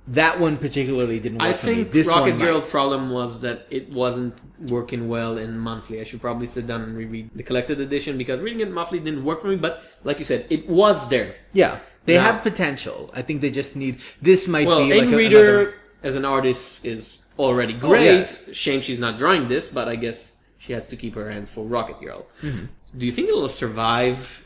That 0.09 0.39
one 0.39 0.57
particularly 0.57 1.19
didn't 1.19 1.39
work 1.39 1.49
I 1.49 1.53
for 1.53 1.67
me. 1.67 1.73
I 1.73 1.75
think 1.77 1.91
This 1.93 2.07
Rocket 2.07 2.31
one 2.33 2.39
Girl's 2.41 2.63
might. 2.65 2.71
problem 2.71 3.11
was 3.11 3.41
that 3.41 3.67
it 3.71 3.91
wasn't 3.91 4.35
working 4.71 5.09
well 5.09 5.37
in 5.37 5.59
monthly. 5.59 6.01
I 6.01 6.05
should 6.05 6.21
probably 6.21 6.47
sit 6.47 6.67
down 6.67 6.83
and 6.83 6.97
reread 6.97 7.31
the 7.35 7.43
collected 7.43 7.81
edition 7.81 8.17
because 8.17 8.41
reading 8.41 8.61
it 8.61 8.71
monthly 8.71 9.01
didn't 9.01 9.25
work 9.25 9.41
for 9.43 9.49
me. 9.49 9.57
But 9.57 9.83
like 10.05 10.19
you 10.21 10.25
said, 10.25 10.47
it 10.49 10.69
was 10.69 11.09
there. 11.09 11.35
Yeah, 11.53 11.81
they 12.05 12.15
Now- 12.15 12.23
have 12.33 12.43
potential. 12.43 13.11
I 13.15 13.23
think 13.23 13.41
they 13.41 13.51
just 13.51 13.75
need. 13.75 13.99
This 14.23 14.47
might 14.47 14.67
Well, 14.69 14.87
be 14.87 14.95
like 15.01 15.13
a, 15.13 15.17
Reeder 15.17 15.39
another. 15.61 15.75
as 16.05 16.15
an 16.15 16.25
artist 16.25 16.85
is 16.85 17.19
already 17.39 17.75
Oh, 17.75 17.79
great. 17.89 18.29
Shame 18.53 18.81
she's 18.81 18.99
not 19.01 19.19
drawing 19.19 19.49
this, 19.49 19.69
but 19.69 19.89
I 19.89 19.97
guess 19.97 20.37
she 20.59 20.73
has 20.73 20.87
to 20.89 20.97
keep 20.97 21.17
her 21.17 21.31
hands 21.31 21.51
full. 21.51 21.67
Rocket 21.67 22.01
Girl. 22.01 22.27
Mm-hmm. 22.43 22.67
Do 22.97 23.07
you 23.07 23.13
think 23.13 23.29
it'll 23.29 23.49
survive, 23.49 24.45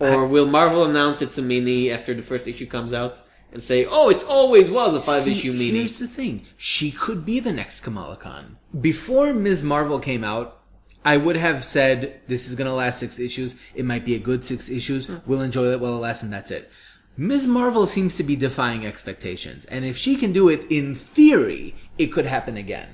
or 0.00 0.26
will 0.26 0.46
Marvel 0.46 0.84
announce 0.84 1.22
it's 1.22 1.38
a 1.38 1.42
mini 1.42 1.90
after 1.92 2.12
the 2.12 2.22
first 2.22 2.46
issue 2.48 2.66
comes 2.66 2.92
out 2.92 3.20
and 3.56 3.64
say, 3.64 3.86
"Oh, 3.86 4.10
it's 4.10 4.22
always 4.22 4.68
was 4.70 4.94
a 4.94 5.00
five 5.00 5.26
issue 5.26 5.52
See, 5.52 5.58
mini"? 5.58 5.78
Here's 5.78 5.98
the 5.98 6.06
thing: 6.06 6.44
she 6.58 6.90
could 6.90 7.24
be 7.24 7.40
the 7.40 7.54
next 7.54 7.80
Kamala 7.80 8.16
Khan. 8.16 8.58
Before 8.78 9.32
Ms. 9.32 9.64
Marvel 9.64 9.98
came 9.98 10.22
out, 10.22 10.60
I 11.06 11.16
would 11.16 11.36
have 11.36 11.64
said 11.64 12.20
this 12.28 12.46
is 12.48 12.54
going 12.54 12.68
to 12.68 12.74
last 12.74 13.00
six 13.00 13.18
issues. 13.18 13.54
It 13.74 13.86
might 13.86 14.04
be 14.04 14.14
a 14.14 14.18
good 14.18 14.44
six 14.44 14.68
issues. 14.68 15.08
We'll 15.24 15.40
enjoy 15.40 15.72
it 15.72 15.80
while 15.80 15.94
it 15.94 16.00
lasts, 16.00 16.22
and 16.22 16.30
that's 16.30 16.50
it. 16.50 16.70
Ms. 17.16 17.46
Marvel 17.46 17.86
seems 17.86 18.14
to 18.16 18.22
be 18.22 18.36
defying 18.36 18.84
expectations, 18.84 19.64
and 19.64 19.86
if 19.86 19.96
she 19.96 20.16
can 20.16 20.32
do 20.32 20.50
it 20.50 20.70
in 20.70 20.94
theory, 20.94 21.74
it 21.96 22.08
could 22.08 22.26
happen 22.26 22.58
again. 22.58 22.88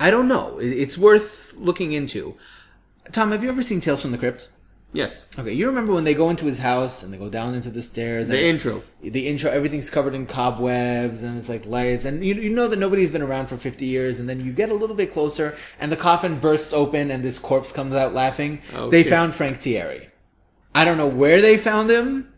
I 0.00 0.10
don't 0.10 0.26
know. 0.26 0.58
It's 0.58 0.96
worth 0.96 1.54
looking 1.58 1.92
into. 1.92 2.34
Tom, 3.12 3.30
have 3.30 3.44
you 3.44 3.50
ever 3.50 3.62
seen 3.62 3.80
Tales 3.80 4.00
from 4.00 4.12
the 4.12 4.18
Crypt? 4.18 4.48
Yes, 4.94 5.24
Okay, 5.38 5.52
you 5.52 5.66
remember 5.66 5.94
when 5.94 6.04
they 6.04 6.12
go 6.14 6.28
into 6.28 6.44
his 6.44 6.58
house 6.58 7.02
and 7.02 7.12
they 7.12 7.16
go 7.16 7.30
down 7.30 7.54
into 7.54 7.70
the 7.70 7.82
stairs. 7.82 8.28
the 8.28 8.44
intro. 8.44 8.82
the 9.00 9.26
intro, 9.26 9.50
everything's 9.50 9.88
covered 9.88 10.14
in 10.14 10.26
cobwebs 10.26 11.22
and 11.22 11.38
it's 11.38 11.48
like 11.48 11.64
lights, 11.64 12.04
and 12.04 12.22
you 12.24 12.34
you 12.34 12.50
know 12.50 12.68
that 12.68 12.78
nobody's 12.78 13.10
been 13.10 13.22
around 13.22 13.46
for 13.46 13.56
fifty 13.56 13.86
years, 13.86 14.20
and 14.20 14.28
then 14.28 14.44
you 14.44 14.52
get 14.52 14.68
a 14.68 14.74
little 14.74 14.94
bit 14.96 15.12
closer, 15.12 15.56
and 15.80 15.90
the 15.90 15.96
coffin 15.96 16.38
bursts 16.38 16.74
open, 16.74 17.10
and 17.10 17.24
this 17.24 17.38
corpse 17.38 17.72
comes 17.72 17.94
out 17.94 18.12
laughing. 18.12 18.60
Okay. 18.74 18.90
They 19.02 19.08
found 19.08 19.34
Frank 19.34 19.60
Tieri. 19.60 20.08
I 20.74 20.84
don't 20.84 20.98
know 20.98 21.08
where 21.08 21.40
they 21.40 21.56
found 21.56 21.90
him. 21.90 22.32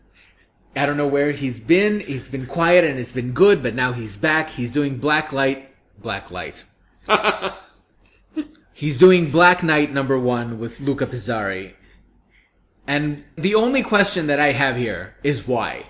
I 0.77 0.85
don't 0.85 0.97
know 0.97 1.07
where 1.07 1.31
he's 1.31 1.59
been. 1.59 1.99
He's 2.01 2.27
been 2.29 2.45
quiet 2.45 2.83
and 2.83 2.99
it's 2.99 3.13
been 3.13 3.31
good, 3.31 3.63
but 3.63 3.75
now 3.75 3.93
he's 3.93 4.17
back. 4.17 4.49
He's 4.49 4.71
doing 4.71 4.97
Black 4.97 5.31
Light. 5.31 5.69
Black 6.01 6.31
Light. 6.31 6.65
He's 8.73 8.97
doing 8.97 9.31
Black 9.31 9.63
Knight 9.63 9.93
number 9.93 10.19
one 10.19 10.59
with 10.59 10.81
Luca 10.81 11.05
Pizzari. 11.05 11.73
And 12.87 13.23
the 13.35 13.55
only 13.55 13.81
question 13.81 14.27
that 14.27 14.39
I 14.39 14.51
have 14.51 14.77
here 14.77 15.15
is 15.23 15.47
why? 15.47 15.87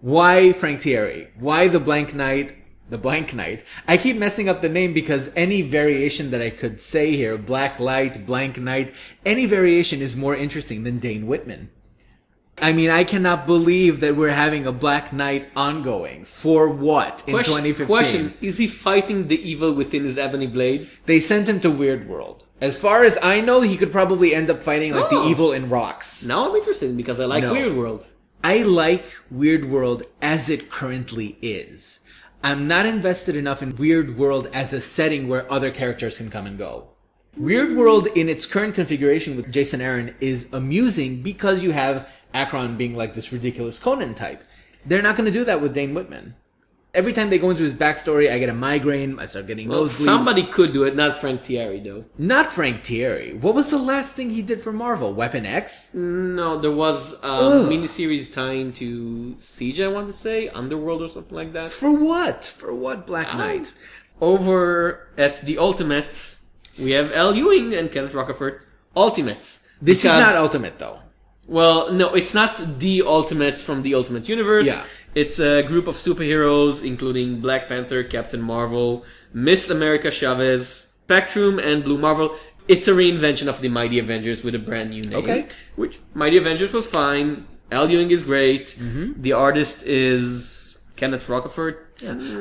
Why 0.00 0.52
Frank 0.52 0.80
Tieri? 0.80 1.28
Why 1.38 1.68
the 1.68 1.80
blank 1.80 2.14
knight? 2.14 2.54
The 2.88 2.98
blank 2.98 3.34
knight. 3.34 3.64
I 3.88 3.96
keep 3.96 4.16
messing 4.16 4.48
up 4.48 4.62
the 4.62 4.68
name 4.68 4.92
because 4.92 5.30
any 5.34 5.62
variation 5.62 6.30
that 6.30 6.42
I 6.42 6.50
could 6.50 6.80
say 6.80 7.16
here, 7.16 7.36
black 7.36 7.80
light, 7.80 8.26
blank 8.26 8.58
knight, 8.58 8.94
any 9.24 9.46
variation 9.46 10.02
is 10.02 10.14
more 10.14 10.36
interesting 10.36 10.84
than 10.84 10.98
Dane 10.98 11.26
Whitman. 11.26 11.70
I 12.58 12.72
mean, 12.72 12.90
I 12.90 13.04
cannot 13.04 13.46
believe 13.46 14.00
that 14.00 14.16
we're 14.16 14.30
having 14.30 14.66
a 14.66 14.72
Black 14.72 15.12
Knight 15.12 15.48
ongoing. 15.54 16.24
For 16.24 16.68
what? 16.68 17.22
In 17.26 17.34
Question, 17.34 17.52
2015. 17.52 17.86
question: 17.86 18.34
Is 18.40 18.56
he 18.56 18.66
fighting 18.66 19.28
the 19.28 19.38
evil 19.38 19.72
within 19.72 20.04
his 20.04 20.16
ebony 20.16 20.46
blade? 20.46 20.88
They 21.04 21.20
sent 21.20 21.48
him 21.48 21.60
to 21.60 21.70
Weird 21.70 22.08
World. 22.08 22.45
As 22.60 22.76
far 22.76 23.04
as 23.04 23.18
I 23.22 23.40
know, 23.42 23.60
he 23.60 23.76
could 23.76 23.92
probably 23.92 24.34
end 24.34 24.50
up 24.50 24.62
fighting 24.62 24.94
like 24.94 25.12
Oh. 25.12 25.22
the 25.24 25.28
evil 25.28 25.52
in 25.52 25.68
Rocks. 25.68 26.24
Now 26.24 26.48
I'm 26.48 26.56
interested 26.56 26.96
because 26.96 27.20
I 27.20 27.26
like 27.26 27.42
No. 27.42 27.52
Weird 27.52 27.76
World. 27.76 28.06
I 28.42 28.62
like 28.62 29.04
Weird 29.30 29.66
World 29.70 30.04
as 30.22 30.48
it 30.48 30.70
currently 30.70 31.36
is. 31.42 32.00
I'm 32.42 32.68
not 32.68 32.86
invested 32.86 33.34
enough 33.36 33.62
in 33.62 33.76
Weird 33.76 34.16
World 34.18 34.48
as 34.54 34.72
a 34.72 34.80
setting 34.80 35.28
where 35.28 35.50
other 35.52 35.70
characters 35.70 36.16
can 36.18 36.30
come 36.30 36.46
and 36.46 36.56
go. 36.56 36.88
Weird 37.36 37.76
World 37.76 38.06
in 38.14 38.28
its 38.30 38.46
current 38.46 38.74
configuration 38.74 39.36
with 39.36 39.52
Jason 39.52 39.80
Aaron 39.82 40.14
is 40.20 40.46
amusing 40.52 41.22
because 41.22 41.62
you 41.62 41.72
have 41.72 42.08
Arkon 42.32 42.78
being 42.78 42.96
like 42.96 43.14
this 43.14 43.32
ridiculous 43.32 43.78
Conan 43.78 44.14
type. 44.14 44.44
They're 44.86 45.02
not 45.02 45.16
going 45.16 45.26
to 45.26 45.38
do 45.38 45.44
that 45.44 45.60
with 45.60 45.74
Dane 45.74 45.92
Whitman. 45.92 46.34
Every 46.96 47.12
time 47.12 47.28
they 47.28 47.38
go 47.38 47.50
into 47.50 47.62
his 47.62 47.74
backstory, 47.74 48.30
I 48.32 48.38
get 48.38 48.48
a 48.48 48.54
migraine. 48.54 49.18
I 49.18 49.26
start 49.26 49.46
getting 49.46 49.68
Well, 49.68 49.84
nosebleeds. 49.84 50.04
somebody 50.06 50.44
could 50.44 50.72
do 50.72 50.84
it, 50.84 50.96
not 50.96 51.12
Frank 51.20 51.42
Tieri 51.42 51.84
though. 51.84 52.06
Not 52.16 52.46
Frank 52.46 52.82
Tieri. 52.82 53.38
What 53.38 53.54
was 53.54 53.70
the 53.70 53.78
last 53.78 54.14
thing 54.16 54.30
he 54.30 54.40
did 54.40 54.62
for 54.62 54.72
Marvel? 54.72 55.12
Weapon 55.12 55.44
X? 55.44 55.92
No, 55.92 56.58
there 56.58 56.70
was 56.72 57.12
a 57.22 57.26
Ugh. 57.26 57.68
miniseries 57.70 58.32
tying 58.32 58.72
to 58.80 59.36
Siege, 59.40 59.78
I 59.80 59.88
want 59.88 60.06
to 60.06 60.12
say, 60.14 60.48
Underworld 60.48 61.02
or 61.02 61.10
something 61.10 61.36
like 61.36 61.52
that. 61.52 61.70
For 61.70 61.92
what? 61.92 62.46
For 62.46 62.74
what 62.74 63.06
Black 63.06 63.28
Knight? 63.36 63.72
Over 64.20 65.08
at 65.18 65.44
the 65.44 65.58
Ultimates, 65.58 66.42
we 66.78 66.92
have 66.92 67.12
Al 67.12 67.34
Ewing 67.34 67.74
and 67.74 67.92
Kenneth 67.92 68.14
Rocafort. 68.14 68.64
Ultimates. 68.96 69.68
This 69.82 69.98
is 69.98 70.12
not 70.12 70.34
Ultimate 70.36 70.78
though. 70.78 71.00
Well, 71.46 71.92
no, 71.92 72.14
it's 72.14 72.32
not 72.34 72.80
the 72.80 73.02
Ultimates 73.02 73.62
from 73.62 73.82
the 73.82 73.94
Ultimate 73.94 74.28
Universe. 74.28 74.64
Yeah. 74.66 74.82
It's 75.16 75.40
a 75.40 75.62
group 75.62 75.86
of 75.86 75.96
superheroes, 75.96 76.84
including 76.84 77.40
Black 77.40 77.68
Panther, 77.68 78.04
Captain 78.04 78.42
Marvel, 78.42 79.02
Miss 79.32 79.70
America 79.70 80.10
Chavez, 80.10 80.88
Spectrum, 81.04 81.58
and 81.58 81.82
Blue 81.82 81.96
Marvel. 81.96 82.36
It's 82.68 82.86
a 82.86 82.92
reinvention 82.92 83.48
of 83.48 83.62
the 83.62 83.70
Mighty 83.70 83.98
Avengers 83.98 84.44
with 84.44 84.54
a 84.54 84.58
brand 84.58 84.90
new 84.90 85.02
name. 85.02 85.18
Okay. 85.20 85.48
Which 85.74 86.00
Mighty 86.12 86.36
Avengers 86.36 86.74
was 86.74 86.86
fine. 86.86 87.46
Al 87.72 87.88
Ewing 87.88 88.10
is 88.10 88.24
great. 88.24 88.76
Mm-hmm. 88.78 89.22
The 89.22 89.32
artist 89.32 89.86
is 89.86 90.78
Kenneth 90.96 91.26
Rocafort. 91.28 91.76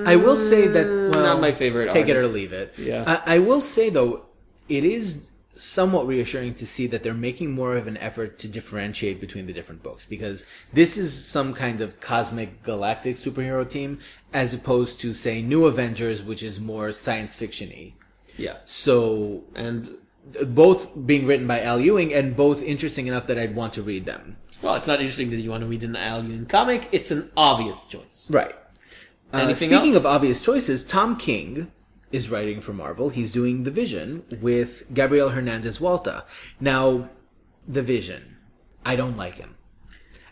I 0.06 0.18
will 0.18 0.38
say 0.38 0.68
that 0.68 0.86
well, 0.86 1.24
Not 1.24 1.40
my 1.40 1.54
favorite 1.54 1.92
Take 1.92 2.10
it 2.10 2.18
or 2.18 2.28
leave 2.28 2.52
it. 2.52 2.74
Yeah. 2.78 3.22
I, 3.26 3.36
I 3.36 3.40
will 3.40 3.62
say 3.62 3.90
though, 3.90 4.26
it 4.68 4.84
is 4.84 5.30
somewhat 5.56 6.06
reassuring 6.06 6.54
to 6.56 6.68
see 6.68 6.86
that 6.88 7.02
they're 7.04 7.14
making 7.14 7.52
more 7.52 7.76
of 7.76 7.88
an 7.88 7.98
effort 7.98 8.38
to 8.40 8.48
differentiate 8.48 9.22
between 9.22 9.48
the 9.48 9.54
different 9.54 9.82
books 9.82 10.06
because 10.06 10.46
this 10.74 10.98
is 10.98 11.26
some 11.26 11.54
kind 11.54 11.82
of 11.82 12.00
cosmic 12.00 12.62
galactic 12.64 13.16
superhero 13.16 13.68
team 13.68 14.00
as 14.34 14.54
opposed 14.54 15.00
to 15.00 15.14
say 15.14 15.42
New 15.42 15.66
Avengers, 15.66 16.22
which 16.24 16.44
is 16.44 16.60
more 16.60 16.92
science 16.92 17.36
fiction-y. 17.36 17.94
Yeah. 18.38 18.58
So 18.66 19.44
And, 19.56 19.90
both 20.48 21.06
being 21.06 21.28
written 21.28 21.48
by 21.48 21.62
Al 21.62 21.80
Ewing 21.80 22.14
and 22.14 22.36
both 22.36 22.62
interesting 22.62 23.08
enough 23.08 23.28
that 23.28 23.38
I'd 23.38 23.56
want 23.56 23.74
to 23.76 23.84
read 23.84 24.06
them. 24.06 24.38
well, 24.62 24.76
it's 24.76 24.88
not 24.88 25.00
interesting 25.00 25.30
that 25.30 25.40
you 25.40 25.52
want 25.52 25.62
to 25.62 25.68
read 25.68 25.84
an 25.84 25.96
Al 25.96 26.24
Ewing 26.24 26.48
comic. 26.48 26.90
It's 26.92 27.12
an 27.12 27.32
obvious 27.38 27.78
choice. 27.86 28.28
Right. 28.32 28.56
Uh, 29.32 29.54
speaking 29.54 29.74
else? 29.74 29.96
of 29.96 30.06
obvious 30.06 30.42
choices, 30.42 30.84
Tom 30.84 31.16
King 31.16 31.72
is 32.16 32.32
writing 32.32 32.62
for 32.62 32.72
Marvel. 32.72 33.10
He's 33.10 33.32
doing 33.32 33.64
The 33.64 33.72
Vision 33.72 34.24
with 34.42 34.94
Gabriel 34.94 35.30
Hernandez 35.30 35.80
Walta. 35.80 36.24
Now, 36.62 37.10
The 37.68 37.82
Vision. 37.84 38.38
I 38.86 38.96
don't 38.96 39.18
like 39.18 39.36
him. 39.36 39.56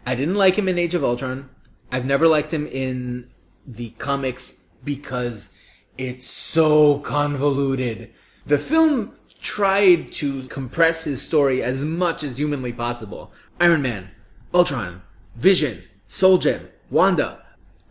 I 0.05 0.15
didn't 0.15 0.36
like 0.36 0.55
him 0.55 0.69
in 0.69 0.79
Age 0.79 0.95
of 0.95 1.03
Ultron. 1.03 1.49
I've 1.91 2.05
never 2.05 2.27
liked 2.27 2.51
him 2.53 2.67
in 2.67 3.29
the 3.67 3.89
comics 3.91 4.63
because 4.84 5.49
it's 5.97 6.27
so 6.27 6.99
convoluted. 6.99 8.13
The 8.45 8.57
film 8.57 9.13
tried 9.41 10.13
to 10.13 10.43
compress 10.43 11.03
his 11.03 11.21
story 11.21 11.61
as 11.61 11.84
much 11.84 12.23
as 12.23 12.38
humanly 12.38 12.71
possible. 12.71 13.34
Iron 13.59 13.81
Man, 13.81 14.11
Ultron, 14.53 15.01
Vision, 15.36 15.84
Soul 16.07 16.38
Gem, 16.38 16.69
Wanda, 16.89 17.43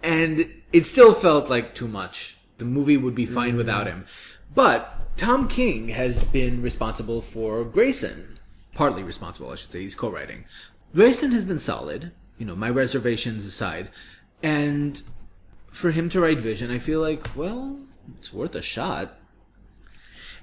and 0.02 0.50
it 0.72 0.86
still 0.86 1.12
felt 1.12 1.50
like 1.50 1.74
too 1.74 1.88
much. 1.88 2.36
The 2.62 2.68
movie 2.68 2.96
would 2.96 3.16
be 3.16 3.26
fine 3.26 3.56
without 3.56 3.86
mm. 3.86 3.90
him. 3.90 4.06
But 4.54 5.16
Tom 5.16 5.48
King 5.48 5.88
has 5.88 6.22
been 6.22 6.62
responsible 6.62 7.20
for 7.20 7.64
Grayson. 7.64 8.38
Partly 8.72 9.02
responsible, 9.02 9.50
I 9.50 9.56
should 9.56 9.72
say. 9.72 9.80
He's 9.80 9.96
co-writing. 9.96 10.44
Grayson 10.94 11.32
has 11.32 11.44
been 11.44 11.58
solid, 11.58 12.12
you 12.38 12.46
know, 12.46 12.54
my 12.54 12.70
reservations 12.70 13.44
aside. 13.44 13.90
And 14.44 15.02
for 15.72 15.90
him 15.90 16.08
to 16.10 16.20
write 16.20 16.38
Vision, 16.38 16.70
I 16.70 16.78
feel 16.78 17.00
like, 17.00 17.34
well, 17.34 17.80
it's 18.16 18.32
worth 18.32 18.54
a 18.54 18.62
shot. 18.62 19.18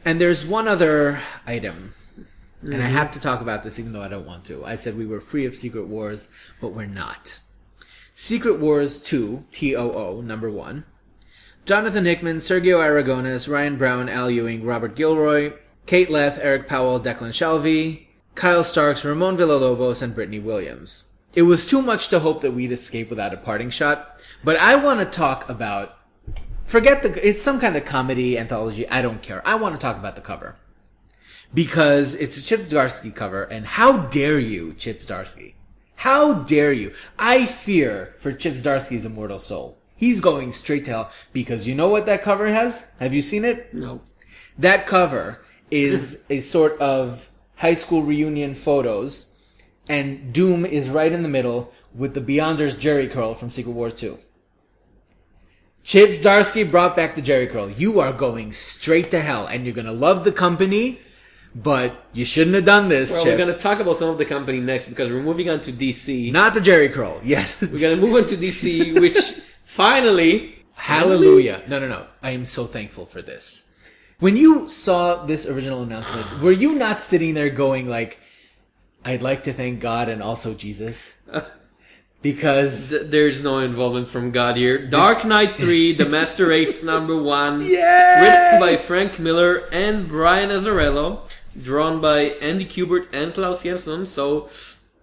And 0.03 0.19
there's 0.19 0.45
one 0.45 0.67
other 0.67 1.21
item 1.47 1.93
And 2.61 2.73
I 2.75 2.87
mm-hmm. 2.87 2.95
have 2.95 3.13
to 3.13 3.19
talk 3.21 3.39
about 3.39 3.63
this 3.63 3.79
even 3.79 3.93
though 3.93 4.01
I 4.01 4.09
don't 4.09 4.25
want 4.25 4.43
to. 4.45 4.65
I 4.65 4.75
said 4.75 4.97
we 4.97 5.05
were 5.05 5.21
free 5.21 5.45
of 5.45 5.55
Secret 5.55 5.87
Wars, 5.87 6.27
but 6.59 6.73
we're 6.73 6.85
not. 6.85 7.39
Secret 8.13 8.59
Wars 8.59 9.01
2, 9.01 9.43
T-O-O, 9.53 10.19
number 10.19 10.51
1. 10.51 10.83
Jonathan 11.69 12.05
Hickman, 12.05 12.37
Sergio 12.37 12.79
Aragones, 12.79 13.47
Ryan 13.47 13.77
Brown, 13.77 14.09
Al 14.09 14.31
Ewing, 14.31 14.65
Robert 14.65 14.95
Gilroy, 14.95 15.53
Kate 15.85 16.09
Leth, 16.09 16.39
Eric 16.39 16.67
Powell, 16.67 16.99
Declan 16.99 17.29
Shalvey, 17.29 18.07
Kyle 18.33 18.63
Starks, 18.63 19.05
Ramon 19.05 19.37
Villalobos, 19.37 20.01
and 20.01 20.15
Brittney 20.15 20.41
Williams. 20.41 21.03
It 21.35 21.43
was 21.43 21.67
too 21.67 21.83
much 21.83 22.07
to 22.07 22.21
hope 22.21 22.41
that 22.41 22.53
we'd 22.53 22.71
escape 22.71 23.11
without 23.11 23.35
a 23.35 23.37
parting 23.37 23.69
shot, 23.69 24.19
but 24.43 24.57
I 24.57 24.77
want 24.77 24.99
to 25.01 25.05
talk 25.05 25.47
about 25.47 25.95
forget 26.63 27.03
the 27.03 27.27
it's 27.27 27.43
some 27.43 27.59
kind 27.59 27.75
of 27.75 27.85
comedy 27.85 28.35
anthology, 28.35 28.89
I 28.89 29.03
don't 29.03 29.21
care. 29.21 29.47
I 29.47 29.53
want 29.53 29.75
to 29.75 29.79
talk 29.79 29.97
about 29.97 30.15
the 30.15 30.23
cover. 30.23 30.55
Because 31.53 32.15
it's 32.15 32.37
a 32.37 32.41
Chip 32.41 32.61
Zdarsky 32.61 33.13
cover, 33.13 33.43
and 33.43 33.67
how 33.67 34.07
dare 34.07 34.39
you, 34.39 34.73
Chip 34.73 35.01
Zdarsky? 35.01 35.53
How 35.97 36.33
dare 36.33 36.73
you? 36.73 36.95
I 37.19 37.45
fear 37.45 38.15
for 38.17 38.33
Chip 38.33 38.55
Zdarsky's 38.55 39.05
immortal 39.05 39.39
soul. 39.39 39.78
He's 39.99 40.21
going 40.21 40.53
straight 40.53 40.85
to 40.85 40.91
hell 40.91 41.11
because 41.33 41.67
you 41.67 41.75
know 41.75 41.89
what 41.89 42.05
that 42.05 42.21
cover 42.23 42.47
has? 42.47 42.89
Have 43.01 43.13
you 43.13 43.21
seen 43.21 43.43
it? 43.43 43.73
No. 43.73 43.99
That 44.57 44.87
cover 44.87 45.41
is 45.69 46.23
a 46.29 46.39
sort 46.39 46.79
of 46.79 47.29
high 47.55 47.73
school 47.73 48.01
reunion 48.03 48.55
photos, 48.55 49.25
and 49.89 50.31
Doom 50.31 50.65
is 50.65 50.87
right 50.89 51.11
in 51.11 51.21
the 51.21 51.27
middle 51.27 51.73
with 51.93 52.13
the 52.13 52.21
Beyonders 52.21 52.75
Jheri 52.75 53.11
curl 53.11 53.35
from 53.35 53.49
Secret 53.49 53.73
War 53.73 53.91
2. 53.91 54.17
Chip 55.83 56.11
Zdarsky 56.11 56.69
brought 56.69 56.95
back 56.95 57.15
the 57.15 57.21
Jheri 57.21 57.51
curl. 57.51 57.69
You 57.69 57.99
are 57.99 58.13
going 58.13 58.53
straight 58.53 59.11
to 59.11 59.19
hell, 59.19 59.47
and 59.47 59.65
you're 59.65 59.75
gonna 59.75 59.91
love 59.91 60.23
the 60.23 60.31
company, 60.31 61.01
but 61.53 62.05
you 62.13 62.23
shouldn't 62.23 62.55
have 62.55 62.63
done 62.65 62.87
this, 62.87 63.11
Well, 63.11 63.23
Chip. 63.25 63.33
we're 63.33 63.45
gonna 63.45 63.57
talk 63.57 63.81
about 63.81 63.99
some 63.99 64.09
of 64.09 64.17
the 64.17 64.23
company 64.25 64.61
next 64.61 64.85
because 64.87 65.09
we're 65.11 65.21
moving 65.23 65.49
on 65.49 65.59
to 65.61 65.73
DC. 65.73 66.31
Not 66.31 66.53
the 66.53 66.61
Jheri 66.61 66.89
curl. 66.89 67.19
Yes. 67.21 67.59
We're 67.61 67.77
gonna 67.79 67.97
move 67.97 68.15
on 68.15 68.27
to 68.27 68.37
DC, 68.37 68.97
which 69.01 69.17
finally, 69.69 70.55
Hallelujah. 70.73 71.61
No, 71.67 71.77
no, 71.79 71.87
no. 71.89 72.07
I 72.23 72.31
am 72.31 72.45
so 72.45 72.65
thankful 72.65 73.05
for 73.05 73.21
this. 73.21 73.69
When 74.19 74.37
you 74.37 74.69
saw 74.69 75.25
this 75.25 75.45
original 75.45 75.83
announcement, 75.83 76.41
were 76.41 76.53
you 76.53 76.73
not 76.75 77.01
sitting 77.01 77.33
there 77.33 77.49
going 77.49 77.87
like, 77.89 78.17
I'd 79.03 79.21
like 79.21 79.43
to 79.43 79.53
thank 79.53 79.79
God 79.81 80.09
and 80.09 80.23
also 80.23 80.53
Jesus? 80.53 81.21
Because, 82.21 82.89
th- 82.89 83.03
there's 83.09 83.41
no 83.41 83.59
involvement 83.59 84.09
from 84.09 84.31
God 84.31 84.57
here. 84.57 84.77
Dark 84.89 85.23
Knight 85.23 85.55
3, 85.63 85.93
The 85.93 86.05
Master 86.05 86.47
Race 86.47 86.83
number 86.83 87.15
1. 87.15 87.61
Yay! 87.61 87.69
Written 88.19 88.59
by 88.59 88.75
Frank 88.75 89.19
Miller 89.19 89.69
and 89.71 90.05
Brian 90.05 90.49
Azzarello. 90.49 91.21
Drawn 91.63 92.01
by 92.01 92.35
Andy 92.41 92.65
Kubert 92.65 93.07
and 93.13 93.33
Klaus 93.33 93.63
Janson, 93.63 94.05
so 94.05 94.49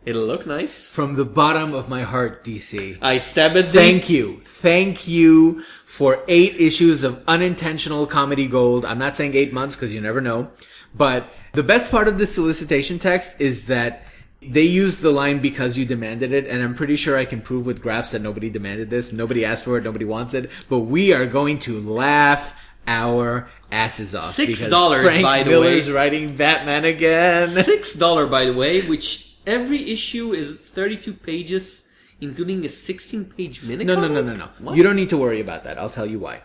it'll 0.07 0.25
look 0.25 0.47
nice. 0.47 0.89
from 0.89 1.17
the 1.17 1.25
bottom 1.25 1.75
of 1.75 1.89
my 1.89 2.03
heart, 2.03 2.45
DC, 2.45 2.99
I 3.03 3.19
stab 3.19 3.57
at 3.57 3.67
the 3.67 3.73
thank 3.73 4.09
you. 4.09 4.41
Thank 4.45 5.07
you 5.07 5.63
for 5.85 6.23
eight 6.29 6.55
issues 6.57 7.05
of 7.05 7.23
unintentional 7.29 8.07
comedy 8.07 8.47
gold. 8.47 8.85
I'm 8.85 8.99
not 8.99 9.17
saying 9.17 9.35
eight 9.35 9.53
months 9.53 9.77
because 9.77 9.93
you 9.93 10.01
never 10.01 10.21
know. 10.21 10.51
But 10.95 11.29
the 11.53 11.63
best 11.63 11.91
part 11.91 12.09
of 12.09 12.19
the 12.19 12.27
solicitation 12.27 12.99
text 12.99 13.41
is 13.41 13.67
that 13.67 14.05
they 14.41 14.63
used 14.63 15.01
the 15.01 15.11
line 15.11 15.41
because 15.41 15.77
you 15.77 15.85
demanded 15.85 16.33
it. 16.33 16.47
And 16.47 16.63
I'm 16.63 16.75
pretty 16.75 16.97
sure 16.97 17.17
I 17.17 17.25
can 17.25 17.41
prove 17.41 17.67
with 17.67 17.83
graphs 17.83 18.13
that 18.13 18.23
nobody 18.23 18.51
demanded 18.51 18.91
this. 18.91 19.13
Nobody 19.13 19.45
asked 19.45 19.65
for 19.65 19.77
it. 19.77 19.85
Nobody 19.85 20.05
wants 20.05 20.35
it. 20.35 20.51
But 20.69 20.81
we 20.81 21.13
are 21.13 21.27
going 21.27 21.59
to 21.61 21.81
laugh 21.81 22.55
our 22.87 23.51
asses 23.73 24.15
off. 24.15 24.35
Six 24.35 24.61
dollars, 24.69 25.23
by 25.23 25.43
the 25.43 25.51
Miller's 25.51 25.89
way. 25.89 25.95
writing 25.95 26.37
Batman 26.37 26.85
again. 26.85 27.49
six 27.65 27.95
dollar 27.95 28.27
by 28.27 28.45
the 28.45 28.53
way, 28.53 28.83
which 28.83 29.26
every 29.47 29.91
issue 29.91 30.33
is 30.33 30.57
thirty 30.57 30.97
two 30.97 31.15
pages, 31.15 31.85
including 32.21 32.65
a 32.65 32.69
sixteen 32.69 33.25
page 33.25 33.63
minute. 33.63 33.87
No, 33.87 34.01
no, 34.01 34.09
no, 34.09 34.23
no, 34.23 34.35
no. 34.35 34.49
What? 34.59 34.77
You 34.77 34.83
don't 34.83 34.97
need 34.97 35.11
to 35.11 35.19
worry 35.19 35.41
about 35.41 35.65
that. 35.65 35.79
I'll 35.79 35.91
tell 35.91 36.07
you 36.07 36.19
why. 36.19 36.43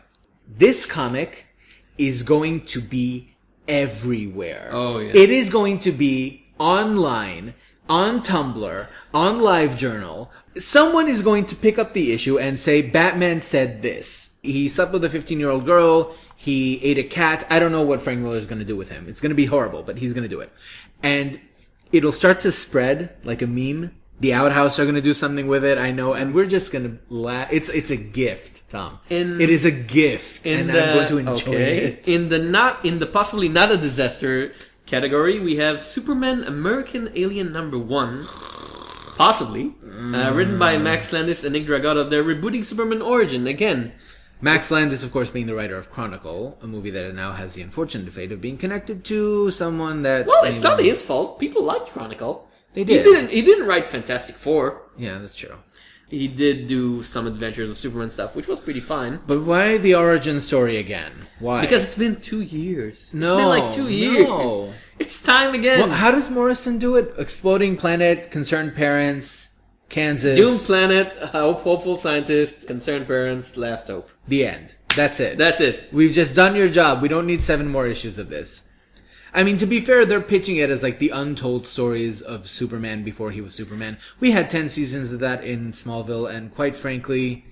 This 0.47 0.85
comic 0.85 1.47
is 1.97 2.23
going 2.23 2.65
to 2.65 2.81
be 2.81 3.35
everywhere. 3.67 4.69
Oh, 4.71 4.99
yes. 4.99 5.15
It 5.15 5.29
is 5.29 5.49
going 5.49 5.79
to 5.79 5.91
be 5.91 6.45
online, 6.59 7.53
on 7.89 8.21
Tumblr, 8.21 8.87
on 9.13 9.39
LiveJournal. 9.39 10.29
Someone 10.57 11.07
is 11.07 11.21
going 11.21 11.45
to 11.45 11.55
pick 11.55 11.79
up 11.79 11.93
the 11.93 12.11
issue 12.11 12.37
and 12.37 12.59
say, 12.59 12.81
Batman 12.81 13.41
said 13.41 13.81
this. 13.81 14.35
He 14.41 14.67
slept 14.67 14.91
with 14.91 15.03
a 15.03 15.09
15 15.09 15.39
year 15.39 15.49
old 15.49 15.65
girl. 15.65 16.15
He 16.35 16.83
ate 16.83 16.97
a 16.97 17.03
cat. 17.03 17.45
I 17.49 17.59
don't 17.59 17.71
know 17.71 17.83
what 17.83 18.01
Frank 18.01 18.19
Miller 18.19 18.37
is 18.37 18.47
going 18.47 18.59
to 18.59 18.65
do 18.65 18.75
with 18.75 18.89
him. 18.89 19.07
It's 19.07 19.21
going 19.21 19.29
to 19.29 19.35
be 19.35 19.45
horrible, 19.45 19.83
but 19.83 19.97
he's 19.97 20.13
going 20.13 20.23
to 20.23 20.29
do 20.29 20.39
it. 20.39 20.51
And 21.03 21.39
it'll 21.91 22.11
start 22.11 22.39
to 22.41 22.51
spread 22.51 23.15
like 23.23 23.41
a 23.41 23.47
meme. 23.47 23.91
The 24.19 24.33
outhouse 24.35 24.77
are 24.77 24.83
going 24.83 24.95
to 24.95 25.01
do 25.01 25.15
something 25.15 25.47
with 25.47 25.65
it. 25.65 25.79
I 25.79 25.91
know. 25.91 26.13
And 26.13 26.33
we're 26.33 26.45
just 26.45 26.71
going 26.71 26.85
to 26.85 27.13
laugh. 27.13 27.51
It's, 27.51 27.69
it's 27.69 27.89
a 27.89 27.97
gift, 27.97 28.69
Tom. 28.69 28.99
In- 29.09 29.41
it 29.41 29.49
is 29.49 29.65
a 29.65 29.71
gift. 29.71 30.45
and 30.45 30.69
the, 30.69 30.89
I'm 30.89 30.93
going 30.93 31.07
to 31.07 31.17
enjoy 31.17 31.51
okay. 31.51 31.77
it. 31.85 32.07
In 32.07 32.29
the 32.29 32.37
not 32.37 32.85
in 32.85 32.99
the 32.99 33.07
possibly 33.07 33.49
not 33.49 33.71
a 33.71 33.77
disaster 33.77 34.53
category, 34.85 35.39
we 35.39 35.55
have 35.55 35.81
Superman 35.81 36.43
American 36.43 37.09
Alien 37.15 37.51
number 37.51 37.79
one. 37.79 38.25
Possibly. 39.17 39.73
Uh, 39.83 40.31
written 40.33 40.57
by 40.57 40.77
Max 40.77 41.11
Landis 41.11 41.43
and 41.43 41.53
Nick 41.53 41.67
Dragotta. 41.67 42.09
They're 42.09 42.23
rebooting 42.23 42.65
Superman 42.65 43.01
Origin 43.01 43.47
again. 43.47 43.93
Max 44.41 44.71
Landis, 44.71 45.03
of 45.03 45.11
course, 45.11 45.29
being 45.29 45.45
the 45.45 45.55
writer 45.55 45.77
of 45.77 45.91
Chronicle, 45.91 46.57
a 46.61 46.67
movie 46.67 46.89
that 46.89 47.13
now 47.13 47.33
has 47.33 47.53
the 47.53 47.61
unfortunate 47.61 48.11
fate 48.11 48.31
of 48.31 48.41
being 48.41 48.57
connected 48.57 49.03
to 49.05 49.51
someone 49.51 50.01
that. 50.01 50.25
Well, 50.25 50.45
it's 50.45 50.63
not 50.63 50.79
his 50.79 51.01
fault. 51.01 51.39
People 51.39 51.63
liked 51.63 51.89
Chronicle. 51.89 52.47
They 52.73 52.83
did. 52.83 52.97
He 52.97 53.03
did. 53.03 53.15
didn't. 53.15 53.29
He 53.31 53.41
didn't 53.43 53.67
write 53.67 53.85
Fantastic 53.85 54.35
Four. 54.35 54.81
Yeah, 54.97 55.19
that's 55.19 55.35
true. 55.35 55.55
He 56.09 56.27
did 56.27 56.67
do 56.67 57.03
some 57.03 57.25
Adventures 57.25 57.69
of 57.69 57.77
Superman 57.77 58.09
stuff, 58.11 58.35
which 58.35 58.47
was 58.47 58.59
pretty 58.59 58.81
fine. 58.81 59.21
But 59.27 59.43
why 59.43 59.77
the 59.77 59.95
origin 59.95 60.41
story 60.41 60.75
again? 60.75 61.13
Why? 61.39 61.61
Because 61.61 61.85
it's 61.85 61.95
been 61.95 62.19
two 62.19 62.41
years. 62.41 63.13
No, 63.13 63.27
it's 63.27 63.37
been 63.37 63.47
like 63.47 63.73
two 63.73 63.89
years. 63.89 64.27
no. 64.27 64.73
It's 64.99 65.21
time 65.23 65.53
again. 65.55 65.79
Well, 65.79 65.89
how 65.97 66.11
does 66.11 66.29
Morrison 66.29 66.79
do 66.79 66.97
it? 66.97 67.13
Exploding 67.17 67.77
planet, 67.77 68.29
concerned 68.29 68.75
parents, 68.75 69.50
Kansas. 69.91 70.37
Doom 70.37 70.57
Planet, 70.57 71.15
uh, 71.21 71.27
hope, 71.27 71.61
hopeful 71.61 71.97
scientists, 71.97 72.65
concerned 72.65 73.07
parents, 73.07 73.57
last 73.57 73.87
hope. 73.87 74.09
The 74.27 74.45
end. 74.47 74.73
That's 74.95 75.19
it. 75.19 75.37
That's 75.37 75.61
it. 75.61 75.89
We've 75.91 76.13
just 76.13 76.35
done 76.35 76.55
your 76.55 76.69
job. 76.69 77.01
We 77.01 77.07
don't 77.07 77.27
need 77.27 77.43
seven 77.43 77.67
more 77.67 77.85
issues 77.85 78.17
of 78.17 78.29
this. 78.29 78.63
I 79.33 79.43
mean, 79.43 79.57
to 79.57 79.65
be 79.65 79.79
fair, 79.79 80.05
they're 80.05 80.19
pitching 80.19 80.57
it 80.57 80.69
as 80.69 80.81
like 80.83 80.99
the 80.99 81.09
untold 81.09 81.67
stories 81.67 82.21
of 82.21 82.49
Superman 82.49 83.03
before 83.03 83.31
he 83.31 83.39
was 83.41 83.53
Superman. 83.53 83.97
We 84.19 84.31
had 84.31 84.49
10 84.49 84.69
seasons 84.69 85.11
of 85.11 85.19
that 85.19 85.43
in 85.43 85.71
Smallville, 85.71 86.29
and 86.33 86.53
quite 86.53 86.75
frankly, 86.75 87.45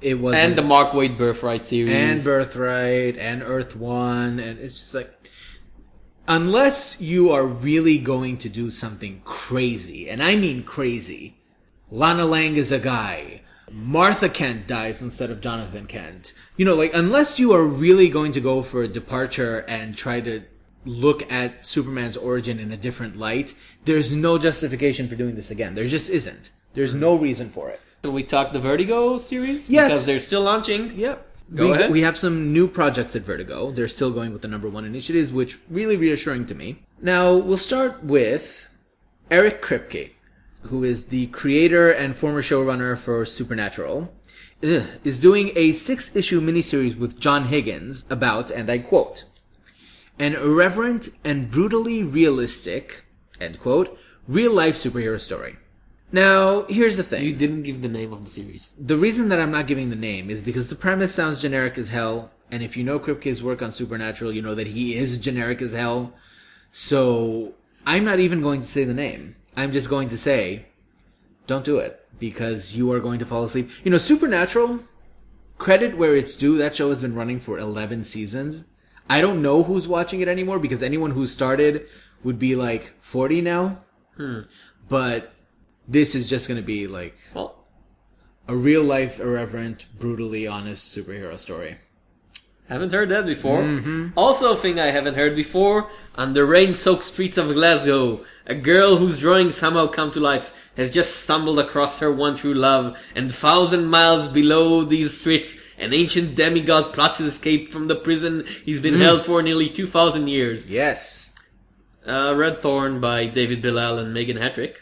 it 0.00 0.20
was 0.20 0.34
And 0.34 0.56
the 0.56 0.62
Mark 0.62 0.92
Waid 0.92 1.16
Birthright 1.16 1.64
series. 1.64 1.94
and 1.94 2.24
Birthright 2.24 3.16
and 3.18 3.42
Earth 3.42 3.76
One, 3.76 4.38
and 4.40 4.58
it's 4.58 4.78
just 4.78 4.94
like 4.94 5.14
unless 6.28 7.00
you 7.00 7.30
are 7.32 7.44
really 7.44 7.98
going 7.98 8.36
to 8.38 8.48
do 8.48 8.70
something 8.70 9.20
crazy, 9.24 10.08
and 10.08 10.22
I 10.22 10.36
mean 10.36 10.62
crazy, 10.62 11.39
Lana 11.92 12.24
Lang 12.24 12.56
is 12.56 12.70
a 12.70 12.78
guy. 12.78 13.40
Martha 13.72 14.28
Kent 14.28 14.68
dies 14.68 15.02
instead 15.02 15.30
of 15.30 15.40
Jonathan 15.40 15.86
Kent. 15.86 16.32
You 16.56 16.64
know, 16.64 16.74
like 16.74 16.94
unless 16.94 17.40
you 17.40 17.52
are 17.52 17.64
really 17.64 18.08
going 18.08 18.32
to 18.32 18.40
go 18.40 18.62
for 18.62 18.82
a 18.82 18.88
departure 18.88 19.64
and 19.66 19.96
try 19.96 20.20
to 20.20 20.42
look 20.84 21.30
at 21.32 21.66
Superman's 21.66 22.16
origin 22.16 22.60
in 22.60 22.70
a 22.70 22.76
different 22.76 23.16
light, 23.16 23.54
there's 23.86 24.12
no 24.12 24.38
justification 24.38 25.08
for 25.08 25.16
doing 25.16 25.34
this 25.34 25.50
again. 25.50 25.74
There 25.74 25.86
just 25.86 26.10
isn't. 26.10 26.52
There's 26.74 26.94
no 26.94 27.16
reason 27.16 27.48
for 27.48 27.70
it. 27.70 27.80
Shall 28.04 28.12
we 28.12 28.22
talk 28.22 28.52
the 28.52 28.60
Vertigo 28.60 29.18
series? 29.18 29.68
Yes. 29.68 29.90
Because 29.90 30.06
they're 30.06 30.20
still 30.20 30.42
launching. 30.42 30.96
Yep. 30.96 31.26
Go 31.54 31.66
we, 31.66 31.72
ahead. 31.72 31.90
we 31.90 32.00
have 32.02 32.16
some 32.16 32.52
new 32.52 32.68
projects 32.68 33.16
at 33.16 33.22
Vertigo. 33.22 33.72
They're 33.72 33.88
still 33.88 34.12
going 34.12 34.32
with 34.32 34.42
the 34.42 34.48
number 34.48 34.68
one 34.68 34.84
initiatives, 34.84 35.32
which 35.32 35.58
really 35.68 35.96
reassuring 35.96 36.46
to 36.46 36.54
me. 36.54 36.82
Now 37.02 37.34
we'll 37.34 37.56
start 37.56 38.04
with 38.04 38.68
Eric 39.30 39.60
Kripke, 39.60 40.10
who 40.62 40.84
is 40.84 41.06
the 41.06 41.26
creator 41.28 41.90
and 41.90 42.16
former 42.16 42.42
showrunner 42.42 42.96
for 42.96 43.24
Supernatural, 43.24 44.12
is 44.62 45.18
doing 45.18 45.52
a 45.56 45.72
six 45.72 46.14
issue 46.14 46.40
miniseries 46.40 46.96
with 46.96 47.18
John 47.18 47.46
Higgins 47.46 48.04
about, 48.10 48.50
and 48.50 48.70
I 48.70 48.78
quote, 48.78 49.24
an 50.18 50.34
irreverent 50.34 51.08
and 51.24 51.50
brutally 51.50 52.02
realistic, 52.02 53.04
end 53.40 53.58
quote, 53.58 53.98
real 54.28 54.52
life 54.52 54.74
superhero 54.74 55.18
story. 55.18 55.56
Now, 56.12 56.64
here's 56.64 56.96
the 56.96 57.04
thing. 57.04 57.24
You 57.24 57.34
didn't 57.34 57.62
give 57.62 57.82
the 57.82 57.88
name 57.88 58.12
of 58.12 58.24
the 58.24 58.30
series. 58.30 58.72
The 58.78 58.96
reason 58.96 59.28
that 59.28 59.40
I'm 59.40 59.52
not 59.52 59.68
giving 59.68 59.90
the 59.90 59.96
name 59.96 60.28
is 60.28 60.40
because 60.40 60.68
the 60.68 60.76
premise 60.76 61.14
sounds 61.14 61.40
generic 61.40 61.78
as 61.78 61.88
hell, 61.88 62.32
and 62.50 62.62
if 62.62 62.76
you 62.76 62.84
know 62.84 62.98
Kripke's 62.98 63.42
work 63.42 63.62
on 63.62 63.72
Supernatural, 63.72 64.32
you 64.32 64.42
know 64.42 64.56
that 64.56 64.66
he 64.66 64.96
is 64.96 65.18
generic 65.18 65.62
as 65.62 65.72
hell. 65.72 66.12
So 66.72 67.54
I'm 67.86 68.04
not 68.04 68.18
even 68.18 68.42
going 68.42 68.60
to 68.60 68.66
say 68.66 68.84
the 68.84 68.92
name. 68.92 69.36
I'm 69.60 69.72
just 69.72 69.90
going 69.90 70.08
to 70.08 70.18
say, 70.18 70.66
don't 71.46 71.64
do 71.64 71.78
it 71.78 72.06
because 72.18 72.74
you 72.74 72.90
are 72.92 73.00
going 73.00 73.18
to 73.18 73.26
fall 73.26 73.44
asleep. 73.44 73.70
You 73.84 73.90
know, 73.90 73.98
Supernatural, 73.98 74.80
credit 75.58 75.96
where 75.96 76.16
it's 76.16 76.34
due. 76.34 76.56
That 76.56 76.74
show 76.74 76.90
has 76.90 77.00
been 77.00 77.14
running 77.14 77.40
for 77.40 77.58
11 77.58 78.04
seasons. 78.04 78.64
I 79.08 79.20
don't 79.20 79.42
know 79.42 79.62
who's 79.62 79.88
watching 79.88 80.20
it 80.20 80.28
anymore 80.28 80.58
because 80.58 80.82
anyone 80.82 81.10
who 81.10 81.26
started 81.26 81.86
would 82.22 82.38
be 82.38 82.54
like 82.56 82.94
40 83.00 83.40
now. 83.40 83.82
Hmm. 84.16 84.40
But 84.88 85.32
this 85.86 86.14
is 86.14 86.28
just 86.28 86.48
going 86.48 86.60
to 86.60 86.66
be 86.66 86.86
like 86.86 87.16
Well, 87.34 87.56
a 88.48 88.56
real 88.56 88.82
life, 88.82 89.20
irreverent, 89.20 89.86
brutally 89.98 90.46
honest 90.46 90.96
superhero 90.96 91.38
story. 91.38 91.78
Haven't 92.70 92.92
heard 92.92 93.08
that 93.08 93.26
before. 93.26 93.62
Mm-hmm. 93.62 94.10
Also, 94.16 94.52
a 94.52 94.56
thing 94.56 94.78
I 94.78 94.92
haven't 94.92 95.16
heard 95.16 95.34
before 95.34 95.90
on 96.14 96.34
the 96.34 96.44
rain-soaked 96.44 97.02
streets 97.02 97.36
of 97.36 97.52
Glasgow, 97.52 98.24
a 98.46 98.54
girl 98.54 98.96
whose 98.96 99.18
drawings 99.18 99.56
somehow 99.56 99.88
come 99.88 100.12
to 100.12 100.20
life 100.20 100.54
has 100.76 100.88
just 100.88 101.16
stumbled 101.16 101.58
across 101.58 101.98
her 101.98 102.12
one 102.12 102.36
true 102.36 102.54
love, 102.54 102.96
and 103.16 103.34
thousand 103.34 103.86
miles 103.86 104.28
below 104.28 104.84
these 104.84 105.18
streets, 105.20 105.56
an 105.78 105.92
ancient 105.92 106.36
demigod 106.36 106.92
plots 106.92 107.18
his 107.18 107.26
escape 107.26 107.72
from 107.72 107.88
the 107.88 107.96
prison 107.96 108.46
he's 108.64 108.80
been 108.80 108.94
held 108.94 109.24
for 109.26 109.42
nearly 109.42 109.68
two 109.68 109.88
thousand 109.88 110.28
years. 110.28 110.64
Yes. 110.66 111.34
Uh, 112.06 112.34
Red 112.36 112.60
Thorn 112.60 113.00
by 113.00 113.26
David 113.26 113.60
Bilal 113.62 113.98
and 113.98 114.16
Meghan 114.16 114.38
Hetrick. 114.38 114.76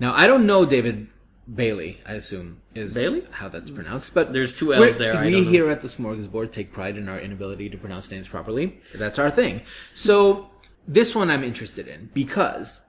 Now, 0.00 0.14
I 0.14 0.26
don't 0.26 0.46
know 0.46 0.64
David 0.64 1.08
Bailey, 1.46 2.00
I 2.06 2.14
assume 2.14 2.62
is 2.74 2.94
Bailey? 2.94 3.24
how 3.30 3.48
that's 3.48 3.70
pronounced, 3.70 4.14
but 4.14 4.32
There's 4.32 4.56
two 4.56 4.72
L's 4.74 4.80
we're- 4.80 4.92
there, 4.92 5.16
I 5.16 5.26
We 5.26 5.30
don't 5.32 5.44
know. 5.44 5.50
here 5.50 5.68
at 5.70 5.80
the 5.82 5.88
Smorgasbord 5.88 6.52
take 6.52 6.72
pride 6.72 6.96
in 6.96 7.08
our 7.08 7.18
inability 7.20 7.68
to 7.70 7.76
pronounce 7.78 8.10
names 8.10 8.28
properly. 8.28 8.80
That's 8.94 9.18
our 9.18 9.30
thing. 9.30 9.62
So 9.94 10.50
this 10.86 11.14
one 11.14 11.30
I'm 11.30 11.44
interested 11.44 11.86
in 11.88 12.10
because 12.14 12.86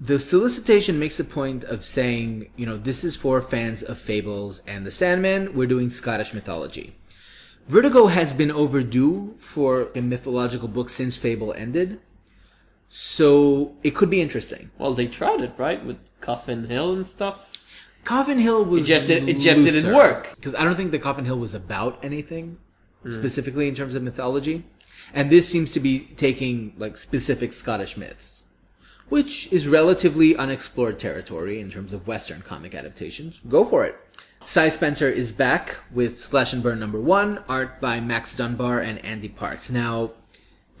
the 0.00 0.18
solicitation 0.18 0.98
makes 0.98 1.18
a 1.18 1.24
point 1.24 1.64
of 1.64 1.82
saying, 1.84 2.50
you 2.56 2.66
know, 2.66 2.76
this 2.76 3.02
is 3.04 3.16
for 3.16 3.40
fans 3.40 3.82
of 3.82 3.98
Fables 3.98 4.62
and 4.66 4.84
The 4.86 4.90
Sandman. 4.90 5.54
We're 5.54 5.66
doing 5.66 5.88
Scottish 5.90 6.34
mythology. 6.34 6.96
Vertigo 7.68 8.06
has 8.08 8.34
been 8.34 8.50
overdue 8.50 9.34
for 9.38 9.88
a 9.94 10.00
mythological 10.02 10.68
book 10.68 10.88
since 10.90 11.16
Fable 11.16 11.52
ended. 11.54 12.00
So 12.88 13.76
it 13.82 13.94
could 13.94 14.10
be 14.10 14.20
interesting. 14.20 14.70
Well, 14.78 14.94
they 14.94 15.06
tried 15.06 15.40
it, 15.40 15.52
right? 15.58 15.84
With 15.84 15.98
Coffin 16.20 16.68
Hill 16.68 16.92
and 16.94 17.06
stuff. 17.08 17.50
Coffin 18.06 18.38
Hill 18.38 18.64
was 18.64 18.84
It 18.84 18.86
just 18.86 19.10
it 19.10 19.38
just 19.38 19.62
didn't 19.62 19.94
work. 19.94 20.32
because 20.36 20.54
I 20.54 20.64
don't 20.64 20.76
think 20.76 20.92
the 20.92 20.98
Coffin 20.98 21.24
Hill 21.26 21.38
was 21.38 21.54
about 21.54 21.98
anything 22.02 22.56
Hmm. 23.02 23.12
specifically 23.12 23.68
in 23.68 23.74
terms 23.74 23.94
of 23.94 24.02
mythology, 24.02 24.64
and 25.12 25.28
this 25.30 25.48
seems 25.48 25.70
to 25.72 25.80
be 25.80 26.00
taking 26.16 26.72
like 26.78 26.96
specific 26.96 27.52
Scottish 27.52 27.96
myths, 27.96 28.44
which 29.08 29.52
is 29.52 29.68
relatively 29.68 30.36
unexplored 30.36 30.98
territory 30.98 31.60
in 31.60 31.70
terms 31.70 31.92
of 31.92 32.06
Western 32.08 32.40
comic 32.42 32.74
adaptations. 32.74 33.40
Go 33.48 33.64
for 33.64 33.84
it. 33.84 33.96
Si 34.44 34.70
Spencer 34.70 35.08
is 35.08 35.32
back 35.32 35.76
with 35.92 36.18
Slash 36.20 36.52
and 36.52 36.62
Burn 36.62 36.78
number 36.80 37.00
one, 37.00 37.40
art 37.48 37.80
by 37.80 37.98
Max 38.00 38.34
Dunbar 38.36 38.78
and 38.80 39.04
Andy 39.04 39.28
Parks. 39.28 39.70
Now, 39.70 40.12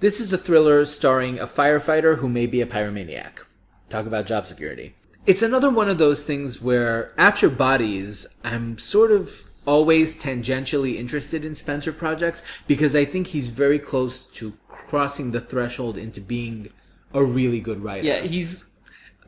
this 0.00 0.20
is 0.20 0.32
a 0.32 0.38
thriller 0.38 0.86
starring 0.86 1.38
a 1.40 1.46
firefighter 1.46 2.18
who 2.18 2.28
may 2.28 2.46
be 2.46 2.60
a 2.60 2.66
pyromaniac. 2.66 3.40
Talk 3.90 4.06
about 4.06 4.26
job 4.26 4.46
security. 4.46 4.94
It's 5.26 5.42
another 5.42 5.70
one 5.70 5.88
of 5.88 5.98
those 5.98 6.24
things 6.24 6.62
where 6.62 7.12
after 7.18 7.48
Bodies, 7.48 8.26
I'm 8.44 8.78
sort 8.78 9.10
of 9.10 9.48
always 9.66 10.14
tangentially 10.22 10.96
interested 10.96 11.44
in 11.44 11.54
Spencer 11.56 11.92
projects 11.92 12.44
because 12.68 12.94
I 12.94 13.04
think 13.04 13.28
he's 13.28 13.48
very 13.48 13.80
close 13.80 14.26
to 14.26 14.52
crossing 14.68 15.32
the 15.32 15.40
threshold 15.40 15.98
into 15.98 16.20
being 16.20 16.70
a 17.12 17.24
really 17.24 17.58
good 17.60 17.82
writer. 17.82 18.06
Yeah, 18.06 18.20
he's. 18.20 18.64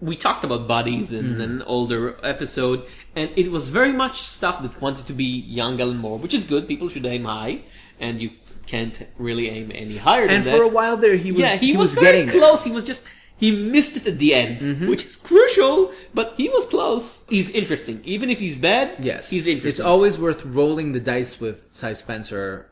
We 0.00 0.14
talked 0.14 0.44
about 0.44 0.68
bodies 0.68 1.12
in 1.12 1.24
Mm-hmm. 1.32 1.40
an 1.40 1.62
older 1.62 2.16
episode, 2.22 2.86
and 3.16 3.30
it 3.34 3.50
was 3.50 3.68
very 3.68 3.92
much 3.92 4.20
stuff 4.20 4.62
that 4.62 4.80
wanted 4.80 5.06
to 5.08 5.12
be 5.12 5.24
young 5.24 5.80
Alan 5.80 5.96
Moore, 5.96 6.18
which 6.18 6.34
is 6.34 6.44
good. 6.44 6.68
People 6.68 6.88
should 6.88 7.04
aim 7.04 7.24
high, 7.24 7.62
and 7.98 8.22
you 8.22 8.30
can't 8.66 9.04
really 9.18 9.48
aim 9.48 9.72
any 9.74 9.96
higher 9.96 10.28
than 10.28 10.36
And 10.36 10.44
that. 10.44 10.56
for 10.56 10.62
a 10.62 10.68
while 10.68 10.96
there, 10.96 11.16
he 11.16 11.32
was 11.32 11.40
yeah, 11.40 11.56
he, 11.56 11.76
was, 11.76 11.96
getting 11.96 12.04
very 12.04 12.16
there. 12.18 12.26
Mm-hmm. 12.28 12.38
close. 12.38 12.62
He 12.62 12.70
was 12.70 12.84
just 12.84 13.02
he 13.38 13.50
missed 13.52 13.96
it 13.96 14.06
at 14.06 14.18
the 14.18 14.34
end, 14.34 14.88
which 14.88 15.04
is 15.06 15.16
crucial. 15.16 15.92
But 16.12 16.34
he 16.36 16.48
was 16.50 16.66
close. 16.66 17.24
He's 17.28 17.50
interesting, 17.50 18.02
even 18.04 18.28
if 18.30 18.38
he's 18.38 18.56
bad. 18.56 19.02
Yes, 19.04 19.30
he's 19.30 19.46
interesting. 19.46 19.70
It's 19.70 19.80
always 19.80 20.18
worth 20.18 20.44
rolling 20.44 20.92
the 20.92 21.00
dice 21.00 21.40
with 21.40 21.66
Si 21.70 21.94
Spencer 21.94 22.68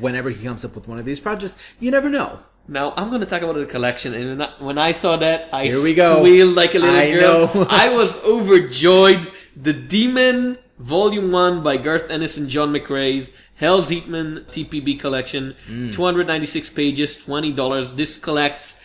whenever 0.00 0.30
he 0.30 0.42
comes 0.44 0.64
up 0.64 0.74
with 0.74 0.88
one 0.88 0.98
of 0.98 1.04
these 1.04 1.20
projects. 1.20 1.56
You 1.78 1.90
never 1.92 2.08
know. 2.08 2.40
Now 2.70 2.92
I'm 2.96 3.08
going 3.08 3.20
to 3.20 3.26
talk 3.26 3.42
about 3.42 3.54
the 3.56 3.64
collection, 3.66 4.12
and 4.12 4.42
when 4.58 4.76
I, 4.76 4.92
saw 4.92 5.16
that, 5.16 5.48
I 5.54 5.66
Here 5.66 5.82
we 5.82 5.94
go. 5.94 6.16
squealed 6.18 6.54
like 6.54 6.74
a 6.74 6.78
little 6.80 6.96
I 7.00 7.10
girl. 7.12 7.46
know. 7.54 7.66
I 7.70 7.94
was 7.94 8.10
overjoyed. 8.24 9.30
The 9.56 9.72
Demon 9.72 10.58
Volume 10.78 11.32
One 11.32 11.62
by 11.62 11.76
Garth 11.78 12.10
Ennis 12.10 12.36
and 12.36 12.48
John 12.48 12.72
McCrea, 12.72 13.30
Hell's 13.54 13.88
Hitman 13.90 14.44
TPB 14.52 15.00
collection, 15.00 15.54
Mm. 15.68 15.92
296 15.94 16.70
pages, 16.70 17.16
twenty 17.16 17.52
dollars. 17.52 17.94
This 17.94 18.18
collects 18.18 18.76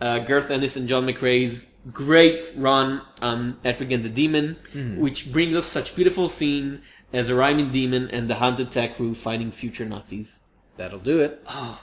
uh, 0.00 0.18
Garth 0.20 0.50
Ennis 0.50 0.76
and 0.76 0.88
John 0.88 1.06
McCrea's 1.06 1.66
great 1.92 2.52
run 2.56 3.02
on 3.22 3.58
Etrigan 3.64 3.94
and 3.94 4.04
the 4.04 4.08
Demon, 4.10 4.56
Mm. 4.74 4.98
which 4.98 5.32
brings 5.32 5.56
us 5.56 5.66
such 5.66 5.94
beautiful 5.96 6.28
scene 6.28 6.82
as 7.12 7.30
a 7.30 7.34
rhyming 7.34 7.70
demon 7.70 8.08
and 8.10 8.28
the 8.28 8.34
haunted 8.36 8.70
tech 8.70 8.96
crew 8.96 9.14
fighting 9.14 9.50
future 9.50 9.84
Nazis. 9.86 10.38
That'll 10.76 10.98
do 10.98 11.20
it. 11.20 11.42
Oh, 11.48 11.80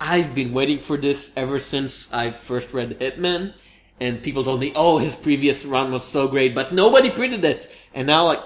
I've 0.00 0.34
been 0.34 0.52
waiting 0.52 0.78
for 0.80 0.96
this 0.96 1.30
ever 1.36 1.58
since 1.58 2.12
I 2.12 2.30
first 2.32 2.74
read 2.74 2.98
Hitman, 3.00 3.54
and 4.00 4.22
people 4.22 4.44
told 4.44 4.60
me, 4.60 4.72
"Oh, 4.74 4.98
his 4.98 5.16
previous 5.16 5.64
run 5.64 5.90
was 5.92 6.04
so 6.04 6.28
great," 6.28 6.54
but 6.54 6.72
nobody 6.72 7.10
printed 7.10 7.44
it. 7.44 7.70
And 7.94 8.06
now, 8.06 8.26
like 8.26 8.40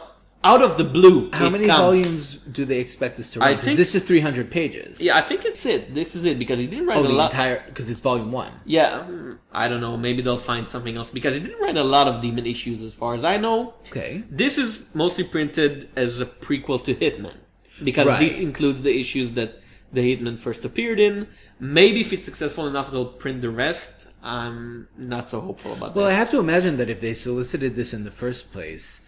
out 0.44 0.62
of 0.62 0.78
the 0.78 0.84
blue, 0.84 1.30
How 1.32 1.48
many 1.50 1.66
comes. 1.66 1.78
volumes 1.78 2.34
do 2.52 2.64
they 2.64 2.78
expect 2.78 3.18
us 3.18 3.30
to 3.32 3.40
run? 3.40 3.48
I 3.48 3.54
think- 3.56 3.76
this 3.76 3.94
is 3.94 4.02
300 4.04 4.50
pages. 4.50 5.00
Yeah, 5.00 5.16
I 5.16 5.20
think 5.22 5.44
it's 5.44 5.66
it. 5.66 5.94
This 5.94 6.14
is 6.14 6.24
it 6.24 6.38
because 6.38 6.58
he 6.58 6.66
didn't 6.66 6.86
write 6.86 6.98
Oh, 6.98 7.04
a 7.04 7.08
the 7.08 7.12
lot. 7.12 7.32
entire 7.32 7.64
because 7.66 7.90
it's 7.90 8.00
volume 8.00 8.30
one. 8.30 8.52
yeah, 8.64 9.04
I 9.52 9.68
don't 9.68 9.80
know. 9.80 9.96
Maybe 9.96 10.22
they'll 10.22 10.38
find 10.38 10.68
something 10.68 10.96
else 10.96 11.10
because 11.10 11.34
he 11.34 11.40
didn't 11.40 11.60
write 11.60 11.76
a 11.76 11.82
lot 11.84 12.06
of 12.06 12.20
demon 12.22 12.46
issues, 12.46 12.82
as 12.82 12.94
far 12.94 13.14
as 13.14 13.24
I 13.24 13.36
know. 13.36 13.74
Okay. 13.88 14.22
This 14.30 14.58
is 14.58 14.80
mostly 14.94 15.24
printed 15.24 15.88
as 15.96 16.20
a 16.20 16.26
prequel 16.26 16.82
to 16.84 16.94
Hitman 16.94 17.34
because 17.82 18.06
Right. 18.06 18.20
this 18.20 18.38
includes 18.40 18.82
the 18.84 18.98
issues 18.98 19.32
that 19.32 19.60
the 19.92 20.02
Hitman 20.16 20.38
first 20.38 20.64
appeared 20.64 21.00
in. 21.00 21.26
Maybe 21.58 22.00
if 22.02 22.12
it's 22.12 22.26
successful 22.26 22.66
enough, 22.68 22.92
they'll 22.92 23.06
print 23.06 23.40
the 23.40 23.50
rest. 23.50 24.06
I'm 24.22 24.86
not 24.96 25.28
so 25.28 25.40
hopeful 25.40 25.72
about 25.72 25.94
Well, 25.96 26.06
I 26.06 26.12
have 26.12 26.30
to 26.30 26.38
imagine 26.38 26.76
that 26.76 26.88
if 26.90 27.00
they 27.00 27.14
solicited 27.14 27.74
this 27.74 27.92
in 27.94 28.04
the 28.04 28.10
first 28.10 28.52
place, 28.52 29.00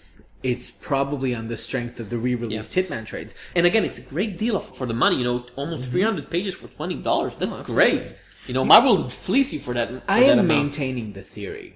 it's 0.43 0.70
probably 0.70 1.34
on 1.34 1.49
the 1.49 1.57
strength 1.59 2.01
of 2.01 2.09
the 2.11 2.16
re-released 2.18 2.74
Hitman 2.74 3.05
trades. 3.07 3.34
and 3.55 3.66
again, 3.66 3.84
it's 3.84 3.99
a 3.99 4.03
great 4.03 4.38
deal 4.38 4.59
for 4.61 4.86
the 4.86 4.95
money. 4.95 5.16
You 5.16 5.24
know, 5.24 5.47
almost 5.57 5.91
300 5.91 6.30
pages 6.30 6.55
for 6.55 6.68
twenty 6.68 6.95
dollars. 6.97 7.36
That's 7.36 7.57
Mm-hmm. 7.57 7.72
Oh, 7.72 7.74
great. 7.74 8.16
You 8.47 8.55
know, 8.55 8.64
Marvel 8.64 8.97
would 8.97 9.12
fleece 9.12 9.53
you 9.53 9.61
for 9.61 9.74
that. 9.74 9.88
For 9.91 10.03
I 10.09 10.20
that 10.20 10.30
am 10.32 10.38
amount. 10.41 10.49
maintaining 10.49 11.12
the 11.12 11.22
theory 11.22 11.74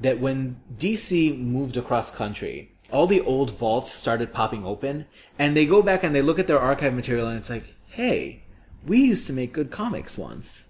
that 0.00 0.18
when 0.18 0.60
DC 0.76 1.38
moved 1.38 1.76
across 1.76 2.10
country, 2.10 2.72
all 2.90 3.06
the 3.06 3.20
old 3.20 3.52
vaults 3.52 3.92
started 3.92 4.32
popping 4.32 4.66
open, 4.66 5.06
and 5.38 5.56
they 5.56 5.64
go 5.64 5.80
back 5.82 6.02
and 6.02 6.12
they 6.14 6.20
look 6.22 6.38
at 6.40 6.48
their 6.48 6.58
archive 6.58 6.94
material, 6.94 7.28
and 7.28 7.38
it's 7.38 7.48
like, 7.48 7.64
hey, 7.86 8.42
we 8.86 9.00
used 9.00 9.26
to 9.28 9.32
make 9.32 9.52
good 9.52 9.70
comics 9.70 10.18
once. 10.18 10.68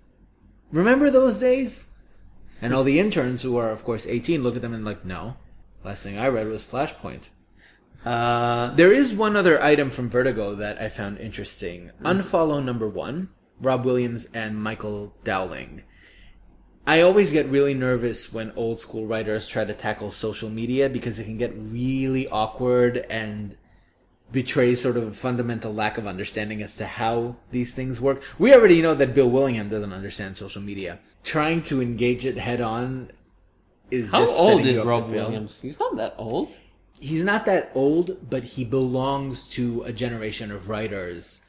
Remember 0.71 1.11
those 1.11 1.41
days? 1.41 1.93
And 2.63 2.75
all 2.75 2.85
the 2.85 3.01
interns 3.01 3.41
who 3.43 3.57
are, 3.57 3.71
of 3.71 3.83
course, 3.85 4.07
18 4.07 4.43
look 4.43 4.55
at 4.57 4.63
them 4.63 4.75
and 4.75 4.85
like, 4.85 5.05
no. 5.05 5.37
Last 5.85 6.03
thing 6.03 6.19
I 6.19 6.29
read 6.29 6.49
was 6.49 6.65
Flashpoint. 6.65 7.31
Uh, 8.05 8.75
There 8.75 8.93
is 8.93 9.15
one 9.15 9.37
other 9.37 9.63
item 9.63 9.91
from 9.91 10.11
Vertigo 10.11 10.55
that 10.55 10.81
I 10.81 10.89
found 10.89 11.19
interesting. 11.19 11.91
Unfollow 12.03 12.63
number 12.63 12.89
one, 12.89 13.31
Rob 13.61 13.85
Williams 13.85 14.27
and 14.35 14.63
Michael 14.63 15.15
Dowling. 15.25 15.83
I 16.87 17.03
always 17.03 17.31
get 17.31 17.47
really 17.47 17.75
nervous 17.75 18.33
when 18.33 18.53
old 18.57 18.81
school 18.81 19.07
writers 19.07 19.47
try 19.47 19.65
to 19.65 19.75
tackle 19.75 20.11
social 20.11 20.49
media 20.49 20.89
because 20.89 21.19
it 21.19 21.25
can 21.25 21.39
get 21.39 21.53
really 21.55 22.27
awkward 22.29 22.99
and 23.11 23.57
betray 24.33 24.75
sort 24.75 24.97
of 24.97 25.07
a 25.07 25.13
fundamental 25.13 25.75
lack 25.75 25.99
of 25.99 26.07
understanding 26.07 26.63
as 26.63 26.75
to 26.77 26.87
how 26.87 27.37
these 27.51 27.75
things 27.75 28.01
work. 28.01 28.23
We 28.39 28.55
already 28.55 28.81
know 28.81 28.95
that 28.95 29.15
Bill 29.15 29.29
Willingham 29.29 29.69
doesn't 29.69 29.93
understand 29.93 30.37
social 30.37 30.63
media. 30.63 31.01
Trying 31.23 31.63
to 31.65 31.83
engage 31.83 32.25
it 32.25 32.39
head 32.39 32.61
on 32.61 33.11
is 33.91 34.11
how 34.11 34.29
old 34.29 34.67
is 34.67 34.79
Rob 34.79 35.11
Williams? 35.11 35.61
He's 35.61 35.79
not 35.79 35.97
that 35.97 36.15
old. 36.19 36.53
he's 37.01 37.25
not 37.25 37.45
that 37.47 37.71
old, 37.75 38.29
but 38.29 38.43
he 38.45 38.65
belongs 38.65 39.47
to 39.49 39.83
a 39.83 39.93
generation 39.93 40.51
of 40.53 40.69
writers 40.69 41.41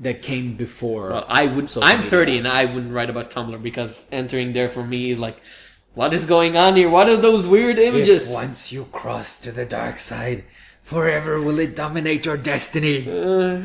that 0.00 0.22
came 0.22 0.56
before. 0.56 1.10
Well, 1.10 1.26
I 1.28 1.46
would. 1.46 1.70
I'm 1.80 1.98
media. 1.98 2.10
30 2.10 2.38
and 2.38 2.48
I 2.48 2.64
wouldn't 2.64 2.92
write 2.92 3.10
about 3.10 3.30
Tumblr 3.30 3.62
because 3.62 4.04
entering 4.10 4.52
there 4.52 4.68
for 4.68 4.84
me 4.84 5.10
is 5.10 5.18
like, 5.18 5.38
what 5.94 6.12
is 6.12 6.26
going 6.26 6.56
on 6.56 6.76
here? 6.76 6.88
What 6.90 7.08
are 7.08 7.16
those 7.16 7.46
weird 7.46 7.78
images? 7.78 8.22
If 8.22 8.32
once 8.32 8.72
you 8.72 8.86
cross 8.86 9.38
to 9.40 9.52
the 9.52 9.64
dark 9.64 9.98
side, 9.98 10.44
forever 10.82 11.40
will 11.40 11.58
it 11.60 11.76
dominate 11.76 12.26
your 12.26 12.36
destiny. 12.36 13.08
Uh, 13.08 13.62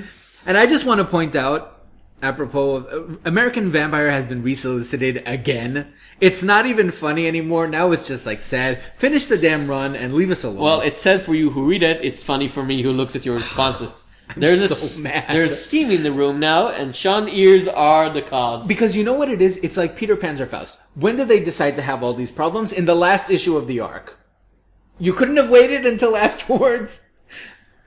and 0.48 0.58
I 0.58 0.66
just 0.68 0.86
want 0.86 1.00
to 1.02 1.06
point 1.06 1.36
out, 1.36 1.79
apropos 2.22 2.76
of 2.78 3.20
American 3.26 3.72
Vampire 3.72 4.12
has 4.12 4.26
been 4.26 4.42
resolicited 4.42 5.24
again. 5.26 5.92
It's 6.22 6.44
not 6.44 6.66
even 6.66 6.92
funny 6.92 7.28
anymore. 7.28 7.68
Now 7.68 7.92
it's 7.92 8.08
just 8.08 8.26
like 8.26 8.42
sad. 8.42 8.82
Finish 8.98 9.26
the 9.26 9.38
damn 9.38 9.68
run 9.70 9.96
and 9.96 10.14
leave 10.14 10.32
us 10.32 10.44
alone. 10.44 10.64
well, 10.64 10.82
it's 10.82 11.02
sad 11.02 11.24
for 11.24 11.34
you 11.34 11.50
who 11.50 11.66
read 11.66 11.84
it. 11.84 12.04
It's 12.04 12.22
funny 12.22 12.48
for 12.48 12.64
me 12.64 12.82
who 12.82 12.92
looks 12.92 13.16
at 13.16 13.26
your 13.26 13.36
responses. 13.36 14.04
there's 14.38 14.60
a, 14.62 14.68
so 14.68 14.76
s- 14.76 14.98
mad. 15.00 15.26
there's 15.30 15.66
steam 15.66 15.90
in 15.92 16.04
the 16.04 16.12
room 16.12 16.40
now, 16.40 16.68
and 16.70 16.96
Sean 16.96 17.28
ears 17.30 17.68
are 17.68 18.10
the 18.10 18.22
cause. 18.22 18.68
Because 18.68 18.96
you 18.96 19.04
know 19.04 19.14
what 19.16 19.30
it 19.30 19.42
is? 19.42 19.58
It's 19.60 19.78
like 19.78 19.96
Peter 19.96 20.16
Panzerfaust. 20.18 20.78
When 20.96 21.16
did 21.16 21.30
they 21.30 21.44
decide 21.44 21.76
to 21.78 21.82
have 21.82 22.04
all 22.04 22.14
these 22.14 22.32
problems? 22.32 22.72
In 22.74 22.86
the 22.86 22.96
last 22.96 23.30
issue 23.30 23.56
of 23.58 23.68
the 23.68 23.80
arc. 23.80 24.18
You 25.00 25.14
couldn't 25.14 25.38
have 25.38 25.50
waited 25.50 25.86
until 25.86 26.16
afterwards. 26.28 27.02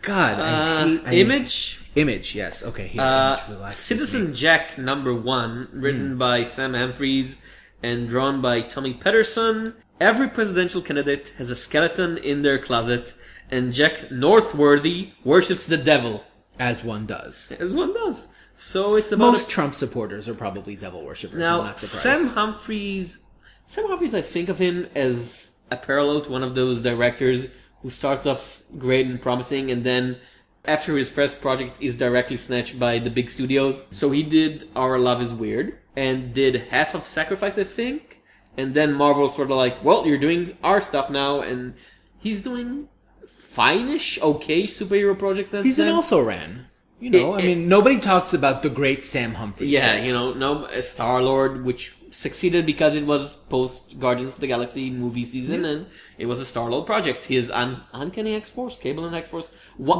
God, 0.02 0.38
I 0.38 0.50
uh, 0.52 0.86
hate 0.86 1.06
I- 1.06 1.14
image. 1.14 1.78
Image, 1.94 2.34
yes. 2.34 2.64
Okay, 2.64 2.88
here. 2.88 3.02
Uh, 3.02 3.36
image 3.36 3.58
relaxes 3.58 3.84
Citizen 3.84 4.28
me. 4.28 4.34
Jack 4.34 4.78
number 4.78 5.14
one, 5.14 5.68
written 5.72 6.16
by 6.16 6.44
Sam 6.44 6.72
Humphries 6.74 7.38
and 7.82 8.08
drawn 8.08 8.40
by 8.40 8.62
Tommy 8.62 8.94
Patterson. 8.94 9.74
Every 10.00 10.28
presidential 10.28 10.80
candidate 10.80 11.34
has 11.38 11.50
a 11.50 11.56
skeleton 11.56 12.16
in 12.18 12.42
their 12.42 12.58
closet, 12.58 13.14
and 13.50 13.72
Jack 13.74 14.10
Northworthy 14.10 15.10
worships 15.22 15.66
the 15.66 15.76
devil, 15.76 16.24
as 16.58 16.82
one 16.82 17.06
does. 17.06 17.52
as 17.52 17.72
one 17.72 17.92
does. 17.92 18.28
So 18.54 18.96
it's 18.96 19.12
about 19.12 19.32
Most 19.32 19.50
Trump 19.50 19.74
supporters 19.74 20.28
are 20.28 20.34
probably 20.34 20.76
devil 20.76 21.04
worshippers. 21.04 21.34
I'm 21.36 21.40
now 21.40 21.62
not 21.62 21.78
surprised. 21.78 22.20
Sam 22.24 22.34
Humphries. 22.34 23.18
Sam 23.66 23.86
Humphries, 23.86 24.14
I 24.14 24.22
think 24.22 24.48
of 24.48 24.58
him 24.58 24.88
as 24.94 25.54
a 25.70 25.76
parallel 25.76 26.22
to 26.22 26.30
one 26.32 26.42
of 26.42 26.54
those 26.54 26.82
directors 26.82 27.46
who 27.82 27.90
starts 27.90 28.26
off 28.26 28.62
great 28.78 29.06
and 29.06 29.20
promising, 29.20 29.70
and 29.70 29.84
then 29.84 30.16
after 30.64 30.96
his 30.96 31.10
first 31.10 31.40
project 31.40 31.76
is 31.80 31.96
directly 31.96 32.36
snatched 32.36 32.78
by 32.78 32.98
the 32.98 33.10
big 33.10 33.28
studios. 33.30 33.84
So 33.90 34.10
he 34.10 34.22
did 34.22 34.68
Our 34.76 34.98
Love 34.98 35.20
Is 35.20 35.34
Weird 35.34 35.76
and 35.96 36.32
did 36.32 36.54
half 36.70 36.94
of 36.94 37.04
Sacrifice, 37.04 37.58
I 37.58 37.64
think, 37.64 38.20
and 38.56 38.72
then 38.74 38.92
Marvel 38.92 39.28
sort 39.28 39.50
of 39.50 39.56
like, 39.56 39.82
well, 39.84 40.06
you're 40.06 40.18
doing 40.18 40.56
our 40.62 40.80
stuff 40.80 41.10
now, 41.10 41.40
and 41.40 41.74
he's 42.18 42.40
doing 42.42 42.88
fine-ish, 43.26 44.20
okay 44.22 44.62
superhero 44.64 45.18
projects. 45.18 45.50
He's 45.52 45.78
an 45.78 45.88
also 45.88 46.22
ran. 46.22 46.66
You 47.00 47.10
know, 47.10 47.34
It- 47.34 47.42
I 47.42 47.46
mean, 47.46 47.68
nobody 47.68 47.98
talks 47.98 48.32
about 48.32 48.62
the 48.62 48.68
great 48.70 49.04
Sam 49.04 49.34
Humphrey. 49.34 49.66
Yeah, 49.66 50.02
you 50.04 50.12
know, 50.12 50.32
no 50.32 50.64
uh, 50.66 50.80
Star 50.80 51.20
Lord, 51.22 51.64
which 51.64 51.96
succeeded 52.12 52.66
because 52.66 52.94
it 52.94 53.06
was 53.06 53.32
post 53.48 53.98
Guardians 53.98 54.34
of 54.34 54.40
the 54.40 54.46
Galaxy 54.46 54.90
movie 54.90 55.24
season, 55.24 55.64
and 55.64 55.86
it 56.18 56.26
was 56.26 56.38
a 56.38 56.44
Star 56.44 56.70
Lord 56.70 56.86
project. 56.86 57.24
His 57.24 57.50
Un- 57.50 57.80
Uncanny 57.92 58.34
X 58.34 58.50
Force, 58.50 58.78
Cable 58.78 59.06
and 59.06 59.16
X 59.16 59.28
Force. 59.28 59.50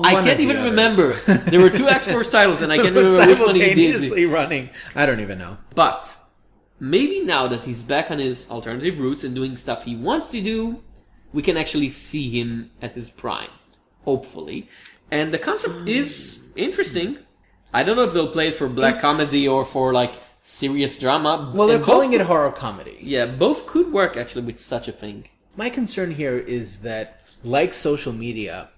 I 0.05 0.13
can't 0.15 0.29
of 0.29 0.37
the 0.37 0.43
even 0.43 0.65
remember. 0.65 1.15
there 1.15 1.61
were 1.61 1.71
two 1.71 1.89
X 1.89 2.07
Force 2.07 2.29
titles, 2.37 2.63
and 2.63 2.71
I 2.71 2.77
can't 2.77 2.95
remember 2.95 3.27
which 3.27 3.39
one 3.39 3.55
he 3.55 3.61
did. 3.61 3.95
simultaneously 3.95 4.27
running. 4.27 4.71
I 4.95 5.07
don't 5.07 5.21
even 5.21 5.39
know. 5.39 5.57
But 5.75 6.17
maybe 6.79 7.21
now 7.21 7.49
that 7.49 7.65
he's 7.65 7.83
back 7.83 8.11
on 8.11 8.19
his 8.19 8.49
alternative 8.51 9.01
routes 9.01 9.25
and 9.25 9.35
doing 9.35 9.57
stuff 9.57 9.85
he 9.85 9.97
wants 9.97 10.29
to 10.29 10.41
do, 10.41 10.83
we 11.33 11.43
can 11.43 11.57
actually 11.57 11.89
see 11.89 12.39
him 12.39 12.71
at 12.81 12.93
his 12.93 13.11
prime. 13.11 13.51
Hopefully. 14.05 14.69
And 15.11 15.33
the 15.33 15.39
concept 15.39 15.89
is 15.89 16.41
mm. 16.41 16.53
interesting. 16.57 17.19
I 17.73 17.85
don't 17.85 17.97
know 17.97 18.05
if 18.05 18.13
they'll 18.13 18.29
play 18.29 18.49
it 18.49 18.55
for 18.55 18.69
black 18.69 18.97
It's- 18.97 19.03
comedy 19.03 19.49
or 19.49 19.65
for 19.65 19.93
like 19.95 20.13
serious 20.43 20.99
drama. 20.99 21.53
Well, 21.55 21.68
they're 21.68 21.76
And 21.76 21.84
calling 21.84 22.11
both 22.11 22.20
it 22.20 22.26
horror 22.26 22.51
comedy. 22.51 22.99
Yeah, 23.01 23.26
both 23.26 23.66
could 23.66 23.93
work 23.93 24.16
actually 24.16 24.45
with 24.45 24.59
such 24.59 24.88
a 24.88 24.93
thing. 24.93 25.28
My 25.57 25.70
concern 25.70 26.11
here 26.11 26.36
is 26.36 26.80
that, 26.80 27.22
like 27.43 27.72
social 27.72 28.12
media, 28.12 28.68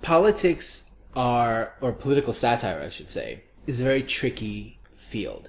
politics 0.00 0.90
are, 1.14 1.74
or 1.80 1.92
political 1.92 2.32
satire, 2.32 2.80
I 2.80 2.88
should 2.88 3.10
say, 3.10 3.42
is 3.66 3.80
a 3.80 3.84
very 3.84 4.02
tricky 4.02 4.78
field. 4.96 5.48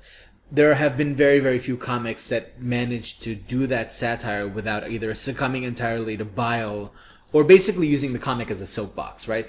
There 0.51 0.73
have 0.73 0.97
been 0.97 1.13
very, 1.13 1.39
very 1.39 1.59
few 1.59 1.77
comics 1.77 2.27
that 2.29 2.59
manage 2.59 3.19
to 3.19 3.35
do 3.35 3.67
that 3.67 3.93
satire 3.93 4.47
without 4.47 4.89
either 4.89 5.13
succumbing 5.13 5.63
entirely 5.63 6.17
to 6.17 6.25
bile 6.25 6.91
or 7.31 7.43
basically 7.43 7.85
using 7.85 8.13
the 8.13 8.19
comic 8.19 8.49
as 8.49 8.59
a 8.59 8.65
soapbox, 8.65 9.27
right? 9.27 9.47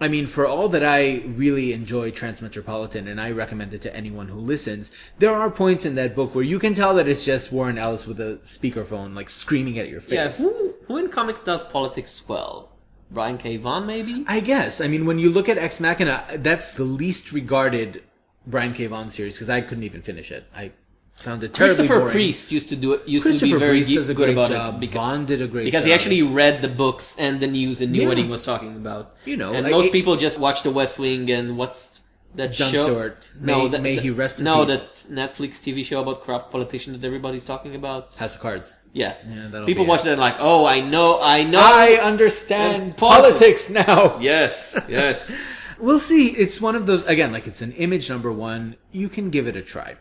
I 0.00 0.08
mean, 0.08 0.26
for 0.26 0.46
all 0.46 0.68
that 0.68 0.84
I 0.84 1.22
really 1.26 1.72
enjoy 1.72 2.10
Transmetropolitan 2.10 3.08
and 3.08 3.20
I 3.20 3.32
recommend 3.32 3.74
it 3.74 3.82
to 3.82 3.94
anyone 3.94 4.28
who 4.28 4.38
listens, 4.38 4.92
there 5.18 5.34
are 5.34 5.50
points 5.50 5.84
in 5.84 5.96
that 5.96 6.14
book 6.14 6.34
where 6.34 6.44
you 6.44 6.58
can 6.58 6.74
tell 6.74 6.94
that 6.94 7.08
it's 7.08 7.24
just 7.24 7.50
Warren 7.50 7.78
Ellis 7.78 8.06
with 8.06 8.20
a 8.20 8.38
speakerphone, 8.44 9.14
like 9.14 9.28
screaming 9.28 9.78
at 9.78 9.88
your 9.88 10.00
face. 10.00 10.40
Yeah, 10.40 10.46
who, 10.46 10.74
who 10.86 10.96
in 10.98 11.08
comics 11.08 11.40
does 11.40 11.64
politics 11.64 12.22
well? 12.28 12.70
Brian 13.10 13.38
K. 13.38 13.56
Vaughan, 13.56 13.86
maybe? 13.86 14.24
I 14.26 14.40
guess. 14.40 14.80
I 14.80 14.88
mean, 14.88 15.06
when 15.06 15.18
you 15.18 15.30
look 15.30 15.48
at 15.48 15.58
Ex 15.58 15.80
Machina, 15.80 16.24
that's 16.36 16.74
the 16.74 16.84
least 16.84 17.32
regarded 17.32 18.02
Brian 18.46 18.74
K. 18.74 18.86
Vaughan 18.86 19.10
series 19.10 19.34
because 19.34 19.50
I 19.50 19.62
couldn't 19.62 19.84
even 19.84 20.02
finish 20.02 20.30
it. 20.30 20.44
I 20.54 20.72
found 21.18 21.42
it 21.42 21.52
terribly 21.54 21.76
Christopher 21.76 21.98
boring. 22.00 22.12
Priest 22.12 22.52
used 22.52 22.68
to 22.70 22.76
do 22.76 22.92
it. 22.94 23.06
Used 23.08 23.26
to 23.26 23.38
be 23.38 23.52
very 23.54 23.82
Priest 23.82 23.94
does 23.94 24.08
a 24.08 24.14
good 24.14 24.24
great 24.26 24.32
about 24.32 24.48
job. 24.50 24.74
it 24.74 24.80
because, 24.80 24.94
Vaughan 24.94 25.26
did 25.26 25.42
a 25.42 25.48
great 25.48 25.64
because 25.64 25.82
job. 25.82 25.88
he 25.88 25.92
actually 25.92 26.22
read 26.22 26.62
the 26.62 26.68
books 26.68 27.16
and 27.18 27.40
the 27.40 27.46
news 27.46 27.80
and 27.80 27.92
knew 27.92 28.06
what 28.08 28.18
he 28.18 28.24
was 28.24 28.44
talking 28.44 28.76
about. 28.76 29.14
You 29.24 29.36
know, 29.36 29.52
and 29.52 29.64
like 29.64 29.72
most 29.72 29.86
it- 29.86 29.92
people 29.92 30.16
just 30.16 30.38
watch 30.38 30.62
The 30.62 30.70
West 30.70 30.98
Wing 30.98 31.30
and 31.30 31.56
what's 31.58 32.00
that 32.34 32.52
Jon 32.52 32.70
show? 32.72 32.84
Stewart. 32.84 33.22
May- 33.40 33.68
that, 33.68 33.82
may 33.82 33.96
he 33.96 34.10
rest 34.10 34.38
in 34.38 34.44
No, 34.44 34.64
peace. 34.66 34.80
that 35.08 35.34
Netflix 35.34 35.52
TV 35.64 35.84
show 35.84 36.00
about 36.02 36.22
corrupt 36.22 36.52
politician 36.52 36.92
that 36.92 37.04
everybody's 37.04 37.44
talking 37.44 37.74
about. 37.74 38.14
House 38.16 38.34
of 38.36 38.40
Cards. 38.40 38.76
Yeah, 38.92 39.14
Yeah, 39.28 39.48
that'll 39.50 39.66
people 39.66 39.84
be 39.84 39.88
watch 39.88 40.00
it. 40.00 40.04
that 40.04 40.12
and 40.12 40.20
like, 40.20 40.36
oh, 40.38 40.66
I 40.66 40.80
know, 40.80 41.20
I 41.22 41.44
know. 41.44 41.60
I 41.60 41.98
understand 42.02 42.90
It's 42.92 43.00
politics 43.00 43.70
now. 43.70 44.18
yes, 44.20 44.78
yes. 44.88 45.36
We'll 45.80 46.00
see. 46.00 46.30
It's 46.30 46.60
one 46.60 46.74
of 46.74 46.86
those 46.86 47.06
again, 47.06 47.30
like 47.30 47.46
it's 47.46 47.62
an 47.62 47.70
image 47.72 48.10
number 48.10 48.32
one. 48.32 48.74
You 48.90 49.08
can 49.08 49.30
give 49.30 49.46
it 49.46 49.54
a 49.54 49.62
try. 49.62 49.94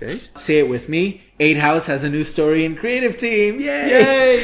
Okay. 0.00 0.14
Say 0.14 0.58
it 0.60 0.68
with 0.68 0.88
me. 0.88 1.22
Eight 1.40 1.56
House 1.56 1.86
has 1.86 2.04
a 2.04 2.08
new 2.10 2.22
story 2.24 2.64
and 2.64 2.78
creative 2.78 3.18
team. 3.18 3.60
Yay! 3.60 3.66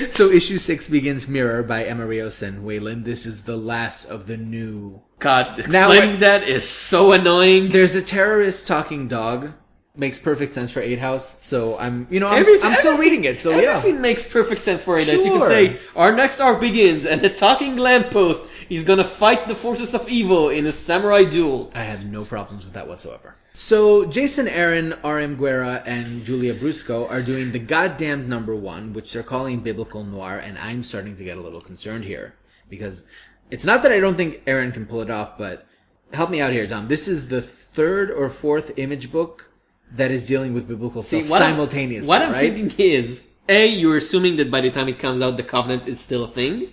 Yay! 0.02 0.11
So 0.11 0.28
issue 0.30 0.59
six 0.59 0.88
begins 0.88 1.28
Mirror 1.28 1.62
by 1.64 1.84
Emma 1.84 2.07
Rios 2.07 2.42
and 2.42 2.64
Hwei 2.64 2.80
Lim. 2.80 3.05
This 3.05 3.24
is 3.26 3.44
the 3.44 3.57
last 3.57 4.05
of 4.07 4.26
the 4.26 4.36
new. 4.36 5.00
God, 5.20 5.68
Now 5.70 5.90
explaining 5.90 6.16
I- 6.16 6.20
that 6.20 6.42
is 6.48 6.68
so 6.68 7.12
annoying. 7.12 7.70
There's 7.70 7.94
a 7.94 8.02
terrorist 8.02 8.66
talking 8.66 9.07
dog. 9.09 9.52
Makes 9.96 10.18
perfect 10.18 10.50
sense 10.52 10.72
for 10.72 10.80
Eight 10.80 10.98
House. 10.98 11.36
So 11.38 11.78
I'm, 11.78 12.09
you 12.11 12.18
know, 12.18 12.26
I'm, 12.28 12.40
Everything- 12.40 12.64
I'm 12.72 12.74
still 12.78 12.98
reading 12.98 13.22
it. 13.24 13.38
So 13.38 13.50
yeah. 13.50 13.76
everything 13.76 14.00
makes 14.00 14.28
perfect 14.30 14.62
sense 14.62 14.82
for 14.82 14.98
it. 14.98 15.09
As 15.09 15.24
you 15.24 15.32
can 15.38 15.42
say, 15.42 15.78
our 15.94 16.12
next 16.14 16.40
arc 16.40 16.61
begins, 16.61 17.07
and 17.07 17.20
the 17.20 17.30
talking 17.30 17.76
lamppost 17.76 18.50
is 18.68 18.82
gonna 18.82 19.05
fight 19.05 19.46
the 19.46 19.55
forces 19.55 19.94
of 19.94 20.09
evil 20.09 20.48
in 20.48 20.66
a 20.66 20.72
samurai 20.72 21.22
duel. 21.22 21.70
I 21.76 21.84
had 21.84 22.11
no 22.11 22.24
problems 22.24 22.64
with 22.64 22.74
that 22.74 22.88
whatsoever. 22.88 23.36
So 23.57 24.05
Jason 24.05 24.48
Aaron, 24.48 24.94
R.M. 25.05 25.36
Guéra, 25.36 25.82
and 25.86 26.24
Giulia 26.24 26.55
Brusco 26.55 27.09
are 27.09 27.22
doing 27.22 27.52
the 27.52 27.61
goddamned 27.61 28.28
number 28.28 28.55
one, 28.55 28.92
which 28.92 29.12
they're 29.12 29.22
calling 29.22 29.61
biblical 29.61 30.02
noir, 30.02 30.38
and 30.38 30.59
I'm 30.59 30.82
starting 30.82 31.14
to 31.16 31.24
get 31.24 31.36
a 31.36 31.40
little 31.40 31.61
concerned 31.61 32.05
here 32.05 32.34
because 32.68 33.07
it's 33.50 33.64
not 33.64 33.82
that 33.84 33.92
I 33.92 34.00
don't 34.00 34.16
think 34.16 34.42
Aaron 34.46 34.72
can 34.72 34.86
pull 34.86 35.00
it 35.02 35.11
off, 35.11 35.38
but 35.38 35.66
help 36.12 36.30
me 36.30 36.40
out 36.40 36.52
here, 36.52 36.66
Tom. 36.66 36.88
This 36.88 37.07
is 37.07 37.28
the 37.28 37.40
third 37.40 38.11
or 38.11 38.28
fourth 38.28 38.76
image 38.76 39.12
book 39.12 39.50
that 39.92 40.11
is 40.11 40.26
dealing 40.26 40.52
with 40.52 40.66
biblical 40.66 41.02
stuff 41.02 41.30
what 41.30 41.40
I'm- 41.40 41.52
simultaneously, 41.52 42.09
what 42.09 42.22
I'm 42.22 42.32
right? 42.32 42.52
thinking 42.52 42.86
is, 42.86 43.26
A, 43.48 43.66
you're 43.68 43.98
assuming 43.98 44.34
that 44.36 44.50
by 44.50 44.62
the 44.62 44.70
time 44.70 44.88
it 44.88 44.98
comes 44.98 45.22
out, 45.22 45.36
the 45.36 45.42
Covenant 45.44 45.86
is 45.86 46.00
still 46.00 46.24
a 46.24 46.28
thing. 46.28 46.72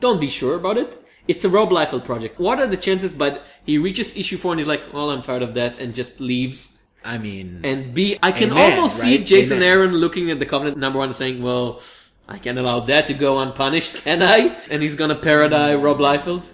Don't 0.00 0.20
be 0.20 0.28
sure 0.28 0.56
about 0.56 0.78
it. 0.78 1.00
It's 1.28 1.44
a 1.44 1.48
Rob 1.48 1.70
Liefeld 1.70 2.04
project. 2.04 2.40
What 2.40 2.58
are 2.58 2.66
the 2.66 2.76
chances, 2.76 3.12
but 3.12 3.44
he 3.64 3.78
reaches 3.78 4.16
issue 4.16 4.36
four 4.36 4.52
and 4.52 4.58
he's 4.60 4.68
like, 4.68 4.92
well, 4.92 5.10
I'm 5.10 5.22
tired 5.22 5.42
of 5.42 5.54
that, 5.54 5.78
and 5.78 5.94
just 5.94 6.20
leaves. 6.20 6.76
I 7.04 7.18
mean, 7.18 7.60
And 7.64 7.92
B, 7.92 8.18
I 8.22 8.30
can 8.30 8.52
Amen, 8.52 8.76
almost 8.76 8.98
see 8.98 9.16
right? 9.16 9.26
Jason 9.26 9.58
Amen. 9.58 9.68
Aaron 9.68 9.92
looking 9.92 10.30
at 10.30 10.38
the 10.38 10.46
Covenant 10.46 10.78
number 10.78 11.00
one 11.00 11.08
and 11.08 11.16
saying, 11.16 11.42
well, 11.42 11.80
I 12.28 12.38
can't 12.38 12.58
allow 12.58 12.80
that 12.80 13.08
to 13.08 13.14
go 13.14 13.40
unpunished, 13.40 13.96
can 14.04 14.22
I? 14.22 14.56
And 14.70 14.82
he's 14.82 14.94
gonna 14.94 15.16
parody 15.16 15.74
Rob 15.74 15.98
Liefeld. 15.98 16.46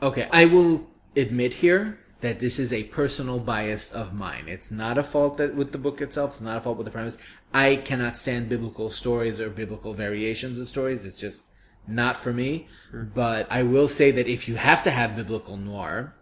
Okay, 0.00 0.28
I 0.32 0.44
will 0.44 0.86
admit 1.16 1.54
here 1.54 1.98
that 2.20 2.38
this 2.38 2.58
is 2.60 2.72
a 2.72 2.84
personal 2.84 3.40
bias 3.40 3.90
of 3.92 4.14
mine. 4.14 4.44
It's 4.46 4.70
not 4.70 4.98
a 4.98 5.02
fault 5.02 5.38
that 5.38 5.56
with 5.56 5.72
the 5.72 5.78
book 5.78 6.00
itself. 6.00 6.34
It's 6.34 6.40
not 6.40 6.58
a 6.58 6.60
fault 6.60 6.78
with 6.78 6.86
the 6.86 6.92
premise. 6.92 7.18
I 7.52 7.76
cannot 7.76 8.16
stand 8.16 8.48
biblical 8.48 8.90
stories 8.90 9.40
or 9.40 9.50
biblical 9.50 9.92
variations 9.94 10.60
of 10.60 10.68
stories. 10.68 11.04
It's 11.04 11.18
just 11.20 11.42
not 11.86 12.16
for 12.16 12.32
me. 12.32 12.68
But 12.92 13.46
I 13.50 13.62
will 13.62 13.88
say 13.88 14.10
that 14.10 14.28
if 14.28 14.48
you 14.48 14.56
have 14.56 14.82
to 14.84 14.90
have 14.90 15.16
biblical 15.16 15.56
noir, 15.56 16.14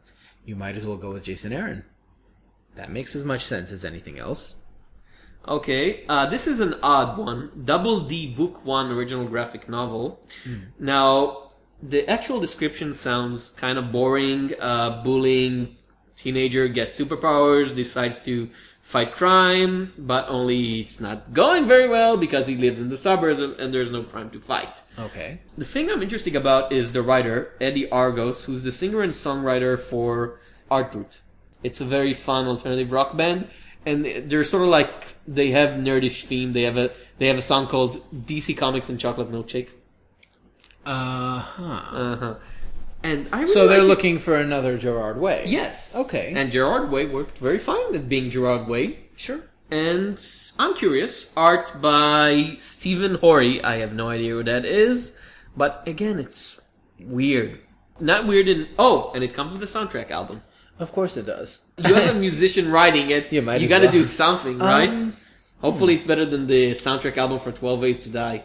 you 0.45 0.57
might 0.57 0.77
as 0.77 0.87
well 0.87 0.97
go 0.97 1.13
with 1.13 1.25
Jason 1.25 1.53
Aaron. 1.53 1.85
That 2.77 2.91
makes 2.91 3.15
as 3.15 3.25
much 3.25 3.45
sense 3.45 3.73
as 3.73 3.85
anything 3.85 4.19
else. 4.19 4.57
Okay, 5.49 6.05
uh, 6.09 6.27
this 6.27 6.47
is 6.47 6.61
an 6.61 6.75
odd 6.83 7.17
one. 7.17 7.51
Double 7.65 8.01
D 8.01 8.33
Book 8.33 8.65
One 8.65 8.91
original 8.91 9.27
graphic 9.27 9.69
novel. 9.69 10.21
Now, 10.79 11.53
the 11.83 12.09
actual 12.09 12.41
description 12.41 12.93
sounds 12.93 13.51
kind 13.51 13.79
of 13.79 13.91
boring. 13.91 14.53
Uh, 14.61 15.03
bullying 15.03 15.77
teenager 16.15 16.69
gets 16.69 17.01
superpowers, 17.01 17.75
decides 17.75 18.23
to 18.27 18.51
fight 18.91 19.13
crime, 19.13 19.93
but 19.97 20.29
only 20.29 20.81
it's 20.81 20.99
not 20.99 21.33
going 21.33 21.69
very 21.69 21.89
well 21.89 22.17
because 22.17 22.49
he 22.49 22.57
lives 22.57 22.81
in 22.81 22.89
the 22.89 22.97
suburbs 22.97 23.39
and, 23.39 23.73
there's 23.73 23.93
no 23.93 24.03
crime 24.03 24.29
to 24.31 24.41
fight. 24.41 24.83
Okay. 24.99 25.39
The 25.57 25.65
thing 25.65 25.89
I'm 25.89 26.03
interested 26.03 26.35
about 26.35 26.73
is 26.73 26.91
the 26.91 27.01
writer, 27.01 27.55
Eddie 27.61 27.89
Argos, 27.89 28.47
who's 28.47 28.65
the 28.65 28.73
singer 28.73 29.01
and 29.01 29.13
songwriter 29.13 29.79
for 29.79 30.41
Art 30.69 30.91
Brut. 30.91 31.21
It's 31.63 31.81
a 31.81 31.85
very 31.85 32.15
fun 32.15 32.49
alternative 32.49 32.91
rock 32.91 33.17
band. 33.17 33.47
And 33.87 34.05
they're 34.05 34.43
sort 34.43 34.65
of 34.65 34.71
like, 34.71 34.91
they 35.27 35.51
have 35.51 35.71
nerdish 35.79 36.25
theme. 36.25 36.53
They 36.53 36.63
have 36.63 36.77
a, 36.77 36.91
they 37.19 37.29
have 37.29 37.39
a 37.39 37.43
song 37.43 37.69
called 37.69 38.03
DC 38.27 38.57
Comics 38.57 38.91
and 38.91 38.99
Chocolate 38.99 39.31
Milkshake. 39.31 39.69
Uh 40.85 41.39
huh. 41.39 41.63
Uh-huh. 41.63 42.35
And 43.03 43.29
I 43.33 43.41
really 43.43 43.53
So 43.53 43.67
they're 43.67 43.79
like 43.79 43.85
it. 43.85 43.89
looking 43.89 44.19
for 44.19 44.37
another 44.37 44.77
Gerard 44.79 45.19
Way. 45.19 45.45
Yes. 45.47 45.95
Okay. 45.95 46.33
And 46.37 46.51
Gerard 46.53 46.91
Way 46.91 47.07
worked 47.07 47.39
very 47.39 47.59
fine 47.59 47.95
at 47.95 48.09
being 48.09 48.31
Gerard 48.31 48.67
Way. 48.69 48.99
sure. 49.17 49.41
And 49.73 50.19
I'm 50.59 50.75
curious. 50.75 51.31
Art 51.37 51.81
by 51.81 52.57
Stephen 52.59 53.15
Horry. 53.17 53.63
I 53.63 53.77
have 53.77 53.93
no 53.93 54.09
idea 54.09 54.33
who 54.33 54.43
that 54.43 54.65
is. 54.65 55.13
But 55.57 55.85
again, 55.87 56.19
it's 56.19 56.61
weird. 56.99 57.61
Not 58.01 58.27
weird 58.27 58.49
in. 58.49 58.67
Oh, 58.81 59.13
and 59.15 59.23
it 59.23 59.33
comes 59.33 59.53
with 59.53 59.63
a 59.63 59.67
soundtrack 59.79 60.11
album. 60.11 60.43
Of 60.81 60.91
course 60.91 61.17
it 61.17 61.27
does. 61.27 61.63
You 61.79 61.95
have 61.95 62.17
a 62.17 62.19
musician 62.29 62.73
writing 62.73 63.11
it. 63.11 63.33
You 63.33 63.43
might 63.43 63.63
as 63.63 63.69
gotta 63.69 63.85
well. 63.85 63.93
do 63.93 64.05
something, 64.05 64.59
right? 64.59 64.89
Um, 64.89 65.17
Hopefully, 65.61 65.95
it's 65.95 66.05
better 66.05 66.25
than 66.27 66.47
the 66.49 66.73
soundtrack 66.73 67.17
album 67.19 67.39
for 67.39 67.53
12 67.53 67.81
Ways 67.81 67.99
to 68.01 68.09
Die. 68.09 68.43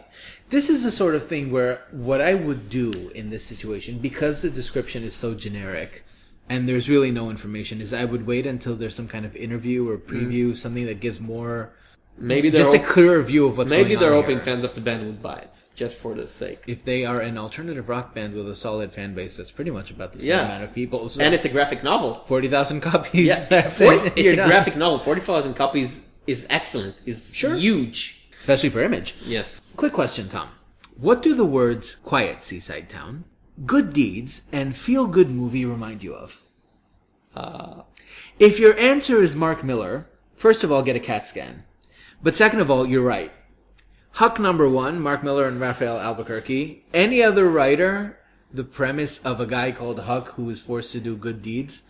This 0.48 0.70
is 0.70 0.82
the 0.84 0.90
sort 0.90 1.14
of 1.14 1.26
thing 1.26 1.50
where 1.50 1.82
what 1.90 2.20
I 2.20 2.34
would 2.34 2.70
do 2.70 3.10
in 3.14 3.30
this 3.30 3.44
situation, 3.44 3.98
because 3.98 4.42
the 4.42 4.50
description 4.50 5.02
is 5.02 5.14
so 5.14 5.34
generic 5.34 6.04
and 6.48 6.68
there's 6.68 6.88
really 6.88 7.10
no 7.10 7.30
information, 7.30 7.80
is 7.80 7.92
I 7.92 8.04
would 8.04 8.26
wait 8.26 8.46
until 8.46 8.76
there's 8.76 8.94
some 8.94 9.08
kind 9.08 9.24
of 9.26 9.34
interview 9.34 9.88
or 9.88 9.96
mm. 9.98 10.06
preview, 10.06 10.56
something 10.56 10.86
that 10.86 11.00
gives 11.00 11.20
more, 11.20 11.72
Maybe 12.18 12.50
just 12.50 12.72
a 12.72 12.78
hop- 12.78 12.86
clearer 12.86 13.20
view 13.22 13.46
of 13.46 13.58
what's 13.58 13.70
maybe 13.70 13.94
they're 13.94 14.14
hoping 14.14 14.40
fans 14.40 14.64
of 14.64 14.72
the 14.74 14.80
band 14.80 15.04
would 15.04 15.22
buy 15.22 15.34
it 15.36 15.62
just 15.74 15.98
for 15.98 16.14
the 16.14 16.26
sake. 16.26 16.62
If 16.66 16.82
they 16.82 17.04
are 17.04 17.20
an 17.20 17.36
alternative 17.36 17.90
rock 17.90 18.14
band 18.14 18.32
with 18.34 18.48
a 18.48 18.54
solid 18.54 18.94
fan 18.94 19.14
base, 19.14 19.36
that's 19.36 19.50
pretty 19.50 19.70
much 19.70 19.90
about 19.90 20.14
the 20.14 20.20
same 20.20 20.30
Yeah. 20.30 20.46
amount 20.46 20.64
of 20.64 20.72
people. 20.72 21.10
So 21.10 21.20
And 21.20 21.34
it's 21.34 21.44
a 21.44 21.50
graphic 21.50 21.82
novel. 21.84 22.22
40,000 22.26 22.80
copies. 22.80 23.26
Yeah, 23.26 23.44
that's 23.50 23.78
40 23.78 23.96
it. 23.98 24.06
it's 24.06 24.22
You're 24.22 24.32
a 24.32 24.36
done. 24.36 24.48
graphic 24.48 24.76
novel. 24.76 24.98
Forty 24.98 25.20
thousand 25.20 25.54
copies 25.54 26.06
is 26.26 26.46
excellent. 26.48 26.96
Is 27.04 27.30
Sure. 27.34 27.54
huge. 27.54 28.25
Especially 28.46 28.68
for 28.68 28.80
image. 28.80 29.16
Yes. 29.26 29.60
Quick 29.76 29.92
question, 29.92 30.28
Tom. 30.28 30.50
What 30.96 31.20
do 31.20 31.34
the 31.34 31.44
words 31.44 31.96
quiet 31.96 32.44
seaside 32.44 32.88
town, 32.88 33.24
good 33.66 33.92
deeds, 33.92 34.42
and 34.52 34.76
feel 34.76 35.08
good 35.08 35.28
movie 35.28 35.64
remind 35.64 36.04
you 36.04 36.14
of? 36.14 36.42
Uh, 37.34 37.82
If 38.38 38.60
your 38.60 38.78
answer 38.78 39.20
is 39.20 39.34
Mark 39.34 39.64
Millar, 39.64 40.06
first 40.36 40.62
of 40.62 40.70
all, 40.70 40.84
get 40.84 40.94
a 40.94 41.00
CAT 41.00 41.26
scan. 41.26 41.64
But 42.22 42.34
second 42.36 42.60
of 42.60 42.70
all, 42.70 42.86
you're 42.86 43.02
right. 43.02 43.32
Huck 44.12 44.38
number 44.38 44.68
one, 44.68 45.00
Mark 45.00 45.24
Millar 45.24 45.48
and 45.48 45.60
Rafael 45.60 45.98
Albuquerque. 45.98 46.84
Any 46.94 47.24
other 47.24 47.50
writer, 47.50 48.16
the 48.54 48.62
premise 48.62 49.18
of 49.24 49.40
a 49.40 49.46
guy 49.46 49.72
called 49.72 49.98
Huck 49.98 50.34
who 50.34 50.48
is 50.50 50.60
forced 50.60 50.92
to 50.92 51.00
do 51.00 51.16
good 51.16 51.42
deeds, 51.42 51.82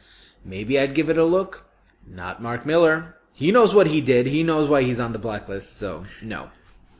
maybe 0.43 0.81
I'd 0.81 0.95
give 0.95 1.11
it 1.11 1.19
a 1.19 1.25
look. 1.27 1.67
Not 2.07 2.41
Mark 2.41 2.65
Millar. 2.65 3.16
He 3.37 3.53
knows 3.53 3.74
what 3.74 3.87
he 3.87 4.01
did. 4.01 4.26
He 4.26 4.43
knows 4.43 4.68
why 4.68 4.82
he's 4.82 4.99
on 4.99 5.12
the 5.12 5.18
blacklist, 5.18 5.76
so 5.76 6.05
no. 6.22 6.51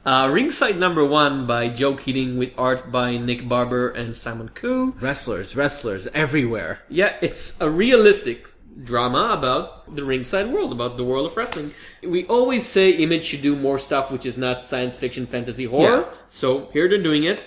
uh, 0.05 0.29
Ringside 0.31 0.79
Number 0.79 1.03
One 1.03 1.47
by 1.47 1.71
Joe 1.71 1.95
Keatinge 1.95 2.37
with 2.37 2.53
art 2.59 2.93
by 2.93 3.17
Nick 3.17 3.49
Barber 3.49 3.89
and 3.89 4.15
Simon 4.15 4.51
Koo. 4.51 4.95
Wrestlers, 5.01 5.57
wrestlers, 5.57 6.07
everywhere. 6.09 6.81
Yeah, 6.91 7.17
it's 7.23 7.59
a 7.61 7.71
realistic 7.71 8.47
drama 8.85 9.31
about 9.33 9.97
the 9.97 10.05
ringside 10.05 10.53
world, 10.53 10.73
about 10.73 10.99
the 10.99 11.05
world 11.05 11.25
of 11.31 11.35
wrestling. 11.39 11.71
We 12.03 12.27
always 12.27 12.67
say 12.67 12.91
Image 12.91 13.25
should 13.25 13.41
do 13.41 13.57
more 13.57 13.79
stuff 13.79 14.13
which 14.13 14.27
is 14.27 14.37
not 14.37 14.63
science 14.63 14.95
fiction, 14.95 15.27
fantasy, 15.27 15.65
horror. 15.65 16.03
Yeah. 16.03 16.15
So 16.29 16.69
here 16.75 16.87
they're 16.87 17.03
doing 17.03 17.25
it. 17.25 17.41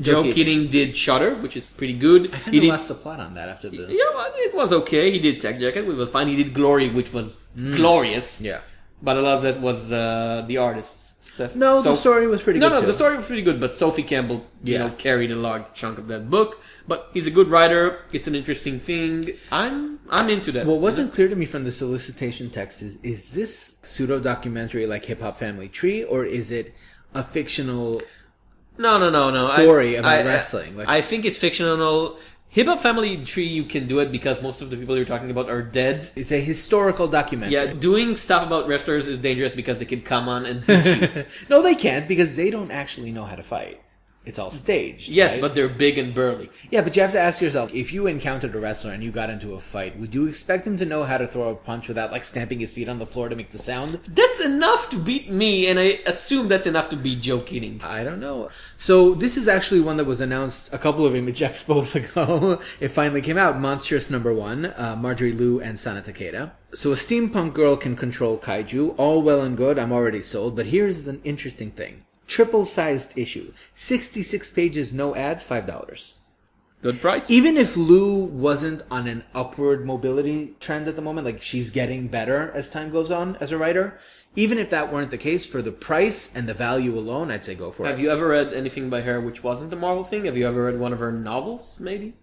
Joe, 0.00 0.22
Keatinge. 0.22 0.34
Keatinge. 0.34 0.70
did 0.70 0.96
Shutter, 0.96 1.34
which 1.36 1.56
is 1.56 1.66
pretty 1.66 1.94
good. 1.94 2.26
I 2.32 2.38
kind 2.38 2.54
He 2.54 2.58
of 2.60 2.64
lost 2.74 2.88
the 2.88 2.94
plot 2.94 3.20
on 3.20 3.34
that 3.34 3.48
after 3.48 3.68
the. 3.70 3.76
yeah, 3.88 4.04
well, 4.14 4.32
it 4.36 4.54
was 4.54 4.72
okay. 4.72 5.10
He 5.10 5.18
did 5.18 5.40
Tech 5.40 5.58
Jacket, 5.58 5.86
which 5.86 5.96
was 5.96 6.08
fine. 6.10 6.28
He 6.28 6.36
did 6.36 6.54
Glory, 6.54 6.88
which 6.88 7.12
was 7.12 7.36
glorious. 7.56 8.40
Mm. 8.40 8.44
Yeah. 8.44 8.60
But 9.02 9.16
a 9.16 9.20
lot 9.20 9.36
of 9.38 9.42
that 9.42 9.60
was 9.60 9.90
uh, 9.90 10.44
the 10.46 10.58
artist's 10.58 11.16
stuff. 11.32 11.54
No, 11.56 11.82
So- 11.82 11.92
the 11.92 11.96
story 11.96 12.26
was 12.26 12.40
pretty 12.42 12.58
no, 12.60 12.68
good 12.68 12.74
no, 12.76 12.80
too. 12.82 12.86
the 12.86 12.92
story 12.92 13.16
was 13.16 13.26
pretty 13.26 13.42
good, 13.42 13.58
but 13.60 13.74
Sophie 13.74 14.02
Campbell, 14.02 14.44
you 14.62 14.74
Yeah. 14.74 14.78
know, 14.78 14.90
carried 14.90 15.30
a 15.30 15.36
large 15.36 15.64
chunk 15.74 15.98
of 15.98 16.06
that 16.08 16.28
book. 16.30 16.60
But 16.86 17.08
he's 17.14 17.26
a 17.26 17.30
good 17.30 17.48
writer. 17.48 18.00
It's 18.12 18.26
an 18.26 18.34
interesting 18.34 18.78
thing. 18.78 19.24
I'm, 19.50 20.00
I'm 20.08 20.28
into 20.28 20.52
that. 20.52 20.66
What 20.66 20.80
wasn't 20.80 21.12
clear 21.12 21.28
to 21.28 21.36
me 21.36 21.46
from 21.46 21.64
the 21.64 21.72
solicitation 21.72 22.50
text 22.50 22.82
is 22.82 22.98
is 23.02 23.30
this 23.30 23.76
pseudo 23.82 24.18
documentary 24.20 24.86
like 24.86 25.04
Hip 25.06 25.20
Hop 25.20 25.38
Family 25.38 25.68
Tree 25.68 26.04
or 26.04 26.24
is 26.24 26.50
it 26.50 26.74
a 27.14 27.22
fictional 27.22 28.02
No, 28.80 28.98
no, 28.98 29.10
no, 29.10 29.30
no. 29.30 29.46
story 29.52 29.96
I, 29.96 30.00
about 30.00 30.12
I- 30.12 30.24
wrestling, 30.24 30.76
like- 30.76 30.88
I 30.88 31.00
think 31.02 31.24
it's 31.24 31.36
fictional. 31.36 32.18
Hip 32.48 32.66
Hop 32.66 32.80
Family 32.80 33.16
Tree, 33.24 33.44
you 33.44 33.62
can 33.62 33.86
do 33.86 34.00
it 34.00 34.10
because 34.10 34.42
most 34.42 34.60
of 34.60 34.70
the 34.70 34.76
people 34.76 34.96
you're 34.96 35.04
talking 35.04 35.30
about 35.30 35.48
are 35.48 35.62
dead. 35.62 36.10
it's 36.16 36.32
a 36.32 36.40
historical 36.40 37.06
documentary. 37.06 37.54
Yeah, 37.54 37.66
doing 37.74 38.16
stuff 38.16 38.44
about 38.44 38.66
wrestlers 38.66 39.06
is 39.06 39.18
dangerous 39.18 39.54
because 39.54 39.78
they 39.78 39.84
can 39.84 40.00
come 40.02 40.28
on 40.28 40.46
and 40.46 40.66
no, 41.48 41.62
they 41.62 41.76
can't 41.76 42.08
because 42.08 42.34
they 42.34 42.50
don't 42.50 42.72
actually 42.72 43.12
know 43.12 43.24
how 43.24 43.36
to 43.36 43.44
fight. 43.44 43.80
It's 44.26 44.38
all 44.38 44.50
staged. 44.50 45.08
yes, 45.08 45.32
right? 45.32 45.40
but 45.40 45.54
they're 45.54 45.68
big 45.68 45.96
and 45.96 46.14
burly. 46.14 46.50
yeah, 46.70 46.82
but 46.82 46.94
you 46.94 47.00
have 47.00 47.12
to 47.12 47.18
ask 47.18 47.40
yourself: 47.40 47.72
if 47.72 47.90
you 47.92 48.06
encountered 48.06 48.54
a 48.54 48.60
wrestler 48.60 48.92
and 48.92 49.02
you 49.02 49.10
got 49.10 49.30
into 49.30 49.54
a 49.54 49.58
fight, 49.60 49.98
would 49.98 50.14
you 50.14 50.26
expect 50.26 50.66
him 50.66 50.76
to 50.76 50.84
know 50.84 51.04
how 51.04 51.16
to 51.16 51.26
throw 51.26 51.48
a 51.48 51.54
punch 51.54 51.88
without 51.88 52.12
like 52.12 52.22
stamping 52.22 52.60
his 52.60 52.70
feet 52.70 52.88
on 52.88 52.98
the 52.98 53.06
floor 53.06 53.30
to 53.30 53.34
make 53.34 53.50
the 53.50 53.58
sound? 53.58 53.98
That's 54.06 54.40
enough 54.40 54.90
to 54.90 54.98
beat 54.98 55.30
me, 55.30 55.66
and 55.68 55.78
I 55.78 56.00
assume 56.06 56.48
that's 56.48 56.66
enough 56.66 56.90
to 56.90 56.96
beat 56.96 57.22
Joe 57.22 57.38
Keatinge. 57.38 57.82
I 57.82 58.04
don't 58.04 58.20
know. 58.20 58.50
So 58.76 59.14
this 59.14 59.38
is 59.38 59.48
actually 59.48 59.80
one 59.80 59.96
that 59.96 60.04
was 60.04 60.20
announced 60.20 60.72
a 60.72 60.78
couple 60.78 61.06
of 61.06 61.16
image 61.16 61.40
expos 61.50 61.94
ago. 61.96 62.60
it 62.78 62.88
finally 62.88 63.22
came 63.22 63.38
out. 63.38 63.58
Monstrous 63.58 64.10
number 64.10 64.34
one, 64.34 64.66
uh, 64.66 64.96
Marjorie 64.96 65.32
Liu 65.32 65.60
and 65.62 65.80
Sana 65.80 66.02
Takeda. 66.02 66.52
So 66.74 66.92
a 66.92 66.94
steampunk 66.94 67.54
girl 67.54 67.74
can 67.76 67.96
control 67.96 68.36
kaiju. 68.38 68.94
All 68.98 69.22
well 69.22 69.40
and 69.40 69.56
good. 69.56 69.78
I'm 69.78 69.92
already 69.92 70.22
sold. 70.22 70.56
But 70.56 70.66
here's 70.66 71.08
an 71.08 71.20
interesting 71.24 71.70
thing. 71.70 72.04
Triple 72.30 72.64
sized 72.64 73.18
issue. 73.18 73.52
66 73.74 74.52
pages, 74.52 74.92
no 74.92 75.16
ads, 75.16 75.42
$5. 75.42 76.12
Good 76.80 77.00
price. 77.00 77.28
Even 77.28 77.56
if 77.56 77.76
Liu 77.76 78.14
wasn't 78.14 78.82
on 78.88 79.08
an 79.08 79.24
upward 79.34 79.84
mobility 79.84 80.54
trend 80.60 80.86
at 80.86 80.94
the 80.94 81.02
moment, 81.02 81.26
like 81.26 81.42
she's 81.42 81.70
getting 81.70 82.06
better 82.06 82.52
as 82.54 82.70
time 82.70 82.92
goes 82.92 83.10
on 83.10 83.34
as 83.40 83.50
a 83.50 83.58
writer, 83.58 83.98
even 84.36 84.58
if 84.58 84.70
that 84.70 84.92
weren't 84.92 85.10
the 85.10 85.18
case, 85.18 85.44
for 85.44 85.60
the 85.60 85.72
price 85.72 86.32
and 86.32 86.48
the 86.48 86.54
value 86.54 86.96
alone, 86.96 87.32
I'd 87.32 87.44
say 87.44 87.56
go 87.56 87.72
for 87.72 87.84
it. 87.84 87.88
Have 87.88 87.98
you 87.98 88.12
ever 88.12 88.28
read 88.28 88.54
anything 88.54 88.90
by 88.90 89.00
her 89.00 89.20
which 89.20 89.42
wasn't 89.42 89.72
a 89.72 89.76
Marvel 89.76 90.04
thing? 90.04 90.26
Have 90.26 90.36
you 90.36 90.46
ever 90.46 90.66
read 90.66 90.78
one 90.78 90.92
of 90.92 91.00
her 91.00 91.10
novels, 91.10 91.80
maybe? 91.80 92.14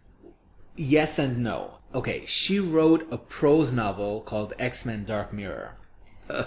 Yes 0.78 1.20
and 1.20 1.44
no. 1.44 1.80
Okay, 1.94 2.26
she 2.26 2.60
wrote 2.62 3.06
a 3.12 3.18
prose 3.18 3.74
novel 3.74 4.22
called 4.22 4.54
X 4.58 4.86
Men 4.86 5.04
Dark 5.04 5.34
Mirror. 5.34 5.77
Uh, 6.30 6.46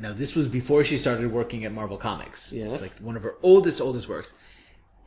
Now, 0.00 0.12
this 0.12 0.34
was 0.34 0.48
before 0.48 0.82
she 0.84 0.96
started 0.96 1.30
working 1.30 1.64
at 1.64 1.72
Marvel 1.72 1.96
Comics. 1.98 2.52
Yes. 2.52 2.72
It's 2.72 2.82
like 2.82 2.92
one 3.00 3.16
of 3.16 3.22
her 3.22 3.34
oldest, 3.42 3.80
oldest 3.80 4.08
works. 4.08 4.32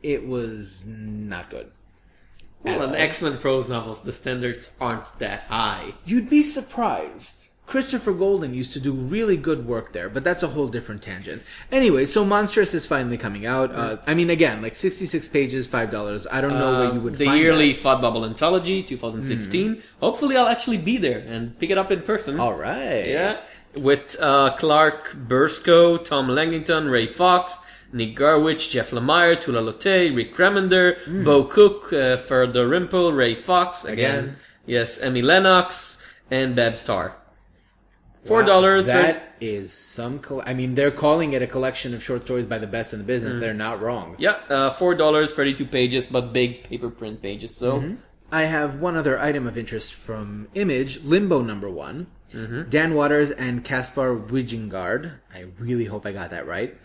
It 0.02 0.26
was 0.26 0.84
not 0.86 1.50
good. 1.50 1.70
well, 2.64 2.90
in. 2.90 2.94
X 2.94 3.20
Men 3.20 3.38
prose 3.38 3.68
novels, 3.68 4.02
the 4.02 4.12
standards 4.12 4.70
aren't 4.80 5.18
that 5.18 5.42
high. 5.48 5.94
You'd 6.04 6.28
be 6.30 6.42
surprised. 6.42 7.48
Christopher 7.64 8.12
Golden 8.12 8.52
used 8.52 8.72
to 8.74 8.80
do 8.80 8.92
really 8.92 9.36
good 9.36 9.66
work 9.66 9.92
there, 9.94 10.10
but 10.10 10.24
that's 10.24 10.42
a 10.42 10.48
whole 10.48 10.68
different 10.68 11.00
tangent. 11.00 11.42
Anyway, 11.70 12.04
so 12.04 12.22
Monstrous 12.24 12.74
is 12.74 12.86
finally 12.86 13.16
coming 13.16 13.46
out. 13.46 13.72
Uh, 13.74 13.96
I 14.06 14.12
mean, 14.14 14.28
again, 14.30 14.60
like 14.60 14.76
66 14.76 15.28
pages, 15.28 15.68
$5. 15.68 16.26
I 16.30 16.40
don't 16.42 16.50
know 16.58 16.80
where 16.80 16.92
you 16.92 17.00
would 17.00 17.14
Um, 17.14 17.18
the 17.18 17.36
yearly 17.38 17.72
that. 17.72 17.80
Thought 17.80 18.02
Bubble 18.02 18.24
Anthology 18.26 18.82
2015. 18.82 19.82
Hopefully, 20.00 20.36
I'll 20.36 20.48
actually 20.48 20.76
be 20.78 20.98
there 20.98 21.20
and 21.20 21.58
pick 21.58 21.70
it 21.70 21.78
up 21.78 21.90
in 21.90 22.02
person. 22.02 22.38
All 22.38 22.52
right. 22.52 23.06
Yeah, 23.06 23.40
with 23.76 24.16
uh, 24.20 24.54
Clark 24.58 25.14
Bursko, 25.28 26.02
Tom 26.04 26.28
Langington, 26.28 26.90
Ray 26.90 27.06
Fox, 27.06 27.58
Nick 27.92 28.16
Garwich, 28.16 28.70
Jeff 28.70 28.90
Lemire, 28.90 29.40
Tula 29.40 29.60
Lotay, 29.72 30.14
Rick 30.14 30.34
Remender, 30.36 30.96
Boo 31.24 31.44
Cook, 31.44 31.92
uh, 31.92 32.16
Ferdo 32.16 32.66
Rimple, 32.68 33.14
Ray 33.16 33.34
Fox 33.34 33.84
again. 33.84 34.24
Again. 34.24 34.36
Yes, 34.66 34.98
Emmy 34.98 35.22
Lennox 35.22 35.98
and 36.30 36.54
Bab 36.54 36.76
Star. 36.76 37.16
Four 38.24 38.40
Wow, 38.42 38.46
dollars. 38.46 38.86
That 38.86 39.34
is 39.40 39.72
some. 39.72 40.20
Coll- 40.20 40.44
I 40.46 40.54
mean, 40.54 40.76
they're 40.76 40.92
calling 40.92 41.32
it 41.32 41.42
a 41.42 41.46
collection 41.48 41.92
of 41.92 42.02
short 42.04 42.24
stories 42.24 42.46
by 42.46 42.58
the 42.58 42.68
best 42.68 42.92
in 42.92 43.00
the 43.00 43.04
business. 43.04 43.40
They're 43.40 43.52
not 43.52 43.80
wrong. 43.82 44.14
yeah, 44.18 44.36
uh, 44.48 44.70
four 44.70 44.94
dollars, 44.94 45.34
thirty-two 45.34 45.66
pages, 45.66 46.06
but 46.06 46.32
big 46.32 46.62
paper 46.62 46.88
print 46.88 47.20
pages. 47.20 47.52
So 47.56 47.82
I 48.30 48.42
have 48.42 48.76
one 48.76 48.96
other 48.96 49.18
item 49.18 49.48
of 49.48 49.58
interest 49.58 49.92
from 49.94 50.46
Image 50.54 51.02
Limbo 51.02 51.42
number 51.42 51.68
one. 51.68 52.06
Mm-hmm. 52.32 52.70
Dan 52.70 52.94
Watters 52.94 53.30
and 53.30 53.64
Caspar 53.64 54.16
Wijngaard. 54.16 55.12
I 55.34 55.46
really 55.58 55.86
hope 55.86 56.06
I 56.06 56.12
got 56.12 56.30
that 56.30 56.46
right. 56.46 56.76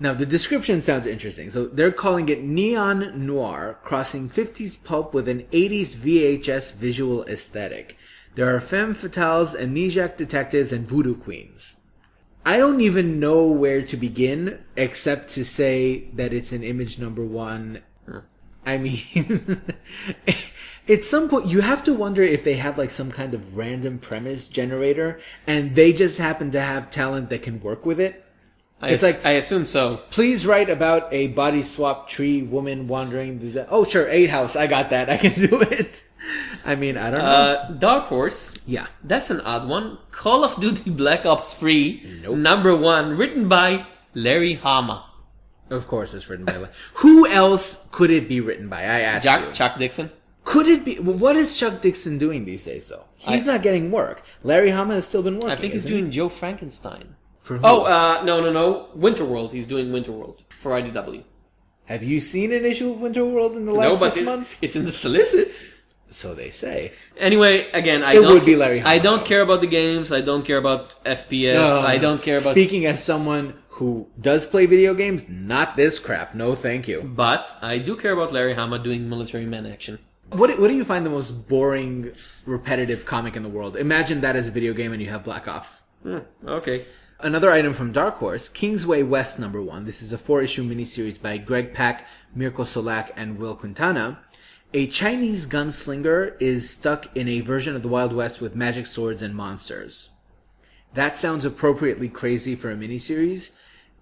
Now, 0.00 0.12
the 0.12 0.26
description 0.26 0.82
sounds 0.82 1.06
interesting. 1.06 1.50
So, 1.50 1.66
they're 1.66 1.92
calling 1.92 2.28
it 2.28 2.42
Neon 2.42 3.26
Noir, 3.26 3.78
crossing 3.82 4.28
50s 4.28 4.82
pulp 4.82 5.14
with 5.14 5.28
an 5.28 5.44
80s 5.52 5.94
VHS 5.94 6.74
visual 6.74 7.24
aesthetic. 7.24 7.96
There 8.34 8.52
are 8.52 8.60
femme 8.60 8.94
fatales, 8.94 9.56
amnesiac 9.56 10.16
detectives, 10.16 10.72
and 10.72 10.86
voodoo 10.86 11.14
queens. 11.14 11.76
I 12.44 12.56
don't 12.58 12.80
even 12.80 13.20
know 13.20 13.46
where 13.50 13.82
to 13.82 13.96
begin 13.96 14.62
except 14.76 15.30
to 15.30 15.44
say 15.44 16.08
that 16.14 16.32
it's 16.32 16.52
an 16.52 16.62
image 16.62 16.98
number 16.98 17.24
one. 17.24 17.80
Hmm. 18.06 18.18
I 18.66 18.78
mean, 18.78 19.62
at 20.88 21.04
some 21.04 21.28
point 21.28 21.46
you 21.46 21.60
have 21.60 21.84
to 21.84 21.94
wonder 21.94 22.22
if 22.22 22.44
they 22.44 22.54
have 22.54 22.76
like 22.78 22.90
some 22.90 23.10
kind 23.10 23.34
of 23.34 23.56
random 23.56 23.98
premise 23.98 24.46
generator 24.48 25.18
and 25.46 25.74
they 25.74 25.92
just 25.92 26.18
happen 26.18 26.50
to 26.52 26.60
have 26.60 26.90
talent 26.90 27.30
that 27.30 27.42
can 27.42 27.60
work 27.62 27.86
with 27.86 27.98
it. 28.00 28.20
I 28.82 28.90
it's 28.90 29.02
like 29.02 29.24
I 29.24 29.30
assume 29.32 29.64
so. 29.66 30.00
please 30.10 30.44
write 30.46 30.68
about 30.68 31.10
a 31.12 31.28
body 31.28 31.62
swap 31.62 32.08
tree 32.08 32.42
woman 32.42 32.86
wandering 32.88 33.38
the. 33.38 33.66
Oh 33.70 33.84
sure, 33.84 34.06
eight 34.10 34.28
house. 34.30 34.56
I 34.56 34.66
got 34.66 34.90
that. 34.90 35.08
I 35.08 35.16
can 35.16 35.32
do 35.48 35.60
it. 35.62 36.02
I 36.66 36.74
mean, 36.74 36.98
I 36.98 37.10
don't 37.10 37.20
know. 37.20 37.26
Uh, 37.26 37.70
Dark 37.72 38.04
Horse. 38.04 38.54
yeah. 38.66 38.86
That's 39.04 39.30
an 39.30 39.40
odd 39.42 39.68
one. 39.68 39.98
Call 40.10 40.42
of 40.44 40.58
Duty 40.60 40.90
Black 40.90 41.24
Ops 41.26 41.52
3, 41.54 42.20
Nope. 42.24 42.36
number 42.38 42.74
one, 42.76 43.16
written 43.16 43.46
by 43.48 43.86
Larry 44.14 44.54
Hama. 44.54 45.04
Of 45.70 45.86
course, 45.86 46.12
it's 46.14 46.28
written 46.30 46.44
by. 46.46 46.56
Le- 46.56 46.70
Who 46.94 47.26
else 47.28 47.86
could 47.92 48.10
it 48.10 48.26
be 48.28 48.40
written 48.40 48.68
by? 48.68 48.80
I 48.82 49.00
asked 49.00 49.24
you. 49.26 49.52
Chuck 49.52 49.76
Dixon. 49.78 50.10
Could 50.44 50.68
it 50.68 50.84
be? 50.84 50.98
well, 50.98 51.16
What 51.16 51.36
is 51.36 51.56
Chuck 51.56 51.80
Dixon 51.80 52.18
doing 52.18 52.44
these 52.44 52.64
days, 52.64 52.88
though? 52.88 53.04
He's 53.16 53.42
I- 53.42 53.46
not 53.46 53.62
getting 53.62 53.90
work. 53.90 54.22
Larry 54.42 54.70
Hama 54.70 54.94
has 54.94 55.06
still 55.06 55.22
been 55.22 55.34
working. 55.34 55.50
I 55.50 55.56
think 55.56 55.72
he's 55.72 55.84
isn't 55.86 55.94
he? 55.96 56.00
doing 56.02 56.12
Joe 56.12 56.28
Frankenstein. 56.28 57.16
For 57.40 57.56
who? 57.58 57.64
Oh, 57.64 57.82
uh, 57.84 58.22
no, 58.24 58.40
no, 58.40 58.52
no. 58.52 58.88
Winterworld. 58.96 59.52
He's 59.52 59.66
doing 59.66 59.88
Winterworld 59.90 60.40
for 60.60 60.72
IDW. 60.72 61.24
Have 61.86 62.02
you 62.02 62.20
seen 62.20 62.52
an 62.52 62.64
issue 62.64 62.90
of 62.90 62.98
Winterworld 62.98 63.56
in 63.56 63.66
the 63.66 63.72
No, 63.72 63.78
last 63.78 64.00
but 64.00 64.14
six 64.14 64.18
it- 64.18 64.24
months? 64.24 64.58
it's 64.62 64.76
in 64.76 64.84
the 64.86 64.92
solicits. 64.92 65.76
So 66.10 66.32
they 66.32 66.50
say. 66.50 66.92
Anyway, 67.18 67.68
again, 67.72 68.02
I 68.04 68.12
It 68.12 68.20
don't. 68.22 68.32
would 68.32 68.44
be 68.46 68.54
Larry 68.54 68.82
I 68.82 68.98
don't 68.98 69.20
though. 69.20 69.26
care 69.26 69.40
about 69.42 69.60
the 69.62 69.66
games. 69.66 70.12
I 70.12 70.20
don't 70.20 70.44
care 70.44 70.58
about 70.58 70.94
FPS. 71.04 71.58
Uh, 71.58 71.80
I 71.80 71.98
don't 71.98 72.22
care 72.22 72.38
about. 72.38 72.52
Speaking 72.52 72.86
as 72.86 73.02
someone 73.02 73.54
who 73.68 74.06
does 74.20 74.46
play 74.46 74.66
video 74.66 74.94
games, 74.94 75.26
not 75.28 75.76
this 75.76 75.98
crap. 75.98 76.34
No, 76.34 76.54
thank 76.54 76.86
you. 76.86 77.02
But 77.02 77.52
I 77.60 77.78
do 77.78 77.96
care 77.96 78.12
about 78.12 78.32
Larry 78.32 78.54
Hama 78.54 78.78
doing 78.78 79.08
military 79.08 79.44
man 79.46 79.66
action. 79.66 79.98
What 80.34 80.58
What 80.58 80.68
do 80.68 80.74
you 80.74 80.84
find 80.84 81.06
the 81.06 81.10
most 81.10 81.48
boring, 81.48 82.12
repetitive 82.46 83.04
comic 83.06 83.36
in 83.36 83.42
the 83.42 83.48
world? 83.48 83.76
Imagine 83.76 84.20
that 84.22 84.36
as 84.36 84.48
a 84.48 84.50
video 84.50 84.72
game, 84.72 84.92
and 84.92 85.00
you 85.02 85.08
have 85.10 85.24
Black 85.24 85.46
Ops. 85.48 85.84
Hmm, 86.02 86.18
okay. 86.46 86.86
Another 87.20 87.50
item 87.50 87.72
from 87.72 87.92
Dark 87.92 88.16
Horse, 88.16 88.48
Kingsway 88.48 89.02
West 89.02 89.38
number 89.38 89.62
one. 89.62 89.84
This 89.84 90.02
is 90.02 90.12
a 90.12 90.18
four 90.18 90.42
issue 90.42 90.62
miniseries 90.64 91.20
by 91.20 91.38
Greg 91.38 91.72
Pak, 91.72 92.06
Mirko 92.34 92.64
Colak, 92.64 93.10
and 93.16 93.38
Wil 93.38 93.54
Quintana. 93.54 94.20
A 94.74 94.88
Chinese 94.88 95.46
gunslinger 95.46 96.34
is 96.40 96.68
stuck 96.68 97.16
in 97.16 97.28
a 97.28 97.40
version 97.40 97.76
of 97.76 97.82
the 97.82 97.88
Wild 97.88 98.12
West 98.12 98.40
with 98.40 98.56
magic 98.56 98.86
swords 98.86 99.22
and 99.22 99.34
monsters. 99.34 100.10
That 100.94 101.16
sounds 101.16 101.44
appropriately 101.44 102.08
crazy 102.08 102.56
for 102.56 102.70
a 102.72 102.74
miniseries, 102.76 103.52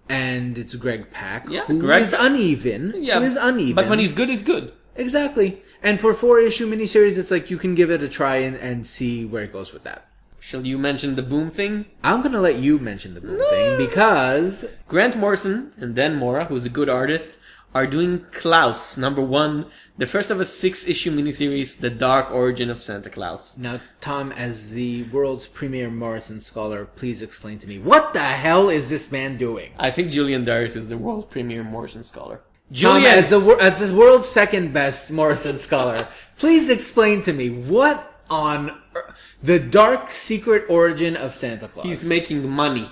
and 0.09 0.57
it's 0.57 0.75
Greg 0.75 1.11
Pak, 1.11 1.45
Yeah, 1.47 1.65
who 1.65 1.79
Greg 1.79 2.01
is 2.01 2.13
uneven. 2.17 2.93
Yeah, 2.97 3.19
who 3.19 3.25
is 3.25 3.35
uneven. 3.35 3.75
But 3.75 3.87
when 3.87 3.99
he's 3.99 4.13
good, 4.13 4.29
he's 4.29 4.43
good. 4.43 4.73
exactly, 4.95 5.61
and 5.83 5.99
for 5.99 6.13
four 6.13 6.39
issue 6.39 6.69
miniseries, 6.69 7.17
it's 7.17 7.29
like 7.31 7.51
you 7.51 7.57
can 7.57 7.75
give 7.75 7.91
it 7.91 8.01
a 8.01 8.09
try 8.09 8.37
and, 8.37 8.55
and 8.55 8.87
see 8.87 9.25
where 9.25 9.43
it 9.43 9.53
goes 9.53 9.73
with 9.73 9.83
that. 9.83 10.07
Shall 10.39 10.65
you 10.65 10.77
mention 10.77 11.15
the 11.15 11.23
boom 11.23 11.51
thing? 11.51 11.85
I'm 12.03 12.21
gonna 12.21 12.41
let 12.41 12.57
you 12.57 12.77
mention 12.77 13.13
the 13.13 13.21
boom 13.21 13.39
thing 13.49 13.77
because 13.77 14.69
Grant 14.87 15.15
Morrison 15.15 15.71
and 15.77 15.95
Dan 15.95 16.17
Mora, 16.17 16.45
who's 16.45 16.65
a 16.65 16.69
good 16.69 16.89
artist, 16.89 17.37
are 17.73 17.87
doing 17.87 18.25
Klaus 18.31 18.97
number 18.97 19.21
one, 19.21 19.65
the 19.97 20.05
first 20.05 20.29
of 20.29 20.39
a 20.39 20.45
six-issue 20.45 21.15
miniseries, 21.15 21.77
The 21.79 21.89
Dark 21.89 22.31
Origin 22.31 22.69
of 22.69 22.81
Santa 22.81 23.09
Claus. 23.09 23.57
Now, 23.57 23.79
Tom, 24.01 24.31
as 24.33 24.71
the 24.71 25.03
world's 25.03 25.47
premier 25.47 25.89
Morrison 25.89 26.39
scholar, 26.39 26.85
please 26.85 27.21
explain 27.21 27.59
to 27.59 27.67
me 27.67 27.79
what 27.79 28.13
the 28.13 28.19
hell 28.19 28.69
is 28.69 28.89
this 28.89 29.11
man 29.11 29.37
doing? 29.37 29.71
I 29.79 29.91
think 29.91 30.11
Julian 30.11 30.43
Darius 30.45 30.75
is 30.75 30.89
the 30.89 30.97
world 30.97 31.29
premier 31.31 31.63
Morrison 31.63 32.03
scholar. 32.03 32.41
Tom, 32.73 33.01
Julian, 33.01 33.05
as 33.19 33.29
the 33.29 33.39
as 33.61 33.89
the 33.91 33.95
world's 33.95 34.27
second 34.27 34.73
best 34.73 35.11
Morrison 35.11 35.57
scholar, 35.57 36.07
please 36.37 36.69
explain 36.69 37.21
to 37.23 37.33
me 37.33 37.49
what 37.49 38.21
on 38.29 38.69
ear- 38.95 39.13
the 39.43 39.59
dark 39.59 40.11
secret 40.11 40.65
origin 40.69 41.15
of 41.15 41.33
Santa 41.35 41.67
Claus. 41.67 41.85
he's 41.85 42.03
making 42.03 42.47
money. 42.49 42.89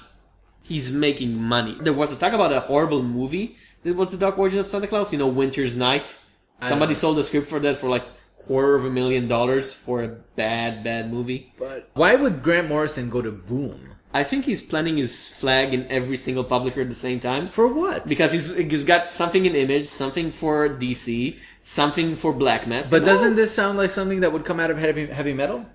He's 0.62 0.92
making 0.92 1.34
money. 1.36 1.78
There 1.82 1.94
was 1.94 2.12
a 2.12 2.16
talk 2.16 2.34
about 2.34 2.54
a 2.54 2.60
horrible 2.62 3.02
movie 3.04 3.58
that 3.84 3.96
was 3.96 4.10
The 4.10 4.18
Dark 4.18 4.38
Origin 4.38 4.60
of 4.60 4.68
Santa 4.68 4.88
Claus. 4.88 5.12
You 5.12 5.18
know, 5.18 5.28
Winter's 5.28 5.76
Night. 5.76 6.16
Somebody 6.62 6.94
sold 6.94 7.18
a 7.18 7.24
script 7.24 7.48
for 7.48 7.60
that 7.60 7.78
for 7.78 7.90
like 7.90 8.06
quarter 8.38 8.76
of 8.76 8.86
a 8.86 8.90
million 8.90 9.28
dollars 9.28 9.74
for 9.74 10.04
a 10.04 10.08
bad, 10.36 10.84
bad 10.84 11.12
movie. 11.12 11.54
but 11.58 11.90
why 11.94 12.16
would 12.16 12.44
Grant 12.44 12.70
Morrison 12.70 13.10
go 13.10 13.22
to 13.22 13.32
Boom? 13.32 13.91
I 14.14 14.24
think 14.26 14.44
he's 14.46 14.62
planting 14.62 14.98
his 14.98 15.30
flag 15.30 15.74
in 15.74 15.88
every 15.88 16.18
single 16.18 16.44
publisher 16.44 16.82
at 16.82 16.90
the 16.90 16.96
same 16.96 17.20
time. 17.22 17.48
For 17.48 17.68
what? 17.68 18.08
Because 18.08 18.34
he's, 18.34 18.54
he's 18.56 18.84
got 18.84 19.12
something 19.12 19.46
in 19.46 19.56
Image, 19.56 19.88
something 19.90 20.32
for 20.34 20.68
DC, 20.68 21.38
something 21.64 22.18
for 22.18 22.34
Black 22.34 22.68
Mass. 22.68 22.90
but 22.90 23.06
doesn't 23.06 23.36
this 23.38 23.54
sound 23.54 23.78
like 23.78 23.90
something 23.90 24.20
that 24.20 24.34
would 24.34 24.44
come 24.44 24.60
out 24.60 24.70
of 24.70 24.78
heavy, 24.78 25.06
heavy 25.08 25.34
metal 25.34 25.66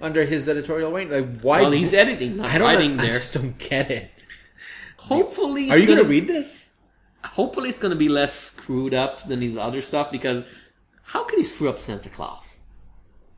under 0.00 0.24
his 0.24 0.48
editorial 0.48 0.90
reign? 0.90 1.10
Like 1.10 1.40
why? 1.42 1.62
well, 1.62 1.70
he's 1.72 1.92
editing, 1.92 2.38
not 2.38 2.48
I 2.48 2.58
don't. 2.58 2.66
writing 2.66 2.98
I 2.98 3.02
there. 3.04 3.12
just 3.12 3.34
don't 3.34 3.58
get 3.58 3.90
it. 3.90 4.24
Hopefully, 4.96 5.70
Are 5.70 5.76
you 5.76 5.86
gonna 5.86 6.04
read 6.04 6.26
this? 6.28 6.72
Hopefully, 7.24 7.68
it's 7.68 7.78
gonna 7.78 7.94
be 7.96 8.08
less 8.08 8.32
screwed 8.34 8.94
up 8.94 9.26
than 9.28 9.42
his 9.42 9.56
other 9.56 9.80
stuff. 9.82 10.10
Because 10.10 10.44
how 11.02 11.24
can 11.24 11.38
he 11.38 11.44
screw 11.44 11.68
up 11.68 11.78
Santa 11.78 12.08
Claus? 12.08 12.60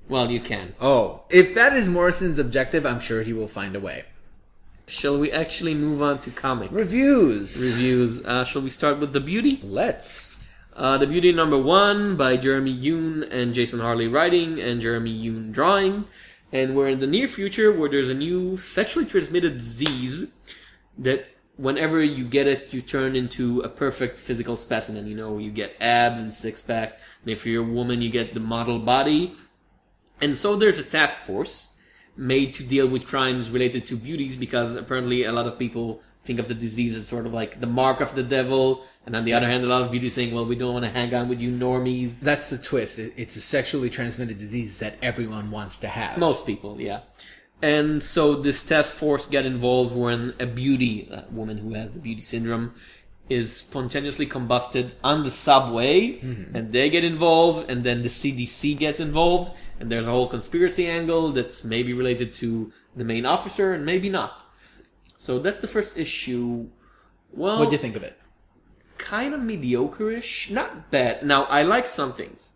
Well, 0.08 0.30
you 0.30 0.40
can. 0.40 0.74
Oh, 0.80 1.22
if 1.30 1.54
that 1.54 1.72
is 1.72 1.88
Morrison's 1.88 2.38
objective, 2.38 2.84
I'm 2.84 3.00
sure 3.00 3.22
he 3.22 3.32
will 3.32 3.48
find 3.48 3.74
a 3.74 3.80
way. 3.80 4.04
Shall 4.86 5.18
we 5.18 5.32
actually 5.32 5.74
move 5.74 6.02
on 6.02 6.20
to 6.20 6.30
comic 6.30 6.70
Reviews. 6.70 7.70
reviews? 7.70 8.24
Uh, 8.24 8.44
shall 8.44 8.62
we 8.62 8.70
start 8.70 8.98
with 8.98 9.12
the 9.12 9.20
Beauty? 9.20 9.60
Let's. 9.62 10.36
Uh, 10.76 10.98
the 10.98 11.06
Beauty 11.06 11.32
number 11.32 11.56
one 11.58 12.16
by 12.16 12.36
Jeremy 12.36 12.74
Haun 12.74 13.22
and 13.24 13.54
Jason 13.54 13.80
Hurley 13.80 14.08
writing 14.08 14.60
and 14.60 14.82
Jeremy 14.82 15.26
Haun 15.26 15.52
drawing. 15.52 16.06
And 16.52 16.76
we're 16.76 16.90
in 16.90 17.00
the 17.00 17.06
near 17.06 17.28
future 17.28 17.72
where 17.72 17.88
there's 17.88 18.10
a 18.10 18.14
new 18.14 18.56
sexually 18.56 19.06
transmitted 19.06 19.58
disease 19.58 20.26
that 20.98 21.28
whenever 21.56 22.02
you 22.02 22.24
get 22.24 22.46
it, 22.46 22.72
you 22.74 22.82
turn 22.82 23.16
into 23.16 23.60
a 23.60 23.68
perfect 23.68 24.20
physical 24.20 24.56
specimen. 24.56 25.06
You 25.06 25.16
know, 25.16 25.38
you 25.38 25.50
get 25.50 25.74
abs 25.80 26.20
and 26.20 26.32
six 26.32 26.60
packs. 26.60 26.98
And 27.22 27.30
if 27.30 27.46
you're 27.46 27.64
a 27.64 27.66
woman, 27.66 28.02
you 28.02 28.10
get 28.10 28.34
the 28.34 28.40
model 28.40 28.78
body. 28.78 29.34
And 30.20 30.36
so 30.36 30.56
there's 30.56 30.78
a 30.78 30.84
task 30.84 31.20
force 31.20 31.73
made 32.16 32.54
to 32.54 32.64
deal 32.64 32.86
with 32.86 33.06
crimes 33.06 33.50
related 33.50 33.86
to 33.88 33.96
beauties 33.96 34.36
because 34.36 34.76
apparently 34.76 35.24
a 35.24 35.32
lot 35.32 35.46
of 35.46 35.58
people 35.58 36.00
think 36.24 36.38
of 36.38 36.48
the 36.48 36.54
disease 36.54 36.96
as 36.96 37.06
sort 37.06 37.26
of 37.26 37.34
like 37.34 37.60
the 37.60 37.66
mark 37.66 38.00
of 38.00 38.14
the 38.14 38.22
devil. 38.22 38.84
And 39.06 39.14
on 39.14 39.24
the 39.24 39.34
other 39.34 39.46
hand, 39.46 39.64
a 39.64 39.66
lot 39.66 39.82
of 39.82 39.90
beauty 39.90 40.08
saying, 40.08 40.34
well, 40.34 40.46
we 40.46 40.56
don't 40.56 40.72
want 40.72 40.84
to 40.84 40.90
hang 40.90 41.14
on 41.14 41.28
with 41.28 41.40
you 41.40 41.50
normies. 41.50 42.20
That's 42.20 42.50
the 42.50 42.58
twist. 42.58 42.98
It's 42.98 43.36
a 43.36 43.40
sexually 43.40 43.90
transmitted 43.90 44.38
disease 44.38 44.78
that 44.78 44.96
everyone 45.02 45.50
wants 45.50 45.78
to 45.80 45.88
have. 45.88 46.18
Most 46.18 46.46
people, 46.46 46.80
yeah. 46.80 47.00
And 47.62 48.02
so 48.02 48.34
this 48.34 48.62
task 48.62 48.92
force 48.94 49.26
get 49.26 49.46
involved 49.46 49.94
when 49.94 50.34
a 50.38 50.46
beauty, 50.46 51.08
a 51.10 51.24
woman 51.30 51.58
who 51.58 51.74
has 51.74 51.92
the 51.92 52.00
beauty 52.00 52.20
syndrome, 52.20 52.74
is 53.28 53.56
spontaneously 53.56 54.26
combusted 54.26 54.92
on 55.02 55.24
the 55.24 55.30
subway, 55.30 56.18
mm-hmm. 56.18 56.54
and 56.54 56.72
they 56.72 56.90
get 56.90 57.04
involved, 57.04 57.70
and 57.70 57.82
then 57.84 58.02
the 58.02 58.08
CDC 58.08 58.76
gets 58.78 59.00
involved, 59.00 59.52
and 59.80 59.90
there's 59.90 60.06
a 60.06 60.10
whole 60.10 60.28
conspiracy 60.28 60.86
angle 60.86 61.30
that's 61.30 61.64
maybe 61.64 61.92
related 61.92 62.32
to 62.34 62.72
the 62.94 63.04
main 63.04 63.24
officer, 63.24 63.72
and 63.72 63.86
maybe 63.86 64.08
not. 64.08 64.42
So 65.16 65.38
that's 65.38 65.60
the 65.60 65.68
first 65.68 65.96
issue. 65.96 66.68
Well, 67.32 67.58
what 67.58 67.70
do 67.70 67.76
you 67.76 67.82
think 67.82 67.96
of 67.96 68.02
it? 68.02 68.18
kind 69.04 69.34
of 69.34 69.42
mediocre-ish, 69.42 70.50
not 70.50 70.90
bad. 70.90 71.24
Now 71.24 71.44
I 71.44 71.62
liked 71.62 71.88
some 71.88 72.12
things. 72.12 72.50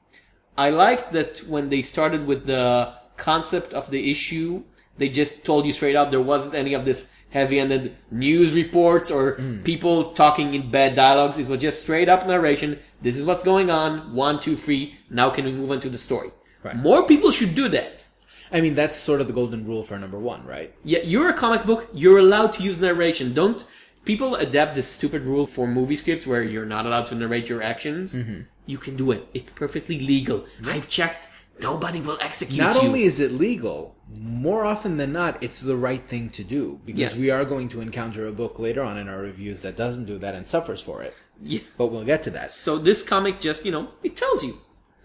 I 0.56 0.70
liked 0.70 1.12
that 1.12 1.38
when 1.46 1.68
they 1.68 1.82
started 1.82 2.26
with 2.26 2.46
the 2.46 2.94
concept 3.16 3.74
of 3.74 3.90
the 3.90 4.10
issue, 4.10 4.64
they 4.96 5.08
just 5.08 5.44
told 5.44 5.66
you 5.66 5.72
straight 5.72 5.94
up 5.94 6.10
there 6.10 6.20
wasn't 6.20 6.54
any 6.54 6.74
of 6.74 6.84
this 6.84 7.06
heavy-handed 7.30 7.96
news 8.10 8.54
reports 8.54 9.10
or 9.10 9.34
people 9.64 10.12
talking 10.12 10.54
in 10.54 10.70
bad 10.70 10.94
dialogues. 10.94 11.38
It 11.38 11.46
was 11.46 11.60
just 11.60 11.82
straight 11.82 12.08
up 12.08 12.26
narration. 12.26 12.78
This 13.02 13.16
is 13.16 13.24
what's 13.24 13.44
going 13.44 13.70
on. 13.70 14.14
One, 14.14 14.40
two, 14.40 14.56
three. 14.56 14.98
Now 15.10 15.30
can 15.30 15.44
we 15.44 15.52
move 15.52 15.70
on 15.70 15.80
to 15.80 15.88
the 15.88 15.98
story? 15.98 16.30
Right. 16.62 16.76
More 16.76 17.06
people 17.06 17.30
should 17.30 17.54
do 17.54 17.68
that. 17.68 18.06
I 18.50 18.60
mean, 18.60 18.74
that's 18.74 18.96
sort 18.96 19.20
of 19.20 19.26
the 19.26 19.32
golden 19.32 19.66
rule 19.66 19.82
for 19.82 19.98
number 19.98 20.18
one, 20.18 20.46
right? 20.46 20.74
Yeah, 20.82 21.00
you're 21.02 21.28
a 21.28 21.34
comic 21.34 21.66
book. 21.66 21.88
You're 21.92 22.18
allowed 22.18 22.54
to 22.54 22.62
use 22.62 22.80
narration. 22.80 23.34
Don't 23.34 23.64
people 24.06 24.36
adapt 24.36 24.74
this 24.74 24.88
stupid 24.88 25.26
rule 25.26 25.44
for 25.44 25.68
movie 25.68 25.96
scripts 25.96 26.26
where 26.26 26.42
you're 26.42 26.64
not 26.64 26.86
allowed 26.86 27.06
to 27.08 27.14
narrate 27.14 27.48
your 27.48 27.62
actions? 27.62 28.14
Mm-hmm. 28.14 28.40
You 28.64 28.78
can 28.78 28.96
do 28.96 29.12
it. 29.12 29.28
It's 29.34 29.50
perfectly 29.50 30.00
legal. 30.00 30.46
I've 30.64 30.88
checked. 30.88 31.28
Nobody 31.60 32.00
will 32.00 32.18
execute 32.20 32.58
Not 32.58 32.76
you. 32.76 32.88
only 32.88 33.02
is 33.04 33.18
it 33.20 33.32
legal, 33.32 33.96
more 34.16 34.64
often 34.64 34.96
than 34.96 35.12
not, 35.12 35.42
it's 35.42 35.60
the 35.60 35.76
right 35.76 36.04
thing 36.06 36.30
to 36.30 36.44
do 36.44 36.80
because 36.84 37.14
Yeah. 37.14 37.20
we 37.20 37.30
are 37.30 37.44
going 37.44 37.68
to 37.70 37.80
encounter 37.80 38.26
a 38.26 38.32
book 38.32 38.58
later 38.58 38.82
on 38.82 38.96
in 38.98 39.08
our 39.08 39.18
reviews 39.18 39.62
that 39.62 39.76
doesn't 39.76 40.04
do 40.06 40.18
that 40.18 40.34
and 40.34 40.46
suffers 40.46 40.80
for 40.80 41.02
it. 41.02 41.14
Yeah. 41.42 41.60
But 41.76 41.88
we'll 41.88 42.04
get 42.04 42.22
to 42.24 42.30
that. 42.30 42.52
So 42.52 42.78
this 42.78 43.02
comic 43.02 43.40
just, 43.40 43.64
you 43.64 43.72
know, 43.72 43.88
it 44.02 44.16
tells 44.16 44.44
you, 44.44 44.58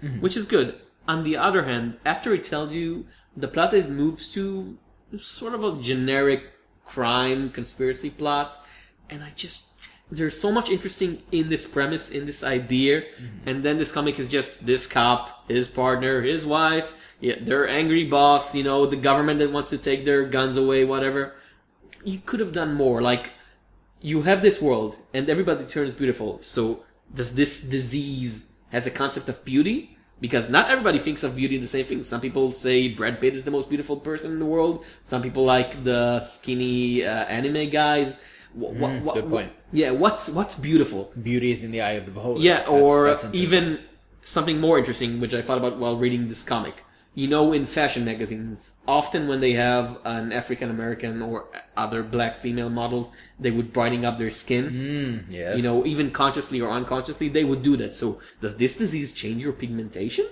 Mm-hmm. 0.03 0.19
which 0.21 0.35
is 0.35 0.45
good. 0.45 0.75
On 1.07 1.23
the 1.23 1.37
other 1.37 1.63
hand, 1.63 1.97
after 2.05 2.33
it 2.33 2.43
tells 2.43 2.73
you, 2.73 3.05
the 3.37 3.47
plot 3.47 3.73
it 3.73 3.89
moves 3.89 4.29
to 4.33 4.77
sort 5.17 5.53
of 5.53 5.63
a 5.63 5.81
generic 5.81 6.43
crime 6.85 7.49
conspiracy 7.49 8.09
plot, 8.09 8.61
and 9.09 9.23
I 9.23 9.31
just 9.35 9.72
there's 10.11 10.39
so 10.39 10.51
much 10.51 10.69
interesting 10.69 11.23
in 11.31 11.49
this 11.49 11.65
premise, 11.65 12.11
in 12.11 12.25
this 12.25 12.43
idea, 12.43 13.01
Mm-hmm. 13.01 13.49
and 13.49 13.63
then 13.63 13.77
this 13.77 13.91
comic 13.91 14.19
is 14.19 14.27
just 14.27 14.65
this 14.65 14.85
cop, 14.85 15.49
his 15.49 15.67
partner, 15.67 16.21
his 16.21 16.45
wife, 16.45 16.93
yeah, 17.19 17.35
their 17.39 17.67
angry 17.67 18.03
boss, 18.05 18.53
you 18.53 18.63
know, 18.63 18.85
the 18.85 18.95
government 18.97 19.39
that 19.39 19.51
wants 19.51 19.69
to 19.71 19.77
take 19.77 20.05
their 20.05 20.23
guns 20.25 20.57
away, 20.57 20.85
whatever. 20.85 21.33
You 22.03 22.19
could 22.25 22.39
have 22.41 22.51
done 22.51 22.73
more, 22.73 23.01
like 23.01 23.31
you 24.01 24.23
have 24.23 24.41
this 24.41 24.61
world 24.61 24.97
and 25.13 25.29
everybody 25.29 25.63
turns 25.65 25.95
beautiful. 25.95 26.41
So 26.41 26.83
does 27.13 27.33
this 27.35 27.61
disease 27.61 28.45
has 28.69 28.85
a 28.85 28.91
concept 28.91 29.29
of 29.29 29.43
beauty? 29.45 29.97
Because 30.19 30.49
not 30.49 30.69
everybody 30.69 30.99
thinks 30.99 31.23
of 31.23 31.35
beauty 31.35 31.57
the 31.57 31.67
same 31.67 31.85
thing. 31.85 32.03
Some 32.03 32.21
people 32.21 32.51
say 32.51 32.89
Brad 32.89 33.19
Pitt 33.19 33.35
is 33.35 33.43
the 33.43 33.51
most 33.51 33.69
beautiful 33.69 33.97
person 33.97 34.31
in 34.31 34.39
the 34.39 34.45
world. 34.45 34.85
Some 35.01 35.21
people 35.21 35.43
like 35.45 35.83
the 35.83 36.19
skinny 36.19 37.03
uh, 37.05 37.25
anime 37.25 37.69
guys. 37.69 38.15
What, 38.53 38.73
what, 38.75 39.01
what, 39.01 39.15
good 39.15 39.29
point. 39.29 39.51
yeah, 39.71 39.91
what's 39.91 40.29
what's 40.29 40.55
beautiful? 40.55 41.11
Beauty 41.21 41.51
is 41.51 41.63
in 41.63 41.71
the 41.71 41.81
eye 41.81 41.93
of 41.93 42.05
the 42.05 42.11
beholder. 42.11 42.39
Yeah, 42.39 42.57
That's- 42.59 42.69
or 42.81 43.05
that's 43.07 43.25
even 43.33 43.79
something 44.21 44.59
more 44.61 44.77
interesting, 44.77 45.19
which 45.19 45.33
I 45.33 45.41
thought 45.41 45.57
about 45.57 45.77
while 45.77 45.97
reading 45.97 46.27
this 46.27 46.43
comic. 46.43 46.83
You 47.15 47.27
know, 47.27 47.53
in 47.53 47.67
fashion 47.67 48.05
magazines, 48.05 48.71
often 48.87 49.27
when 49.27 49.39
they 49.39 49.53
have 49.53 49.99
an 50.03 50.31
African 50.33 50.71
American 50.71 51.21
or 51.21 51.45
other 51.77 52.01
black 52.01 52.35
female 52.37 52.71
models, 52.71 53.11
they 53.39 53.51
would 53.51 53.71
brightening 53.71 54.03
up 54.03 54.17
their 54.17 54.31
skin. 54.31 54.69
Mm, 55.29 55.31
yes. 55.31 55.57
You 55.57 55.61
know, 55.61 55.85
even 55.85 56.09
consciously 56.09 56.59
or 56.59 56.71
unconsciously, 56.71 57.29
they 57.29 57.43
would 57.43 57.61
do 57.61 57.77
that. 57.77 57.93
So, 57.93 58.19
does 58.41 58.55
this 58.55 58.75
disease 58.75 59.11
change 59.13 59.43
your 59.43 59.53
pigmentation? 59.53 60.25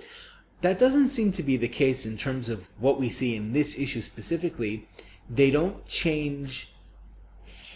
That 0.61 0.79
doesn't 0.79 1.09
seem 1.09 1.31
to 1.33 1.43
be 1.43 1.55
the 1.55 1.67
case 1.67 2.05
in 2.07 2.17
terms 2.17 2.49
of 2.49 2.67
what 2.79 2.99
we 2.99 3.09
see 3.11 3.35
in 3.35 3.53
this 3.53 3.77
issue 3.77 4.01
specifically. 4.01 4.87
They 5.29 5.51
don't 5.51 5.85
change 5.85 6.70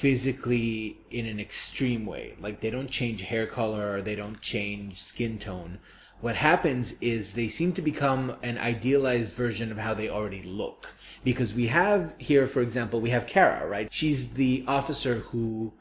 physically 0.05 0.99
in 1.09 1.25
an 1.25 1.39
extreme 1.39 2.05
way. 2.05 2.35
Like 2.39 2.61
they 2.61 2.69
don't 2.69 2.91
change 2.91 3.23
hair 3.23 3.47
color 3.47 3.95
or 3.95 4.01
they 4.03 4.13
don't 4.13 4.39
change 4.39 5.01
skin 5.01 5.39
tone. 5.39 5.79
What 6.21 6.35
happens 6.35 6.93
is 7.01 7.33
they 7.33 7.47
seem 7.47 7.73
to 7.73 7.81
become 7.81 8.35
an 8.43 8.59
idealized 8.59 9.33
version 9.33 9.71
of 9.71 9.79
how 9.79 9.95
they 9.95 10.07
already 10.07 10.43
look. 10.43 10.93
Because 11.23 11.55
we 11.55 11.67
have 11.67 12.13
here, 12.19 12.45
for 12.45 12.61
example, 12.61 13.01
we 13.01 13.09
have 13.09 13.25
Kara, 13.25 13.67
right? 13.67 13.87
She's 13.91 14.33
the 14.33 14.63
officer 14.67 15.15
who 15.31 15.73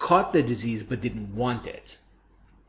caught 0.00 0.32
the 0.32 0.42
disease 0.42 0.82
but 0.82 1.00
didn't 1.00 1.32
want 1.36 1.68
it. 1.68 1.98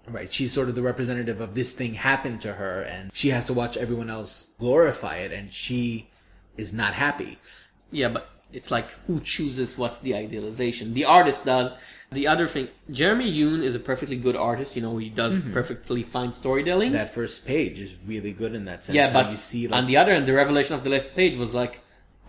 Right. 0.08 0.32
She's 0.32 0.54
sort 0.54 0.70
of 0.70 0.76
the 0.76 0.84
representative 0.84 1.42
of 1.42 1.56
this 1.56 1.74
thing 1.74 1.96
happened 1.96 2.42
to 2.42 2.54
her 2.54 2.84
and 2.84 3.10
she 3.12 3.30
has 3.30 3.46
to 3.46 3.54
watch 3.54 3.76
everyone 3.76 4.12
else 4.12 4.52
glorify 4.60 5.16
it 5.16 5.32
and 5.32 5.52
she 5.52 6.12
is 6.58 6.72
not 6.72 6.94
happy. 6.94 7.40
Yeah, 7.90 8.10
but 8.10 8.30
it's 8.54 8.72
like 8.72 8.90
who 9.08 9.20
chooses 9.20 9.78
what's 9.78 10.00
the 10.00 10.16
idealization? 10.16 10.94
The 10.94 11.06
artist 11.06 11.46
does. 11.46 11.72
The 12.12 12.28
other 12.28 12.48
thing, 12.48 12.68
Jeremy 12.90 13.32
Haun 13.32 13.64
is 13.64 13.74
a 13.74 13.80
perfectly 13.80 14.18
good 14.18 14.36
artist. 14.36 14.76
You 14.76 14.82
know, 14.82 14.98
he 14.98 15.10
does 15.10 15.38
mm-hmm. 15.38 15.54
perfectly 15.54 16.04
fine 16.04 16.34
storytelling. 16.34 16.92
That 16.92 17.14
first 17.14 17.46
page 17.46 17.80
is 17.80 17.96
really 18.06 18.34
good 18.34 18.54
in 18.54 18.66
that 18.66 18.84
sense. 18.84 18.96
yeah, 18.96 19.14
but 19.14 19.32
you 19.32 19.38
see 19.38 19.68
like 19.68 19.82
on 19.82 19.88
the 19.88 19.96
other 19.96 20.12
end, 20.12 20.28
the 20.28 20.34
revelation 20.34 20.76
of 20.76 20.84
the 20.84 20.90
last 20.90 21.16
page 21.16 21.38
was 21.38 21.54
like, 21.54 21.82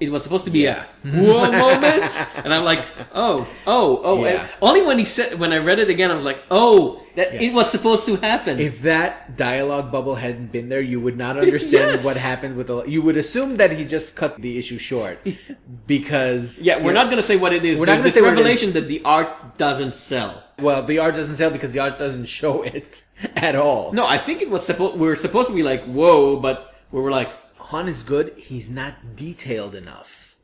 it 0.03 0.11
was 0.11 0.23
supposed 0.27 0.45
to 0.47 0.51
be 0.51 0.61
Yeah. 0.69 0.85
a 1.05 1.09
whoa 1.09 1.51
moment, 1.67 2.13
and 2.45 2.51
I'm 2.55 2.65
like, 2.65 2.83
oh, 3.15 3.47
oh, 3.67 4.01
oh. 4.05 4.25
Yeah. 4.25 4.47
Only 4.61 4.83
when 4.83 4.99
he 4.99 5.05
said, 5.05 5.39
when 5.39 5.53
I 5.53 5.59
read 5.59 5.79
it 5.79 5.89
again, 5.89 6.11
I 6.11 6.15
was 6.15 6.25
like, 6.25 6.41
oh, 6.51 7.03
that 7.17 7.35
Yeah. 7.35 7.43
it 7.47 7.53
was 7.59 7.71
supposed 7.71 8.05
to 8.07 8.17
happen. 8.17 8.59
if 8.59 8.83
that 8.83 9.37
dialogue 9.37 9.89
bubble 9.93 10.17
hadn't 10.17 10.51
been 10.57 10.69
there, 10.69 10.81
you 10.93 10.99
would 11.01 11.17
not 11.17 11.35
understand 11.37 11.91
Yes. 11.97 12.05
what 12.05 12.17
happened 12.17 12.57
with 12.57 12.67
the. 12.69 12.83
You 12.95 13.01
would 13.03 13.17
assume 13.25 13.57
that 13.59 13.71
he 13.79 13.85
just 13.85 14.17
cut 14.17 14.41
the 14.41 14.59
issue 14.59 14.79
short 14.79 15.19
because 15.87 16.61
yeah, 16.63 16.83
we're 16.83 16.93
not 17.01 17.11
gonna 17.11 17.23
say 17.23 17.37
what 17.37 17.53
it 17.53 17.65
is. 17.65 17.79
We're 17.79 17.87
not 17.87 17.99
gonna 17.99 18.11
say 18.11 18.21
revelation 18.23 18.73
that 18.73 18.89
the 18.89 19.03
art 19.05 19.33
doesn't 19.59 19.95
sell. 19.95 20.43
Well, 20.59 20.83
the 20.85 20.99
art 20.99 21.15
doesn't 21.15 21.37
sell 21.37 21.51
because 21.51 21.73
the 21.73 21.81
art 21.81 21.99
doesn't 21.99 22.27
show 22.27 22.63
it 22.63 23.03
at 23.37 23.57
all. 23.57 23.93
No, 23.93 24.07
I 24.07 24.19
think 24.19 24.43
it 24.43 24.51
was 24.51 24.65
supposed. 24.65 24.99
We 24.99 25.07
were 25.07 25.17
supposed 25.17 25.49
to 25.49 25.55
be 25.55 25.63
like, 25.63 25.85
whoa, 25.85 26.37
but 26.37 26.75
we 26.93 27.01
were 27.01 27.11
like, 27.11 27.31
Haun 27.73 27.89
is 27.89 28.03
good. 28.03 28.35
He's 28.37 28.69
not 28.69 29.17
detailed 29.17 29.75
enough. 29.75 30.37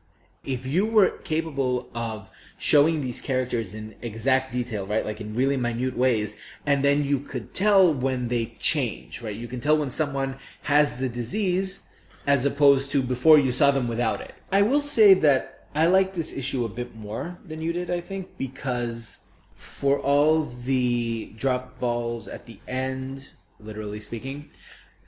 If 0.43 0.65
you 0.65 0.87
were 0.87 1.09
capable 1.09 1.87
of 1.93 2.31
showing 2.57 3.01
these 3.01 3.21
characters 3.21 3.75
in 3.75 3.93
exact 4.01 4.51
detail, 4.51 4.87
right, 4.87 5.05
like 5.05 5.21
in 5.21 5.35
really 5.35 5.55
minute 5.55 5.95
ways, 5.95 6.35
and 6.65 6.83
then 6.83 7.05
you 7.05 7.19
could 7.19 7.53
tell 7.53 7.93
when 7.93 8.29
they 8.29 8.55
change, 8.57 9.21
right? 9.21 9.35
You 9.35 9.47
can 9.47 9.59
tell 9.59 9.77
when 9.77 9.91
someone 9.91 10.37
has 10.63 10.97
the 10.97 11.07
disease 11.07 11.83
as 12.25 12.47
opposed 12.47 12.89
to 12.93 13.03
before 13.03 13.37
you 13.37 13.51
saw 13.51 13.69
them 13.69 13.87
without 13.87 14.21
it. 14.21 14.33
I 14.51 14.63
will 14.63 14.81
say 14.81 15.13
that 15.13 15.67
I 15.75 15.85
like 15.85 16.15
this 16.15 16.33
issue 16.33 16.65
a 16.65 16.69
bit 16.69 16.95
more 16.95 17.37
than 17.45 17.61
you 17.61 17.73
did, 17.73 17.91
I 17.91 18.01
think, 18.01 18.39
because 18.39 19.19
for 19.53 19.99
all 19.99 20.45
the 20.45 21.31
drop 21.37 21.79
balls 21.79 22.27
at 22.27 22.47
the 22.47 22.59
end, 22.67 23.29
literally 23.59 23.99
speaking, 23.99 24.49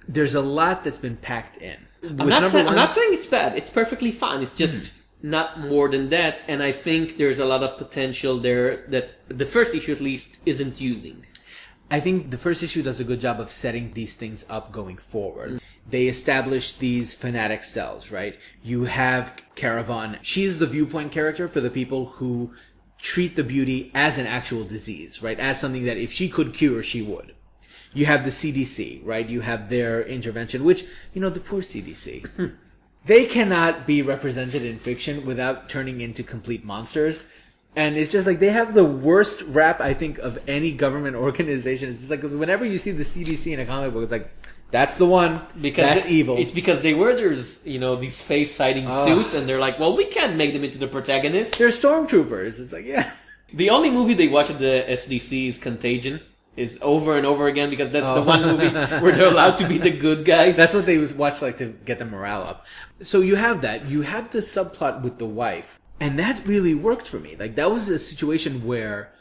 there's 0.07 0.35
a 0.35 0.41
lot 0.41 0.83
that's 0.83 0.99
been 0.99 1.17
packed 1.17 1.57
in. 1.57 1.87
I'm 2.03 2.27
not, 2.27 2.49
saying, 2.49 2.67
I'm 2.67 2.75
not 2.75 2.89
saying 2.89 3.13
it's 3.13 3.25
bad. 3.25 3.57
It's 3.57 3.69
perfectly 3.69 4.11
fine. 4.11 4.41
It's 4.41 4.53
just 4.53 4.91
hmm. 4.91 5.29
not 5.29 5.59
more 5.59 5.89
than 5.89 6.09
that. 6.09 6.43
And 6.47 6.63
I 6.63 6.71
think 6.71 7.17
there's 7.17 7.39
a 7.39 7.45
lot 7.45 7.63
of 7.63 7.77
potential 7.77 8.37
there 8.37 8.87
that 8.87 9.15
the 9.27 9.45
first 9.45 9.75
issue, 9.75 9.91
at 9.91 10.01
least, 10.01 10.37
isn't 10.45 10.81
using. 10.81 11.25
I 11.91 11.99
think 11.99 12.31
the 12.31 12.37
first 12.37 12.63
issue 12.63 12.81
does 12.81 13.01
a 13.01 13.03
good 13.03 13.19
job 13.19 13.41
of 13.41 13.51
setting 13.51 13.91
these 13.93 14.13
things 14.13 14.45
up 14.49 14.71
going 14.71 14.97
forward. 14.97 15.59
They 15.89 16.07
establish 16.07 16.77
these 16.77 17.13
fanatic 17.13 17.65
cells, 17.65 18.11
right? 18.11 18.39
You 18.63 18.85
have 18.85 19.33
Caravan. 19.55 20.17
She's 20.21 20.57
the 20.57 20.67
viewpoint 20.67 21.11
character 21.11 21.49
for 21.49 21.59
the 21.59 21.69
people 21.69 22.05
who 22.05 22.53
treat 23.01 23.35
the 23.35 23.43
beauty 23.43 23.91
as 23.93 24.17
an 24.17 24.25
actual 24.25 24.63
disease, 24.63 25.21
right? 25.21 25.37
As 25.37 25.59
something 25.59 25.83
that 25.83 25.97
if 25.97 26.13
she 26.13 26.29
could 26.29 26.53
cure, 26.53 26.81
she 26.81 27.01
would. 27.01 27.35
You 27.93 28.05
have 28.05 28.23
the 28.23 28.29
CDC, 28.31 29.01
right? 29.03 29.27
You 29.27 29.41
have 29.41 29.69
their 29.69 30.01
intervention, 30.03 30.63
which, 30.63 30.85
you 31.13 31.21
know, 31.21 31.29
the 31.29 31.39
poor 31.41 31.61
CDC. 31.61 32.53
they 33.05 33.25
cannot 33.25 33.85
be 33.85 34.01
represented 34.01 34.63
in 34.63 34.79
fiction 34.79 35.25
without 35.25 35.67
turning 35.69 35.99
into 36.01 36.23
complete 36.23 36.63
monsters. 36.63 37.25
And 37.75 37.95
it's 37.97 38.11
just 38.11 38.27
like 38.27 38.39
they 38.39 38.49
have 38.51 38.73
the 38.73 38.83
worst 38.85 39.41
rap, 39.43 39.79
I 39.81 39.93
think, 39.93 40.19
of 40.19 40.39
any 40.47 40.71
government 40.71 41.15
organization. 41.27 41.89
It's 41.89 41.99
just 41.99 42.09
like 42.11 42.21
'cause 42.21 42.33
whenever 42.35 42.65
you 42.65 42.77
see 42.77 42.91
the 42.91 43.03
CDC 43.05 43.53
in 43.53 43.59
a 43.59 43.65
comic 43.65 43.93
book, 43.93 44.03
it's 44.03 44.11
like 44.11 44.29
that's 44.71 44.95
the 44.95 45.05
one. 45.05 45.41
Because 45.59 45.85
that's 45.85 46.07
evil. 46.07 46.37
It's 46.37 46.51
because 46.53 46.81
they 46.81 46.93
wear 46.93 47.15
there's 47.15 47.59
you 47.65 47.79
know 47.79 47.95
these 47.95 48.21
face 48.21 48.57
hiding 48.57 48.87
Ah. 48.87 49.05
suits, 49.05 49.33
and 49.33 49.47
they're 49.47 49.59
like, 49.59 49.79
well, 49.79 49.95
we 49.95 50.05
can't 50.05 50.35
make 50.37 50.53
them 50.53 50.63
into 50.63 50.77
the 50.79 50.87
protagonist. 50.87 51.57
They're 51.57 51.69
stormtroopers. 51.69 52.59
It's 52.59 52.73
like 52.73 52.85
yeah. 52.85 53.11
The 53.53 53.69
only 53.69 53.89
movie 53.89 54.13
they 54.13 54.27
watch 54.29 54.49
at 54.49 54.59
the 54.59 54.85
CDC 54.89 55.47
is 55.49 55.57
Contagion. 55.57 56.21
Is 56.57 56.77
over 56.81 57.15
and 57.15 57.25
over 57.25 57.47
again 57.47 57.69
because 57.69 57.91
that's 57.91 58.05
the 58.05 58.15
Oh. 58.15 58.23
one 58.23 58.41
movie 58.41 58.67
where 58.69 59.13
they're 59.13 59.31
allowed 59.31 59.57
to 59.59 59.67
be 59.67 59.77
the 59.77 59.89
good 59.89 60.25
guys. 60.33 60.57
That's 60.57 60.73
what 60.73 60.85
they 60.85 60.97
watch 61.13 61.41
like 61.41 61.57
to 61.59 61.67
get 61.85 61.97
the 61.97 62.05
morale 62.05 62.41
up. 62.41 62.65
So 62.99 63.21
you 63.21 63.37
have 63.37 63.61
that. 63.61 63.85
You 63.85 64.01
have 64.01 64.31
the 64.31 64.39
subplot 64.39 65.01
with 65.01 65.17
the 65.17 65.25
wife, 65.25 65.79
and 65.99 66.19
that 66.19 66.45
really 66.45 66.75
worked 66.75 67.07
for 67.07 67.19
me. 67.19 67.37
Like 67.39 67.55
that 67.55 67.71
was 67.71 67.87
a 67.87 67.97
situation 67.97 68.65
where 68.65 69.13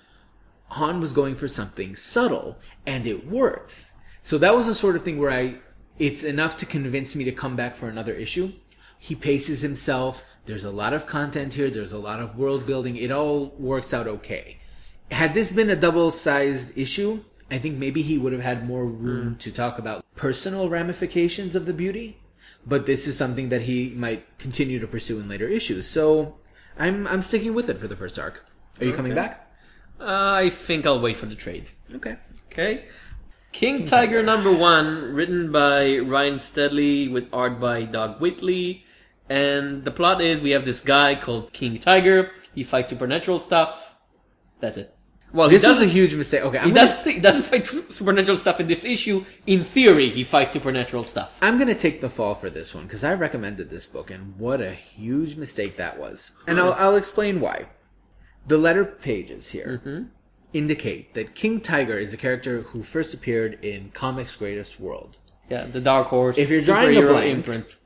Haun 0.70 1.01
was 1.01 1.12
going 1.12 1.37
for 1.37 1.47
something 1.49 1.95
subtle, 1.97 2.59
and 2.85 3.07
it 3.07 3.26
works. 3.28 3.95
So 4.24 4.37
that 4.39 4.55
was 4.55 4.66
the 4.66 4.74
sort 4.74 4.97
of 4.97 5.05
thing 5.05 5.18
where 5.18 5.31
I, 5.31 5.59
it's 6.01 6.24
enough 6.24 6.59
to 6.59 6.66
convince 6.66 7.14
me 7.14 7.24
to 7.24 7.33
come 7.33 7.55
back 7.57 7.76
for 7.76 7.89
another 7.89 8.12
issue. 8.12 8.53
He 8.99 9.14
paces 9.14 9.61
himself. 9.62 10.24
There's 10.47 10.64
a 10.64 10.70
lot 10.70 10.93
of 10.95 11.07
content 11.07 11.55
here. 11.55 11.70
There's 11.70 11.93
a 11.93 11.99
lot 11.99 12.20
of 12.20 12.37
world 12.37 12.66
building. 12.66 12.97
It 12.97 13.11
all 13.12 13.55
works 13.59 13.95
out 13.95 14.07
okay. 14.07 14.60
Had 15.11 15.35
this 15.35 15.53
been 15.53 15.70
a 15.70 15.77
double-sized 15.77 16.77
issue, 16.78 17.24
I 17.51 17.59
think 17.59 17.78
maybe 17.78 18.03
he 18.03 18.16
would 18.16 18.32
have 18.32 18.43
had 18.43 18.66
more 18.66 18.87
room 18.87 19.32
hmm. 19.32 19.39
to 19.39 19.51
talk 19.51 19.78
about 19.78 20.05
personal 20.16 20.69
ramifications 20.69 21.57
of 21.57 21.66
the 21.66 21.73
beauty. 21.73 22.19
But 22.66 22.87
this 22.87 23.07
is 23.07 23.16
something 23.16 23.49
that 23.49 23.62
he 23.62 23.93
might 23.97 24.27
continue 24.39 24.78
to 24.78 24.87
pursue 24.87 25.19
in 25.19 25.28
later 25.28 25.49
issues. 25.49 25.87
So 25.87 26.37
I'm 26.78 27.07
I'm 27.07 27.23
sticking 27.23 27.55
with 27.55 27.69
it 27.70 27.78
for 27.78 27.89
the 27.89 27.97
first 27.97 28.19
arc. 28.19 28.45
Are 28.78 28.85
you 28.85 28.93
coming 28.93 29.12
Okay. 29.12 29.20
back? 29.20 29.53
Uh, 29.99 30.32
I 30.45 30.51
think 30.51 30.87
I'll 30.87 31.01
wait 31.01 31.16
for 31.16 31.27
the 31.27 31.35
trade. 31.35 31.70
Okay. 31.95 32.16
Okay. 32.53 32.85
King, 33.53 33.85
Tiger 33.85 34.23
number 34.23 34.53
one, 34.53 35.12
written 35.12 35.51
by 35.51 35.99
Randy 35.99 36.39
Stradley 36.39 37.11
with 37.11 37.28
art 37.32 37.59
by 37.61 37.82
Doug 37.82 38.20
Wheatley. 38.20 38.85
And 39.28 39.85
the 39.85 39.91
plot 39.91 40.20
is 40.20 40.41
we 40.41 40.51
have 40.51 40.65
this 40.65 40.81
guy 40.81 41.15
called 41.15 41.53
King 41.53 41.78
Tiger. 41.78 42.31
He 42.55 42.62
fights 42.62 42.91
supernatural 42.91 43.39
stuff. 43.39 43.95
That's 44.61 44.77
it. 44.77 44.95
Well, 45.32 45.48
This 45.48 45.65
was 45.65 45.81
a 45.81 45.86
huge 45.86 46.15
mistake. 46.15 46.43
Okay, 46.43 46.59
I'm 46.59 46.69
He 46.69 46.73
gonna, 46.73 46.86
doesn't, 46.86 47.12
he 47.12 47.20
doesn't 47.20 47.43
fight 47.44 47.66
supernatural 47.93 48.36
stuff 48.36 48.59
in 48.61 48.66
this 48.66 48.85
issue. 48.85 49.24
In 49.47 49.65
theory, 49.65 50.09
he 50.09 50.24
fights 50.24 50.52
supernatural 50.55 51.05
stuff. 51.05 51.39
I'm 51.40 51.59
gonna 51.59 51.74
take 51.74 52.01
the 52.01 52.09
fall 52.09 52.35
for 52.35 52.51
this 52.51 52.74
one 52.74 52.85
because 52.85 53.05
I 53.05 53.15
recommended 53.15 53.70
this 53.70 53.86
book, 53.86 54.11
and 54.11 54.36
what 54.39 54.61
a 54.61 54.73
huge 54.73 55.36
mistake 55.36 55.77
that 55.77 55.98
was. 55.98 56.32
And 56.47 56.59
I'll 56.59 56.73
I'll 56.73 56.97
explain 56.97 57.40
why. 57.40 57.66
The 58.47 58.59
letter 58.59 58.85
pages 58.85 59.51
here 59.51 59.81
mm-hmm. 59.85 60.05
indicate 60.52 61.15
that 61.15 61.35
King 61.35 61.61
Tiger 61.61 61.98
is 61.98 62.12
a 62.12 62.16
character 62.16 62.62
who 62.62 62.82
first 62.82 63.15
appeared 63.15 63.62
in 63.65 63.90
Comics 63.90 64.35
Greatest 64.35 64.81
World. 64.81 65.19
Yeah, 65.48 65.66
the 65.66 65.81
Dark 65.81 66.09
Horse. 66.09 66.39
If 66.39 66.51
you're 66.51 66.62
drawing 66.62 66.97
a 66.97 67.02
blank- 67.02 67.27
imprint. 67.31 67.77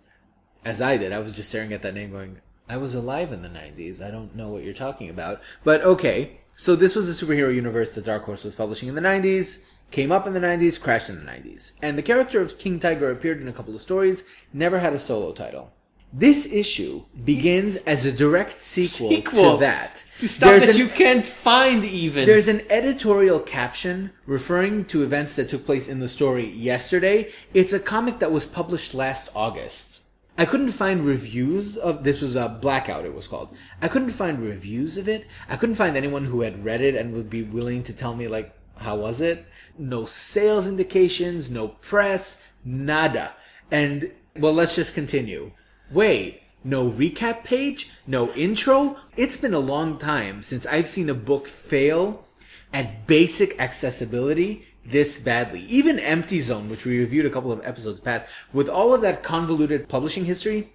as 0.64 0.80
I 0.80 0.96
did. 0.96 1.12
I 1.12 1.18
was 1.18 1.32
just 1.32 1.48
staring 1.50 1.72
at 1.72 1.82
that 1.82 1.94
name 1.94 2.10
going, 2.10 2.40
I 2.68 2.76
was 2.78 2.94
alive 2.94 3.32
in 3.32 3.40
the 3.40 3.48
90s. 3.48 4.00
I 4.02 4.10
don't 4.10 4.34
know 4.34 4.48
what 4.48 4.62
you're 4.64 4.72
talking 4.72 5.10
about. 5.10 5.42
But 5.62 5.82
okay. 5.82 6.40
So 6.56 6.76
this 6.76 6.94
was 6.94 7.06
the 7.06 7.26
superhero 7.26 7.54
universe 7.54 7.90
that 7.92 8.04
Dark 8.04 8.24
Horse 8.24 8.44
was 8.44 8.54
publishing 8.54 8.88
in 8.88 8.94
the 8.94 9.00
90s, 9.00 9.60
came 9.90 10.12
up 10.12 10.26
in 10.26 10.32
the 10.34 10.40
90s, 10.40 10.80
crashed 10.80 11.08
in 11.08 11.24
the 11.24 11.30
90s. 11.30 11.72
And 11.82 11.98
the 11.98 12.02
character 12.02 12.40
of 12.40 12.58
King 12.58 12.78
Tiger 12.80 13.10
appeared 13.10 13.40
in 13.40 13.48
a 13.48 13.52
couple 13.52 13.74
of 13.74 13.80
stories, 13.80 14.24
never 14.52 14.78
had 14.78 14.92
a 14.94 15.00
solo 15.00 15.32
title. 15.32 15.72
This 16.16 16.52
issue 16.52 17.02
begins 17.24 17.76
as 17.78 18.06
a 18.06 18.12
direct 18.12 18.62
sequel, 18.62 19.08
Sequel. 19.08 19.54
to 19.54 19.60
that. 19.60 20.04
To 20.20 20.28
stuff 20.28 20.48
There's 20.48 20.60
that 20.62 20.70
an- 20.70 20.76
you 20.80 20.86
can't 20.86 21.26
find 21.26 21.84
even. 21.84 22.24
There's 22.24 22.46
an 22.46 22.62
editorial 22.70 23.40
caption 23.40 24.12
referring 24.24 24.84
to 24.86 25.02
events 25.02 25.34
that 25.34 25.48
took 25.48 25.66
place 25.66 25.88
in 25.88 25.98
the 25.98 26.08
story 26.08 26.46
yesterday. 26.46 27.32
It's 27.52 27.72
a 27.72 27.80
comic 27.80 28.20
that 28.20 28.30
was 28.30 28.46
published 28.46 28.94
last 28.94 29.28
August. 29.34 29.93
I 30.36 30.44
couldn't 30.46 30.72
find 30.72 31.06
reviews 31.06 31.76
of 31.76 32.02
this 32.02 32.20
was 32.20 32.34
a 32.34 32.48
blackout 32.48 33.04
it 33.04 33.14
was 33.14 33.28
called. 33.28 33.54
I 33.80 33.86
couldn't 33.86 34.10
find 34.10 34.40
reviews 34.40 34.98
of 34.98 35.08
it. 35.08 35.26
I 35.48 35.56
couldn't 35.56 35.76
find 35.76 35.96
anyone 35.96 36.24
who 36.24 36.40
had 36.40 36.64
read 36.64 36.80
it 36.80 36.96
and 36.96 37.14
would 37.14 37.30
be 37.30 37.42
willing 37.42 37.84
to 37.84 37.92
tell 37.92 38.16
me 38.16 38.26
like 38.26 38.52
how 38.76 38.96
was 38.96 39.20
it? 39.20 39.46
No 39.78 40.06
sales 40.06 40.66
indications, 40.66 41.50
no 41.50 41.68
press, 41.68 42.48
nada. 42.64 43.32
And 43.70 44.12
well, 44.36 44.52
let's 44.52 44.74
just 44.74 44.94
continue. 44.94 45.52
Wait, 45.92 46.42
no 46.64 46.90
recap 46.90 47.44
page? 47.44 47.90
No 48.06 48.32
intro? 48.32 48.96
It's 49.16 49.36
been 49.36 49.54
a 49.54 49.60
long 49.60 49.98
time 49.98 50.42
since 50.42 50.66
I've 50.66 50.88
seen 50.88 51.08
a 51.08 51.14
book 51.14 51.46
fail 51.46 52.26
at 52.72 53.06
basic 53.06 53.60
accessibility 53.60 54.66
this 54.86 55.18
badly. 55.18 55.60
Even 55.62 55.98
Empty 55.98 56.40
Zone, 56.40 56.68
which 56.68 56.84
we 56.84 56.98
reviewed 56.98 57.26
a 57.26 57.30
couple 57.30 57.52
of 57.52 57.64
episodes 57.66 58.00
past, 58.00 58.26
with 58.52 58.68
all 58.68 58.94
of 58.94 59.00
that 59.02 59.22
convoluted 59.22 59.88
publishing 59.88 60.24
history, 60.24 60.70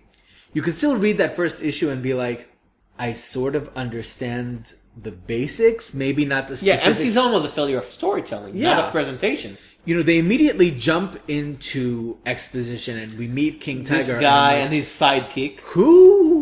you 0.53 0.61
can 0.61 0.73
still 0.73 0.97
read 0.97 1.17
that 1.17 1.35
first 1.35 1.61
issue 1.61 1.89
and 1.89 2.01
be 2.01 2.13
like, 2.13 2.49
I 2.97 3.13
sort 3.13 3.55
of 3.55 3.69
understand 3.77 4.73
the 5.01 5.11
basics, 5.11 5.93
maybe 5.93 6.25
not 6.25 6.47
the 6.47 6.59
yeah. 6.65 6.79
Empty 6.83 7.09
Zone 7.09 7.31
was 7.31 7.45
a 7.45 7.49
failure 7.49 7.77
of 7.77 7.85
storytelling, 7.85 8.53
not 8.59 8.61
Yeah. 8.61 8.85
of 8.85 8.91
presentation. 8.91 9.57
You 9.85 9.95
know, 9.95 10.01
they 10.03 10.17
immediately 10.17 10.71
jump 10.71 11.19
into 11.27 12.17
exposition 12.25 12.97
and 12.97 13.17
we 13.17 13.27
meet 13.27 13.61
King 13.61 13.83
Tiger. 13.83 13.97
This 14.03 14.09
guy 14.19 14.51
I'm 14.51 14.53
like, 14.55 14.63
and 14.65 14.73
his 14.73 14.87
sidekick. 14.87 15.59
Who? 15.61 16.38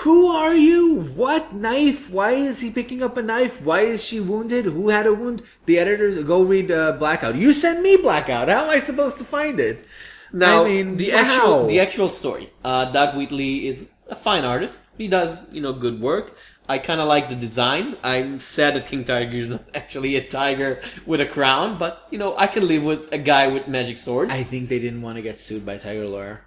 Who 0.00 0.26
are 0.28 0.54
you? 0.54 1.00
What 1.16 1.54
knife? 1.54 2.10
Why 2.10 2.32
is 2.32 2.60
he 2.60 2.70
picking 2.70 3.02
up 3.02 3.16
a 3.16 3.22
knife? 3.22 3.62
Why 3.62 3.80
is 3.80 4.04
she 4.04 4.20
wounded? 4.20 4.66
Who 4.66 4.90
had 4.90 5.06
a 5.06 5.14
wound? 5.14 5.42
The 5.64 5.78
editors 5.78 6.22
go 6.22 6.42
read 6.42 6.70
uh, 6.70 6.92
Blackout. 6.92 7.34
You 7.34 7.54
send 7.54 7.82
me 7.82 7.96
Blackout. 7.96 8.48
How 8.48 8.64
am 8.64 8.70
I 8.70 8.80
supposed 8.80 9.18
to 9.18 9.24
find 9.24 9.58
it? 9.58 9.86
Now, 10.32 10.64
I 10.64 10.68
mean, 10.68 10.98
the 10.98 11.12
wow. 11.12 11.18
actual 11.18 11.66
the 11.66 11.80
actual 11.80 12.08
story. 12.10 12.52
Uh, 12.62 12.92
Doug 12.92 13.16
Wheatley 13.16 13.68
is 13.68 13.86
a 14.08 14.14
fine 14.14 14.44
artist. 14.44 14.80
He 14.98 15.08
does 15.08 15.38
you 15.50 15.62
know 15.62 15.72
good 15.72 15.98
work. 16.00 16.36
I 16.68 16.78
kind 16.78 17.00
of 17.00 17.08
like 17.08 17.28
the 17.28 17.36
design. 17.36 17.96
I'm 18.02 18.38
sad 18.38 18.74
that 18.74 18.88
King 18.88 19.04
Tiger 19.04 19.36
is 19.36 19.48
not 19.48 19.64
actually 19.74 20.16
a 20.16 20.22
tiger 20.22 20.82
with 21.06 21.22
a 21.22 21.26
crown, 21.26 21.78
but 21.78 22.06
you 22.10 22.18
know 22.18 22.36
I 22.36 22.48
can 22.48 22.68
live 22.68 22.84
with 22.84 23.10
a 23.12 23.18
guy 23.18 23.46
with 23.48 23.66
magic 23.66 23.98
swords. 23.98 24.32
I 24.32 24.42
think 24.42 24.68
they 24.68 24.78
didn't 24.78 25.00
want 25.00 25.16
to 25.16 25.22
get 25.22 25.38
sued 25.38 25.64
by 25.64 25.78
Tiger 25.78 26.06
Lawyer. 26.06 26.42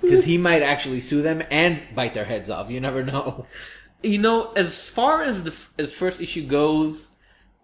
Because 0.00 0.24
he 0.24 0.38
might 0.38 0.62
actually 0.62 1.00
sue 1.00 1.22
them 1.22 1.42
and 1.50 1.80
bite 1.94 2.14
their 2.14 2.24
heads 2.24 2.48
off. 2.50 2.70
You 2.70 2.80
never 2.80 3.02
know. 3.02 3.46
you 4.02 4.18
know, 4.18 4.52
as 4.52 4.88
far 4.88 5.22
as 5.22 5.42
the 5.44 5.50
f- 5.50 5.72
as 5.78 5.92
first 5.92 6.20
issue 6.20 6.46
goes, 6.46 7.10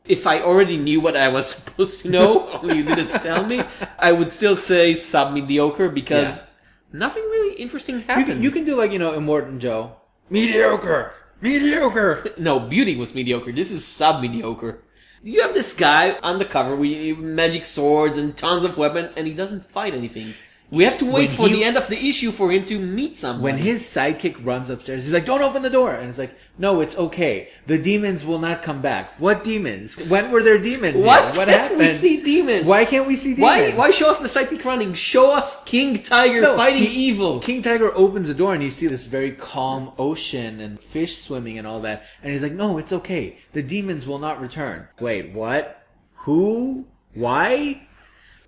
if 0.04 0.26
I 0.26 0.40
already 0.40 0.76
knew 0.76 1.00
what 1.00 1.16
I 1.16 1.28
was 1.28 1.46
supposed 1.54 2.00
to 2.02 2.10
know, 2.10 2.48
only 2.62 2.78
you 2.78 2.82
didn't 2.84 3.20
tell 3.22 3.44
me, 3.46 3.62
I 3.98 4.12
would 4.12 4.28
still 4.28 4.56
say 4.56 4.94
sub 4.94 5.32
mediocre 5.32 5.88
because 5.88 6.38
Yeah. 6.38 6.46
nothing 6.92 7.22
really 7.22 7.54
interesting 7.56 7.96
You 7.96 8.00
happens. 8.02 8.26
can, 8.28 8.42
you 8.42 8.50
can 8.50 8.64
do 8.64 8.74
like, 8.74 8.90
you 8.92 8.98
know, 8.98 9.12
Immortan 9.12 9.58
Joe. 9.58 9.96
Mediocre! 10.28 11.12
Mediocre! 11.40 12.32
No, 12.38 12.58
Beauty 12.58 12.96
was 12.96 13.14
mediocre. 13.14 13.52
This 13.52 13.70
is 13.70 13.84
sub 13.84 14.20
mediocre. 14.22 14.82
You 15.22 15.40
have 15.42 15.54
this 15.54 15.72
guy 15.72 16.18
on 16.22 16.38
the 16.38 16.44
cover 16.44 16.74
with 16.76 17.18
magic 17.18 17.64
swords 17.64 18.18
and 18.18 18.36
tons 18.36 18.64
of 18.64 18.76
weapon, 18.76 19.10
and 19.16 19.26
he 19.26 19.32
doesn't 19.34 19.64
fight 19.70 19.94
anything. 19.94 20.34
We 20.70 20.84
have 20.84 20.98
to 20.98 21.04
wait 21.04 21.30
for 21.30 21.46
he- 21.46 21.52
the 21.54 21.64
end 21.64 21.76
of 21.76 21.86
the 21.88 22.08
issue 22.08 22.32
for 22.32 22.50
him 22.50 22.64
to 22.66 22.78
meet 22.78 23.16
someone. 23.16 23.42
When 23.42 23.58
his 23.58 23.82
sidekick 23.82 24.44
runs 24.44 24.70
upstairs, 24.70 25.04
he's 25.04 25.12
like, 25.12 25.26
"Don't 25.26 25.42
open 25.42 25.62
the 25.62 25.70
door," 25.70 25.92
and 25.94 26.08
it's 26.08 26.18
like, 26.18 26.34
"No, 26.58 26.80
it's 26.80 26.96
okay. 26.98 27.48
The 27.66 27.78
demons 27.78 28.24
will 28.24 28.40
not 28.40 28.62
come 28.62 28.80
back." 28.80 29.12
What 29.20 29.44
demons? 29.44 29.96
When 30.08 30.30
were 30.32 30.42
there 30.42 30.58
demons? 30.58 31.04
What? 31.04 31.36
What 31.36 31.46
can't 31.48 31.60
happened? 31.60 31.78
we 31.80 31.88
see 31.88 32.20
demons? 32.22 32.66
Why 32.66 32.84
can't 32.86 33.06
we 33.06 33.14
see 33.14 33.34
Why? 33.34 33.70
Why 33.72 33.90
show 33.92 34.10
us 34.10 34.18
the 34.18 34.26
sidekick 34.28 34.64
running? 34.64 34.94
Show 34.94 35.30
us 35.32 35.56
King 35.64 36.02
Tiger 36.02 36.40
No, 36.40 36.56
fighting 36.56 36.82
he- 36.82 37.08
evil. 37.08 37.38
King 37.38 37.62
Tiger 37.62 37.92
opens 37.94 38.26
the 38.28 38.34
door 38.34 38.54
and 38.54 38.62
you 38.62 38.70
see 38.70 38.86
this 38.88 39.04
very 39.04 39.30
calm 39.32 39.92
ocean 39.98 40.60
and 40.60 40.80
fish 40.80 41.18
swimming 41.22 41.56
and 41.58 41.66
all 41.68 41.80
that, 41.80 42.02
and 42.22 42.32
he's 42.32 42.42
like, 42.42 42.52
"No, 42.52 42.78
it's 42.78 42.92
okay. 42.92 43.36
The 43.52 43.62
demons 43.62 44.06
will 44.08 44.18
not 44.18 44.40
return." 44.40 44.88
Wait, 44.98 45.32
what? 45.32 45.82
Who? 46.24 46.86
Why? 47.12 47.82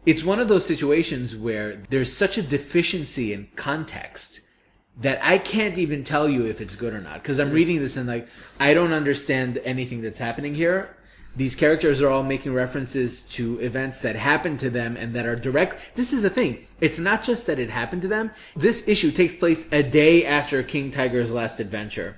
It's 0.06 0.22
one 0.22 0.38
of 0.38 0.46
those 0.46 0.64
situations 0.64 1.34
where 1.34 1.82
there's 1.90 2.16
such 2.16 2.38
a 2.38 2.42
deficiency 2.42 3.32
in 3.32 3.48
context 3.56 4.40
that 4.98 5.18
I 5.22 5.38
can't 5.38 5.76
even 5.78 6.04
tell 6.04 6.28
you 6.28 6.46
if 6.46 6.60
it's 6.60 6.76
good 6.76 6.94
or 6.94 7.00
not. 7.00 7.22
Because 7.22 7.40
I'm 7.40 7.50
reading 7.50 7.80
this 7.80 7.96
and 7.96 8.08
like, 8.08 8.28
I 8.60 8.72
don't 8.72 8.92
understand 8.92 9.58
anything 9.64 10.02
that's 10.02 10.18
happening 10.18 10.54
here. 10.54 10.96
These 11.34 11.56
characters 11.56 12.00
are 12.00 12.08
all 12.08 12.22
making 12.22 12.54
references 12.54 13.20
to 13.22 13.58
events 13.58 14.00
that 14.02 14.16
happened 14.16 14.60
to 14.60 14.70
them 14.70 14.96
and 14.96 15.12
that 15.14 15.26
are 15.26 15.36
direct. 15.36 15.96
This 15.96 16.12
is 16.12 16.22
the 16.22 16.30
thing. 16.30 16.66
It's 16.80 17.00
not 17.00 17.24
just 17.24 17.46
that 17.46 17.58
it 17.58 17.68
happened 17.68 18.02
to 18.02 18.08
them. 18.08 18.30
This 18.54 18.86
issue 18.86 19.10
takes 19.10 19.34
place 19.34 19.66
a 19.72 19.82
day 19.82 20.24
after 20.24 20.62
King 20.62 20.92
Tiger's 20.92 21.32
last 21.32 21.58
adventure. 21.58 22.16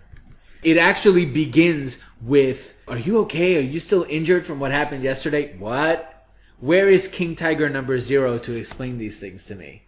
It 0.63 0.77
actually 0.77 1.25
begins 1.25 2.01
with, 2.21 2.77
are 2.87 2.99
you 2.99 3.19
okay? 3.21 3.57
Are 3.57 3.61
you 3.61 3.81
still 3.81 4.05
injured 4.09 4.45
from 4.45 4.61
what 4.61 4.73
happened 4.73 5.03
yesterday? 5.03 5.57
What? 5.57 6.18
Where 6.61 6.89
is 6.89 7.07
King 7.07 7.37
Tiger 7.37 7.69
number 7.69 7.99
zero 8.01 8.37
to 8.39 8.53
explain 8.53 8.99
these 8.99 9.21
things 9.21 9.47
to 9.47 9.55
me? 9.55 9.85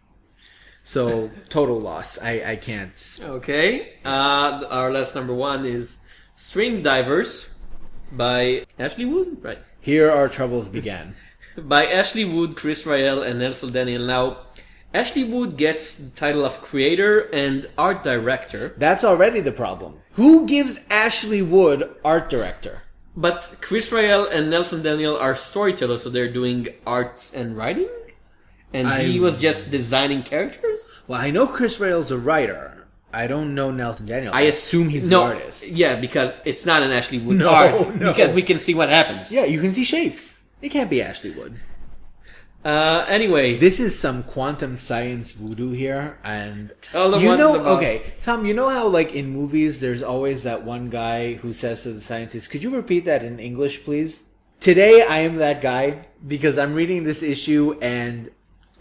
So, 0.85 1.31
total 1.49 1.81
loss. 1.81 2.17
I, 2.21 2.53
I 2.53 2.57
can't. 2.57 3.21
Okay. 3.21 3.95
Uh, 4.05 4.65
our 4.71 4.93
last 4.93 5.17
number 5.17 5.35
one 5.35 5.67
is 5.67 5.99
String 6.37 6.81
Divers 6.83 7.53
by 8.13 8.67
Ashley 8.79 9.05
Wood, 9.05 9.39
right? 9.43 9.59
Here 9.81 10.11
our 10.13 10.29
troubles 10.29 10.69
began. 10.79 11.17
By 11.57 11.87
Ashley 11.87 12.25
Wood, 12.25 12.55
Chris 12.57 12.87
Ryall, 12.87 13.27
and 13.27 13.41
Nelson 13.41 13.73
Daniel. 13.73 14.05
Now, 14.07 14.39
Ashley 14.95 15.25
Wood 15.25 15.57
gets 15.57 15.97
the 15.97 16.11
title 16.11 16.45
of 16.45 16.63
creator 16.63 17.21
and 17.33 17.69
art 17.77 18.05
director, 18.05 18.75
That's 18.77 19.05
already 19.05 19.41
the 19.41 19.53
problem. 19.53 20.01
Who 20.13 20.47
gives 20.47 20.81
Ashley 20.89 21.43
Wood 21.43 21.97
art 22.05 22.31
director? 22.31 22.83
But 23.21 23.57
Chris 23.61 23.91
Ryall 23.91 24.33
and 24.33 24.49
Nelson 24.49 24.83
Daniel 24.83 25.15
are 25.15 25.35
storytellers, 25.35 26.03
so 26.03 26.09
they're 26.09 26.33
doing 26.33 26.69
art 26.87 27.31
and 27.35 27.55
writing? 27.55 27.91
And 28.73 28.89
he 29.03 29.21
was 29.21 29.37
just 29.37 29.71
designing 29.71 30.23
characters? 30.23 31.05
Well, 31.07 31.21
I 31.21 31.31
know 31.31 31.47
Chris 31.47 31.79
Ryall's 31.79 32.11
a 32.11 32.19
writer. 32.19 32.87
I 33.13 33.27
don't 33.27 33.55
know 33.55 33.71
Nelson 33.73 34.07
Daniel. 34.07 34.33
I, 34.33 34.39
I 34.39 34.43
assume 34.43 34.89
he's 34.89 35.11
no, 35.11 35.25
an 35.27 35.37
artist. 35.37 35.69
Yeah, 35.69 35.97
because 35.97 36.33
it's 36.47 36.65
not 36.65 36.83
an 36.83 36.93
Ashley 36.93 37.19
Wood 37.19 37.39
No, 37.39 37.51
art. 37.51 37.95
no. 37.97 38.13
Because 38.13 38.33
we 38.35 38.43
can 38.43 38.59
see 38.59 38.75
what 38.75 38.89
happens. 38.89 39.31
Yeah, 39.31 39.45
you 39.45 39.61
can 39.61 39.73
see 39.73 39.85
shapes. 39.85 40.45
It 40.63 40.71
can't 40.71 40.89
be 40.89 41.03
Ashley 41.03 41.31
Wood. 41.31 41.57
Uh, 42.65 43.07
anyway, 43.09 43.57
This 43.57 43.81
is 43.81 43.99
some 43.99 44.23
quantum 44.23 44.77
science 44.77 45.33
voodoo 45.33 45.73
here, 45.73 46.19
and 46.23 46.73
Tell 46.83 47.11
them 47.11 47.23
you 47.23 47.35
know, 47.37 47.55
about. 47.55 47.79
okay, 47.79 48.13
Tom, 48.23 48.45
you 48.45 48.53
know 48.53 48.69
how 48.69 48.87
like 48.87 49.15
in 49.15 49.31
movies, 49.31 49.81
there's 49.81 50.03
always 50.03 50.43
that 50.43 50.65
one 50.65 50.91
guy 50.91 51.35
who 51.35 51.55
says 51.55 51.83
to 51.85 51.93
the 51.93 52.01
scientist, 52.03 52.51
"Could 52.51 52.63
you 52.63 52.75
repeat 52.75 53.07
that 53.07 53.25
in 53.25 53.39
English, 53.41 53.85
please?" 53.85 54.25
Today, 54.61 55.03
I 55.09 55.21
am 55.21 55.37
that 55.37 55.63
guy 55.63 56.03
because 56.27 56.59
I'm 56.59 56.75
reading 56.75 57.05
this 57.05 57.23
issue, 57.23 57.79
and 57.81 58.29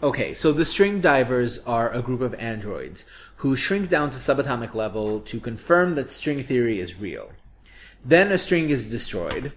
okay, 0.02 0.34
so 0.34 0.52
the 0.52 0.66
string 0.66 1.00
divers 1.00 1.58
are 1.60 1.90
a 1.90 2.02
group 2.02 2.20
of 2.20 2.34
androids 2.34 3.06
who 3.36 3.56
shrink 3.56 3.88
down 3.88 4.10
to 4.10 4.18
subatomic 4.18 4.74
level 4.74 5.20
to 5.20 5.40
confirm 5.40 5.94
that 5.94 6.10
string 6.10 6.42
theory 6.42 6.78
is 6.78 7.00
real. 7.00 7.30
Then 8.04 8.30
a 8.30 8.36
string 8.36 8.68
is 8.68 8.90
destroyed. 8.90 9.52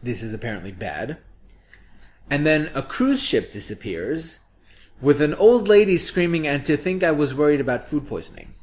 This 0.00 0.22
is 0.22 0.32
apparently 0.32 0.70
bad. 0.70 1.18
And 2.30 2.44
then 2.46 2.70
a 2.74 2.82
cruise 2.82 3.22
ship 3.22 3.52
disappears 3.52 4.40
with 5.00 5.20
an 5.20 5.34
old 5.34 5.68
lady 5.68 5.96
screaming 5.96 6.46
and 6.46 6.64
to 6.66 6.76
think 6.76 7.02
I 7.04 7.12
was 7.12 7.34
worried 7.34 7.60
about 7.60 7.84
food 7.84 8.08
poisoning. 8.08 8.54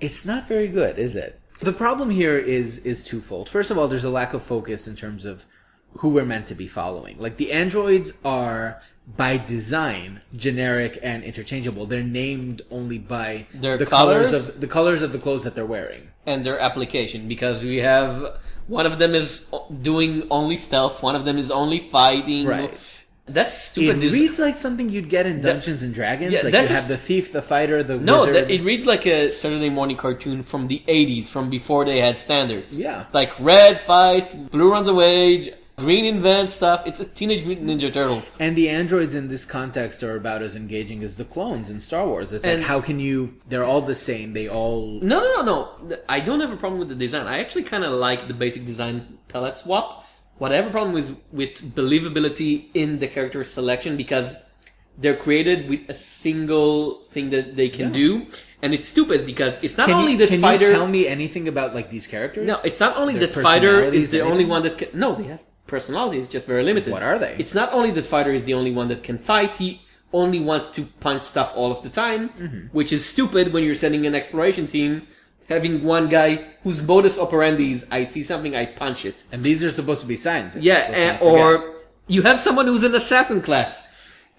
It's 0.00 0.24
not 0.26 0.48
very 0.48 0.68
good, 0.68 0.98
is 0.98 1.14
it? 1.16 1.40
The 1.60 1.72
problem 1.72 2.10
here 2.10 2.36
is 2.36 2.78
is 2.78 3.02
twofold. 3.04 3.48
First 3.48 3.70
of 3.70 3.78
all, 3.78 3.88
there's 3.88 4.04
a 4.04 4.10
lack 4.10 4.34
of 4.34 4.42
focus 4.42 4.86
in 4.86 4.94
terms 4.96 5.24
of 5.24 5.46
who 6.00 6.10
we're 6.10 6.26
meant 6.26 6.46
to 6.48 6.54
be 6.54 6.66
following. 6.66 7.16
Like 7.18 7.38
the 7.38 7.52
androids 7.52 8.12
are 8.24 8.82
by 9.16 9.38
design 9.38 10.20
generic 10.34 10.98
and 11.02 11.24
interchangeable. 11.24 11.86
They're 11.86 12.02
named 12.02 12.60
only 12.70 12.98
by 12.98 13.46
Their 13.54 13.78
the 13.78 13.86
colors? 13.86 14.26
colors? 14.26 14.48
of 14.48 14.60
the 14.60 14.66
colors 14.66 15.00
of 15.00 15.12
the 15.12 15.18
clothes 15.18 15.44
that 15.44 15.54
they're 15.54 15.64
wearing. 15.64 16.08
and 16.26 16.44
their 16.44 16.58
application 16.58 17.28
because 17.28 17.62
we 17.64 17.76
have 17.78 18.38
one 18.66 18.84
of 18.84 18.98
them 18.98 19.14
is 19.14 19.44
doing 19.80 20.26
only 20.30 20.56
stealth, 20.58 21.02
one 21.02 21.14
of 21.14 21.24
them 21.24 21.38
is 21.38 21.50
only 21.50 21.78
fighting. 21.78 22.46
Right. 22.46 22.74
That's 23.26 23.54
It 23.56 23.60
stupid. 23.60 24.00
This- 24.00 24.12
reads 24.12 24.38
like 24.38 24.56
something 24.56 24.88
you'd 24.88 25.08
get 25.08 25.26
in 25.26 25.40
Dungeons 25.40 25.82
and 25.82 25.92
Dragons. 25.92 26.32
yeah, 26.32 26.38
like 26.38 26.46
you 26.46 26.50
that's 26.52 26.70
a 26.70 26.74
have 26.74 26.82
st- 26.84 26.90
the 27.00 27.04
thief, 27.06 27.32
the 27.32 27.42
fighter, 27.42 27.82
the 27.82 27.98
no, 27.98 28.20
wizard. 28.20 28.34
that, 28.36 28.50
it 28.50 28.62
reads 28.62 28.86
like 28.86 29.04
a 29.06 29.32
Saturday 29.32 29.68
morning 29.68 29.96
cartoon 29.96 30.42
from 30.44 30.68
the 30.68 30.82
'80s, 30.86 31.28
from 31.28 31.50
before 31.50 31.84
they 31.84 31.98
had 31.98 32.18
standards. 32.18 32.78
Yeah. 32.78 33.06
like 33.12 33.32
red 33.40 33.80
fights, 33.80 34.34
blue 34.34 34.70
runs 34.70 34.88
away, 34.88 35.54
Green 35.78 36.06
invent 36.06 36.48
stuff. 36.48 36.84
It's 36.86 37.00
a 37.00 37.04
Teenage 37.04 37.44
Mutant 37.44 37.68
Ninja 37.68 37.92
Turtles. 37.92 38.38
And 38.40 38.56
the 38.56 38.70
androids 38.70 39.14
in 39.14 39.28
this 39.28 39.44
context 39.44 40.02
are 40.02 40.16
about 40.16 40.40
as 40.40 40.56
engaging 40.56 41.02
as 41.02 41.16
the 41.16 41.24
clones 41.26 41.68
in 41.68 41.80
Star 41.80 42.06
Wars. 42.06 42.32
It's 42.32 42.46
And- 42.46 42.60
like, 42.60 42.66
how 42.66 42.80
can 42.80 42.98
you? 42.98 43.34
They're 43.46 43.62
all 43.64 43.82
the 43.82 43.94
same. 43.94 44.32
They 44.32 44.48
all. 44.48 44.98
No, 45.02 45.20
no, 45.20 45.42
no, 45.42 45.42
no. 45.86 45.96
I 46.08 46.20
don't 46.20 46.40
have 46.40 46.50
a 46.50 46.56
problem 46.56 46.78
with 46.78 46.88
the 46.88 46.94
design. 46.94 47.26
I 47.26 47.40
actually 47.40 47.64
kind 47.64 47.84
of 47.84 47.92
like 47.92 48.26
the 48.26 48.32
basic 48.32 48.64
design 48.64 49.18
palette 49.28 49.58
swap. 49.58 50.05
What 50.38 50.52
I 50.52 50.56
have 50.56 50.66
a 50.66 50.70
problem 50.70 50.96
is 50.96 51.14
with 51.32 51.74
believability 51.74 52.66
in 52.74 52.98
the 52.98 53.08
character 53.08 53.42
selection 53.44 53.96
because 53.96 54.34
they're 54.98 55.16
created 55.16 55.68
with 55.68 55.80
a 55.88 55.94
single 55.94 57.02
thing 57.12 57.30
that 57.30 57.56
they 57.56 57.68
can 57.68 57.88
Yeah. 57.88 58.00
do, 58.02 58.26
and 58.62 58.72
it's 58.74 58.88
stupid 58.88 59.26
because 59.26 59.54
it's 59.62 59.76
not 59.76 59.88
Can, 59.88 59.96
only 59.96 60.12
you, 60.12 60.18
that 60.18 60.28
can 60.28 60.40
fighter. 60.40 60.66
you 60.66 60.72
tell 60.72 60.86
me 60.86 61.06
anything 61.06 61.48
about 61.48 61.74
like 61.74 61.90
these 61.90 62.06
characters? 62.06 62.46
No, 62.46 62.58
it's 62.64 62.80
not 62.80 62.96
only 62.96 63.16
that 63.18 63.34
fighter 63.34 63.82
is 64.00 64.10
the 64.10 64.20
only 64.22 64.44
one 64.44 64.62
that 64.62 64.78
can. 64.78 64.88
No, 64.94 65.14
they 65.14 65.24
have 65.24 65.42
personality. 65.66 66.18
It's 66.18 66.28
just 66.28 66.46
very 66.46 66.62
limited. 66.62 66.92
What 66.92 67.02
are 67.02 67.18
they? 67.18 67.34
It's 67.38 67.54
not 67.54 67.72
only 67.72 67.90
that 67.92 68.06
fighter 68.06 68.32
is 68.32 68.44
the 68.44 68.54
only 68.54 68.70
one 68.72 68.88
that 68.88 69.02
can 69.02 69.18
fight. 69.18 69.56
He 69.56 69.82
only 70.12 70.40
wants 70.40 70.68
to 70.76 70.84
punch 71.00 71.22
stuff 71.22 71.52
all 71.56 71.70
of 71.72 71.82
the 71.82 71.90
time, 71.90 72.28
Mm-hmm. 72.30 72.66
which 72.72 72.90
is 72.92 73.04
stupid 73.04 73.52
when 73.52 73.64
you're 73.64 73.74
sending 73.74 74.06
an 74.06 74.14
exploration 74.14 74.66
team. 74.66 75.06
Having 75.48 75.84
one 75.84 76.08
guy 76.08 76.44
whose 76.64 76.82
modus 76.82 77.18
operandi 77.18 77.72
is 77.72 77.86
I 77.90 78.04
see 78.04 78.22
something, 78.24 78.56
I 78.56 78.66
punch 78.66 79.04
it. 79.04 79.22
And 79.32 79.42
these 79.44 79.62
are 79.64 79.70
supposed 79.70 80.00
to 80.00 80.06
be 80.06 80.16
scientists. 80.16 80.64
Yeah, 80.64 80.86
and, 80.90 81.18
eh, 81.20 81.24
or 81.24 81.74
you 82.08 82.22
have 82.22 82.40
someone 82.40 82.66
who's 82.66 82.82
an 82.84 82.94
assassin 82.94 83.40
class. 83.42 83.84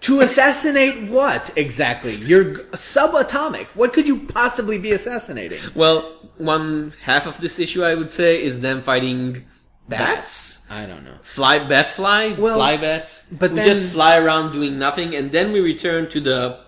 to 0.00 0.20
assassinate 0.20 1.10
what 1.10 1.52
exactly? 1.56 2.14
You're 2.14 2.44
g- 2.54 2.62
subatomic. 2.72 3.66
What 3.74 3.92
could 3.92 4.06
you 4.06 4.16
possibly 4.28 4.78
be 4.78 4.92
assassinating? 4.92 5.58
Well, 5.74 6.02
one 6.36 6.92
half 7.02 7.26
of 7.26 7.40
this 7.40 7.58
issue, 7.58 7.82
I 7.82 7.96
would 7.96 8.10
say, 8.10 8.40
is 8.40 8.60
them 8.60 8.80
fighting 8.82 9.44
bats. 9.88 10.62
I 10.70 10.86
don't 10.86 11.04
know. 11.04 11.18
Fly 11.22 11.58
bats 11.60 11.92
fly, 11.92 12.36
Well, 12.38 12.54
fly 12.56 12.76
bats. 12.76 13.26
but 13.32 13.50
we 13.50 13.56
then- 13.56 13.64
just 13.64 13.82
fly 13.92 14.16
around 14.18 14.52
doing 14.52 14.78
nothing, 14.78 15.14
and 15.16 15.32
then 15.32 15.50
we 15.52 15.60
return 15.60 16.08
to 16.10 16.20
the 16.20 16.58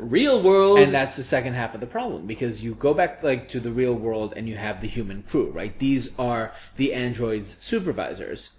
real 0.00 0.42
world. 0.42 0.78
And 0.78 0.92
that's 0.92 1.16
the 1.16 1.22
second 1.22 1.54
half 1.54 1.74
of 1.74 1.80
the 1.80 1.86
problem 1.86 2.26
because 2.26 2.62
you 2.62 2.74
go 2.74 2.94
back 2.94 3.22
like 3.22 3.48
to 3.50 3.60
the 3.60 3.70
real 3.70 3.94
world 3.94 4.34
and 4.36 4.48
you 4.48 4.56
have 4.56 4.80
the 4.80 4.88
human 4.88 5.22
crew, 5.22 5.50
right? 5.50 5.78
These 5.78 6.10
are 6.18 6.52
the 6.76 6.94
androids 6.94 7.56
supervisors. 7.60 8.50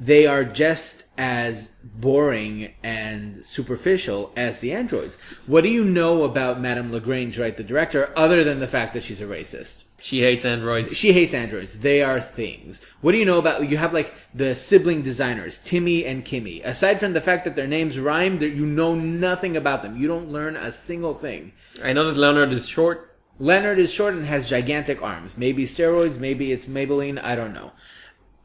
They 0.00 0.26
are 0.26 0.44
just 0.44 1.04
as 1.16 1.70
boring 1.82 2.72
and 2.84 3.44
superficial 3.44 4.32
as 4.36 4.60
the 4.60 4.72
androids. 4.72 5.18
What 5.46 5.64
do 5.64 5.70
you 5.70 5.84
know 5.84 6.22
about 6.22 6.60
Madame 6.60 6.92
Lagrange, 6.92 7.36
right, 7.38 7.56
the 7.56 7.64
director, 7.64 8.12
other 8.16 8.44
than 8.44 8.60
the 8.60 8.68
fact 8.68 8.94
that 8.94 9.02
she's 9.02 9.20
a 9.20 9.26
racist? 9.26 9.84
She 10.00 10.20
hates 10.20 10.44
androids. 10.44 10.96
She 10.96 11.12
hates 11.12 11.34
androids. 11.34 11.78
They 11.78 12.02
are 12.02 12.20
things. 12.20 12.80
What 13.00 13.12
do 13.12 13.18
you 13.18 13.24
know 13.24 13.38
about? 13.38 13.68
You 13.68 13.76
have 13.78 13.92
like 13.92 14.14
the 14.32 14.54
sibling 14.54 15.02
designers, 15.02 15.58
Timmy 15.58 16.04
and 16.04 16.24
Kimmy. 16.24 16.64
Aside 16.64 17.00
from 17.00 17.14
the 17.14 17.20
fact 17.20 17.44
that 17.44 17.56
their 17.56 17.66
names 17.66 17.98
rhyme, 17.98 18.40
you 18.40 18.64
know 18.64 18.94
nothing 18.94 19.56
about 19.56 19.82
them. 19.82 19.96
You 19.96 20.06
don't 20.06 20.30
learn 20.30 20.54
a 20.56 20.70
single 20.70 21.14
thing. 21.14 21.52
I 21.82 21.92
know 21.92 22.08
that 22.08 22.18
Leonard 22.18 22.52
is 22.52 22.68
short. 22.68 23.16
Leonard 23.40 23.78
is 23.78 23.92
short 23.92 24.14
and 24.14 24.26
has 24.26 24.48
gigantic 24.48 25.02
arms. 25.02 25.36
Maybe 25.36 25.64
steroids, 25.64 26.18
maybe 26.18 26.52
it's 26.52 26.66
Maybelline, 26.66 27.22
I 27.22 27.36
don't 27.36 27.52
know. 27.52 27.72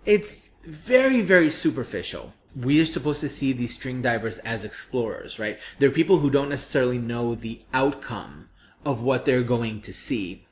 It's 0.05 0.49
very, 0.65 1.21
very 1.21 1.49
superficial. 1.49 2.33
We 2.55 2.79
are 2.81 2.85
supposed 2.85 3.21
to 3.21 3.29
see 3.29 3.53
these 3.53 3.73
string 3.73 4.01
divers 4.01 4.37
as 4.39 4.63
explorers, 4.63 5.39
right? 5.39 5.59
They're 5.79 5.89
people 5.89 6.19
who 6.19 6.29
don't 6.29 6.49
necessarily 6.49 6.99
know 6.99 7.33
the 7.33 7.61
outcome 7.73 8.49
of 8.85 9.01
what 9.01 9.25
they're 9.25 9.43
going 9.43 9.81
to 9.81 9.93
see. 9.93 10.45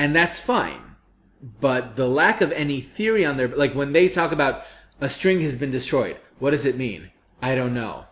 And 0.00 0.16
that's 0.16 0.40
fine. 0.40 0.96
But 1.60 1.96
the 1.96 2.08
lack 2.08 2.40
of 2.40 2.52
any 2.52 2.80
theory 2.80 3.26
on 3.26 3.36
their, 3.36 3.48
like 3.48 3.74
when 3.74 3.92
they 3.92 4.08
talk 4.08 4.32
about 4.32 4.64
a 4.98 5.10
string 5.10 5.42
has 5.42 5.56
been 5.56 5.70
destroyed, 5.70 6.16
what 6.38 6.52
does 6.52 6.64
it 6.64 6.78
mean? 6.78 7.10
I 7.42 7.54
don't 7.54 7.74
know. 7.74 8.06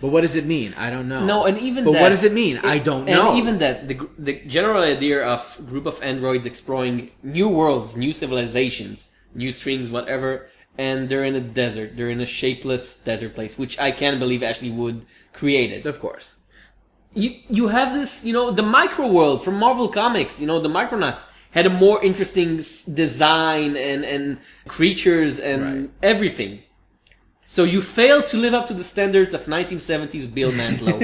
But 0.00 0.08
what 0.08 0.22
does 0.22 0.34
it 0.34 0.46
mean? 0.46 0.74
I 0.78 0.88
don't 0.88 1.06
know. 1.06 1.26
No, 1.26 1.44
and 1.44 1.58
even 1.58 1.84
But 1.84 1.92
that, 1.92 2.00
what 2.00 2.08
does 2.08 2.24
it 2.24 2.32
mean? 2.32 2.56
I 2.64 2.78
don't 2.78 3.04
know. 3.04 3.30
And 3.30 3.38
even 3.38 3.58
that, 3.58 3.86
the, 3.86 4.08
the 4.18 4.40
general 4.46 4.82
idea 4.82 5.22
of 5.22 5.60
group 5.68 5.84
of 5.84 6.02
androids 6.02 6.46
exploring 6.46 7.10
new 7.22 7.50
worlds, 7.50 7.94
new 7.94 8.14
civilizations, 8.14 9.08
new 9.34 9.52
strings, 9.52 9.90
whatever, 9.90 10.48
and 10.78 11.10
they're 11.10 11.24
in 11.24 11.34
a 11.34 11.40
desert. 11.40 11.98
They're 11.98 12.10
in 12.10 12.22
a 12.22 12.26
shapeless 12.26 12.96
desert 12.96 13.34
place, 13.34 13.58
which 13.58 13.78
I 13.78 13.90
can't 13.90 14.18
believe 14.18 14.42
Ashley 14.42 14.70
Wood 14.70 15.04
created. 15.34 15.84
Of 15.84 16.00
course. 16.00 16.37
You 17.14 17.30
you 17.48 17.68
have 17.68 17.94
this 17.94 18.24
you 18.24 18.32
know 18.32 18.50
the 18.50 18.62
micro 18.62 19.06
world 19.10 19.42
from 19.44 19.54
Marvel 19.58 19.88
Comics 19.88 20.40
you 20.40 20.46
know 20.46 20.58
the 20.60 20.68
Micronauts 20.68 21.26
had 21.50 21.66
a 21.66 21.70
more 21.70 22.02
interesting 22.04 22.60
design 22.92 23.76
and 23.76 24.04
and 24.04 24.38
creatures 24.66 25.38
and 25.38 25.62
Right. 25.64 25.90
everything 26.02 26.62
so 27.46 27.64
you 27.64 27.80
failed 27.80 28.28
to 28.28 28.36
live 28.36 28.52
up 28.54 28.66
to 28.68 28.74
the 28.74 28.84
standards 28.84 29.32
of 29.34 29.42
1970s 29.46 30.32
Bill 30.32 30.52
Mantlo 30.52 30.94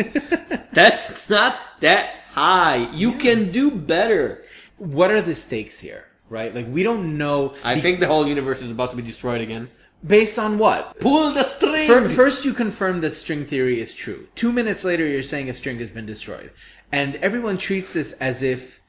that's 0.72 1.28
not 1.30 1.56
that 1.80 2.10
high 2.28 2.88
you 2.92 3.12
can 3.12 3.50
do 3.50 3.70
better 3.70 4.42
What 4.78 5.10
are 5.10 5.22
the 5.22 5.34
stakes 5.34 5.78
here? 5.80 6.04
Right? 6.28 6.52
Like 6.54 6.66
we 6.68 6.82
don't 6.82 7.16
know. 7.16 7.54
I 7.62 7.78
think 7.78 8.00
the 8.00 8.06
whole 8.08 8.26
universe 8.26 8.60
is 8.60 8.70
about 8.70 8.90
to 8.90 8.96
be 8.96 9.02
destroyed 9.02 9.40
again 9.40 9.70
based 10.04 10.38
on 10.38 10.58
what? 10.58 10.98
pull 11.00 11.32
the 11.32 11.42
string 11.42 11.86
Fir- 11.86 12.08
First, 12.08 12.44
you 12.44 12.52
confirm 12.52 13.00
that 13.00 13.12
string 13.12 13.44
theory 13.44 13.80
is 13.80 13.94
true. 13.94 14.28
Two 14.34 14.52
minutes 14.52 14.84
later, 14.84 15.06
you're 15.06 15.22
saying 15.22 15.48
a 15.48 15.54
string 15.54 15.78
has 15.78 15.90
been 15.90 16.06
destroyed, 16.06 16.50
and 16.92 17.16
everyone 17.16 17.58
treats 17.58 17.92
this 17.94 18.12
as 18.14 18.42
if 18.42 18.80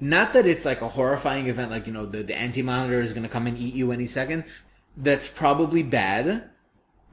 not 0.00 0.32
that 0.32 0.48
it's 0.48 0.64
like 0.64 0.82
a 0.82 0.88
horrifying 0.88 1.46
event, 1.46 1.70
like 1.70 1.86
you 1.86 1.92
know 1.92 2.06
the 2.06 2.22
the 2.22 2.36
anti 2.36 2.62
monitor 2.62 3.00
is 3.00 3.12
going 3.12 3.22
to 3.22 3.28
come 3.28 3.46
and 3.46 3.56
eat 3.56 3.74
you 3.74 3.92
any 3.92 4.06
second. 4.06 4.44
That's 4.96 5.28
probably 5.28 5.82
bad, 5.82 6.50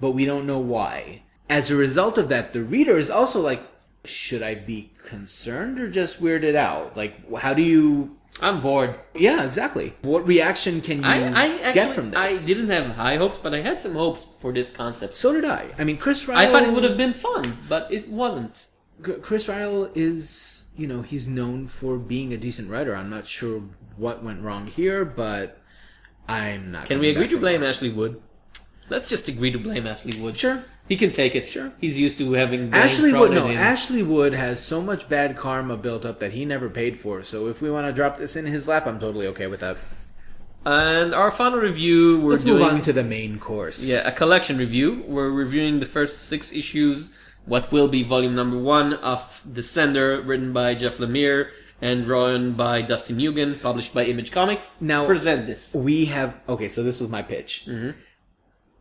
but 0.01 0.11
we 0.11 0.25
don't 0.25 0.47
know 0.47 0.59
why. 0.59 1.23
As 1.49 1.71
a 1.71 1.75
result 1.75 2.17
of 2.17 2.29
that, 2.29 2.51
the 2.51 2.61
reader 2.61 2.97
is 2.97 3.09
also 3.09 3.41
like, 3.41 3.61
should 4.05 4.43
I 4.43 4.55
be 4.55 4.91
concerned 5.05 5.79
or 5.79 5.89
just 5.89 6.21
weirded 6.21 6.55
out? 6.55 6.97
Like, 6.97 7.31
how 7.37 7.53
do 7.53 7.61
you? 7.61 8.17
I'm 8.41 8.61
bored 8.61 8.97
Yeah, 9.13 9.43
exactly. 9.43 9.95
What 10.01 10.27
reaction 10.27 10.81
can 10.81 10.99
you 11.03 11.09
I, 11.09 11.17
I 11.17 11.47
actually 11.59 11.73
get 11.73 11.95
from 11.95 12.11
this? 12.11 12.43
I 12.43 12.47
didn't 12.47 12.69
have 12.69 12.95
high 12.95 13.17
hopes 13.17 13.37
but 13.37 13.53
I 13.53 13.61
had 13.61 13.81
some 13.81 13.93
hopes 13.93 14.25
for 14.39 14.53
this 14.53 14.71
concept 14.71 15.15
So 15.15 15.33
did 15.33 15.45
I. 15.45 15.67
I 15.77 15.83
mean, 15.83 15.97
Chris 15.97 16.25
Ryall. 16.25 16.35
I 16.35 16.47
thought 16.47 16.63
it 16.63 16.71
would 16.71 16.83
have 16.83 16.97
been 16.97 17.13
fun 17.13 17.57
but 17.67 17.91
it 17.91 18.09
wasn't 18.09 18.65
Chris 19.01 19.47
Ryall 19.47 19.95
is, 19.95 20.65
you 20.75 20.87
know, 20.87 21.01
he's 21.01 21.27
known 21.27 21.67
for 21.67 21.97
being 21.97 22.33
a 22.33 22.37
decent 22.37 22.69
writer. 22.69 22.95
I'm 22.95 23.09
not 23.09 23.27
sure 23.27 23.63
what 23.95 24.23
went 24.23 24.41
wrong 24.41 24.67
here, 24.67 25.05
but 25.05 25.61
I'm 26.27 26.71
not. 26.71 26.85
Can 26.85 26.99
we 26.99 27.09
agree 27.09 27.27
to 27.27 27.37
blame 27.37 27.61
that. 27.61 27.69
Ashley 27.69 27.89
Wood? 27.89 28.21
Let's 28.89 29.07
just 29.07 29.27
agree 29.27 29.51
to 29.51 29.59
blame 29.59 29.87
Ashley 29.87 30.19
Wood. 30.19 30.37
Sure. 30.37 30.63
He 30.89 30.97
can 30.97 31.11
take 31.11 31.35
it. 31.35 31.47
Sure. 31.47 31.71
He's 31.79 31.97
used 31.99 32.17
to 32.17 32.33
having 32.33 32.73
Ashley 32.73 33.13
Wood, 33.13 33.31
no, 33.31 33.45
him. 33.45 33.57
Ashley 33.57 34.01
Wood 34.03 34.33
has 34.33 34.59
so 34.59 34.81
much 34.81 35.07
bad 35.07 35.37
karma 35.37 35.77
built 35.77 36.03
up 36.03 36.19
that 36.19 36.31
he 36.33 36.43
never 36.45 36.67
paid 36.67 36.99
for. 36.99 37.21
So 37.23 37.47
if 37.47 37.61
we 37.61 37.69
want 37.69 37.85
to 37.87 37.93
drop 37.93 38.17
this 38.17 38.35
in 38.35 38.45
his 38.47 38.67
lap, 38.67 38.87
I'm 38.87 38.99
totally 38.99 39.27
okay 39.27 39.45
with 39.47 39.59
that. 39.61 39.77
and 40.65 41.13
our 41.13 41.31
final 41.31 41.59
review, 41.59 42.19
we're 42.19 42.31
Let's 42.31 42.43
doing 42.43 42.63
move 42.63 42.73
on 42.73 42.81
to 42.81 42.93
the 42.93 43.03
main 43.03 43.39
course. 43.39 43.83
yeah 43.83 44.07
a 44.07 44.11
collection 44.11 44.57
review. 44.57 45.03
We're 45.07 45.29
reviewing 45.29 45.79
the 45.79 45.85
first 45.85 46.23
six 46.27 46.51
issues, 46.51 47.11
what 47.45 47.71
will 47.71 47.87
be 47.87 48.03
volume 48.03 48.35
number 48.35 48.57
one 48.57 48.93
of 48.95 49.41
Descender, 49.49 50.25
written 50.27 50.51
by 50.53 50.73
Jeff 50.75 50.97
Lemire 50.97 51.49
and 51.81 52.03
drawn 52.03 52.53
by 52.53 52.81
Dustin 52.81 53.17
Nguyen, 53.17 53.61
published 53.61 53.93
by 53.93 54.03
Image 54.03 54.31
Comics. 54.31 54.73
Now- 54.81 55.05
present 55.05 55.45
this. 55.47 55.73
We 55.73 56.05
have 56.05 56.33
okay, 56.49 56.67
so 56.67 56.83
this 56.83 56.99
was 56.99 57.09
my 57.09 57.21
pitch. 57.21 57.65
Mm-hmm. 57.67 57.91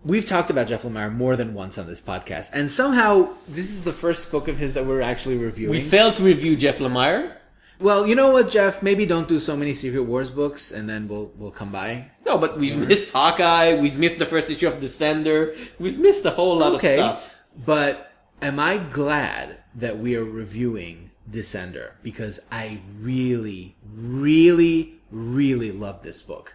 We've 0.04 0.26
talked 0.26 0.48
about 0.50 0.68
Jeff 0.68 0.82
Lemire 0.82 1.12
more 1.12 1.36
than 1.36 1.54
once 1.54 1.76
on 1.76 1.86
this 1.86 2.00
podcast, 2.00 2.50
and 2.52 2.70
somehow 2.70 3.30
this 3.48 3.70
is 3.70 3.84
the 3.84 3.92
first 3.92 4.30
book 4.30 4.46
of 4.48 4.56
his 4.58 4.74
that 4.74 4.86
we're 4.86 5.00
actually 5.00 5.36
reviewing. 5.36 5.70
We 5.72 5.80
failed 5.80 6.14
to 6.16 6.22
review 6.22 6.56
Jeff 6.56 6.78
Lemire. 6.78 7.34
Well, 7.80 8.06
you 8.06 8.14
know 8.14 8.30
what, 8.32 8.50
Jeff? 8.50 8.82
Maybe 8.82 9.06
don't 9.06 9.28
do 9.28 9.38
so 9.40 9.56
many 9.56 9.74
Secret 9.74 10.02
Wars 10.02 10.30
books, 10.30 10.70
and 10.72 10.88
then 10.88 11.08
we'll 11.08 11.32
we'll 11.36 11.50
come 11.50 11.72
by. 11.72 12.10
No, 12.24 12.38
but 12.38 12.58
we've 12.58 12.76
missed 12.76 13.10
Hawkeye. 13.12 13.74
We've 13.80 13.98
missed 13.98 14.18
the 14.18 14.26
first 14.26 14.48
issue 14.50 14.68
of 14.68 14.74
Descender. 14.80 15.56
We've 15.78 15.98
missed 15.98 16.24
a 16.24 16.30
whole 16.30 16.56
lot 16.58 16.74
Okay, 16.74 16.98
of 17.00 17.18
stuff. 17.18 17.36
but 17.66 18.12
am 18.40 18.60
I 18.60 18.78
glad 18.78 19.58
that 19.74 19.98
we 19.98 20.16
are 20.16 20.24
reviewing 20.24 21.10
Descender 21.30 21.90
because 22.02 22.40
I 22.50 22.80
really, 22.98 23.76
really, 23.94 25.00
really 25.10 25.70
love 25.72 26.02
this 26.02 26.22
book. 26.22 26.54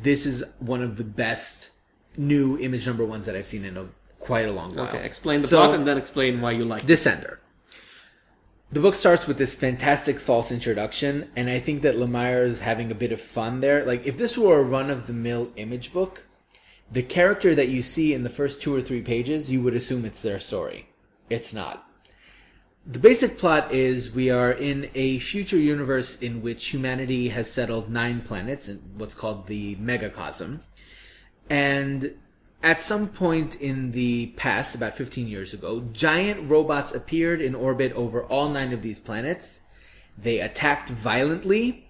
This 0.00 0.26
is 0.26 0.44
one 0.60 0.82
of 0.82 0.96
the 0.96 1.04
best 1.04 1.70
new 2.18 2.58
image 2.58 2.86
number 2.86 3.04
ones 3.04 3.26
that 3.26 3.36
I've 3.36 3.46
seen 3.46 3.64
in 3.64 3.76
a, 3.76 3.86
quite 4.18 4.46
a 4.46 4.52
long 4.52 4.74
while. 4.74 4.88
Okay, 4.88 5.04
explain 5.04 5.40
the 5.40 5.46
So- 5.46 5.56
plot 5.58 5.74
and 5.74 5.86
then 5.86 5.96
explain 5.96 6.40
why 6.40 6.52
you 6.52 6.64
like 6.64 6.84
it. 6.84 6.86
Descender. 6.86 7.38
The 8.70 8.80
book 8.80 8.94
starts 8.94 9.26
with 9.26 9.38
this 9.38 9.54
fantastic 9.54 10.20
false 10.20 10.52
introduction, 10.52 11.30
and 11.34 11.48
I 11.48 11.58
think 11.58 11.80
that 11.82 11.94
Lemire 11.94 12.44
is 12.44 12.60
having 12.60 12.90
a 12.90 12.94
bit 12.94 13.12
of 13.12 13.20
fun 13.20 13.60
there. 13.60 13.82
Like, 13.82 14.04
if 14.04 14.18
this 14.18 14.36
were 14.36 14.58
a 14.58 14.62
run 14.62 14.90
of 14.90 15.06
the 15.06 15.14
mill 15.14 15.50
image 15.56 15.90
book, 15.90 16.24
the 16.92 17.02
character 17.02 17.54
that 17.54 17.68
you 17.68 17.80
see 17.80 18.12
in 18.12 18.24
the 18.24 18.30
first 18.30 18.60
two 18.60 18.74
or 18.74 18.82
three 18.82 19.00
pages, 19.00 19.50
you 19.50 19.62
would 19.62 19.74
assume 19.74 20.04
it's 20.04 20.20
their 20.20 20.38
story. 20.38 20.90
It's 21.30 21.54
not. 21.54 21.88
The 22.86 22.98
basic 22.98 23.38
plot 23.38 23.72
is 23.72 24.14
we 24.14 24.30
are 24.30 24.50
in 24.50 24.90
a 24.94 25.18
future 25.18 25.58
universe 25.58 26.18
in 26.20 26.42
which 26.42 26.66
humanity 26.68 27.28
has 27.28 27.50
settled 27.50 27.90
nine 27.90 28.22
planets 28.22 28.68
in 28.68 28.78
what's 28.96 29.14
called 29.14 29.46
the 29.46 29.76
megacosm. 29.76 30.60
And 31.50 32.14
at 32.62 32.82
some 32.82 33.08
point 33.08 33.54
in 33.56 33.92
the 33.92 34.28
past, 34.36 34.74
about 34.74 34.96
15 34.96 35.28
years 35.28 35.54
ago, 35.54 35.84
giant 35.92 36.48
robots 36.48 36.94
appeared 36.94 37.40
in 37.40 37.54
orbit 37.54 37.92
over 37.92 38.24
all 38.24 38.48
nine 38.48 38.72
of 38.72 38.82
these 38.82 39.00
planets. 39.00 39.60
They 40.16 40.40
attacked 40.40 40.88
violently 40.88 41.88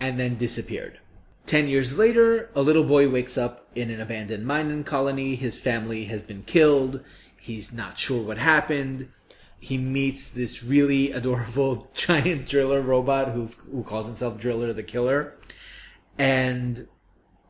and 0.00 0.18
then 0.18 0.36
disappeared. 0.36 0.98
Ten 1.44 1.68
years 1.68 1.96
later, 1.96 2.50
a 2.56 2.62
little 2.62 2.82
boy 2.82 3.08
wakes 3.08 3.38
up 3.38 3.68
in 3.74 3.90
an 3.90 4.00
abandoned 4.00 4.46
mining 4.46 4.82
colony. 4.82 5.36
His 5.36 5.56
family 5.56 6.06
has 6.06 6.22
been 6.22 6.42
killed. 6.42 7.04
He's 7.38 7.72
not 7.72 7.96
sure 7.98 8.22
what 8.22 8.38
happened. 8.38 9.08
He 9.60 9.78
meets 9.78 10.28
this 10.28 10.64
really 10.64 11.12
adorable 11.12 11.88
giant 11.94 12.46
driller 12.46 12.82
robot 12.82 13.28
who 13.28 13.84
calls 13.84 14.06
himself 14.06 14.38
Driller 14.38 14.72
the 14.72 14.82
Killer. 14.82 15.34
And 16.18 16.88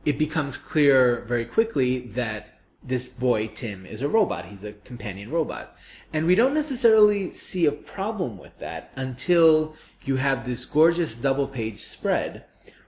it 0.07 0.17
becomes 0.17 0.55
clear 0.55 1.25
very 1.27 1.43
quickly 1.43 1.99
that 1.99 2.61
this 2.81 3.09
boy, 3.09 3.47
Tim, 3.47 3.85
is 3.85 4.01
a 4.01 4.07
robot. 4.07 4.45
He's 4.45 4.63
a 4.63 4.71
companion 4.71 5.29
robot. 5.29 5.75
And 6.13 6.25
we 6.25 6.33
don't 6.33 6.53
necessarily 6.53 7.29
see 7.31 7.65
a 7.65 7.73
problem 7.73 8.37
with 8.37 8.57
that 8.59 8.89
until 8.95 9.75
you 10.05 10.15
have 10.15 10.45
this 10.45 10.63
gorgeous 10.63 11.17
double 11.17 11.45
page 11.45 11.81
spread 11.83 12.45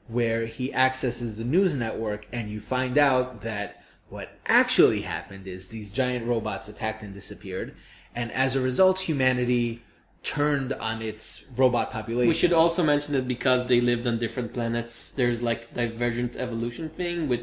where 0.07 0.45
he 0.45 0.73
accesses 0.73 1.35
the 1.35 1.43
news 1.43 1.75
network 1.75 2.25
and 2.31 2.49
you 2.49 2.61
find 2.61 2.97
out 2.97 3.41
that 3.41 3.83
what 4.07 4.39
actually 4.45 5.01
happened 5.01 5.45
is 5.45 5.67
these 5.67 5.91
giant 5.91 6.25
robots 6.25 6.69
attacked 6.69 7.03
and 7.03 7.13
disappeared. 7.13 7.75
And 8.15 8.31
as 8.31 8.55
a 8.55 8.61
result, 8.61 8.97
humanity 8.97 9.81
turned 10.23 10.73
on 10.73 11.01
its 11.01 11.43
robot 11.55 11.91
population. 11.91 12.27
We 12.27 12.33
should 12.35 12.53
also 12.53 12.83
mention 12.83 13.13
that 13.13 13.27
because 13.27 13.67
they 13.67 13.79
lived 13.81 14.05
on 14.05 14.19
different 14.19 14.53
planets, 14.53 15.11
there's 15.11 15.41
like 15.41 15.73
divergent 15.73 16.35
evolution 16.35 16.89
thing 16.89 17.27
with 17.29 17.41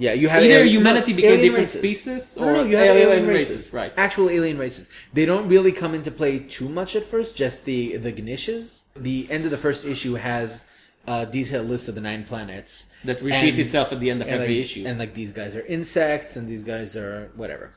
Yeah, 0.00 0.12
you 0.12 0.28
had 0.28 0.44
Either 0.44 0.54
alien- 0.62 0.68
humanity 0.78 1.12
became 1.12 1.40
different 1.40 1.66
races. 1.74 1.80
species, 1.80 2.36
or 2.38 2.52
no, 2.52 2.62
you 2.64 2.76
have 2.76 2.86
alien 2.96 3.08
alien, 3.08 3.26
races, 3.26 3.56
races. 3.56 3.72
right. 3.72 3.92
Actual 3.96 4.30
alien 4.30 4.56
races. 4.56 4.88
They 5.12 5.26
don't 5.26 5.48
really 5.48 5.72
come 5.72 5.92
into 5.92 6.10
play 6.12 6.38
too 6.38 6.68
much 6.68 6.94
at 6.94 7.04
first. 7.04 7.34
Just 7.34 7.64
the 7.64 7.96
the 7.96 8.12
Gnishes. 8.12 8.84
The 8.94 9.26
end 9.28 9.44
of 9.44 9.50
the 9.50 9.58
first 9.58 9.84
issue 9.84 10.14
has 10.14 10.64
a 11.08 11.26
detailed 11.26 11.68
list 11.68 11.88
of 11.88 11.94
the 11.96 12.00
nine 12.00 12.22
planets 12.24 12.92
that 13.04 13.20
repeats 13.22 13.58
And- 13.58 13.66
itself 13.66 13.92
at 13.92 13.98
the 13.98 14.10
end 14.12 14.22
of 14.22 14.28
every 14.28 14.54
like, 14.54 14.64
issue. 14.66 14.84
And 14.86 14.98
like 15.02 15.14
these 15.14 15.32
guys 15.32 15.56
are 15.56 15.66
insects, 15.66 16.36
and 16.36 16.46
these 16.48 16.62
guys 16.64 16.96
are 16.96 17.30
whatever. 17.34 17.72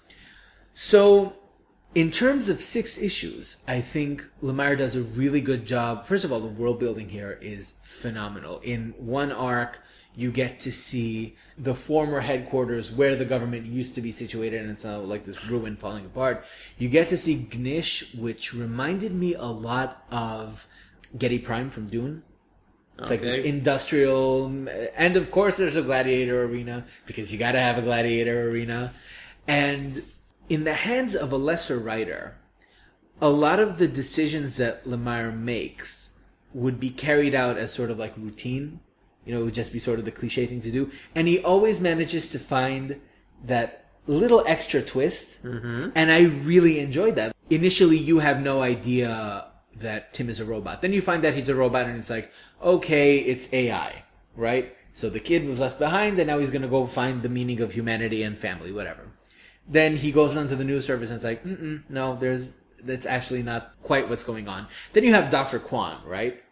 So, 0.73 1.33
in 1.93 2.11
terms 2.11 2.47
of 2.47 2.61
six 2.61 2.97
issues, 2.97 3.57
I 3.67 3.81
think 3.81 4.25
Lemire 4.41 4.77
does 4.77 4.95
a 4.95 5.01
really 5.01 5.41
good 5.41 5.65
job. 5.65 6.05
First 6.05 6.23
of 6.23 6.31
all, 6.31 6.39
the 6.39 6.47
world 6.47 6.79
building 6.79 7.09
here 7.09 7.37
is 7.41 7.73
phenomenal. 7.81 8.59
In 8.59 8.93
one 8.97 9.31
arc, 9.31 9.79
you 10.15 10.31
get 10.31 10.59
to 10.61 10.71
see 10.71 11.35
the 11.57 11.73
former 11.73 12.19
headquarters 12.19 12.91
where 12.91 13.15
the 13.15 13.25
government 13.25 13.65
used 13.65 13.95
to 13.95 14.01
be 14.01 14.11
situated, 14.11 14.61
and 14.61 14.71
it's 14.71 14.85
now 14.85 14.99
like 14.99 15.25
this 15.25 15.45
ruin 15.47 15.75
falling 15.75 16.05
apart. 16.05 16.45
You 16.77 16.89
get 16.89 17.09
to 17.09 17.17
see 17.17 17.47
Gnish, 17.51 18.13
which 18.15 18.53
reminded 18.53 19.13
me 19.13 19.35
a 19.35 19.45
lot 19.45 20.05
of 20.11 20.67
Giedi 21.17 21.43
Prime 21.43 21.69
from 21.69 21.87
Dune. 21.87 22.23
It's 22.99 23.09
like 23.09 23.21
this 23.21 23.43
industrial, 23.43 24.45
and 24.95 25.17
of 25.17 25.31
course 25.31 25.57
there's 25.57 25.75
a 25.75 25.81
gladiator 25.81 26.43
arena 26.43 26.85
because 27.07 27.31
you 27.31 27.39
got 27.39 27.53
to 27.53 27.59
have 27.59 27.77
a 27.77 27.81
gladiator 27.81 28.49
arena. 28.49 28.93
And 29.47 30.03
in 30.51 30.65
the 30.65 30.73
hands 30.73 31.15
of 31.15 31.31
a 31.31 31.37
lesser 31.37 31.77
writer, 31.77 32.35
a 33.21 33.29
lot 33.29 33.57
of 33.57 33.77
the 33.77 33.87
decisions 33.87 34.57
that 34.57 34.83
Lemire 34.83 35.33
makes 35.33 36.17
would 36.53 36.77
be 36.77 36.89
carried 36.89 37.33
out 37.33 37.55
as 37.57 37.73
sort 37.73 37.89
of 37.89 37.97
like 37.97 38.13
routine. 38.17 38.81
You 39.23 39.33
know, 39.33 39.41
it 39.43 39.45
would 39.45 39.53
just 39.53 39.71
be 39.71 39.79
sort 39.79 39.97
of 39.97 40.03
the 40.03 40.11
cliche 40.11 40.45
thing 40.45 40.59
to 40.59 40.69
do. 40.69 40.91
And 41.15 41.29
he 41.29 41.41
always 41.41 41.79
manages 41.79 42.27
to 42.31 42.37
find 42.37 42.99
that 43.45 43.85
little 44.07 44.43
extra 44.45 44.81
twist. 44.81 45.41
Mm-hmm. 45.45 45.91
And 45.95 46.11
I 46.11 46.23
really 46.23 46.79
enjoyed 46.79 47.15
that. 47.15 47.33
Initially, 47.49 47.97
you 47.97 48.19
have 48.19 48.41
no 48.41 48.61
idea 48.61 49.45
that 49.77 50.13
Tim 50.13 50.29
is 50.29 50.41
a 50.41 50.45
robot. 50.45 50.81
Then 50.81 50.91
you 50.91 51.01
find 51.01 51.23
that 51.23 51.33
he's 51.33 51.47
a 51.47 51.55
robot 51.55 51.85
and 51.85 51.97
it's 51.97 52.09
like, 52.09 52.29
okay, 52.61 53.19
it's 53.19 53.47
AI, 53.53 54.03
right? 54.35 54.75
So 54.91 55.09
the 55.09 55.21
kid 55.21 55.47
was 55.47 55.61
left 55.61 55.79
behind 55.79 56.19
and 56.19 56.27
now 56.27 56.39
he's 56.39 56.49
gonna 56.49 56.67
go 56.67 56.85
find 56.87 57.21
the 57.21 57.29
meaning 57.29 57.61
of 57.61 57.71
humanity 57.71 58.21
and 58.21 58.37
family, 58.37 58.73
whatever. 58.73 59.10
Then 59.71 59.95
he 59.95 60.11
goes 60.11 60.35
onto 60.37 60.55
the 60.55 60.65
news 60.65 60.85
service 60.85 61.09
and 61.09 61.15
it's 61.15 61.23
like, 61.23 61.43
Mm-mm, 61.45 61.83
no, 61.89 62.15
there's, 62.17 62.53
that's 62.83 63.05
actually 63.05 63.41
not 63.41 63.73
quite 63.81 64.09
what's 64.09 64.23
going 64.25 64.47
on. 64.49 64.67
Then 64.93 65.05
you 65.05 65.13
have 65.13 65.31
Dr. 65.31 65.59
Quon, 65.59 66.05
right? 66.05 66.43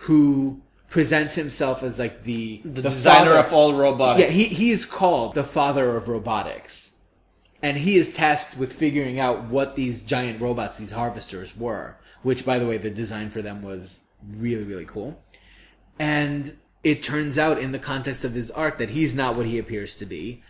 Who 0.00 0.60
presents 0.90 1.34
himself 1.34 1.82
as 1.82 1.98
like 1.98 2.22
the, 2.24 2.60
the, 2.62 2.82
designer 2.82 3.30
father- 3.30 3.38
of 3.38 3.52
all 3.52 3.72
robots. 3.74 4.20
yeah, 4.20 4.26
he, 4.26 4.44
he 4.44 4.70
is 4.70 4.84
called 4.84 5.34
the 5.34 5.44
father 5.44 5.96
of 5.96 6.08
robotics. 6.08 6.92
And 7.62 7.78
he 7.78 7.96
is 7.96 8.12
tasked 8.12 8.56
with 8.58 8.72
figuring 8.74 9.18
out 9.18 9.44
what 9.44 9.74
these 9.74 10.02
giant 10.02 10.42
robots, 10.42 10.76
these 10.78 10.92
harvesters 10.92 11.56
were. 11.56 11.96
Which, 12.22 12.44
by 12.44 12.58
the 12.58 12.66
way, 12.66 12.76
the 12.76 12.90
design 12.90 13.30
for 13.30 13.40
them 13.40 13.62
was 13.62 14.04
really, 14.36 14.64
really 14.64 14.84
cool. 14.84 15.22
And 15.98 16.56
it 16.84 17.02
turns 17.02 17.38
out 17.38 17.58
in 17.58 17.72
the 17.72 17.78
context 17.78 18.24
of 18.24 18.34
his 18.34 18.50
arc 18.50 18.76
that 18.78 18.90
he's 18.90 19.14
not 19.14 19.36
what 19.36 19.46
he 19.46 19.58
appears 19.58 19.96
to 19.98 20.06
be. 20.06 20.42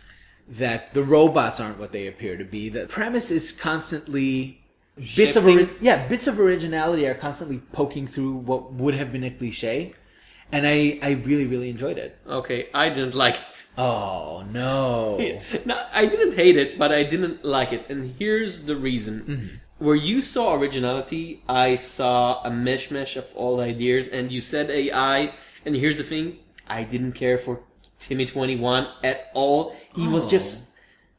That 0.49 0.93
the 0.93 1.03
robots 1.03 1.59
aren't 1.59 1.77
what 1.77 1.91
they 1.91 2.07
appear 2.07 2.37
to 2.37 2.45
be. 2.45 2.69
The 2.69 2.85
premise 2.85 3.31
is 3.31 3.51
constantly 3.51 4.61
bits 5.15 5.35
of 5.35 5.45
ori- 5.45 5.69
yeah 5.81 6.07
bits 6.07 6.25
of 6.25 6.39
originality 6.39 7.05
are 7.07 7.13
constantly 7.13 7.59
poking 7.71 8.07
through 8.07 8.33
what 8.33 8.73
would 8.73 8.93
have 8.93 9.11
been 9.11 9.23
a 9.23 9.29
cliche, 9.29 9.93
and 10.51 10.65
I 10.65 10.99
I 11.03 11.11
really 11.11 11.45
really 11.45 11.69
enjoyed 11.69 11.97
it. 11.97 12.17
Okay, 12.25 12.69
I 12.73 12.89
didn't 12.89 13.13
like 13.13 13.35
it. 13.35 13.65
Oh 13.77 14.45
no! 14.49 15.19
No, 15.65 15.85
I 15.93 16.05
didn't 16.05 16.35
hate 16.35 16.57
it, 16.57 16.79
but 16.79 16.91
I 16.91 17.03
didn't 17.03 17.43
like 17.43 17.73
it. 17.73 17.85
And 17.89 18.15
here's 18.17 18.63
the 18.63 18.75
reason. 18.75 19.21
Mm-hmm. 19.21 19.55
Where 19.79 19.95
you 19.95 20.21
saw 20.21 20.55
originality, 20.55 21.43
I 21.47 21.75
saw 21.75 22.41
a 22.43 22.49
mishmash 22.49 23.15
of 23.15 23.31
all 23.35 23.59
ideas, 23.61 24.07
and 24.07 24.31
you 24.31 24.41
said 24.41 24.71
AI, 24.71 25.33
and 25.65 25.75
here's 25.75 25.97
the 25.97 26.03
thing, 26.03 26.39
I 26.67 26.83
didn't 26.83 27.11
care 27.11 27.37
for 27.37 27.61
Timmy 27.99 28.25
21 28.25 28.87
at 29.03 29.29
all. 29.33 29.75
He 29.95 30.07
was 30.07 30.25
Oh. 30.25 30.29
just 30.29 30.61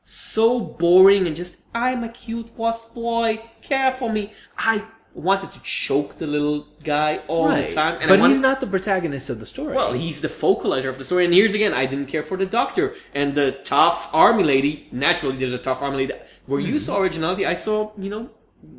so 0.04 0.58
boring 0.60 1.26
and 1.26 1.36
just, 1.36 1.56
I'm 1.74 2.02
a 2.04 2.08
cute 2.08 2.50
wasp 2.56 2.94
boy, 2.94 3.42
care 3.62 3.92
for 3.92 4.10
me. 4.10 4.32
I 4.56 4.84
wanted 5.14 5.52
to 5.52 5.60
choke 5.60 6.18
the 6.18 6.26
little 6.26 6.66
guy 6.84 7.20
all 7.28 7.48
Right. 7.48 7.68
the 7.68 7.74
time. 7.74 7.94
And 8.00 8.04
I 8.04 8.08
but 8.08 8.20
wanted, 8.20 8.34
he's 8.34 8.42
not 8.42 8.60
the 8.60 8.66
protagonist 8.66 9.30
of 9.30 9.40
the 9.40 9.46
story. 9.46 9.74
well, 9.74 9.92
he's 9.92 10.20
the 10.20 10.28
focalizer 10.28 10.88
of 10.88 10.98
the 10.98 11.04
story. 11.04 11.24
And 11.24 11.34
here's 11.34 11.54
again, 11.54 11.74
I 11.74 11.86
didn't 11.86 12.06
care 12.06 12.22
for 12.22 12.36
the 12.36 12.46
doctor 12.46 12.94
and 13.14 13.34
the 13.34 13.52
tough 13.64 14.08
army 14.12 14.44
lady. 14.44 14.88
Naturally, 14.92 15.36
there's 15.36 15.52
a 15.52 15.58
tough 15.58 15.82
army 15.82 15.98
lady. 15.98 16.14
Where 16.46 16.60
you 16.60 16.72
hmm. 16.72 16.78
saw 16.78 17.00
originality, 17.00 17.44
I 17.44 17.54
saw, 17.54 17.90
you 17.98 18.10
know, 18.10 18.30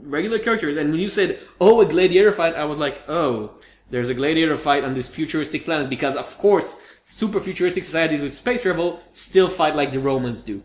regular 0.04 0.40
characters. 0.40 0.78
And 0.78 0.92
when 0.92 1.00
you 1.00 1.10
said, 1.10 1.40
oh, 1.62 1.82
a 1.82 1.86
gladiator 1.86 2.32
fight, 2.32 2.56
I 2.56 2.66
was 2.66 2.80
like, 2.80 3.02
oh, 3.08 3.52
there's 3.92 4.10
a 4.10 4.14
gladiator 4.14 4.58
fight 4.58 4.84
on 4.84 4.94
this 4.94 5.08
futuristic 5.08 5.66
planet. 5.66 5.90
Because, 5.90 6.16
of 6.16 6.38
course, 6.38 6.78
super 7.10 7.40
futuristic 7.40 7.84
societies 7.84 8.22
with 8.22 8.36
space 8.36 8.62
travel 8.62 9.00
still 9.14 9.50
fight 9.50 9.76
like 9.76 9.92
the 9.92 10.00
Romans 10.00 10.44
do. 10.44 10.64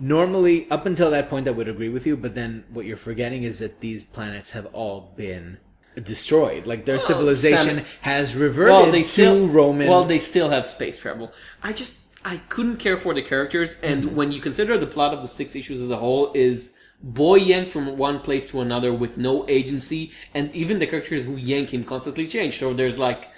normally 0.00 0.68
up 0.70 0.86
until 0.86 1.10
that 1.10 1.30
point, 1.30 1.46
I 1.46 1.52
would 1.52 1.68
agree 1.68 1.88
with 1.88 2.04
you. 2.06 2.16
But 2.16 2.34
then 2.34 2.64
what 2.76 2.84
you're 2.84 2.96
forgetting 2.96 3.44
is 3.44 3.60
that 3.60 3.80
these 3.80 4.02
planets 4.04 4.50
have 4.50 4.66
all 4.72 5.12
been 5.16 5.58
destroyed. 6.02 6.66
Like 6.66 6.84
their 6.84 6.98
civilization 6.98 7.76
Sam- 7.76 7.84
has 8.00 8.34
reverted 8.34 8.72
well, 8.72 8.90
they 8.90 9.02
to 9.02 9.08
still 9.08 9.46
Roman. 9.46 9.86
Well, 9.88 10.04
they 10.04 10.18
still 10.18 10.50
have 10.50 10.66
space 10.66 10.96
travel. 10.98 11.32
I 11.62 11.72
just 11.72 11.94
I 12.24 12.38
couldn't 12.48 12.78
care 12.78 12.96
for 12.96 13.14
the 13.14 13.22
characters, 13.22 13.76
and 13.82 14.02
Mm-hmm. 14.04 14.16
when 14.16 14.32
you 14.32 14.40
consider 14.40 14.76
the 14.78 14.86
plot 14.88 15.14
of 15.14 15.22
the 15.22 15.28
six 15.28 15.54
issues 15.54 15.80
as 15.80 15.90
a 15.92 15.96
whole 16.04 16.32
is 16.34 16.72
boy 17.02 17.36
yanked 17.36 17.70
from 17.70 17.96
one 17.96 18.18
place 18.18 18.46
to 18.46 18.60
another 18.60 18.92
with 18.92 19.16
no 19.16 19.44
agency, 19.48 20.10
and 20.34 20.50
even 20.54 20.78
the 20.80 20.86
characters 20.88 21.24
who 21.24 21.36
yank 21.36 21.72
him 21.72 21.84
constantly 21.84 22.26
change. 22.26 22.58
So 22.58 22.74
there's 22.74 22.98
like. 22.98 23.28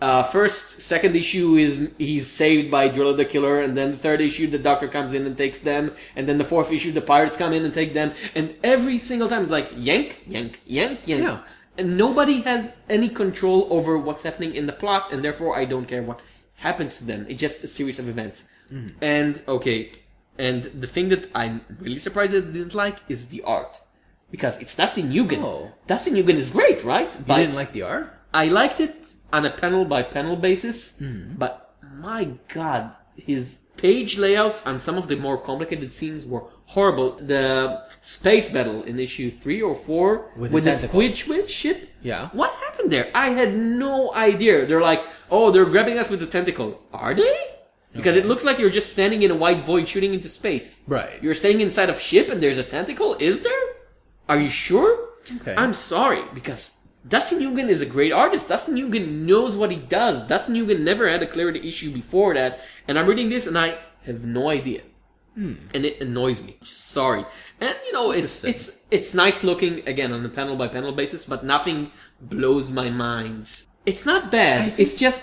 Uh, 0.00 0.22
first, 0.22 0.80
second 0.80 1.16
issue 1.16 1.56
is 1.56 1.88
he's 1.98 2.30
saved 2.30 2.70
by 2.70 2.88
Driller 2.88 3.14
the 3.14 3.24
Killer, 3.24 3.60
and 3.62 3.76
then 3.76 3.92
the 3.92 3.96
third 3.98 4.20
issue 4.20 4.46
the 4.46 4.58
Doctor 4.58 4.86
comes 4.86 5.12
in 5.12 5.26
and 5.26 5.36
takes 5.36 5.58
them, 5.58 5.92
and 6.14 6.28
then 6.28 6.38
the 6.38 6.44
fourth 6.44 6.70
issue 6.70 6.92
the 6.92 7.00
pirates 7.00 7.36
come 7.36 7.52
in 7.52 7.64
and 7.64 7.74
take 7.74 7.94
them, 7.94 8.12
and 8.36 8.54
every 8.62 8.96
single 8.98 9.28
time 9.28 9.42
it's 9.42 9.50
like 9.50 9.70
yank, 9.74 10.22
yank, 10.28 10.60
yank, 10.66 11.00
yank, 11.04 11.22
Yeah. 11.22 11.40
and 11.76 11.96
nobody 11.96 12.42
has 12.42 12.72
any 12.88 13.08
control 13.08 13.66
over 13.70 13.98
what's 13.98 14.22
happening 14.22 14.54
in 14.54 14.66
the 14.66 14.72
plot, 14.72 15.12
and 15.12 15.24
therefore 15.24 15.58
I 15.58 15.64
don't 15.64 15.86
care 15.88 16.02
what 16.02 16.20
happens 16.54 16.98
to 16.98 17.04
them. 17.04 17.26
It's 17.28 17.40
just 17.40 17.64
a 17.64 17.66
series 17.66 17.98
of 17.98 18.08
events. 18.08 18.44
And 19.00 19.42
okay, 19.48 19.90
and 20.38 20.62
the 20.64 20.86
thing 20.86 21.08
that 21.08 21.28
I'm 21.34 21.62
really 21.80 21.98
surprised 21.98 22.32
that 22.32 22.44
I 22.44 22.52
didn't 22.52 22.74
like 22.74 22.98
is 23.08 23.26
the 23.28 23.42
art, 23.42 23.80
because 24.30 24.58
it's 24.58 24.76
Dustin 24.76 25.10
Nguyen. 25.10 25.42
Oh. 25.42 25.72
Dusty 25.88 26.10
Nguyen 26.12 26.36
is 26.36 26.50
great, 26.50 26.84
right? 26.84 27.12
you 27.12 27.24
But 27.26 27.38
didn't 27.38 27.56
like 27.56 27.72
the 27.72 27.82
art. 27.82 28.14
I 28.32 28.46
liked 28.48 28.78
it 28.78 29.07
on 29.32 29.44
a 29.44 29.50
panel 29.50 29.84
by 29.84 30.02
panel 30.02 30.36
basis, 30.36 30.96
hmm. 30.98 31.34
but 31.36 31.74
my 31.82 32.30
god, 32.48 32.94
his 33.16 33.56
page 33.76 34.18
layouts 34.18 34.66
on 34.66 34.78
some 34.78 34.96
of 34.96 35.08
the 35.08 35.16
more 35.16 35.38
complicated 35.38 35.92
scenes 35.92 36.26
were 36.26 36.44
horrible. 36.66 37.12
The 37.12 37.84
space 38.00 38.48
battle 38.48 38.82
in 38.82 38.98
issue 38.98 39.30
three 39.30 39.62
or 39.62 39.74
four 39.74 40.30
With 40.36 40.52
with, 40.52 40.64
the 40.64 40.70
the, 40.70 41.12
squid 41.16 41.50
ship. 41.50 41.88
Yeah. 42.02 42.28
What 42.32 42.52
happened 42.54 42.90
there? 42.90 43.10
I 43.14 43.30
had 43.30 43.56
no 43.56 44.14
idea. 44.14 44.66
They're 44.66 44.82
like, 44.82 45.04
oh, 45.30 45.50
they're 45.50 45.64
grabbing 45.64 45.98
us 45.98 46.10
with 46.10 46.20
the 46.20 46.26
tentacle. 46.26 46.80
Are 46.92 47.14
they? 47.14 47.36
because 47.98 48.16
it 48.16 48.26
looks 48.26 48.44
like 48.44 48.58
you're 48.58 48.70
just 48.70 48.90
standing 48.90 49.22
in 49.22 49.30
a 49.30 49.34
white 49.34 49.60
void 49.60 49.88
shooting 49.88 50.14
into 50.14 50.28
space. 50.28 50.82
Right. 50.86 51.22
You're 51.22 51.34
staying 51.34 51.60
inside 51.60 51.90
of 51.90 51.98
ship 51.98 52.28
and 52.28 52.42
there's 52.42 52.58
a 52.58 52.62
tentacle. 52.62 53.16
Is 53.18 53.42
there? 53.42 53.60
Are 54.28 54.38
you 54.38 54.48
sure? 54.48 55.08
Okay. 55.40 55.54
I'm 55.56 55.74
sorry 55.74 56.22
because 56.34 56.70
Dustin 57.06 57.38
Nguyen 57.38 57.68
is 57.68 57.80
a 57.80 57.86
great 57.86 58.12
artist. 58.12 58.48
Dustin 58.48 58.74
Nguyen 58.74 59.26
knows 59.26 59.56
what 59.56 59.70
he 59.70 59.76
does. 59.76 60.22
Dustin 60.24 60.54
Nguyen 60.54 60.80
never 60.80 61.08
had 61.08 61.22
a 61.22 61.26
clarity 61.26 61.66
issue 61.66 61.92
before 61.92 62.34
that, 62.34 62.60
and 62.86 62.98
I'm 62.98 63.06
reading 63.06 63.28
this 63.28 63.46
and 63.46 63.56
I 63.58 63.78
have 64.04 64.24
no 64.24 64.48
idea. 64.48 64.82
And 65.72 65.84
it 65.84 66.00
annoys 66.00 66.42
me. 66.42 66.56
Sorry. 66.62 67.24
And 67.60 67.76
you 67.86 67.92
know, 67.92 68.10
it's 68.10 68.42
it's 68.42 68.82
it's 68.90 69.14
nice 69.14 69.44
looking 69.44 69.86
again 69.86 70.12
on 70.12 70.26
a 70.26 70.28
panel 70.28 70.56
by 70.56 70.66
panel 70.66 70.90
basis, 70.90 71.24
but 71.24 71.44
nothing 71.44 71.92
blows 72.20 72.70
my 72.70 72.90
mind. 72.90 73.48
It's 73.86 74.04
not 74.04 74.32
bad. 74.32 74.74
It's 74.76 74.94
just 74.94 75.22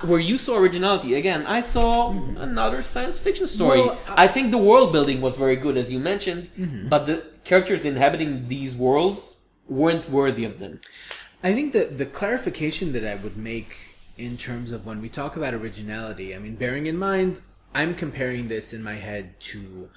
where 0.00 0.18
you 0.18 0.38
saw 0.38 0.56
originality. 0.56 1.12
Again, 1.14 1.44
I 1.46 1.60
saw 1.60 2.10
another 2.38 2.80
science 2.80 3.18
fiction 3.18 3.46
story. 3.46 3.80
Well, 3.80 3.98
I 4.08 4.28
think 4.28 4.50
the 4.50 4.58
world 4.58 4.92
building 4.92 5.20
was 5.20 5.36
very 5.36 5.56
good, 5.56 5.76
as 5.76 5.92
you 5.92 6.00
mentioned, 6.00 6.48
but 6.88 7.04
the 7.06 7.24
characters 7.44 7.84
inhabiting 7.84 8.48
these 8.48 8.74
worlds 8.74 9.36
weren't 9.68 10.10
worthy 10.10 10.44
of 10.44 10.58
them. 10.58 10.80
I 11.42 11.52
think 11.54 11.72
that 11.72 11.98
the 11.98 12.06
clarification 12.06 12.92
that 12.92 13.04
I 13.04 13.14
would 13.16 13.36
make 13.36 13.96
in 14.16 14.36
terms 14.36 14.72
of 14.72 14.86
when 14.86 15.00
we 15.00 15.08
talk 15.08 15.36
about 15.36 15.54
originality, 15.54 16.34
I 16.34 16.38
mean, 16.38 16.54
bearing 16.54 16.86
in 16.86 16.96
mind, 16.96 17.40
I'm 17.74 17.94
comparing 17.94 18.48
this 18.48 18.72
in 18.72 18.82
my 18.82 18.94
head 18.94 19.38
to 19.40 19.90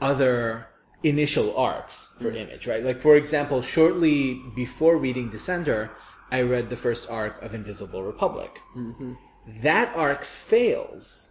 other 0.00 0.66
initial 1.02 1.56
arcs 1.56 2.12
for 2.18 2.28
mm-hmm. 2.28 2.36
Image, 2.36 2.66
right? 2.66 2.82
Like, 2.82 2.98
for 2.98 3.16
example, 3.16 3.62
shortly 3.62 4.40
before 4.54 4.96
reading 4.96 5.30
Descender, 5.30 5.90
I 6.30 6.42
read 6.42 6.70
the 6.70 6.76
first 6.76 7.08
arc 7.10 7.40
of 7.42 7.54
Invisible 7.54 8.02
Republic. 8.02 8.60
Mm-hmm. 8.76 9.14
That 9.62 9.94
arc 9.96 10.24
fails 10.24 11.30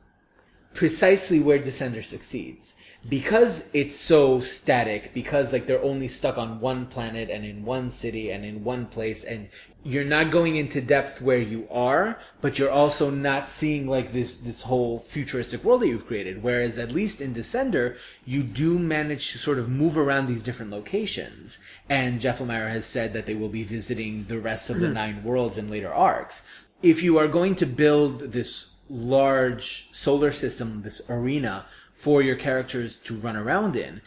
precisely 0.74 1.40
where 1.40 1.60
Descender 1.60 2.04
succeeds. 2.04 2.76
Because 3.08 3.70
it's 3.74 3.96
so 3.96 4.42
static, 4.42 5.14
because 5.14 5.54
like 5.54 5.68
they're 5.68 5.82
only 5.82 6.10
stuck 6.10 6.38
on 6.38 6.60
one 6.60 6.86
planet 6.86 7.30
and 7.30 7.46
in 7.46 7.64
one 7.64 7.92
city 7.92 8.30
and 8.30 8.44
in 8.44 8.64
one 8.64 8.88
place 8.88 9.24
and 9.24 9.48
you're 9.84 10.04
not 10.04 10.32
going 10.32 10.58
into 10.58 10.82
depth 10.82 11.22
where 11.22 11.40
you 11.40 11.68
are, 11.72 12.20
but 12.42 12.60
you're 12.60 12.70
also 12.70 13.10
not 13.10 13.50
seeing 13.50 13.88
like 13.88 14.12
this, 14.12 14.38
this 14.38 14.64
whole 14.64 15.00
futuristic 15.00 15.64
world 15.64 15.82
that 15.82 15.88
you've 15.88 16.06
created. 16.06 16.44
Whereas 16.44 16.78
at 16.78 16.92
least 16.92 17.22
in 17.22 17.34
Descender, 17.34 17.98
you 18.26 18.44
do 18.44 18.78
manage 18.78 19.32
to 19.32 19.38
sort 19.38 19.58
of 19.58 19.70
move 19.70 19.98
around 19.98 20.28
these 20.28 20.44
different 20.44 20.72
locations. 20.72 21.60
And 21.90 22.20
Jeff 22.20 22.40
Lemire 22.40 22.70
has 22.70 22.86
said 22.86 23.14
that 23.14 23.26
they 23.26 23.36
will 23.36 23.50
be 23.50 23.64
visiting 23.64 24.26
the 24.26 24.40
rest 24.40 24.70
of 24.70 24.80
the 24.80 24.88
hmm. 24.88 24.94
nine 24.94 25.24
worlds 25.24 25.58
in 25.58 25.70
later 25.70 25.94
arcs. 25.94 26.44
If 26.84 27.02
you 27.02 27.18
are 27.18 27.28
going 27.28 27.56
to 27.56 27.66
build 27.66 28.32
this 28.32 28.72
large 28.90 29.90
solar 29.94 30.32
system, 30.32 30.82
this 30.82 31.02
arena 31.10 31.66
for 32.00 32.22
your 32.22 32.38
characters 32.38 32.96
to 32.96 33.14
run 33.14 33.36
around 33.36 33.76
in, 33.76 34.02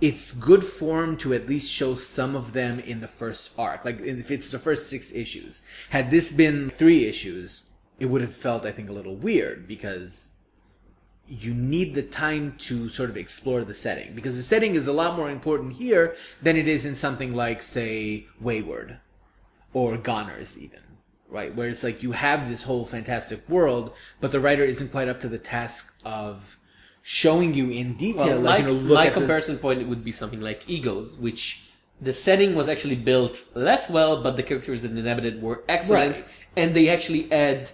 it's 0.00 0.30
good 0.30 0.62
form 0.62 1.16
to 1.16 1.34
at 1.34 1.48
least 1.48 1.68
show 1.68 1.96
some 1.96 2.36
of 2.36 2.52
them 2.52 2.78
in 2.78 3.00
the 3.00 3.08
first 3.08 3.50
arc. 3.58 3.84
Like 3.84 3.98
if 3.98 4.30
it's 4.30 4.50
the 4.50 4.60
first 4.60 4.88
six 4.88 5.12
issues. 5.12 5.60
Had 5.90 6.12
this 6.12 6.30
been 6.30 6.70
three 6.70 7.04
issues, 7.04 7.66
it 7.98 8.06
would 8.06 8.20
have 8.20 8.32
felt, 8.32 8.64
I 8.64 8.70
think, 8.70 8.88
a 8.88 8.92
little 8.92 9.16
weird 9.16 9.66
because 9.66 10.34
you 11.26 11.52
need 11.52 11.96
the 11.96 12.02
time 12.04 12.54
to 12.58 12.88
sort 12.90 13.10
of 13.10 13.16
explore 13.16 13.64
the 13.64 13.74
setting 13.74 14.14
because 14.14 14.36
the 14.36 14.44
setting 14.44 14.76
is 14.76 14.86
a 14.86 14.92
lot 14.92 15.16
more 15.16 15.28
important 15.28 15.72
here 15.72 16.14
than 16.40 16.56
it 16.56 16.68
is 16.68 16.84
in 16.84 16.94
something 16.94 17.34
like, 17.34 17.60
say, 17.60 18.26
Wayward 18.40 19.00
or 19.72 19.96
Goners 19.96 20.56
even. 20.56 20.78
Right, 21.28 21.52
where 21.56 21.68
it's 21.68 21.82
like 21.82 22.04
you 22.04 22.12
have 22.12 22.48
this 22.48 22.62
whole 22.62 22.84
fantastic 22.84 23.48
world, 23.48 23.92
but 24.20 24.30
the 24.30 24.38
writer 24.38 24.62
isn't 24.62 24.92
quite 24.92 25.08
up 25.08 25.18
to 25.20 25.28
the 25.28 25.38
task 25.38 25.92
of 26.04 26.56
showing 27.08 27.54
you 27.54 27.70
in 27.70 27.94
detail. 27.94 28.26
Well, 28.26 28.40
like, 28.40 28.64
my, 28.64 28.68
you 28.68 28.74
know, 28.74 28.80
look 28.80 28.96
my 28.98 29.06
at 29.06 29.14
the- 29.14 29.20
comparison 29.20 29.58
point 29.58 29.86
would 29.86 30.02
be 30.04 30.10
something 30.10 30.40
like 30.40 30.64
Egos, 30.66 31.16
which 31.16 31.68
the 32.00 32.12
setting 32.12 32.56
was 32.56 32.68
actually 32.68 32.96
built 32.96 33.44
less 33.54 33.88
well, 33.88 34.20
but 34.24 34.36
the 34.36 34.42
characters 34.42 34.82
that 34.82 34.90
inhabited 34.90 35.40
were 35.40 35.62
excellent, 35.68 36.16
Right. 36.16 36.24
and 36.56 36.74
they 36.74 36.88
actually 36.88 37.30
add 37.30 37.70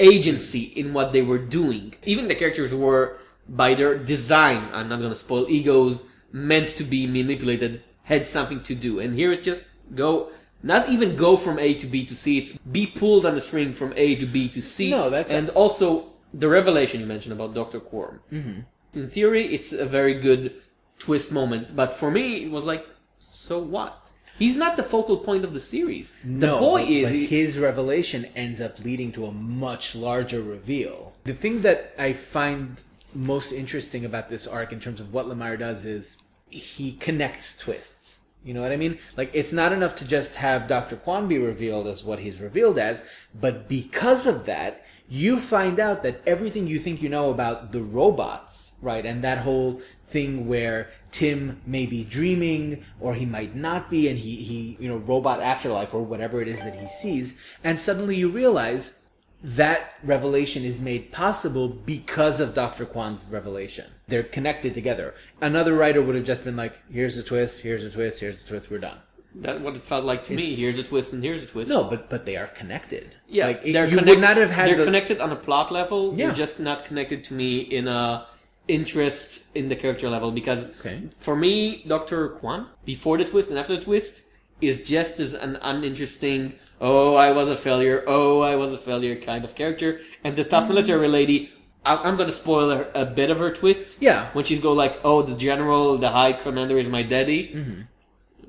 agency 0.00 0.62
in 0.80 0.92
what 0.92 1.12
they 1.12 1.22
were 1.22 1.38
doing. 1.38 1.94
Even 2.04 2.26
the 2.26 2.34
characters 2.34 2.74
were, 2.74 3.18
by 3.48 3.74
their 3.74 3.96
design, 3.96 4.68
I'm 4.72 4.88
not 4.88 5.00
gonna 5.00 5.14
spoil 5.14 5.46
Egos, 5.48 6.02
meant 6.32 6.68
to 6.80 6.84
be 6.84 7.06
manipulated, 7.06 7.82
had 8.02 8.26
something 8.26 8.62
to 8.64 8.74
do. 8.74 8.98
And 8.98 9.14
here 9.14 9.30
it's 9.30 9.40
just 9.40 9.62
go, 9.94 10.30
not 10.62 10.88
even 10.88 11.14
go 11.14 11.36
from 11.36 11.60
A 11.60 11.74
to 11.74 11.86
B 11.86 12.04
to 12.04 12.16
C, 12.16 12.38
it's 12.38 12.52
be 12.78 12.84
pulled 12.86 13.24
on 13.24 13.36
the 13.36 13.40
string 13.40 13.72
from 13.74 13.94
A 13.96 14.16
to 14.16 14.26
B 14.26 14.48
to 14.48 14.60
C. 14.60 14.90
No, 14.90 15.08
that's- 15.08 15.30
and 15.30 15.50
also 15.50 16.08
the 16.38 16.48
revelation 16.48 17.00
you 17.00 17.06
mentioned 17.06 17.32
about 17.32 17.54
Dr. 17.54 17.80
Quon. 17.80 18.20
Mm-hmm. 18.32 18.60
In 18.98 19.08
theory, 19.10 19.46
it's 19.54 19.72
a 19.72 19.86
very 19.86 20.14
good 20.14 20.54
twist 20.98 21.32
moment, 21.32 21.74
but 21.74 21.92
for 21.92 22.10
me, 22.10 22.44
it 22.44 22.50
was 22.50 22.64
like, 22.64 22.86
so 23.18 23.58
what? 23.58 24.12
He's 24.38 24.56
not 24.56 24.76
the 24.76 24.82
focal 24.82 25.16
point 25.18 25.44
of 25.44 25.54
the 25.54 25.60
series. 25.60 26.12
The 26.22 26.46
No, 26.46 26.58
boy 26.58 26.82
is. 26.84 27.04
but 27.04 27.12
his 27.36 27.58
revelation 27.58 28.26
ends 28.36 28.60
up 28.60 28.78
leading 28.78 29.10
to 29.12 29.26
a 29.26 29.32
much 29.32 29.94
larger 29.94 30.42
reveal. 30.42 31.14
The 31.24 31.32
thing 31.34 31.62
that 31.62 31.94
I 31.98 32.12
find 32.12 32.82
most 33.14 33.50
interesting 33.52 34.04
about 34.04 34.28
this 34.28 34.46
arc 34.46 34.72
in 34.72 34.80
terms 34.80 35.00
of 35.00 35.12
what 35.12 35.26
Lemire 35.26 35.58
does 35.58 35.86
is 35.86 36.18
he 36.50 36.92
connects 36.92 37.56
twists. 37.56 38.20
You 38.44 38.52
know 38.54 38.62
what 38.62 38.72
I 38.72 38.76
mean? 38.76 38.98
Like 39.16 39.30
it's 39.34 39.52
not 39.52 39.72
enough 39.72 39.96
to 39.96 40.06
just 40.06 40.36
have 40.36 40.68
Dr. 40.68 40.96
Quon 40.96 41.26
be 41.28 41.38
revealed 41.38 41.86
as 41.88 42.04
what 42.04 42.18
he's 42.20 42.40
revealed 42.40 42.78
as, 42.78 43.02
but 43.34 43.68
because 43.68 44.26
of 44.26 44.44
that, 44.46 44.85
you 45.08 45.38
find 45.38 45.78
out 45.78 46.02
that 46.02 46.20
everything 46.26 46.66
you 46.66 46.78
think 46.78 47.00
you 47.00 47.08
know 47.08 47.30
about 47.30 47.72
the 47.72 47.82
robots, 47.82 48.72
right? 48.82 49.06
And 49.06 49.22
that 49.22 49.38
whole 49.38 49.80
thing 50.04 50.48
where 50.48 50.90
Tim 51.12 51.60
may 51.64 51.86
be 51.86 52.04
dreaming 52.04 52.84
or 53.00 53.14
he 53.14 53.24
might 53.24 53.54
not 53.54 53.88
be 53.88 54.08
and 54.08 54.18
he, 54.18 54.36
he, 54.36 54.76
you 54.80 54.88
know, 54.88 54.96
robot 54.96 55.40
afterlife 55.40 55.94
or 55.94 56.02
whatever 56.02 56.40
it 56.42 56.48
is 56.48 56.62
that 56.64 56.74
he 56.74 56.86
sees. 56.86 57.40
And 57.62 57.78
suddenly 57.78 58.16
you 58.16 58.28
realize 58.28 58.98
that 59.42 59.92
revelation 60.02 60.64
is 60.64 60.80
made 60.80 61.12
possible 61.12 61.68
because 61.68 62.40
of 62.40 62.54
Dr. 62.54 62.84
Quon's 62.84 63.26
revelation. 63.26 63.86
They're 64.08 64.24
connected 64.24 64.74
together. 64.74 65.14
Another 65.40 65.74
writer 65.74 66.02
would 66.02 66.16
have 66.16 66.24
just 66.24 66.44
been 66.44 66.56
like, 66.56 66.80
here's 66.90 67.18
a 67.18 67.22
twist, 67.22 67.60
here's 67.60 67.84
a 67.84 67.90
twist, 67.90 68.20
here's 68.20 68.42
a 68.42 68.46
twist, 68.46 68.70
we're 68.70 68.78
done. 68.78 68.98
That's 69.38 69.60
what 69.60 69.74
it 69.76 69.84
felt 69.84 70.04
like 70.04 70.22
to 70.24 70.34
me. 70.34 70.42
It's- 70.44 70.58
Here's 70.58 70.78
a 70.78 70.82
twist 70.82 71.12
and 71.12 71.22
here's 71.22 71.42
a 71.44 71.46
twist. 71.46 71.68
No, 71.68 71.84
but, 71.84 72.08
but 72.08 72.24
they 72.26 72.36
are 72.36 72.46
connected. 72.46 73.16
yeah, 73.28 73.46
Like, 73.48 73.60
it- 73.64 73.72
they're 73.74 73.84
you 73.84 73.98
connect- 73.98 74.08
would 74.08 74.20
not 74.20 74.36
have 74.38 74.50
had 74.50 74.68
They're 74.68 74.76
the- 74.78 74.84
connected 74.84 75.20
on 75.20 75.30
a 75.30 75.36
plot 75.36 75.70
level. 75.70 76.14
Yeah. 76.16 76.26
They're 76.26 76.36
just 76.36 76.58
not 76.58 76.84
connected 76.84 77.22
to 77.24 77.34
me 77.34 77.58
in 77.58 77.86
a 77.88 78.26
interest 78.68 79.40
in 79.54 79.68
the 79.68 79.76
character 79.76 80.08
level 80.10 80.30
because 80.32 80.64
Okay. 80.80 81.02
for 81.18 81.36
me, 81.36 81.84
Doctor 81.86 82.28
Quon 82.30 82.66
before 82.84 83.16
the 83.18 83.24
twist 83.24 83.50
and 83.50 83.58
after 83.58 83.76
the 83.76 83.82
twist 83.82 84.22
is 84.60 84.80
just 84.80 85.20
as 85.20 85.34
an 85.34 85.56
uninteresting. 85.62 86.54
Oh, 86.80 87.14
I 87.14 87.30
was 87.32 87.48
a 87.48 87.56
failure. 87.56 88.02
Oh, 88.06 88.40
I 88.40 88.56
was 88.56 88.72
a 88.72 88.78
failure 88.78 89.14
kind 89.16 89.44
of 89.44 89.54
character. 89.54 90.00
And 90.24 90.34
the 90.34 90.44
tough 90.44 90.68
military 90.68 91.08
lady. 91.08 91.50
I- 91.84 92.02
I'm 92.08 92.16
gonna 92.16 92.32
spoil 92.32 92.70
her, 92.70 92.88
a 92.96 93.06
bit 93.06 93.30
of 93.30 93.38
her 93.38 93.52
twist. 93.52 93.98
Yeah. 94.00 94.26
When 94.32 94.44
she's 94.44 94.58
go 94.58 94.72
like, 94.72 94.98
"Oh, 95.04 95.22
the 95.22 95.36
general, 95.36 95.96
the 95.98 96.08
high 96.08 96.32
commander 96.32 96.76
is 96.78 96.88
my 96.88 97.02
daddy." 97.04 97.52
Mm-hmm. 97.54 97.80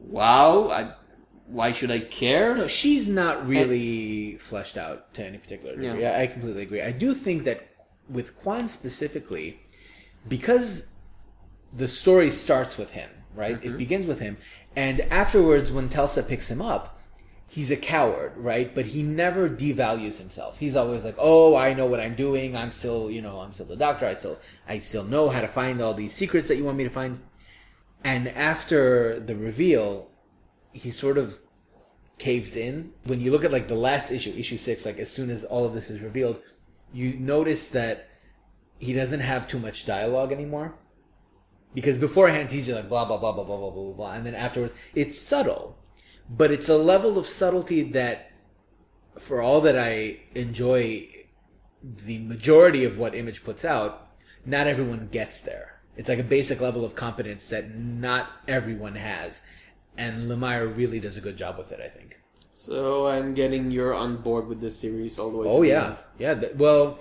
Wow. 0.09 0.69
I, 0.69 0.93
why 1.47 1.71
should 1.71 1.91
I 1.91 1.99
care? 1.99 2.55
No, 2.55 2.67
she's 2.67 3.07
not 3.07 3.47
really 3.47 4.37
fleshed 4.37 4.77
out 4.77 5.13
to 5.15 5.25
any 5.25 5.37
particular 5.37 5.75
degree. 5.75 6.01
Yeah. 6.01 6.11
I, 6.11 6.23
I 6.23 6.27
completely 6.27 6.63
agree. 6.63 6.81
I 6.81 6.91
do 6.91 7.13
think 7.13 7.45
that 7.45 7.67
with 8.09 8.35
Quon 8.37 8.67
specifically, 8.67 9.59
because 10.27 10.87
the 11.73 11.87
story 11.87 12.31
starts 12.31 12.77
with 12.77 12.91
him, 12.91 13.09
right? 13.35 13.55
It 13.55 13.63
mm-hmm. 13.63 13.77
begins 13.77 14.07
with 14.07 14.19
him, 14.19 14.37
and 14.75 15.01
afterwards, 15.01 15.71
when 15.71 15.89
Telsa 15.89 16.27
picks 16.27 16.49
him 16.49 16.61
up, 16.61 16.99
he's 17.47 17.71
a 17.71 17.77
coward, 17.77 18.33
right? 18.35 18.73
But 18.73 18.87
he 18.87 19.03
never 19.03 19.49
devalues 19.49 20.19
himself. 20.19 20.59
He's 20.59 20.75
always 20.75 21.03
like, 21.03 21.15
"Oh, 21.17 21.55
I 21.55 21.73
know 21.73 21.85
what 21.85 21.99
I'm 21.99 22.15
doing. 22.15 22.55
I'm 22.55 22.71
still, 22.71 23.09
you 23.11 23.21
know, 23.21 23.39
I'm 23.39 23.53
still 23.53 23.65
the 23.65 23.75
doctor. 23.75 24.05
I 24.05 24.13
still, 24.13 24.37
I 24.67 24.77
still 24.77 25.03
know 25.03 25.29
how 25.29 25.41
to 25.41 25.47
find 25.47 25.81
all 25.81 25.93
these 25.93 26.13
secrets 26.13 26.47
that 26.47 26.55
you 26.55 26.63
want 26.63 26.77
me 26.77 26.83
to 26.83 26.89
find." 26.89 27.19
And 28.03 28.27
after 28.29 29.19
the 29.19 29.35
reveal, 29.35 30.09
he 30.71 30.89
sort 30.89 31.17
of 31.17 31.39
caves 32.17 32.55
in. 32.55 32.93
When 33.03 33.21
you 33.21 33.31
look 33.31 33.43
at 33.43 33.51
like 33.51 33.67
the 33.67 33.75
last 33.75 34.11
issue, 34.11 34.33
issue 34.37 34.57
six, 34.57 34.85
like 34.85 34.97
as 34.97 35.11
soon 35.11 35.29
as 35.29 35.43
all 35.45 35.65
of 35.65 35.73
this 35.73 35.89
is 35.89 36.01
revealed, 36.01 36.39
you 36.93 37.13
notice 37.13 37.69
that 37.69 38.09
he 38.79 38.93
doesn't 38.93 39.19
have 39.19 39.47
too 39.47 39.59
much 39.59 39.85
dialogue 39.85 40.31
anymore. 40.31 40.75
Because 41.73 41.97
beforehand 41.97 42.49
he's 42.49 42.65
just 42.65 42.75
like 42.75 42.89
blah 42.89 43.05
blah 43.05 43.17
blah 43.17 43.33
blah 43.33 43.43
blah 43.43 43.57
blah 43.57 43.71
blah 43.71 43.93
blah, 43.93 44.13
and 44.13 44.25
then 44.25 44.33
afterwards 44.33 44.73
it's 44.95 45.19
subtle, 45.19 45.77
but 46.29 46.49
it's 46.49 46.69
a 46.69 46.77
level 46.77 47.17
of 47.17 47.27
subtlety 47.27 47.83
that, 47.91 48.31
for 49.19 49.41
all 49.41 49.61
that 49.61 49.77
I 49.77 50.21
enjoy, 50.33 51.09
the 51.83 52.19
majority 52.19 52.83
of 52.83 52.97
what 52.97 53.13
Image 53.13 53.43
puts 53.43 53.63
out, 53.65 54.07
not 54.45 54.65
everyone 54.65 55.09
gets 55.11 55.41
there. 55.41 55.76
It's 55.97 56.07
like 56.09 56.19
a 56.19 56.23
basic 56.23 56.61
level 56.61 56.85
of 56.85 56.95
competence 56.95 57.47
that 57.47 57.75
not 57.75 58.29
everyone 58.47 58.95
has, 58.95 59.41
and 59.97 60.29
Lemire 60.29 60.75
really 60.75 60.99
does 60.99 61.17
a 61.17 61.21
good 61.21 61.35
job 61.37 61.57
with 61.57 61.71
it. 61.71 61.81
I 61.83 61.89
think. 61.89 62.19
So 62.53 63.07
I'm 63.07 63.33
getting 63.33 63.71
you're 63.71 63.93
on 63.93 64.17
board 64.17 64.47
with 64.47 64.61
this 64.61 64.77
series 64.79 65.19
all 65.19 65.31
the 65.31 65.37
way. 65.37 65.47
Oh 65.47 65.61
the 65.61 65.67
yeah, 65.69 65.85
end. 65.87 65.97
yeah. 66.19 66.33
th- 66.35 66.55
Well, 66.55 66.99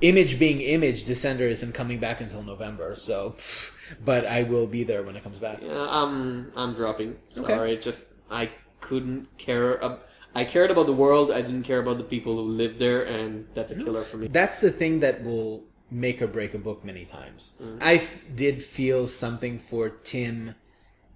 Image 0.00 0.38
being 0.38 0.60
Image, 0.60 1.04
Descender 1.04 1.40
isn't 1.48 1.72
coming 1.74 1.98
back 1.98 2.20
until 2.20 2.42
November. 2.42 2.94
So, 2.96 3.36
but 4.04 4.26
I 4.26 4.42
will 4.42 4.66
be 4.66 4.84
there 4.84 5.02
when 5.02 5.14
it 5.16 5.22
comes 5.22 5.38
back. 5.38 5.60
Yeah, 5.62 5.86
I'm 5.88 6.50
I'm 6.56 6.74
dropping. 6.74 7.16
Sorry, 7.30 7.74
it 7.74 7.82
just 7.82 8.06
I 8.30 8.50
couldn't 8.80 9.36
care. 9.38 9.82
Ab- 9.84 10.00
I 10.34 10.44
cared 10.44 10.70
about 10.70 10.86
the 10.86 10.92
world. 10.92 11.30
I 11.32 11.40
didn't 11.42 11.64
care 11.64 11.80
about 11.80 11.98
the 11.98 12.04
people 12.04 12.34
who 12.36 12.42
lived 12.42 12.78
there, 12.78 13.02
and 13.02 13.46
that's 13.54 13.72
a 13.72 13.76
killer 13.76 14.02
for 14.02 14.16
me. 14.18 14.28
That's 14.28 14.60
the 14.60 14.70
thing 14.70 15.00
that 15.00 15.24
will 15.24 15.64
make 15.90 16.20
or 16.20 16.26
break 16.26 16.54
a 16.54 16.58
book 16.58 16.84
many 16.84 17.04
times. 17.04 17.54
Mm-hmm. 17.62 17.78
I 17.82 17.94
f- 17.94 18.18
did 18.34 18.62
feel 18.62 19.06
something 19.08 19.58
for 19.58 19.88
Tim, 19.88 20.54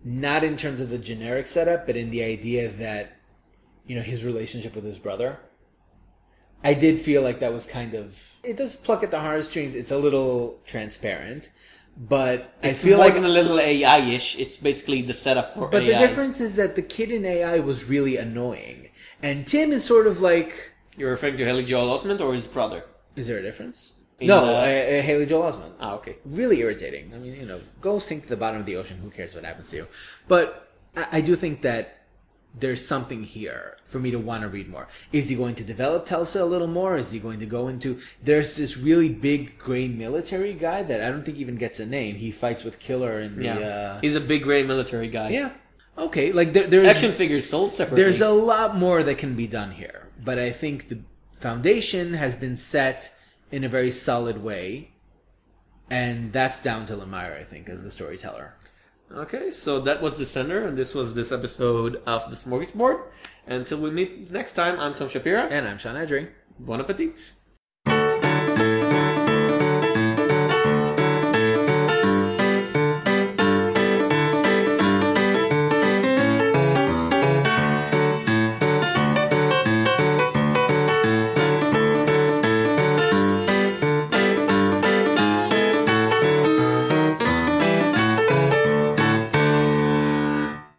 not 0.05 0.44
in 0.44 0.57
terms 0.57 0.81
of 0.81 0.90
the 0.90 0.99
generic 0.99 1.47
setup, 1.47 1.86
but 1.86 1.97
in 1.97 2.11
the 2.11 2.23
idea 2.23 2.69
that, 2.70 3.16
you 3.86 3.94
know, 3.97 4.03
his 4.03 4.24
relationship 4.24 4.74
with 4.74 4.85
his 4.85 4.99
brother. 4.99 5.39
I 6.65 6.74
did 6.74 7.01
feel 7.01 7.23
like 7.23 7.40
that 7.40 7.53
was 7.53 7.66
kind 7.66 7.94
of. 7.94 8.36
It 8.44 8.57
does 8.57 8.77
pluck 8.77 9.03
at 9.03 9.11
the 9.11 9.19
heartstrings. 9.20 9.74
It's 9.74 9.90
a 9.90 9.99
little 9.99 10.61
transparent, 10.65 11.51
but 11.97 12.55
I 12.62 12.73
feel 12.73 12.99
like. 12.99 13.16
a 13.16 13.20
little 13.20 13.59
AI-ish. 13.59 14.39
It's 14.39 14.57
basically 14.59 15.03
the 15.03 15.12
setup 15.12 15.55
for 15.55 15.66
But 15.69 15.82
AI. 15.82 15.99
the 16.01 16.07
difference 16.07 16.40
is 16.40 16.55
that 16.57 16.77
the 16.77 16.82
kid 16.82 17.11
in 17.11 17.24
AI 17.24 17.59
was 17.59 17.85
really 17.89 18.16
annoying, 18.16 18.90
and 19.23 19.44
Tim 19.47 19.73
is 19.73 19.85
sort 19.85 20.07
of 20.07 20.20
like. 20.20 20.73
You're 20.97 21.11
referring 21.11 21.36
to 21.39 21.44
Haley 21.44 21.65
Joel 21.65 21.99
Osment 21.99 22.20
or 22.20 22.32
his 22.32 22.47
brother? 22.47 22.85
Is 23.16 23.27
there 23.27 23.39
a 23.39 23.43
difference? 23.43 23.94
No, 24.27 24.44
uh, 24.44 24.49
uh, 24.49 25.03
Haley 25.03 25.27
Joel 25.27 25.53
Osment. 25.53 25.73
Ah, 25.81 25.94
okay. 25.94 26.16
really 26.24 26.61
irritating. 26.61 27.12
I 27.15 27.19
mean, 27.19 27.35
you 27.35 27.47
know, 27.47 27.61
go 27.81 27.99
sink 27.99 28.24
to 28.24 28.28
the 28.28 28.36
bottom 28.36 28.61
of 28.61 28.66
the 28.66 28.77
ocean. 28.77 28.99
Who 29.03 29.11
cares 29.11 29.35
what 29.35 29.44
happens 29.44 29.70
to 29.70 29.77
you? 29.77 29.86
But 30.28 30.69
I, 30.97 31.07
I 31.19 31.20
do 31.20 31.36
think 31.36 31.62
that 31.62 31.99
there's 32.59 32.86
something 32.86 33.24
here 33.24 33.77
for 33.86 33.99
me 33.99 34.11
to 34.11 34.19
want 34.19 34.43
to 34.43 34.49
read 34.49 34.69
more. 34.69 34.89
Is 35.12 35.28
he 35.31 35.35
going 35.36 35.55
to 35.57 35.65
develop 35.65 36.07
Telsa 36.07 36.40
a 36.40 36.44
little 36.44 36.66
more? 36.66 36.97
Is 36.97 37.11
he 37.11 37.19
going 37.19 37.40
to 37.40 37.47
go 37.47 37.69
into? 37.69 37.99
There's 38.23 38.57
this 38.57 38.77
really 38.77 39.09
big 39.09 39.59
gray 39.59 39.89
military 39.89 40.53
guy 40.55 40.82
that 40.82 41.03
I 41.03 41.11
don't 41.11 41.24
think 41.24 41.39
even 41.39 41.57
gets 41.57 41.81
a 41.81 41.86
name. 41.86 42.16
He 42.16 42.31
fights 42.31 42.62
with 42.65 42.78
Killer 42.78 43.20
in 43.20 43.36
the. 43.39 43.44
Yeah, 43.44 43.59
Uh, 43.59 44.01
he's 44.01 44.16
a 44.16 44.20
big 44.20 44.43
gray 44.43 44.62
military 44.62 45.09
guy. 45.09 45.31
yeah. 45.31 45.53
Okay, 45.99 46.32
like 46.32 46.55
there, 46.55 46.66
there's 46.66 46.86
Action 46.86 47.12
figures 47.12 47.49
sold 47.49 47.73
separately. 47.73 48.03
there's 48.03 48.23
a 48.23 48.31
lot 48.31 48.77
more 48.77 49.03
that 49.03 49.19
can 49.19 49.35
be 49.35 49.47
done 49.47 49.70
here, 49.73 50.09
but 50.24 50.39
I 50.39 50.51
think 50.51 50.89
the 50.89 51.01
foundation 51.39 52.15
has 52.15 52.35
been 52.35 52.57
set 52.57 53.15
in 53.52 53.62
a 53.62 53.68
very 53.68 53.90
solid 53.90 54.42
way, 54.42 54.92
and 55.90 56.32
that's 56.32 56.60
down 56.62 56.86
to 56.86 56.94
Lemire, 56.94 57.38
I 57.38 57.44
think, 57.44 57.68
as 57.68 57.84
the 57.84 57.90
storyteller. 57.90 58.54
Okay, 59.12 59.50
so 59.50 59.78
that 59.80 60.00
was 60.00 60.18
Descender, 60.18 60.66
and 60.66 60.76
this 60.76 60.94
was 60.94 61.14
this 61.14 61.30
episode 61.30 62.02
of 62.06 62.30
the 62.30 62.36
Smorgasbord. 62.36 63.02
Until 63.46 63.78
we 63.78 63.90
meet 63.90 64.30
next 64.30 64.54
time, 64.54 64.80
I'm 64.80 64.94
Tom 64.94 65.08
Shapira. 65.08 65.50
And 65.50 65.68
I'm 65.68 65.76
Sean 65.76 65.96
Edring. 65.96 66.28
Bon 66.58 66.80
appetit. 66.80 67.32